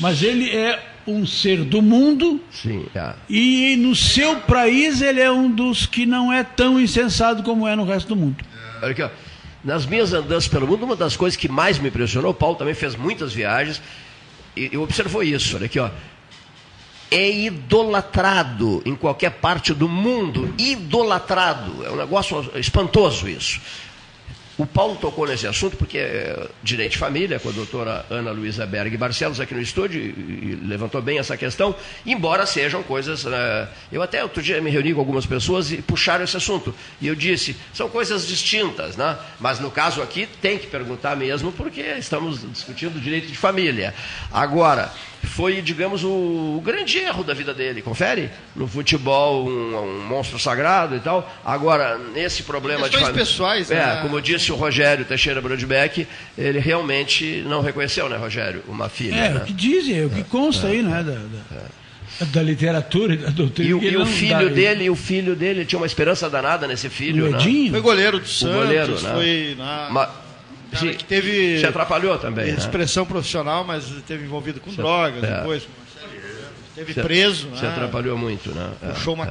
Mas 0.00 0.22
ele 0.22 0.48
é 0.48 0.82
um 1.06 1.24
ser 1.26 1.64
do 1.64 1.80
mundo 1.80 2.40
Sim, 2.50 2.86
é. 2.94 3.14
e 3.28 3.76
no 3.76 3.94
seu 3.94 4.40
país 4.40 5.00
ele 5.00 5.20
é 5.20 5.30
um 5.30 5.50
dos 5.50 5.86
que 5.86 6.04
não 6.04 6.32
é 6.32 6.42
tão 6.42 6.80
insensato 6.80 7.42
como 7.42 7.66
é 7.66 7.76
no 7.76 7.84
resto 7.84 8.08
do 8.08 8.16
mundo. 8.16 8.44
Olha 8.82 8.90
aqui, 8.90 9.02
ó. 9.02 9.10
Nas 9.62 9.84
minhas 9.84 10.12
andanças 10.12 10.48
pelo 10.48 10.66
mundo, 10.66 10.84
uma 10.84 10.96
das 10.96 11.16
coisas 11.16 11.36
que 11.36 11.48
mais 11.48 11.78
me 11.78 11.88
impressionou, 11.88 12.30
o 12.30 12.34
Paulo 12.34 12.56
também 12.56 12.74
fez 12.74 12.94
muitas 12.94 13.32
viagens, 13.32 13.82
e, 14.56 14.70
e 14.72 14.76
observou 14.76 15.22
isso, 15.22 15.56
olha 15.56 15.66
aqui, 15.66 15.78
ó. 15.78 15.90
É 17.10 17.30
idolatrado 17.30 18.82
em 18.84 18.94
qualquer 18.96 19.30
parte 19.30 19.72
do 19.72 19.88
mundo, 19.88 20.52
idolatrado. 20.58 21.84
É 21.84 21.90
um 21.90 21.96
negócio 21.96 22.50
espantoso 22.56 23.28
isso. 23.28 23.60
O 24.58 24.64
Paulo 24.64 24.96
tocou 24.96 25.26
nesse 25.26 25.46
assunto 25.46 25.76
porque 25.76 25.98
é 25.98 26.48
direito 26.62 26.92
de 26.92 26.98
família, 26.98 27.38
com 27.38 27.50
a 27.50 27.52
doutora 27.52 28.06
Ana 28.08 28.30
Luísa 28.30 28.64
Berg 28.64 28.96
Barcelos 28.96 29.38
aqui 29.38 29.54
no 29.54 29.60
estúdio, 29.60 30.00
e 30.00 30.58
levantou 30.64 31.02
bem 31.02 31.18
essa 31.18 31.36
questão, 31.36 31.74
embora 32.06 32.46
sejam 32.46 32.82
coisas. 32.82 33.24
Uh, 33.26 33.68
eu 33.92 34.02
até 34.02 34.22
outro 34.22 34.42
dia 34.42 34.58
me 34.62 34.70
reuni 34.70 34.94
com 34.94 35.00
algumas 35.00 35.26
pessoas 35.26 35.70
e 35.70 35.82
puxaram 35.82 36.24
esse 36.24 36.38
assunto. 36.38 36.74
E 37.02 37.06
eu 37.06 37.14
disse, 37.14 37.54
são 37.74 37.90
coisas 37.90 38.26
distintas, 38.26 38.96
né? 38.96 39.18
mas 39.38 39.60
no 39.60 39.70
caso 39.70 40.00
aqui 40.00 40.26
tem 40.40 40.58
que 40.58 40.66
perguntar 40.68 41.14
mesmo, 41.16 41.52
porque 41.52 41.82
estamos 41.98 42.40
discutindo 42.50 42.98
direito 42.98 43.26
de 43.26 43.36
família. 43.36 43.94
Agora, 44.32 44.90
foi, 45.26 45.60
digamos, 45.60 46.04
o, 46.04 46.62
grande 46.64 46.98
erro 46.98 47.22
da 47.22 47.34
vida 47.34 47.52
dele. 47.52 47.82
Confere? 47.82 48.30
No 48.54 48.66
futebol, 48.66 49.46
um, 49.46 49.76
um 49.76 50.06
monstro 50.06 50.38
sagrado 50.38 50.96
e 50.96 51.00
tal. 51.00 51.30
Agora, 51.44 51.98
nesse 51.98 52.42
problema 52.42 52.88
de 52.88 52.96
família. 52.96 53.14
pessoais, 53.14 53.70
é, 53.70 53.74
né? 53.74 53.98
como 54.02 54.20
disse 54.20 54.45
o 54.52 54.56
Rogério 54.56 55.04
Teixeira 55.04 55.40
Brodbeck, 55.40 56.06
ele 56.36 56.58
realmente 56.58 57.42
não 57.46 57.60
reconheceu, 57.60 58.08
né, 58.08 58.16
Rogério? 58.16 58.62
Uma 58.68 58.88
filha. 58.88 59.14
É, 59.14 59.28
né? 59.30 59.40
o 59.42 59.44
que 59.44 59.52
dizem, 59.52 60.00
é 60.00 60.04
o 60.04 60.10
que 60.10 60.24
consta 60.24 60.68
é, 60.68 60.70
aí, 60.70 60.82
né? 60.82 61.02
Da, 61.02 61.12
da, 61.12 61.62
é. 62.20 62.24
da, 62.26 62.42
literatura 62.42 63.14
e 63.14 63.16
da 63.16 63.30
doutrina. 63.30 63.70
E, 63.70 63.74
o, 63.74 63.82
e 63.82 63.96
o 63.96 64.06
filho 64.06 64.48
dá, 64.48 64.54
dele, 64.54 64.90
o 64.90 64.96
filho 64.96 65.36
dele 65.36 65.64
tinha 65.64 65.78
uma 65.78 65.86
esperança 65.86 66.28
danada 66.28 66.66
nesse 66.66 66.88
filho. 66.88 67.30
Né? 67.30 67.38
Foi 67.70 67.80
goleiro 67.80 68.18
do 68.18 68.26
Santos, 68.28 68.56
goleiro, 68.56 69.00
né? 69.00 69.12
foi. 69.12 69.54
Na... 69.58 69.88
Ma 69.90 70.26
Cara, 70.70 70.94
que 70.94 71.04
teve. 71.04 71.60
Se 71.60 71.66
atrapalhou 71.66 72.18
também. 72.18 72.46
Né? 72.46 72.58
Expressão 72.58 73.04
né? 73.04 73.10
profissional, 73.10 73.64
mas 73.64 73.84
teve 74.06 74.24
envolvido 74.24 74.60
com 74.60 74.70
se, 74.70 74.76
drogas 74.76 75.22
é. 75.22 75.38
depois. 75.38 75.66
Teve 76.74 76.92
se, 76.92 77.00
preso. 77.00 77.48
Se 77.54 77.62
né? 77.62 77.68
atrapalhou 77.70 78.18
muito, 78.18 78.50
né? 78.50 78.70
Puxou 78.94 79.14
uma 79.14 79.26
é. 79.26 79.30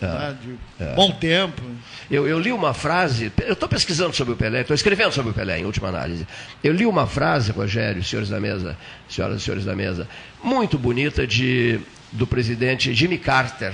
É. 0.00 0.06
né? 0.06 0.36
de 0.42 0.84
é. 0.84 0.94
bom 0.94 1.10
tempo. 1.12 1.62
Eu, 2.10 2.26
eu, 2.28 2.38
li 2.38 2.52
uma 2.52 2.74
frase, 2.74 3.32
eu 3.46 3.54
estou 3.54 3.68
pesquisando 3.68 4.14
sobre 4.14 4.34
o 4.34 4.36
Pelé, 4.36 4.60
estou 4.60 4.74
escrevendo 4.74 5.12
sobre 5.12 5.30
o 5.30 5.34
Pelé, 5.34 5.60
em 5.60 5.64
última 5.64 5.88
análise. 5.88 6.26
Eu 6.62 6.72
li 6.72 6.86
uma 6.86 7.06
frase, 7.06 7.50
Rogério, 7.52 8.02
senhores 8.04 8.28
da 8.28 8.40
mesa, 8.40 8.76
senhoras 9.08 9.40
e 9.40 9.44
senhores 9.44 9.64
da 9.64 9.74
mesa, 9.74 10.08
muito 10.42 10.78
bonita 10.78 11.26
de, 11.26 11.80
do 12.12 12.26
presidente 12.26 12.92
Jimmy 12.94 13.18
Carter, 13.18 13.72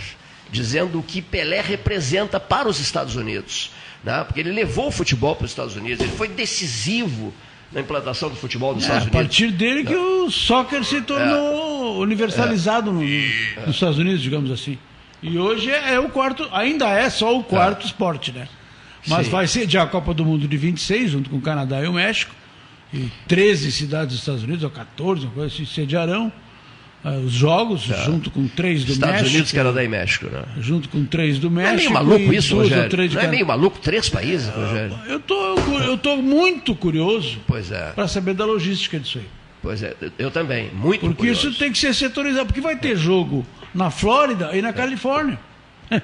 dizendo 0.51 0.99
o 0.99 1.03
que 1.03 1.21
Pelé 1.21 1.61
representa 1.61 2.39
para 2.39 2.69
os 2.69 2.81
Estados 2.81 3.17
Unidos 3.17 3.71
né? 4.03 4.25
porque 4.25 4.41
ele 4.41 4.53
levou 4.53 4.89
o 4.89 4.91
futebol 4.91 5.37
para 5.37 5.45
os 5.45 5.51
Estados 5.51 5.77
Unidos, 5.77 6.01
ele 6.01 6.17
foi 6.17 6.29
decisivo 6.29 7.33
na 7.73 7.81
implantação 7.81 8.29
do 8.29 8.37
futebol 8.37 8.75
dos 8.75 8.83
é, 8.83 8.87
Estados 8.87 9.05
Unidos. 9.05 9.21
A 9.21 9.23
partir 9.23 9.51
dele 9.53 9.85
que 9.85 9.95
o 9.95 10.31
soccer 10.31 10.85
se 10.85 11.01
tornou 11.03 11.97
é. 11.97 12.03
universalizado 12.03 12.93
no, 12.93 13.01
nos 13.01 13.75
Estados 13.75 13.99
Unidos, 13.99 14.21
digamos 14.21 14.51
assim. 14.51 14.79
E 15.23 15.39
hoje 15.39 15.71
é, 15.71 15.95
é 15.95 16.01
o 16.01 16.09
quarto, 16.09 16.49
ainda 16.53 16.89
é 16.89 17.11
só 17.11 17.37
o 17.37 17.45
quarto 17.45 17.85
esporte, 17.87 18.33
né? 18.33 18.49
Mas 19.07 19.27
Sim. 19.27 19.33
vai 19.33 19.47
ser 19.47 19.77
a 19.79 19.87
Copa 19.87 20.13
do 20.13 20.25
Mundo 20.25 20.47
de 20.47 20.57
26, 20.57 21.11
junto 21.11 21.31
com 21.31 21.37
o 21.37 21.41
Canadá 21.41 21.83
e 21.83 21.87
o 21.87 21.93
México. 21.93 22.35
E 22.93 23.09
13 23.29 23.71
cidades 23.73 24.09
dos 24.09 24.19
Estados 24.21 24.43
Unidos, 24.43 24.65
ou 24.65 24.71
14, 24.71 25.25
uma 25.25 25.33
coisa 25.33 25.55
assim, 25.55 25.65
sediarão. 25.65 26.33
Uh, 27.03 27.25
os 27.25 27.33
jogos, 27.33 27.91
é. 27.91 28.05
junto 28.05 28.31
com 28.31 28.47
três 28.47 28.85
do 28.85 28.93
Estados 28.93 29.23
México. 29.23 29.27
Estados 29.27 29.33
Unidos, 29.33 29.53
Canadá 29.53 29.85
e 29.85 29.89
México, 29.89 30.27
né? 30.27 30.43
Junto 30.59 30.89
com 30.91 31.05
três 31.07 31.39
do 31.39 31.51
México. 31.51 31.73
Não 31.73 31.75
é 31.75 31.77
meio 31.79 31.93
maluco 31.93 32.35
isso, 32.35 32.57
Rogério? 32.57 33.15
Não 33.15 33.21
é 33.23 33.27
meio 33.27 33.47
maluco 33.47 33.79
três 33.79 34.11
países, 34.11 34.49
Rogério? 34.49 34.99
Eu 35.07 35.19
tô, 35.19 35.57
eu 35.81 35.97
tô 35.97 36.17
muito 36.17 36.75
curioso 36.75 37.39
pois 37.47 37.73
é. 37.73 37.93
para 37.93 38.07
saber 38.07 38.35
da 38.35 38.45
logística 38.45 39.01
disso 39.01 39.17
aí. 39.19 39.27
Pois 39.63 39.83
é, 39.83 39.95
eu 40.19 40.31
também, 40.31 40.71
muito 40.75 41.01
porque 41.01 41.17
curioso. 41.17 41.41
Porque 41.41 41.49
isso 41.51 41.59
tem 41.59 41.73
que 41.73 41.79
ser 41.79 41.95
setorizado, 41.95 42.47
porque 42.47 42.61
vai 42.61 42.77
ter 42.77 42.97
jogo 42.97 43.47
na 43.75 43.91
Flórida 43.91 44.51
e 44.57 44.63
na 44.63 44.71
é. 44.71 44.73
Califórnia. 44.73 45.39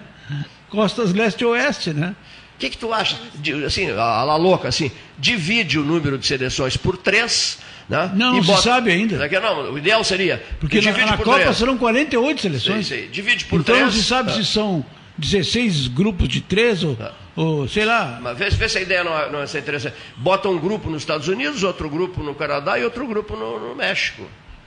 Costas 0.69 1.13
leste 1.13 1.43
e 1.43 1.45
oeste, 1.45 1.93
né? 1.93 2.15
O 2.55 2.59
que, 2.59 2.71
que 2.71 2.79
tu 2.79 2.93
acha, 2.93 3.19
de, 3.35 3.65
assim, 3.65 3.91
a, 3.91 4.03
a 4.03 4.37
louca, 4.37 4.69
assim, 4.69 4.91
divide 5.19 5.79
o 5.79 5.85
número 5.85 6.17
de 6.17 6.27
seleções 6.27 6.77
por 6.77 6.97
três 6.97 7.59
né? 7.89 8.11
Não, 8.15 8.35
não 8.35 8.43
bota... 8.43 8.59
se 8.59 8.65
sabe 8.65 8.91
ainda. 8.91 9.29
Não, 9.41 9.73
o 9.73 9.79
ideal 9.79 10.03
seria. 10.03 10.43
Porque 10.59 10.81
na, 10.81 10.93
na 10.93 11.17
Copa 11.17 11.39
três. 11.39 11.57
serão 11.57 11.79
48 11.79 12.41
seleções. 12.41 12.87
Sim, 12.87 13.03
sim. 13.03 13.09
Divide 13.11 13.45
por 13.45 13.61
então, 13.61 13.75
três. 13.75 13.89
Então 13.89 14.03
se 14.03 14.05
sabe 14.05 14.31
é. 14.31 14.35
se 14.35 14.45
são 14.45 14.85
16 15.17 15.89
grupos 15.89 16.29
de 16.29 16.41
três 16.41 16.83
ou, 16.83 16.97
é. 17.01 17.13
ou 17.37 17.69
sei 17.69 17.85
lá. 17.85 18.19
Mas 18.21 18.37
vê, 18.37 18.51
vê 18.51 18.69
se 18.69 18.79
a 18.79 18.81
ideia 18.81 19.05
não 19.05 19.17
é, 19.17 19.31
não 19.31 19.41
é 19.41 19.45
interessante. 19.45 19.95
Bota 20.17 20.49
um 20.49 20.59
grupo 20.59 20.91
nos 20.91 21.03
Estados 21.03 21.29
Unidos, 21.29 21.63
outro 21.63 21.89
grupo 21.89 22.23
no 22.23 22.35
Canadá 22.35 22.79
e 22.79 22.85
outro 22.85 23.07
grupo 23.07 23.37
no, 23.37 23.69
no 23.69 23.75
México. 23.75 24.25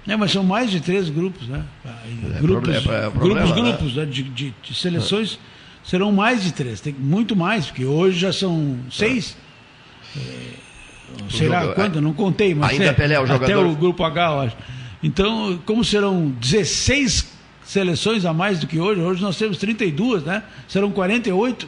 É, 0.10 0.16
mas 0.18 0.32
são 0.32 0.44
mais 0.44 0.72
de 0.72 0.80
três 0.82 1.10
grupos, 1.10 1.48
né? 1.48 1.64
É, 1.86 2.40
grupos, 2.40 2.70
problema, 2.80 2.94
é 2.96 3.02
grupos, 3.02 3.20
problema, 3.20 3.56
né? 3.56 3.62
grupos 3.72 3.96
né, 3.96 4.06
de, 4.06 4.24
de- 4.24 4.54
de 4.62 4.74
seleções 4.76 5.40
serão 5.84 6.12
mais 6.12 6.44
de 6.44 6.52
três, 6.52 6.82
tem 6.82 6.94
muito 6.94 7.36
mais, 7.36 7.68
porque 7.68 7.86
hoje 7.86 8.20
já 8.20 8.34
são 8.34 8.78
seis. 8.92 9.38
É, 10.18 10.22
sei 11.30 11.48
lá 11.48 11.68
quanto, 11.74 12.02
não 12.02 12.14
contei, 12.14 12.54
mas 12.54 12.72
Ainda 12.72 12.86
é, 12.86 12.94
Pelé, 12.94 13.20
o 13.20 13.24
até 13.24 13.34
jogador- 13.34 13.66
o 13.68 13.76
grupo 13.76 14.04
H, 14.04 14.26
eu 14.32 14.40
acho. 14.42 14.58
Então, 15.02 15.60
como 15.66 15.84
serão 15.86 16.30
16 16.40 17.32
seleções 17.64 18.26
a 18.26 18.34
mais 18.34 18.60
do 18.60 18.68
que 18.68 18.80
hoje, 18.80 19.00
hoje 19.00 19.22
nós 19.22 19.38
temos 19.38 19.58
32, 19.58 20.24
né? 20.24 20.44
Serão 20.68 20.92
48. 20.92 21.68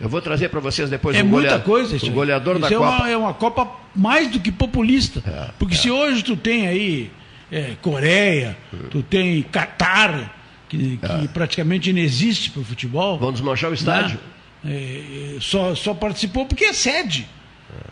Eu 0.00 0.08
vou 0.08 0.22
trazer 0.22 0.48
para 0.48 0.60
vocês 0.60 0.88
depois 0.88 1.14
É 1.16 1.22
o 1.22 1.26
muita 1.26 1.48
golea- 1.50 1.64
coisa 1.64 1.94
isso 1.96 2.06
o 2.06 2.10
goleador 2.10 2.54
Isso 2.56 2.62
da 2.62 2.68
é 2.68 2.78
Copa. 2.78 2.96
Uma, 2.96 3.10
é 3.10 3.16
uma 3.16 3.34
Copa 3.34 3.68
mais 3.94 4.30
do 4.30 4.40
que 4.40 4.50
populista. 4.50 5.22
É, 5.26 5.50
Porque 5.58 5.74
se 5.74 5.90
hoje 5.90 6.24
tu 6.24 6.36
tem 6.36 6.66
aí 6.68 7.10
é, 7.50 7.76
Coreia, 7.80 8.56
tu 8.90 9.02
tem 9.02 9.42
Catar, 9.42 10.36
que, 10.68 10.98
que 10.98 11.28
praticamente 11.28 11.92
não 11.92 12.00
existe 12.00 12.50
para 12.50 12.60
o 12.60 12.64
futebol. 12.64 13.18
Vão 13.18 13.32
desmanchar 13.32 13.70
o 13.70 13.74
estádio. 13.74 14.18
né? 14.62 14.72
É, 14.72 15.36
é, 15.36 15.40
só, 15.40 15.74
só 15.74 15.94
participou 15.94 16.46
porque 16.46 16.64
é 16.64 16.72
sede. 16.72 17.26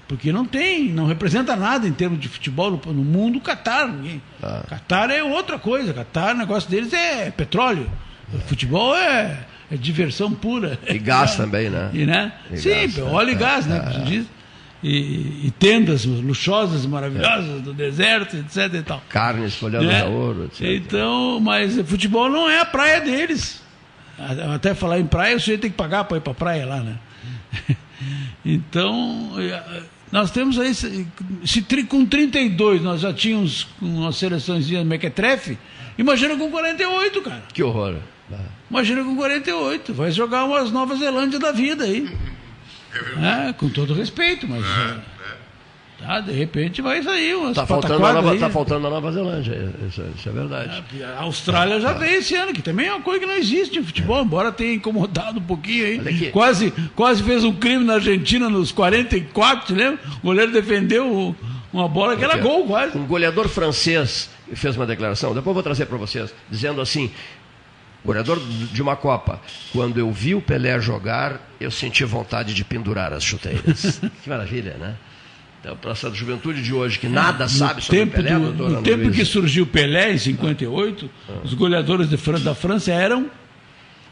Porque 0.07 0.33
não 0.33 0.45
tem, 0.45 0.89
não 0.89 1.07
representa 1.07 1.55
nada 1.55 1.87
em 1.87 1.93
termos 1.93 2.19
de 2.19 2.29
futebol 2.29 2.71
no, 2.71 2.93
no 2.93 3.05
mundo, 3.05 3.41
Catar. 3.41 3.87
Ninguém. 3.89 4.23
Ah. 4.43 4.65
Catar 4.69 5.11
é 5.11 5.23
outra 5.23 5.59
coisa. 5.59 5.93
Catar, 5.93 6.35
o 6.35 6.39
negócio 6.39 6.69
deles 6.69 6.93
é 6.93 7.31
petróleo. 7.31 7.89
O 8.33 8.39
futebol 8.41 8.97
é, 8.97 9.47
é 9.71 9.77
diversão 9.77 10.33
pura. 10.33 10.79
E 10.89 10.99
gás 10.99 11.37
também, 11.37 11.69
né? 11.69 11.91
E, 11.93 12.07
né? 12.07 12.33
E 12.51 12.57
Sim, 12.57 12.71
gás, 12.71 12.99
óleo 12.99 13.29
é, 13.29 13.33
e 13.33 13.35
gás, 13.35 13.67
né? 13.67 13.77
é, 13.77 13.81
como 13.81 13.93
se 13.93 14.01
é. 14.01 14.05
diz. 14.05 14.27
E, 14.83 15.47
e 15.47 15.53
tendas 15.59 16.05
luxuosas, 16.05 16.87
maravilhosas 16.87 17.63
do 17.63 17.73
deserto, 17.75 18.37
etc. 18.37 18.73
E 18.75 18.83
tal. 18.83 19.03
Carnes 19.09 19.57
folhadas 19.57 19.89
Né? 19.89 20.03
a 20.03 20.07
ouro, 20.07 20.45
etc. 20.45 20.61
Então, 20.63 21.41
mas 21.41 21.77
futebol 21.83 22.29
não 22.29 22.49
é 22.49 22.61
a 22.61 22.65
praia 22.65 23.01
deles. 23.01 23.61
Até 24.55 24.75
falar 24.75 24.99
em 25.01 25.07
praia, 25.07 25.37
o 25.37 25.41
sujeito 25.41 25.63
tem 25.63 25.71
que 25.71 25.77
pagar 25.77 26.05
para 26.05 26.17
ir 26.17 26.21
para 26.21 26.33
a 26.33 26.35
praia 26.35 26.67
lá, 26.67 26.81
né? 26.81 26.97
Então, 28.45 29.33
eh, 29.39 29.83
nós 30.13 30.31
temos 30.31 30.59
aí, 30.59 30.73
se, 30.73 31.07
com 31.89 32.07
32 32.07 32.81
nós 32.83 33.01
já 33.01 33.13
tínhamos 33.13 33.67
uma 33.83 34.13
seleçãozinha 34.13 34.85
mequetrefe, 34.85 35.59
imagina 35.99 36.37
com 36.37 36.51
48, 36.51 37.21
cara. 37.23 37.43
Que 37.53 37.63
horror. 37.63 37.97
Imagina 38.71 39.03
com 39.03 39.17
48. 39.17 39.93
Vai 39.93 40.11
jogar 40.13 40.45
umas 40.45 40.71
Nova 40.71 40.95
Zelândia 40.95 41.39
da 41.39 41.51
vida 41.51 41.85
aí. 41.85 42.09
É, 43.49 43.53
com 43.53 43.69
todo 43.69 43.95
respeito, 43.95 44.47
mas. 44.49 44.65
é, 44.65 44.97
tá, 45.99 46.21
de 46.21 46.33
repente 46.33 46.81
vai 46.81 47.03
sair 47.03 47.35
umas 47.35 47.55
Tá 47.57 47.67
faltando, 47.67 47.99
Nova, 47.99 48.31
aí. 48.33 48.39
tá 48.39 48.49
faltando 48.49 48.87
a 48.87 48.91
Nova 48.91 49.13
Zelândia, 49.13 49.75
isso, 49.89 50.03
isso 50.17 50.29
é 50.29 50.33
verdade. 50.33 50.85
A 51.17 51.23
Austrália 51.23 51.81
já 51.81 51.93
veio 51.93 52.19
esse 52.19 52.35
ano, 52.35 52.53
que 52.53 52.63
também 52.63 52.87
é 52.87 52.93
uma 52.95 53.03
coisa 53.03 53.21
que 53.21 53.27
não 53.27 53.35
existe 53.37 53.79
em 53.79 53.83
futebol, 53.85 54.23
embora 54.23 54.51
tenha 54.53 54.75
incomodado 54.75 55.39
um 55.39 55.43
pouquinho 55.43 55.85
aí. 55.85 56.31
Quase, 56.31 56.73
quase 56.95 57.23
fez 57.23 57.45
um 57.45 57.53
crime 57.53 57.85
na 57.85 57.95
Argentina 57.95 58.49
nos 58.49 58.71
44, 58.73 59.67
te 59.67 59.73
lembra? 59.75 59.99
O 60.23 60.27
goleiro 60.27 60.53
defendeu 60.53 61.35
uma 61.73 61.89
bola 61.89 62.17
que 62.17 62.25
era 62.25 62.37
gol 62.39 62.65
quase. 62.67 62.97
Um 62.97 63.07
goleador 63.07 63.49
francês 63.49 64.31
fez 64.55 64.77
uma 64.77 64.87
declaração, 64.87 65.31
depois 65.35 65.49
eu 65.49 65.55
vou 65.55 65.63
trazer 65.63 65.87
para 65.87 65.99
vocês, 65.99 66.33
dizendo 66.51 66.81
assim: 66.81 67.11
goleador 68.05 68.39
de 68.41 68.81
uma 68.83 68.97
Copa, 68.97 69.41
quando 69.73 69.99
eu 69.99 70.11
vi 70.13 70.35
o 70.35 70.41
Pelé 70.41 70.81
jogar, 70.81 71.41
eu 71.61 71.71
senti 71.71 72.05
vontade 72.05 72.55
de 72.55 72.65
pendurar 72.65 73.13
as 73.13 73.23
chuteiras. 73.25 74.01
que 74.23 74.29
maravilha, 74.31 74.75
né? 74.79 74.95
Então, 75.61 75.77
para 75.77 75.91
essa 75.91 76.09
juventude 76.15 76.63
de 76.63 76.73
hoje 76.73 76.99
que 77.01 77.09
nada 77.09 77.45
No 77.45 77.51
sabe 77.51 77.83
sobre 77.83 77.99
tempo 78.01 78.13
o 78.13 78.23
Pelé, 78.23 78.39
do- 78.39 78.69
No 78.69 78.83
tempo 78.83 79.03
Luísa. 79.05 79.15
que 79.17 79.25
surgiu 79.25 79.67
Pelé, 79.67 80.13
em 80.13 80.19
58, 80.19 81.11
os 81.43 81.53
goleadores 81.55 82.09
da 82.43 82.55
França 82.55 82.93
eram. 82.93 83.29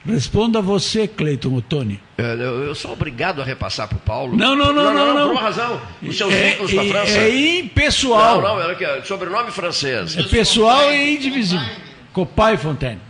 Responda 0.04 0.60
você, 0.62 1.08
Cleiton 1.08 1.52
Ottoni. 1.56 2.00
É, 2.16 2.34
Eu, 2.34 2.62
eu 2.62 2.74
sou 2.76 2.92
obrigado 2.92 3.42
a 3.42 3.44
repassar 3.44 3.88
para 3.88 3.96
o 3.96 4.00
Paulo. 4.00 4.36
Não, 4.36 4.54
não, 4.54 4.72
não, 4.72 4.94
não, 4.94 5.12
não. 5.14 5.26
Por 5.28 5.32
uma 5.32 5.40
razão. 5.40 5.80
Os 6.00 6.16
seus 6.16 6.32
É- 6.32 6.50
vínculos 6.50 6.72
é- 6.72 6.84
França. 6.88 7.18
é 7.18 7.58
impessoal. 7.58 8.40
Não, 8.40 8.56
não, 8.56 8.70
é 8.70 9.02
sobrenome 9.02 9.50
francês. 9.50 10.16
É 10.16 10.22
pessoal 10.22 10.92
e 10.92 11.16
indivisível. 11.16 11.66
Copai 12.12 12.56
Fontaine. 12.56 13.00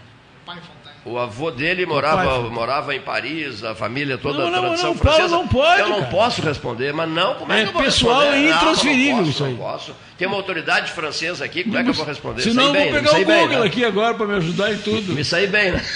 O 1.06 1.16
avô 1.18 1.52
dele 1.52 1.86
morava, 1.86 2.40
morava 2.50 2.92
em 2.92 3.00
Paris, 3.00 3.62
a 3.62 3.76
família 3.76 4.18
toda 4.18 4.40
Não, 4.40 4.48
a 4.48 4.50
não, 4.50 4.60
tradição 4.60 4.88
não, 4.90 4.98
Paulo 4.98 5.14
francesa. 5.16 5.36
não 5.36 5.46
pode, 5.46 5.80
Eu 5.80 5.88
não 5.88 5.98
cara. 6.00 6.10
posso 6.10 6.42
responder, 6.42 6.92
mas 6.92 7.08
não, 7.08 7.34
como 7.36 7.52
é, 7.52 7.60
É 7.60 7.62
que 7.62 7.68
eu 7.68 7.72
vou 7.74 7.82
pessoal 7.82 8.20
responder? 8.22 8.38
e 8.44 8.48
Não, 8.50 8.56
intransferível 8.56 9.10
não 9.10 9.18
posso, 9.18 9.30
isso 9.30 9.44
aí. 9.44 9.50
Não 9.52 9.58
posso. 9.58 9.96
Tem 10.18 10.26
uma 10.26 10.36
autoridade 10.36 10.90
francesa 10.90 11.44
aqui, 11.44 11.62
como 11.62 11.78
é 11.78 11.84
que 11.84 11.90
eu 11.90 11.94
vou 11.94 12.04
responder? 12.04 12.42
Senão 12.42 12.64
eu 12.64 12.72
vou 12.72 12.82
bem, 12.82 12.92
pegar 12.92 13.08
o 13.08 13.12
saí 13.12 13.24
bem, 13.24 13.40
Google 13.42 13.60
né? 13.60 13.66
aqui 13.66 13.84
agora 13.84 14.14
para 14.14 14.26
me 14.26 14.34
ajudar 14.34 14.72
em 14.72 14.78
tudo. 14.78 15.12
Me 15.12 15.24
saí 15.24 15.46
bem, 15.46 15.72
né? 15.72 15.84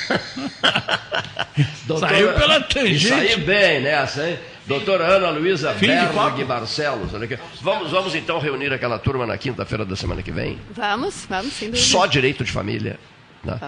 Saiu 1.98 2.32
pela 2.34 2.60
tangente. 2.60 3.04
Me 3.04 3.10
saí 3.10 3.36
bem 3.40 3.80
nessa, 3.80 4.28
hein? 4.28 4.38
Doutora 4.66 5.04
Ana 5.04 5.30
Luísa 5.30 5.72
Berg. 5.72 6.44
Barcelos. 6.44 7.12
Olha 7.12 7.24
aqui. 7.24 7.36
Vamos, 7.60 7.90
vamos 7.90 8.14
então 8.14 8.38
reunir 8.38 8.72
aquela 8.72 8.98
turma 8.98 9.26
na 9.26 9.36
quinta-feira 9.36 9.84
da 9.84 9.96
semana 9.96 10.22
que 10.22 10.30
vem. 10.30 10.58
Vamos, 10.70 11.26
vamos, 11.28 11.52
dúvida. 11.58 11.76
Só 11.76 12.06
direito 12.06 12.44
de 12.44 12.52
família. 12.52 12.98
Né? 13.44 13.58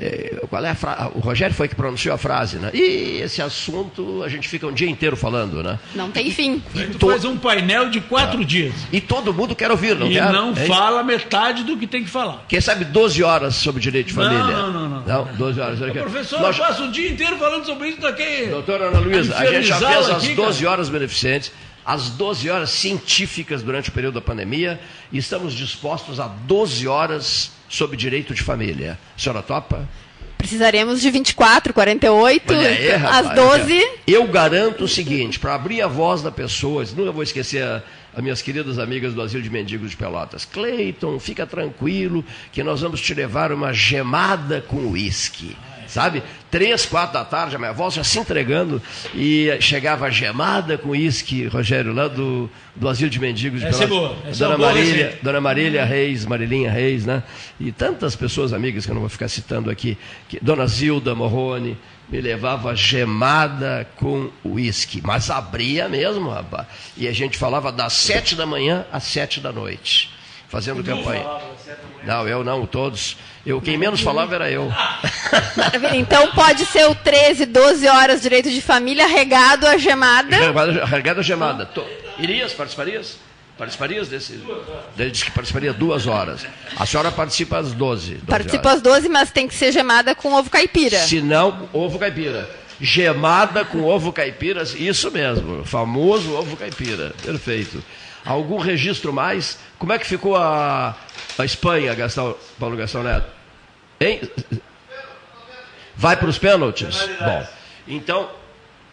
É, 0.00 0.42
qual 0.48 0.64
é 0.64 0.70
a 0.70 0.74
fra... 0.74 1.10
O 1.14 1.20
Rogério 1.20 1.54
foi 1.54 1.68
que 1.68 1.74
pronunciou 1.74 2.14
a 2.14 2.18
frase, 2.18 2.56
né? 2.58 2.70
E 2.74 3.20
esse 3.22 3.40
assunto 3.40 4.22
a 4.22 4.28
gente 4.28 4.48
fica 4.48 4.66
um 4.66 4.72
dia 4.72 4.88
inteiro 4.88 5.16
falando, 5.16 5.62
né? 5.62 5.78
Não 5.94 6.10
tem 6.10 6.30
fim. 6.30 6.62
Tu 6.98 7.06
faz 7.08 7.24
um 7.24 7.36
painel 7.36 7.88
de 7.90 8.00
quatro 8.00 8.44
dias. 8.44 8.74
E 8.92 9.00
todo 9.00 9.32
mundo 9.32 9.54
quer 9.54 9.70
ouvir, 9.70 9.96
não 9.96 10.06
e 10.06 10.14
quer? 10.14 10.32
não 10.32 10.48
Hein? 10.50 10.66
fala 10.66 11.02
metade 11.02 11.64
do 11.64 11.76
que 11.76 11.86
tem 11.86 12.04
que 12.04 12.10
falar. 12.10 12.44
Quem 12.48 12.60
sabe 12.60 12.84
12 12.84 13.22
horas 13.22 13.54
sobre 13.56 13.80
direito 13.80 14.08
de 14.08 14.12
família? 14.14 14.42
não, 14.44 14.72
não, 14.72 14.88
não. 14.88 15.02
Não, 15.06 15.24
12 15.36 15.60
horas. 15.60 15.78
Professor, 15.78 16.40
Nós- 16.40 16.58
eu 16.58 16.64
passo 16.64 16.84
o 16.84 16.90
dia 16.92 17.10
inteiro 17.10 17.36
falando 17.36 17.64
sobre 17.64 17.88
isso 17.88 18.00
daqui. 18.00 18.46
Doutora 18.50 18.88
Ana 18.88 18.98
Luísa, 18.98 19.36
a 19.36 19.46
gente 19.46 19.66
já 19.66 19.78
fez 19.78 20.08
as 20.10 20.24
aqui, 20.24 20.34
12 20.34 20.58
cara. 20.60 20.70
horas 20.72 20.88
beneficentes, 20.88 21.52
as 21.84 22.10
12 22.10 22.48
horas 22.50 22.70
científicas 22.70 23.62
durante 23.62 23.88
o 23.88 23.92
período 23.92 24.14
da 24.14 24.20
pandemia 24.20 24.80
e 25.10 25.18
estamos 25.18 25.52
dispostos 25.54 26.20
a 26.20 26.26
12 26.28 26.86
horas 26.86 27.50
sobre 27.68 27.96
direito 27.96 28.34
de 28.34 28.42
família. 28.42 28.98
A 29.16 29.18
senhora 29.20 29.42
topa? 29.42 29.88
Precisaremos 30.38 31.00
de 31.00 31.08
24, 31.10 31.72
48, 31.72 32.52
Olha 32.52 32.68
aí, 32.68 32.88
rapaz, 32.90 33.26
às 33.28 33.34
12. 33.36 33.90
Eu 34.08 34.26
garanto 34.26 34.84
o 34.84 34.88
seguinte, 34.88 35.38
para 35.38 35.54
abrir 35.54 35.80
a 35.82 35.86
voz 35.86 36.20
da 36.20 36.32
pessoa, 36.32 36.84
nunca 36.96 37.12
vou 37.12 37.22
esquecer 37.22 37.62
a- 37.64 37.80
as 38.14 38.22
minhas 38.22 38.42
queridas 38.42 38.78
amigas 38.78 39.14
do 39.14 39.22
Asilo 39.22 39.42
de 39.42 39.48
Mendigos 39.48 39.90
de 39.92 39.96
Pelotas. 39.96 40.44
Cleiton, 40.44 41.18
fica 41.20 41.46
tranquilo 41.46 42.24
que 42.52 42.62
nós 42.62 42.80
vamos 42.80 43.00
te 43.00 43.14
levar 43.14 43.52
uma 43.52 43.72
gemada 43.72 44.60
com 44.60 44.78
uísque. 44.88 45.56
Sabe? 45.92 46.22
Três, 46.50 46.86
quatro 46.86 47.12
da 47.12 47.22
tarde, 47.22 47.54
a 47.54 47.58
minha 47.58 47.72
voz 47.72 47.92
já 47.92 48.02
se 48.02 48.18
entregando 48.18 48.80
e 49.14 49.54
chegava 49.60 50.10
gemada 50.10 50.78
com 50.78 50.88
uísque, 50.88 51.46
Rogério, 51.48 51.92
lá 51.92 52.08
do, 52.08 52.48
do 52.74 52.88
Asilo 52.88 53.10
de 53.10 53.20
Mendigos 53.20 53.60
de 53.60 53.66
Essa 53.66 53.84
é 53.84 53.86
Pelotas. 53.86 54.16
boa, 54.16 54.30
essa 54.30 54.44
é 54.44 54.48
Dona 54.48 54.50
uma 54.52 54.56
boa 54.56 54.72
Marília. 54.72 55.18
Dona 55.22 55.40
Marília 55.42 55.84
Reis, 55.84 56.24
Marilinha 56.24 56.70
Reis, 56.70 57.04
né? 57.04 57.22
E 57.60 57.70
tantas 57.70 58.16
pessoas 58.16 58.54
amigas 58.54 58.86
que 58.86 58.90
eu 58.90 58.94
não 58.94 59.02
vou 59.02 59.10
ficar 59.10 59.28
citando 59.28 59.70
aqui. 59.70 59.98
Que, 60.30 60.42
Dona 60.42 60.66
Zilda 60.66 61.14
Morrone 61.14 61.76
me 62.08 62.22
levava 62.22 62.74
gemada 62.74 63.86
com 63.96 64.30
uísque, 64.42 65.02
mas 65.04 65.28
abria 65.28 65.90
mesmo, 65.90 66.30
rapaz. 66.30 66.68
E 66.96 67.06
a 67.06 67.12
gente 67.12 67.36
falava 67.36 67.70
das 67.70 67.92
sete 67.92 68.34
da 68.34 68.46
manhã 68.46 68.86
às 68.90 69.04
sete 69.04 69.40
da 69.40 69.52
noite, 69.52 70.08
fazendo 70.48 70.82
campanha. 70.82 71.26
Não, 72.02 72.26
eu 72.26 72.42
não, 72.42 72.64
todos. 72.64 73.18
Eu, 73.44 73.60
quem 73.60 73.76
menos 73.76 74.00
falava 74.00 74.34
era 74.36 74.50
eu. 74.50 74.70
Maravilha. 75.56 75.96
Então 75.96 76.28
pode 76.32 76.64
ser 76.66 76.86
o 76.88 76.94
13, 76.94 77.46
12 77.46 77.88
horas 77.88 78.22
direito 78.22 78.48
de 78.50 78.60
família 78.60 79.06
regado 79.06 79.66
a 79.66 79.76
gemada. 79.76 80.36
Regada, 80.36 80.84
regada 80.84 81.22
gemada. 81.22 81.66
To- 81.66 81.84
Irias, 82.18 82.52
participarias? 82.52 83.16
Participarias 83.58 84.08
desse? 84.08 84.40
Ele 84.98 85.10
disse 85.10 85.24
que 85.24 85.30
participaria 85.30 85.72
duas 85.72 86.06
horas. 86.06 86.46
A 86.76 86.86
senhora 86.86 87.10
participa 87.10 87.58
às 87.58 87.72
12. 87.72 88.12
12 88.14 88.26
Participa 88.26 88.68
horas. 88.68 88.76
às 88.78 88.82
12, 88.82 89.08
mas 89.08 89.30
tem 89.30 89.46
que 89.48 89.54
ser 89.54 89.72
gemada 89.72 90.14
com 90.14 90.32
ovo 90.34 90.48
caipira. 90.48 90.98
Se 91.00 91.20
não, 91.20 91.68
ovo 91.72 91.98
caipira. 91.98 92.48
Gemada 92.80 93.64
com 93.64 93.82
ovo 93.84 94.12
caipira, 94.12 94.62
isso 94.62 95.10
mesmo, 95.10 95.64
famoso 95.64 96.32
ovo 96.34 96.56
caipira. 96.56 97.12
Perfeito. 97.22 97.82
Algum 98.24 98.56
registro 98.58 99.12
mais? 99.12 99.58
Como 99.78 99.92
é 99.92 99.98
que 99.98 100.06
ficou 100.06 100.36
a, 100.36 100.96
a 101.38 101.44
Espanha, 101.44 101.94
Gastão, 101.94 102.36
Paulo 102.58 102.76
Gastão 102.76 103.02
Neto? 103.02 103.26
Hein? 104.00 104.20
Vai 105.94 106.16
para 106.16 106.28
os 106.28 106.38
pênaltis? 106.38 107.08
Bom, 107.20 107.46
então, 107.86 108.30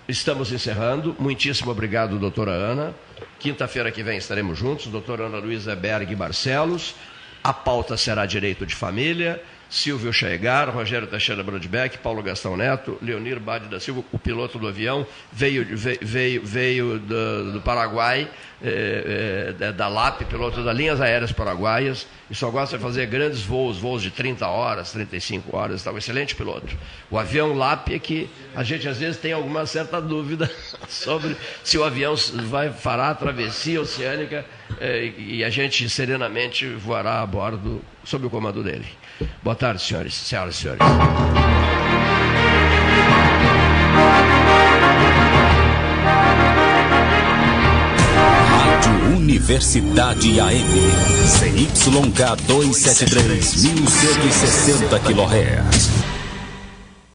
estamos 0.08 0.52
encerrando. 0.52 1.16
Muitíssimo 1.20 1.72
obrigado, 1.72 2.20
doutora 2.20 2.52
Ana. 2.52 2.94
Quinta-feira 3.40 3.92
que 3.92 4.04
vem 4.04 4.18
estaremos 4.18 4.58
juntos, 4.58 4.88
doutora 4.88 5.26
Ana 5.26 5.38
Luísa 5.38 5.76
Berg 5.76 6.14
Barcelos. 6.16 6.96
A 7.44 7.54
pauta 7.54 7.96
será 7.96 8.26
direito 8.26 8.66
de 8.66 8.76
família. 8.76 9.42
Silvio 9.70 10.12
Chegar, 10.12 10.68
Rogério 10.70 11.08
Teixeira 11.08 11.44
Brandbeck, 11.44 12.00
Paulo 12.00 12.24
Gastão 12.24 12.58
Neto, 12.58 12.98
Leonir 13.02 13.40
Bade 13.40 13.68
da 13.68 13.80
Silva, 13.80 14.04
o 14.12 14.18
piloto 14.18 14.58
do 14.58 14.68
avião, 14.68 15.06
veio, 15.32 15.66
veio, 16.02 16.42
veio 16.44 17.00
do, 17.00 17.54
do 17.54 17.62
Paraguai, 17.62 18.28
é, 18.62 19.54
é, 19.60 19.72
da 19.72 19.88
LAP, 19.88 20.24
piloto 20.24 20.64
das 20.64 20.76
linhas 20.76 21.00
aéreas 21.00 21.32
paraguaias, 21.32 22.08
e 22.30 22.36
só 22.36 22.50
gosta 22.50 22.78
de 22.78 22.84
fazer 22.84 23.06
grandes 23.06 23.42
voos, 23.42 23.78
voos 23.78 24.02
de 24.02 24.10
30 24.10 24.48
horas, 24.48 24.92
35 24.92 25.56
horas, 25.56 25.76
está 25.78 25.92
um 25.92 25.98
excelente 25.98 26.36
piloto. 26.36 26.76
O 27.10 27.18
avião 27.18 27.54
LAP 27.54 27.90
é 27.90 28.00
que 28.00 28.28
a 28.56 28.64
gente 28.64 28.88
às 28.88 28.98
vezes 28.98 29.18
tem 29.18 29.34
alguma 29.34 29.66
certa 29.68 30.02
dúvida 30.02 30.50
sobre 30.90 31.38
se 31.64 31.78
o 31.78 31.84
avião 31.84 32.16
vai 32.48 32.72
fará 32.72 33.12
a 33.12 33.16
travessia 33.16 33.80
oceânica 33.80 34.44
é, 34.80 35.14
e 35.18 35.44
a 35.44 35.50
gente 35.50 35.88
serenamente 35.90 36.68
voará 36.68 37.22
a 37.22 37.26
bordo 37.26 37.82
sob 38.04 38.26
o 38.26 38.30
comando 38.30 38.64
dele. 38.64 38.86
Boa 39.44 39.56
tarde, 39.56 39.82
senhores, 39.82 40.14
senhoras 40.14 40.56
e 40.56 40.58
senhores. 40.58 40.80
Universidade 49.16 50.40
AM. 50.40 50.56
CYK 51.26 52.36
273, 52.48 53.64
1160 53.64 55.00
kHz. 55.00 56.09